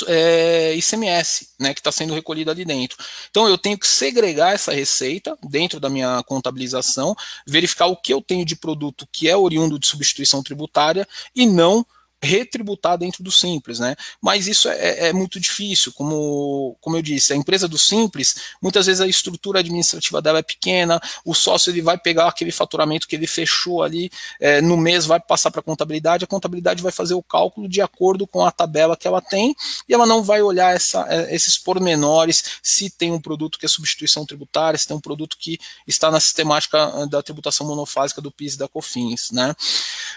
é, 0.07 0.75
ICMS, 0.75 1.49
né, 1.59 1.73
que 1.73 1.79
está 1.79 1.91
sendo 1.91 2.13
recolhido 2.13 2.51
ali 2.51 2.65
dentro. 2.65 2.97
Então 3.29 3.47
eu 3.47 3.57
tenho 3.57 3.77
que 3.77 3.87
segregar 3.87 4.53
essa 4.53 4.73
receita 4.73 5.37
dentro 5.43 5.79
da 5.79 5.89
minha 5.89 6.21
contabilização, 6.23 7.15
verificar 7.45 7.87
o 7.87 7.95
que 7.95 8.13
eu 8.13 8.21
tenho 8.21 8.45
de 8.45 8.55
produto 8.55 9.07
que 9.11 9.29
é 9.29 9.37
oriundo 9.37 9.79
de 9.79 9.87
substituição 9.87 10.43
tributária 10.43 11.07
e 11.35 11.45
não 11.45 11.85
retributar 12.27 12.97
dentro 12.97 13.23
do 13.23 13.31
Simples, 13.31 13.79
né? 13.79 13.95
Mas 14.21 14.47
isso 14.47 14.67
é, 14.69 15.07
é, 15.07 15.13
muito 15.13 15.39
difícil, 15.39 15.93
como, 15.93 16.77
como 16.81 16.97
eu 16.97 17.01
disse, 17.01 17.33
a 17.33 17.35
empresa 17.35 17.67
do 17.67 17.77
Simples, 17.77 18.35
muitas 18.61 18.85
vezes 18.85 19.01
a 19.01 19.07
estrutura 19.07 19.59
administrativa 19.59 20.21
dela 20.21 20.39
é 20.39 20.43
pequena, 20.43 20.99
o 21.25 21.33
sócio 21.33 21.71
ele 21.71 21.81
vai 21.81 21.97
pegar 21.97 22.27
aquele 22.27 22.51
faturamento 22.51 23.07
que 23.07 23.15
ele 23.15 23.27
fechou 23.27 23.81
ali 23.81 24.11
é, 24.39 24.61
no 24.61 24.77
mês, 24.77 25.05
vai 25.05 25.19
passar 25.19 25.51
para 25.51 25.61
a 25.61 25.63
contabilidade, 25.63 26.23
a 26.23 26.27
contabilidade 26.27 26.83
vai 26.83 26.91
fazer 26.91 27.13
o 27.13 27.23
cálculo 27.23 27.67
de 27.67 27.81
acordo 27.81 28.27
com 28.27 28.45
a 28.45 28.51
tabela 28.51 28.97
que 28.97 29.07
ela 29.07 29.21
tem, 29.21 29.55
e 29.87 29.93
ela 29.93 30.05
não 30.05 30.21
vai 30.21 30.41
olhar 30.41 30.75
essa, 30.75 31.05
é, 31.09 31.33
esses 31.33 31.57
pormenores, 31.57 32.59
se 32.61 32.89
tem 32.89 33.11
um 33.11 33.19
produto 33.19 33.57
que 33.57 33.65
é 33.65 33.69
substituição 33.69 34.25
tributária, 34.25 34.77
se 34.77 34.87
tem 34.87 34.97
um 34.97 35.01
produto 35.01 35.37
que 35.39 35.57
está 35.87 36.11
na 36.11 36.19
sistemática 36.19 36.77
ah, 36.83 37.05
da 37.05 37.21
tributação 37.21 37.65
monofásica 37.65 38.21
do 38.21 38.31
PIS 38.31 38.55
e 38.55 38.57
da 38.57 38.67
COFINS, 38.67 39.31
né? 39.31 39.55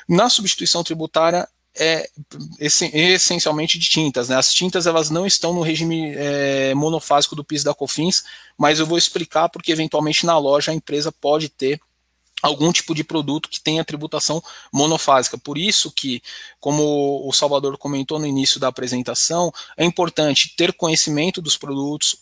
Na 0.08 0.28
substituição 0.28 0.82
tributária, 0.82 1.48
é 1.78 2.08
essencialmente 2.58 3.78
de 3.78 3.88
tintas. 3.88 4.28
Né? 4.28 4.36
As 4.36 4.52
tintas 4.52 4.86
elas 4.86 5.10
não 5.10 5.26
estão 5.26 5.52
no 5.52 5.62
regime 5.62 6.12
é, 6.16 6.74
monofásico 6.74 7.36
do 7.36 7.44
PIS 7.44 7.62
da 7.62 7.74
COFINS, 7.74 8.24
mas 8.58 8.78
eu 8.78 8.86
vou 8.86 8.98
explicar 8.98 9.48
porque 9.48 9.72
eventualmente 9.72 10.26
na 10.26 10.36
loja 10.38 10.72
a 10.72 10.74
empresa 10.74 11.12
pode 11.12 11.48
ter 11.48 11.80
algum 12.42 12.72
tipo 12.72 12.94
de 12.94 13.04
produto 13.04 13.48
que 13.48 13.60
tenha 13.60 13.84
tributação 13.84 14.42
monofásica. 14.72 15.36
Por 15.36 15.58
isso 15.58 15.90
que, 15.90 16.22
como 16.58 17.26
o 17.26 17.32
Salvador 17.32 17.76
comentou 17.76 18.18
no 18.18 18.26
início 18.26 18.58
da 18.58 18.68
apresentação, 18.68 19.52
é 19.76 19.84
importante 19.84 20.54
ter 20.56 20.72
conhecimento 20.72 21.40
dos 21.40 21.56
produtos, 21.56 22.16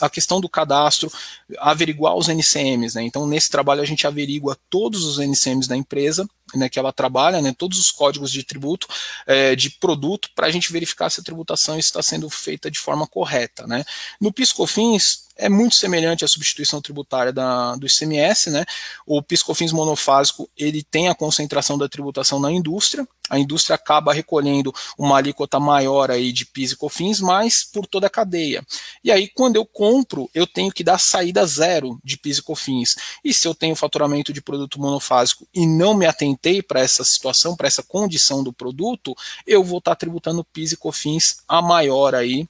a 0.00 0.10
questão 0.10 0.38
do 0.38 0.50
cadastro, 0.50 1.10
averiguar 1.58 2.14
os 2.14 2.28
NCMs. 2.28 2.94
Né? 2.94 3.04
Então, 3.04 3.26
nesse 3.26 3.50
trabalho, 3.50 3.80
a 3.80 3.86
gente 3.86 4.06
averigua 4.06 4.58
todos 4.68 5.04
os 5.04 5.18
NCMs 5.18 5.66
da 5.66 5.76
empresa 5.76 6.28
né, 6.54 6.68
que 6.68 6.78
ela 6.78 6.92
trabalha, 6.92 7.40
né, 7.40 7.54
todos 7.56 7.78
os 7.78 7.90
códigos 7.90 8.30
de 8.30 8.42
tributo, 8.44 8.86
é, 9.26 9.54
de 9.54 9.70
produto, 9.70 10.30
para 10.34 10.46
a 10.46 10.50
gente 10.50 10.72
verificar 10.72 11.10
se 11.10 11.20
a 11.20 11.24
tributação 11.24 11.78
está 11.78 12.02
sendo 12.02 12.28
feita 12.30 12.70
de 12.70 12.78
forma 12.78 13.06
correta. 13.06 13.66
Né. 13.66 13.84
No 14.20 14.32
PiscoFins, 14.32 15.22
é 15.36 15.48
muito 15.48 15.74
semelhante 15.74 16.24
à 16.24 16.28
substituição 16.28 16.80
tributária 16.80 17.32
da, 17.32 17.74
do 17.76 17.86
ICMS, 17.86 18.50
né? 18.50 18.64
O 19.06 19.22
piscofins 19.22 19.72
monofásico 19.72 20.48
ele 20.56 20.82
tem 20.82 21.08
a 21.08 21.14
concentração 21.14 21.78
da 21.78 21.88
tributação 21.88 22.38
na 22.38 22.52
indústria, 22.52 23.06
a 23.30 23.38
indústria 23.38 23.74
acaba 23.76 24.12
recolhendo 24.12 24.74
uma 24.98 25.16
alíquota 25.16 25.58
maior 25.58 26.10
aí 26.10 26.32
de 26.32 26.44
PIS 26.44 26.72
e 26.72 26.76
COFINS, 26.76 27.20
mas 27.20 27.64
por 27.64 27.86
toda 27.86 28.06
a 28.06 28.10
cadeia. 28.10 28.62
E 29.02 29.10
aí, 29.10 29.26
quando 29.26 29.56
eu 29.56 29.64
compro, 29.64 30.28
eu 30.34 30.46
tenho 30.46 30.70
que 30.70 30.84
dar 30.84 30.98
saída 30.98 31.46
zero 31.46 31.98
de 32.04 32.18
PIS 32.18 32.38
e 32.38 32.42
COFINS. 32.42 32.96
E 33.24 33.32
se 33.32 33.48
eu 33.48 33.54
tenho 33.54 33.74
faturamento 33.74 34.32
de 34.32 34.42
produto 34.42 34.78
monofásico 34.78 35.46
e 35.54 35.66
não 35.66 35.94
me 35.94 36.04
atentei 36.42 36.60
para 36.60 36.80
essa 36.80 37.04
situação, 37.04 37.56
para 37.56 37.68
essa 37.68 37.82
condição 37.82 38.42
do 38.42 38.52
produto, 38.52 39.14
eu 39.46 39.62
vou 39.62 39.78
estar 39.78 39.94
tributando 39.94 40.44
PIS 40.44 40.72
e 40.72 40.76
COFINS 40.76 41.42
a 41.46 41.62
maior 41.62 42.14
aí 42.14 42.48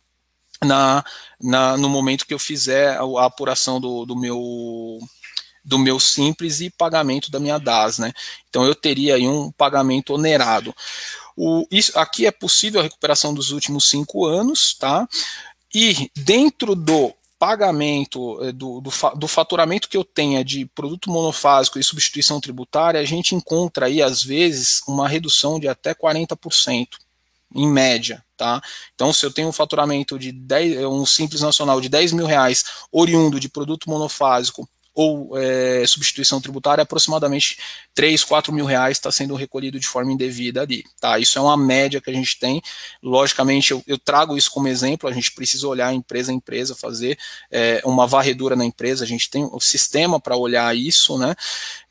na, 0.65 1.05
na, 1.41 1.77
no 1.77 1.89
momento 1.89 2.27
que 2.27 2.33
eu 2.33 2.39
fizer 2.39 2.97
a, 2.97 3.03
a 3.03 3.27
apuração 3.27 3.79
do, 3.79 4.07
do 4.07 4.17
meu 4.17 4.99
do 5.65 5.79
meu 5.79 6.01
simples 6.01 6.61
e 6.61 6.71
pagamento 6.71 7.31
da 7.31 7.39
minha 7.39 7.57
DAS, 7.57 7.99
né? 7.99 8.13
Então 8.49 8.65
eu 8.67 8.75
teria 8.75 9.15
aí 9.15 9.29
um 9.29 9.53
pagamento 9.53 10.13
onerado. 10.13 10.75
O, 11.37 11.65
isso, 11.71 11.97
aqui 11.97 12.27
é 12.27 12.33
possível 12.33 12.81
a 12.81 12.83
recuperação 12.83 13.33
dos 13.33 13.53
últimos 13.53 13.89
cinco 13.89 14.27
anos, 14.27 14.75
tá? 14.75 15.09
E 15.73 16.11
dentro 16.17 16.75
do 16.75 17.15
pagamento 17.43 18.39
eh, 18.41 18.53
do, 18.53 18.81
do, 18.81 18.91
do, 19.17 19.27
faturamento 19.27 19.89
que 19.89 19.97
eu 19.97 20.05
tenha 20.05 20.45
de 20.45 20.65
produto 20.65 21.11
monofásico 21.11 21.77
e 21.77 21.83
substituição 21.83 22.41
tributária, 22.41 23.01
a 23.01 23.05
gente 23.05 23.35
encontra 23.35 23.87
aí, 23.87 24.01
às 24.01 24.23
vezes, 24.23 24.81
uma 24.87 25.09
redução 25.09 25.59
de 25.59 25.67
até 25.67 25.93
40%, 25.93 26.87
em 27.53 27.67
média, 27.67 28.25
tá? 28.37 28.63
Então, 28.95 29.13
se 29.13 29.27
eu 29.27 29.33
tenho 29.33 29.49
um 29.49 29.53
faturamento 29.53 30.17
de 30.21 30.31
10, 30.31 30.85
um 30.85 31.05
simples 31.05 31.41
nacional 31.41 31.81
de 31.81 31.89
10 31.89 32.13
mil 32.13 32.27
reais 32.27 32.65
oriundo 32.93 33.41
de 33.41 33.49
produto 33.49 33.91
monofásico 33.91 34.69
ou 34.95 35.37
é, 35.39 35.85
substituição 35.87 36.41
tributária, 36.41 36.83
aproximadamente 36.83 37.59
3, 37.95 38.23
4 38.25 38.53
mil 38.53 38.65
reais 38.65 38.99
está 38.99 39.11
sendo 39.11 39.35
recolhido 39.35 39.79
de 39.81 39.87
forma 39.87 40.13
indevida 40.13 40.63
ali. 40.63 40.85
Tá? 41.01 41.19
Isso 41.19 41.39
é 41.39 41.43
uma 41.43 41.57
média 41.57 42.01
que 42.01 42.11
a 42.11 42.13
gente 42.13 42.39
tem. 42.39 42.61
Logicamente, 43.03 43.73
eu, 43.73 43.83
eu 43.87 43.99
trago 43.99 44.37
isso 44.37 44.51
como 44.51 44.69
exemplo, 44.69 45.09
a 45.09 45.13
gente 45.13 45.33
precisa 45.33 45.67
olhar 45.67 45.93
empresa 45.95 46.31
a 46.31 46.35
empresa, 46.35 46.75
fazer 46.75 47.19
é, 47.51 47.81
uma 47.85 48.07
varredura 48.07 48.55
na 48.55 48.65
empresa, 48.65 49.05
a 49.05 49.07
gente 49.07 49.31
tem 49.31 49.45
o 49.45 49.57
um 49.57 49.61
sistema 49.61 50.21
para 50.21 50.37
olhar 50.37 50.77
isso, 50.77 51.19
né? 51.19 51.35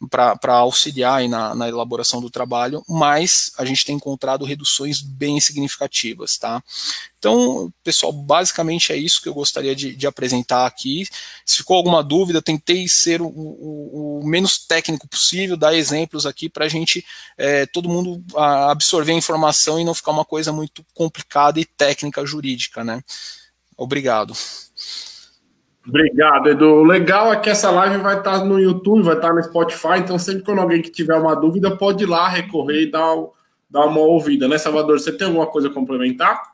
para 0.10 0.56
auxiliar 0.56 1.28
na, 1.28 1.54
na 1.56 1.70
elaboração 1.70 2.22
do 2.22 2.30
trabalho, 2.30 2.84
mas 2.88 3.52
a 3.58 3.66
gente 3.66 3.86
tem 3.86 3.96
encontrado 3.96 4.46
reduções 4.46 5.02
bem 5.02 5.40
significativas. 5.40 6.38
Tá? 6.38 6.64
Então, 7.22 7.72
pessoal, 7.84 8.12
basicamente 8.12 8.92
é 8.92 8.98
isso 8.98 9.22
que 9.22 9.30
eu 9.30 9.34
gostaria 9.36 9.76
de, 9.76 9.96
de 9.96 10.08
apresentar 10.08 10.66
aqui. 10.66 11.06
Se 11.46 11.58
ficou 11.58 11.78
alguma 11.78 12.04
dúvida, 12.04 12.42
tentei 12.42 12.88
ser 12.88 13.22
o, 13.22 13.28
o, 13.28 14.22
o 14.22 14.28
menos 14.28 14.66
técnico 14.66 15.08
possível, 15.08 15.56
dar 15.56 15.76
exemplos 15.76 16.26
aqui 16.26 16.50
para 16.50 16.66
a 16.66 16.68
gente, 16.68 17.06
é, 17.38 17.68
todo 17.68 17.88
mundo 17.88 18.24
absorver 18.36 19.12
a 19.12 19.16
informação 19.16 19.80
e 19.80 19.84
não 19.84 19.94
ficar 19.94 20.10
uma 20.10 20.26
coisa 20.26 20.52
muito 20.52 20.84
complicada 20.96 21.60
e 21.60 21.66
técnica 21.66 22.26
jurídica, 22.26 22.84
né? 22.84 23.04
Obrigado. 23.78 24.34
Obrigado, 25.88 26.50
Edu. 26.50 26.66
O 26.66 26.84
legal 26.84 27.32
é 27.32 27.40
que 27.40 27.52
essa 27.52 27.70
live 27.70 27.98
vai 27.98 28.18
estar 28.18 28.44
no 28.44 28.60
YouTube, 28.60 29.04
vai 29.04 29.16
estar 29.16 29.32
no 29.32 29.44
Spotify, 29.44 30.00
então 30.00 30.18
sempre 30.18 30.42
quando 30.42 30.62
alguém 30.62 30.82
que 30.82 30.90
tiver 30.90 31.16
uma 31.16 31.36
dúvida 31.36 31.78
pode 31.78 32.04
ir 32.04 32.08
lá 32.08 32.28
recorrer 32.28 32.82
e 32.82 32.92
dar, 32.92 33.16
dar 33.70 33.86
uma 33.86 34.00
ouvida, 34.00 34.48
né, 34.48 34.58
Salvador? 34.58 35.00
Você 35.00 35.12
tem 35.16 35.28
alguma 35.28 35.46
coisa 35.46 35.68
a 35.68 35.72
complementar? 35.72 36.51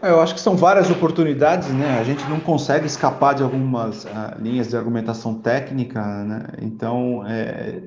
É, 0.00 0.10
eu 0.10 0.20
acho 0.20 0.34
que 0.34 0.40
são 0.40 0.56
várias 0.56 0.90
oportunidades, 0.90 1.68
né? 1.70 1.98
A 1.98 2.04
gente 2.04 2.22
não 2.28 2.38
consegue 2.38 2.86
escapar 2.86 3.34
de 3.34 3.42
algumas 3.42 4.04
uh, 4.04 4.08
linhas 4.40 4.68
de 4.68 4.76
argumentação 4.76 5.40
técnica, 5.40 6.00
né? 6.24 6.46
Então, 6.62 7.26
é, 7.26 7.82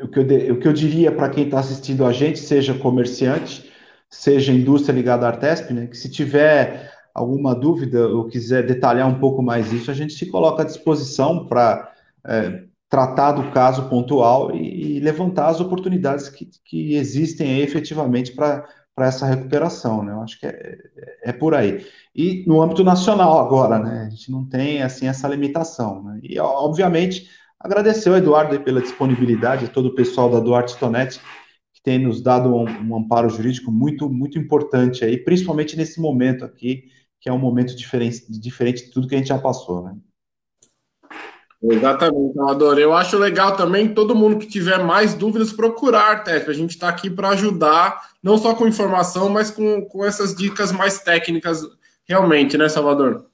o, 0.00 0.08
que 0.08 0.18
eu, 0.18 0.54
o 0.54 0.58
que 0.58 0.68
eu 0.68 0.72
diria 0.72 1.10
para 1.10 1.30
quem 1.30 1.44
está 1.44 1.60
assistindo 1.60 2.04
a 2.04 2.12
gente, 2.12 2.38
seja 2.38 2.74
comerciante, 2.74 3.70
seja 4.10 4.52
indústria 4.52 4.94
ligada 4.94 5.26
à 5.26 5.30
Artesp, 5.30 5.72
né? 5.72 5.86
Que 5.86 5.96
se 5.96 6.10
tiver 6.10 6.92
alguma 7.14 7.54
dúvida 7.54 8.06
ou 8.06 8.28
quiser 8.28 8.66
detalhar 8.66 9.08
um 9.08 9.18
pouco 9.18 9.42
mais 9.42 9.72
isso, 9.72 9.90
a 9.90 9.94
gente 9.94 10.12
se 10.12 10.26
coloca 10.26 10.62
à 10.62 10.66
disposição 10.66 11.46
para 11.46 11.90
é, 12.26 12.64
tratar 12.90 13.32
do 13.32 13.50
caso 13.50 13.88
pontual 13.88 14.54
e, 14.54 14.96
e, 14.96 15.00
levantar 15.00 15.48
as 15.48 15.60
oportunidades 15.60 16.28
que, 16.28 16.48
que 16.64 16.94
existem 16.94 17.54
aí, 17.54 17.62
efetivamente 17.62 18.32
para 18.32 18.68
para 18.96 19.08
essa 19.08 19.26
recuperação, 19.26 20.02
né? 20.02 20.12
Eu 20.12 20.22
acho 20.22 20.40
que 20.40 20.46
é, 20.46 20.78
é, 21.24 21.32
por 21.32 21.54
aí. 21.54 21.86
E 22.14 22.42
no 22.46 22.62
âmbito 22.62 22.82
nacional 22.82 23.38
agora, 23.38 23.78
né? 23.78 24.06
A 24.06 24.10
gente 24.10 24.30
não 24.32 24.48
tem 24.48 24.82
assim 24.82 25.06
essa 25.06 25.28
limitação, 25.28 26.02
né? 26.02 26.18
E 26.22 26.40
obviamente 26.40 27.28
agradecer 27.60 28.08
ao 28.08 28.16
Eduardo 28.16 28.58
pela 28.62 28.80
disponibilidade, 28.80 29.66
a 29.66 29.68
todo 29.68 29.88
o 29.88 29.94
pessoal 29.94 30.30
da 30.30 30.40
Duarte 30.40 30.78
Tonetti 30.78 31.20
que 31.74 31.82
tem 31.82 31.98
nos 31.98 32.22
dado 32.22 32.54
um, 32.54 32.64
um, 32.64 32.96
amparo 32.96 33.28
jurídico 33.28 33.70
muito 33.70 34.08
muito 34.08 34.38
importante 34.38 35.04
aí, 35.04 35.18
principalmente 35.18 35.76
nesse 35.76 36.00
momento 36.00 36.44
aqui, 36.44 36.84
que 37.20 37.28
é 37.28 37.32
um 37.32 37.38
momento 37.38 37.76
diferente, 37.76 38.24
diferente 38.40 38.86
de 38.86 38.92
tudo 38.92 39.08
que 39.08 39.14
a 39.14 39.18
gente 39.18 39.28
já 39.28 39.38
passou, 39.38 39.84
né? 39.84 39.94
Exatamente, 41.68 42.34
Salvador. 42.34 42.78
Eu 42.78 42.94
acho 42.94 43.18
legal 43.18 43.56
também 43.56 43.92
todo 43.92 44.14
mundo 44.14 44.38
que 44.38 44.46
tiver 44.46 44.78
mais 44.84 45.14
dúvidas 45.14 45.52
procurar, 45.52 46.22
Tete. 46.22 46.48
A 46.48 46.52
gente 46.52 46.70
está 46.70 46.88
aqui 46.88 47.10
para 47.10 47.30
ajudar, 47.30 48.10
não 48.22 48.38
só 48.38 48.54
com 48.54 48.68
informação, 48.68 49.28
mas 49.28 49.50
com, 49.50 49.84
com 49.86 50.04
essas 50.04 50.34
dicas 50.34 50.70
mais 50.70 51.00
técnicas, 51.00 51.62
realmente, 52.08 52.56
né, 52.56 52.68
Salvador? 52.68 53.26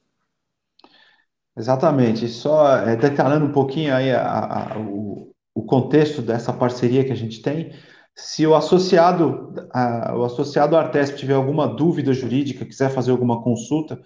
Exatamente. 1.56 2.26
Só 2.28 2.76
é, 2.78 2.96
detalhando 2.96 3.44
um 3.44 3.52
pouquinho 3.52 3.94
aí 3.94 4.10
a, 4.10 4.74
a, 4.74 4.78
o, 4.78 5.34
o 5.54 5.62
contexto 5.64 6.22
dessa 6.22 6.52
parceria 6.52 7.04
que 7.04 7.12
a 7.12 7.16
gente 7.16 7.42
tem. 7.42 7.74
Se 8.14 8.46
o 8.46 8.54
associado, 8.54 9.54
a, 9.72 10.14
o 10.16 10.24
associado 10.24 10.76
Artesp 10.76 11.18
tiver 11.18 11.34
alguma 11.34 11.66
dúvida 11.66 12.12
jurídica, 12.14 12.64
quiser 12.64 12.90
fazer 12.90 13.10
alguma 13.10 13.42
consulta, 13.42 14.00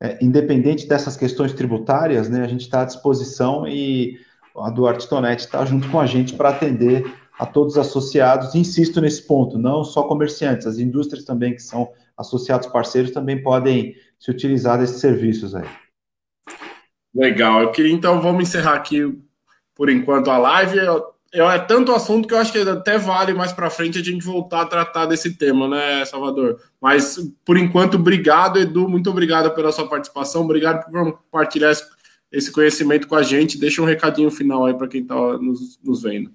é, 0.00 0.18
independente 0.22 0.86
dessas 0.86 1.16
questões 1.16 1.52
tributárias, 1.52 2.28
né, 2.28 2.42
a 2.42 2.48
gente 2.48 2.62
está 2.62 2.82
à 2.82 2.84
disposição 2.84 3.66
e 3.66 4.18
a 4.56 4.70
Duarte 4.70 5.08
Tonetti 5.08 5.44
está 5.44 5.64
junto 5.64 5.88
com 5.90 6.00
a 6.00 6.06
gente 6.06 6.34
para 6.34 6.50
atender 6.50 7.04
a 7.38 7.44
todos 7.44 7.74
os 7.74 7.78
associados. 7.78 8.54
Insisto 8.54 9.00
nesse 9.00 9.26
ponto, 9.26 9.58
não 9.58 9.84
só 9.84 10.02
comerciantes, 10.04 10.66
as 10.66 10.78
indústrias 10.78 11.24
também 11.24 11.54
que 11.54 11.62
são 11.62 11.90
associados 12.16 12.66
parceiros 12.68 13.10
também 13.10 13.42
podem 13.42 13.94
se 14.18 14.30
utilizar 14.30 14.78
desses 14.78 15.00
serviços 15.00 15.54
aí. 15.54 15.68
Legal. 17.14 17.62
Eu 17.62 17.70
queria 17.70 17.92
então 17.92 18.20
vamos 18.20 18.48
encerrar 18.48 18.74
aqui 18.74 19.18
por 19.74 19.90
enquanto 19.90 20.30
a 20.30 20.38
live 20.38 20.78
é 21.32 21.58
tanto 21.58 21.92
assunto 21.92 22.26
que 22.26 22.34
eu 22.34 22.38
acho 22.38 22.52
que 22.52 22.58
até 22.58 22.98
vale 22.98 23.34
mais 23.34 23.52
para 23.52 23.70
frente 23.70 23.98
a 23.98 24.02
gente 24.02 24.24
voltar 24.24 24.62
a 24.62 24.66
tratar 24.66 25.06
desse 25.06 25.34
tema, 25.34 25.68
né, 25.68 26.04
Salvador? 26.04 26.60
Mas, 26.80 27.18
por 27.44 27.56
enquanto, 27.56 27.94
obrigado, 27.94 28.58
Edu, 28.58 28.88
muito 28.88 29.10
obrigado 29.10 29.54
pela 29.54 29.72
sua 29.72 29.88
participação, 29.88 30.42
obrigado 30.42 30.84
por 30.84 31.12
compartilhar 31.12 31.76
esse 32.32 32.50
conhecimento 32.50 33.06
com 33.06 33.16
a 33.16 33.22
gente. 33.22 33.58
Deixa 33.58 33.82
um 33.82 33.86
recadinho 33.86 34.30
final 34.30 34.64
aí 34.64 34.74
para 34.74 34.88
quem 34.88 35.02
está 35.02 35.14
nos, 35.14 35.78
nos 35.82 36.02
vendo. 36.02 36.30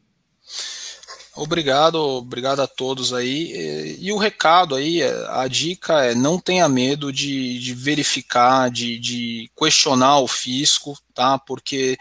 Obrigado, 1.36 1.96
obrigado 1.96 2.60
a 2.60 2.68
todos 2.68 3.14
aí. 3.14 3.98
E, 4.00 4.12
o 4.12 4.18
recado 4.18 4.76
aí, 4.76 5.02
a 5.30 5.48
dica 5.48 6.04
é 6.04 6.14
não 6.14 6.38
tenha 6.38 6.68
medo 6.68 7.12
de, 7.12 7.58
de 7.58 7.74
verificar, 7.74 8.70
de, 8.70 9.00
de 9.00 9.50
questionar 9.58 10.20
o 10.20 10.28
fisco, 10.28 10.98
tá? 11.14 11.40
Porque 11.40 11.98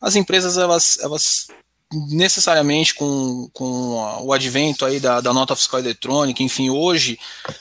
as 0.00 0.16
empresas 0.16 0.58
elas, 0.58 0.98
elas 1.00 1.48
necessariamente 2.10 2.94
com, 2.94 3.48
com 3.52 4.20
o 4.22 4.32
advento 4.32 4.84
aí 4.84 4.98
da, 4.98 5.20
da, 5.20 5.32
nota 5.32 5.56
fiscal 5.56 5.80
eletrônica, 5.80 6.42
enfim, 6.42 6.70
hoje 6.70 7.18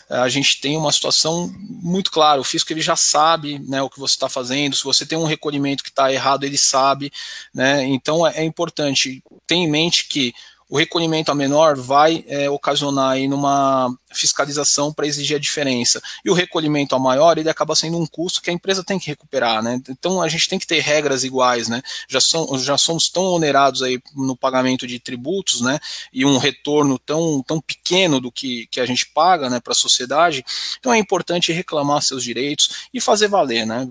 eh, 0.09 0.17
a 0.17 0.29
gente 0.29 0.59
tem 0.59 0.75
uma 0.77 0.91
situação 0.91 1.53
muito 1.59 2.11
clara, 2.11 2.41
o 2.41 2.43
fisco 2.43 2.71
ele 2.71 2.81
já 2.81 2.95
sabe 2.95 3.59
né, 3.59 3.81
o 3.81 3.89
que 3.89 3.99
você 3.99 4.15
está 4.15 4.29
fazendo, 4.29 4.75
se 4.75 4.83
você 4.83 5.05
tem 5.05 5.17
um 5.17 5.25
recolhimento 5.25 5.83
que 5.83 5.89
está 5.89 6.11
errado, 6.11 6.43
ele 6.43 6.57
sabe, 6.57 7.11
né, 7.53 7.83
então 7.85 8.25
é, 8.25 8.37
é 8.37 8.43
importante 8.43 9.23
ter 9.45 9.55
em 9.55 9.69
mente 9.69 10.07
que 10.07 10.33
o 10.73 10.77
recolhimento 10.77 11.31
a 11.31 11.35
menor 11.35 11.77
vai 11.77 12.25
é, 12.27 12.49
ocasionar 12.49 13.11
aí 13.11 13.27
numa 13.27 13.95
fiscalização 14.11 14.91
para 14.91 15.05
exigir 15.05 15.37
a 15.37 15.39
diferença. 15.39 16.01
E 16.25 16.31
o 16.31 16.33
recolhimento 16.33 16.95
a 16.95 16.99
maior, 16.99 17.37
ele 17.37 17.47
acaba 17.47 17.75
sendo 17.75 17.99
um 17.99 18.07
custo 18.07 18.41
que 18.41 18.49
a 18.49 18.53
empresa 18.53 18.83
tem 18.83 18.97
que 18.97 19.05
recuperar, 19.05 19.61
né? 19.61 19.79
Então 19.87 20.19
a 20.19 20.27
gente 20.27 20.49
tem 20.49 20.57
que 20.57 20.65
ter 20.65 20.79
regras 20.79 21.23
iguais, 21.23 21.67
né? 21.67 21.79
Já, 22.09 22.19
são, 22.19 22.57
já 22.57 22.75
somos 22.75 23.07
tão 23.07 23.23
onerados 23.25 23.83
aí 23.83 24.01
no 24.15 24.35
pagamento 24.35 24.87
de 24.87 24.99
tributos, 24.99 25.61
né? 25.61 25.79
E 26.11 26.25
um 26.25 26.39
retorno 26.39 26.97
tão, 26.97 27.43
tão 27.43 27.61
pequeno 27.61 28.19
do 28.19 28.31
que, 28.31 28.65
que 28.71 28.79
a 28.79 28.85
gente 28.87 29.05
paga, 29.13 29.51
né, 29.51 29.59
para 29.59 29.73
a 29.73 29.75
sociedade. 29.75 30.43
Então 30.79 30.91
é 30.91 30.97
importante 30.97 31.51
reclamar 31.51 32.01
seus 32.01 32.23
direitos 32.23 32.87
e 32.91 32.99
fazer 32.99 33.27
valer, 33.27 33.67
né? 33.67 33.87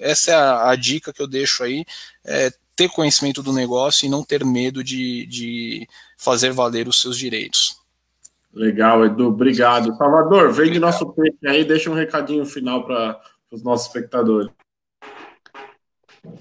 Essa 0.00 0.30
é 0.30 0.34
a, 0.34 0.70
a 0.70 0.76
dica 0.76 1.12
que 1.12 1.20
eu 1.20 1.26
deixo 1.26 1.62
aí. 1.62 1.84
É, 2.24 2.50
ter 2.76 2.90
conhecimento 2.90 3.42
do 3.42 3.52
negócio 3.52 4.06
e 4.06 4.08
não 4.08 4.22
ter 4.22 4.44
medo 4.44 4.84
de, 4.84 5.26
de 5.26 5.88
fazer 6.18 6.52
valer 6.52 6.86
os 6.86 7.00
seus 7.00 7.16
direitos. 7.16 7.76
Legal, 8.52 9.04
Edu, 9.04 9.28
obrigado. 9.28 9.94
Salvador, 9.96 10.52
vem 10.52 10.70
de 10.70 10.78
nosso 10.78 11.12
peixe 11.12 11.46
aí, 11.46 11.64
deixa 11.64 11.90
um 11.90 11.94
recadinho 11.94 12.44
final 12.44 12.84
para 12.84 13.20
os 13.50 13.62
nossos 13.62 13.86
espectadores. 13.86 14.50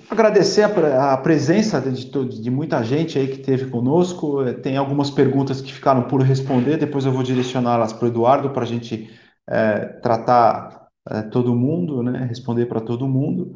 Agradecer 0.09 0.63
a, 0.63 1.13
a 1.13 1.17
presença 1.17 1.79
de, 1.79 2.09
de, 2.41 2.49
muita 2.49 2.83
gente 2.83 3.19
aí 3.19 3.27
que 3.27 3.39
esteve 3.39 3.69
conosco. 3.69 4.43
Tem 4.61 4.77
algumas 4.77 5.11
perguntas 5.11 5.61
que 5.61 5.71
ficaram 5.71 6.03
por 6.03 6.21
responder, 6.21 6.77
depois 6.77 7.05
eu 7.05 7.11
vou 7.11 7.21
direcioná-las 7.23 7.93
para 7.93 8.05
o 8.05 8.07
Eduardo 8.07 8.49
para 8.49 8.63
a 8.63 8.67
gente 8.67 9.09
é, 9.47 9.79
tratar 10.01 10.87
é, 11.07 11.21
todo 11.21 11.55
mundo, 11.55 12.01
né, 12.01 12.25
responder 12.25 12.65
para 12.65 12.81
todo 12.81 13.07
mundo. 13.07 13.55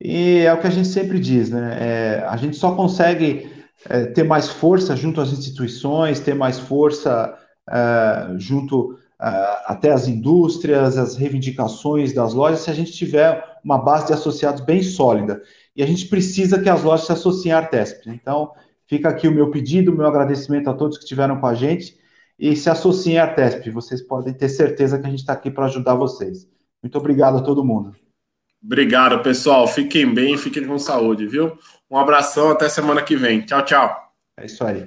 E 0.00 0.40
é 0.40 0.52
o 0.52 0.60
que 0.60 0.66
a 0.66 0.70
gente 0.70 0.88
sempre 0.88 1.18
diz, 1.18 1.50
né? 1.50 1.76
É, 1.80 2.24
a 2.28 2.36
gente 2.36 2.56
só 2.56 2.74
consegue 2.74 3.50
é, 3.88 4.06
ter 4.06 4.22
mais 4.22 4.48
força 4.48 4.94
junto 4.94 5.20
às 5.20 5.32
instituições, 5.32 6.20
ter 6.20 6.34
mais 6.34 6.58
força 6.58 7.36
é, 7.68 8.34
junto 8.38 8.98
até 9.18 9.90
as 9.90 10.06
indústrias, 10.06 10.96
as 10.96 11.16
reivindicações 11.16 12.12
das 12.12 12.34
lojas, 12.34 12.60
se 12.60 12.70
a 12.70 12.72
gente 12.72 12.92
tiver 12.92 13.44
uma 13.64 13.76
base 13.76 14.06
de 14.06 14.12
associados 14.12 14.60
bem 14.60 14.80
sólida. 14.80 15.42
E 15.74 15.82
a 15.82 15.86
gente 15.86 16.06
precisa 16.06 16.60
que 16.60 16.68
as 16.68 16.84
lojas 16.84 17.06
se 17.06 17.12
associem 17.12 17.52
à 17.52 17.58
Artesp. 17.58 18.06
Então, 18.06 18.52
fica 18.86 19.08
aqui 19.08 19.26
o 19.26 19.32
meu 19.32 19.50
pedido, 19.50 19.90
o 19.90 19.96
meu 19.96 20.06
agradecimento 20.06 20.70
a 20.70 20.74
todos 20.74 20.96
que 20.96 21.02
estiveram 21.02 21.40
com 21.40 21.46
a 21.48 21.54
gente 21.54 21.98
e 22.38 22.54
se 22.54 22.70
associem 22.70 23.18
à 23.18 23.24
Artesp. 23.24 23.68
Vocês 23.70 24.00
podem 24.02 24.32
ter 24.32 24.48
certeza 24.48 24.98
que 25.00 25.06
a 25.06 25.10
gente 25.10 25.20
está 25.20 25.32
aqui 25.32 25.50
para 25.50 25.66
ajudar 25.66 25.96
vocês. 25.96 26.46
Muito 26.80 26.96
obrigado 26.96 27.38
a 27.38 27.42
todo 27.42 27.64
mundo. 27.64 27.96
Obrigado, 28.62 29.22
pessoal. 29.22 29.66
Fiquem 29.68 30.12
bem, 30.12 30.36
fiquem 30.36 30.66
com 30.66 30.78
saúde, 30.78 31.26
viu? 31.26 31.58
Um 31.90 31.96
abração, 31.96 32.50
até 32.50 32.68
semana 32.68 33.02
que 33.02 33.16
vem. 33.16 33.40
Tchau, 33.40 33.64
tchau. 33.64 34.12
É 34.36 34.46
isso 34.46 34.64
aí. 34.64 34.86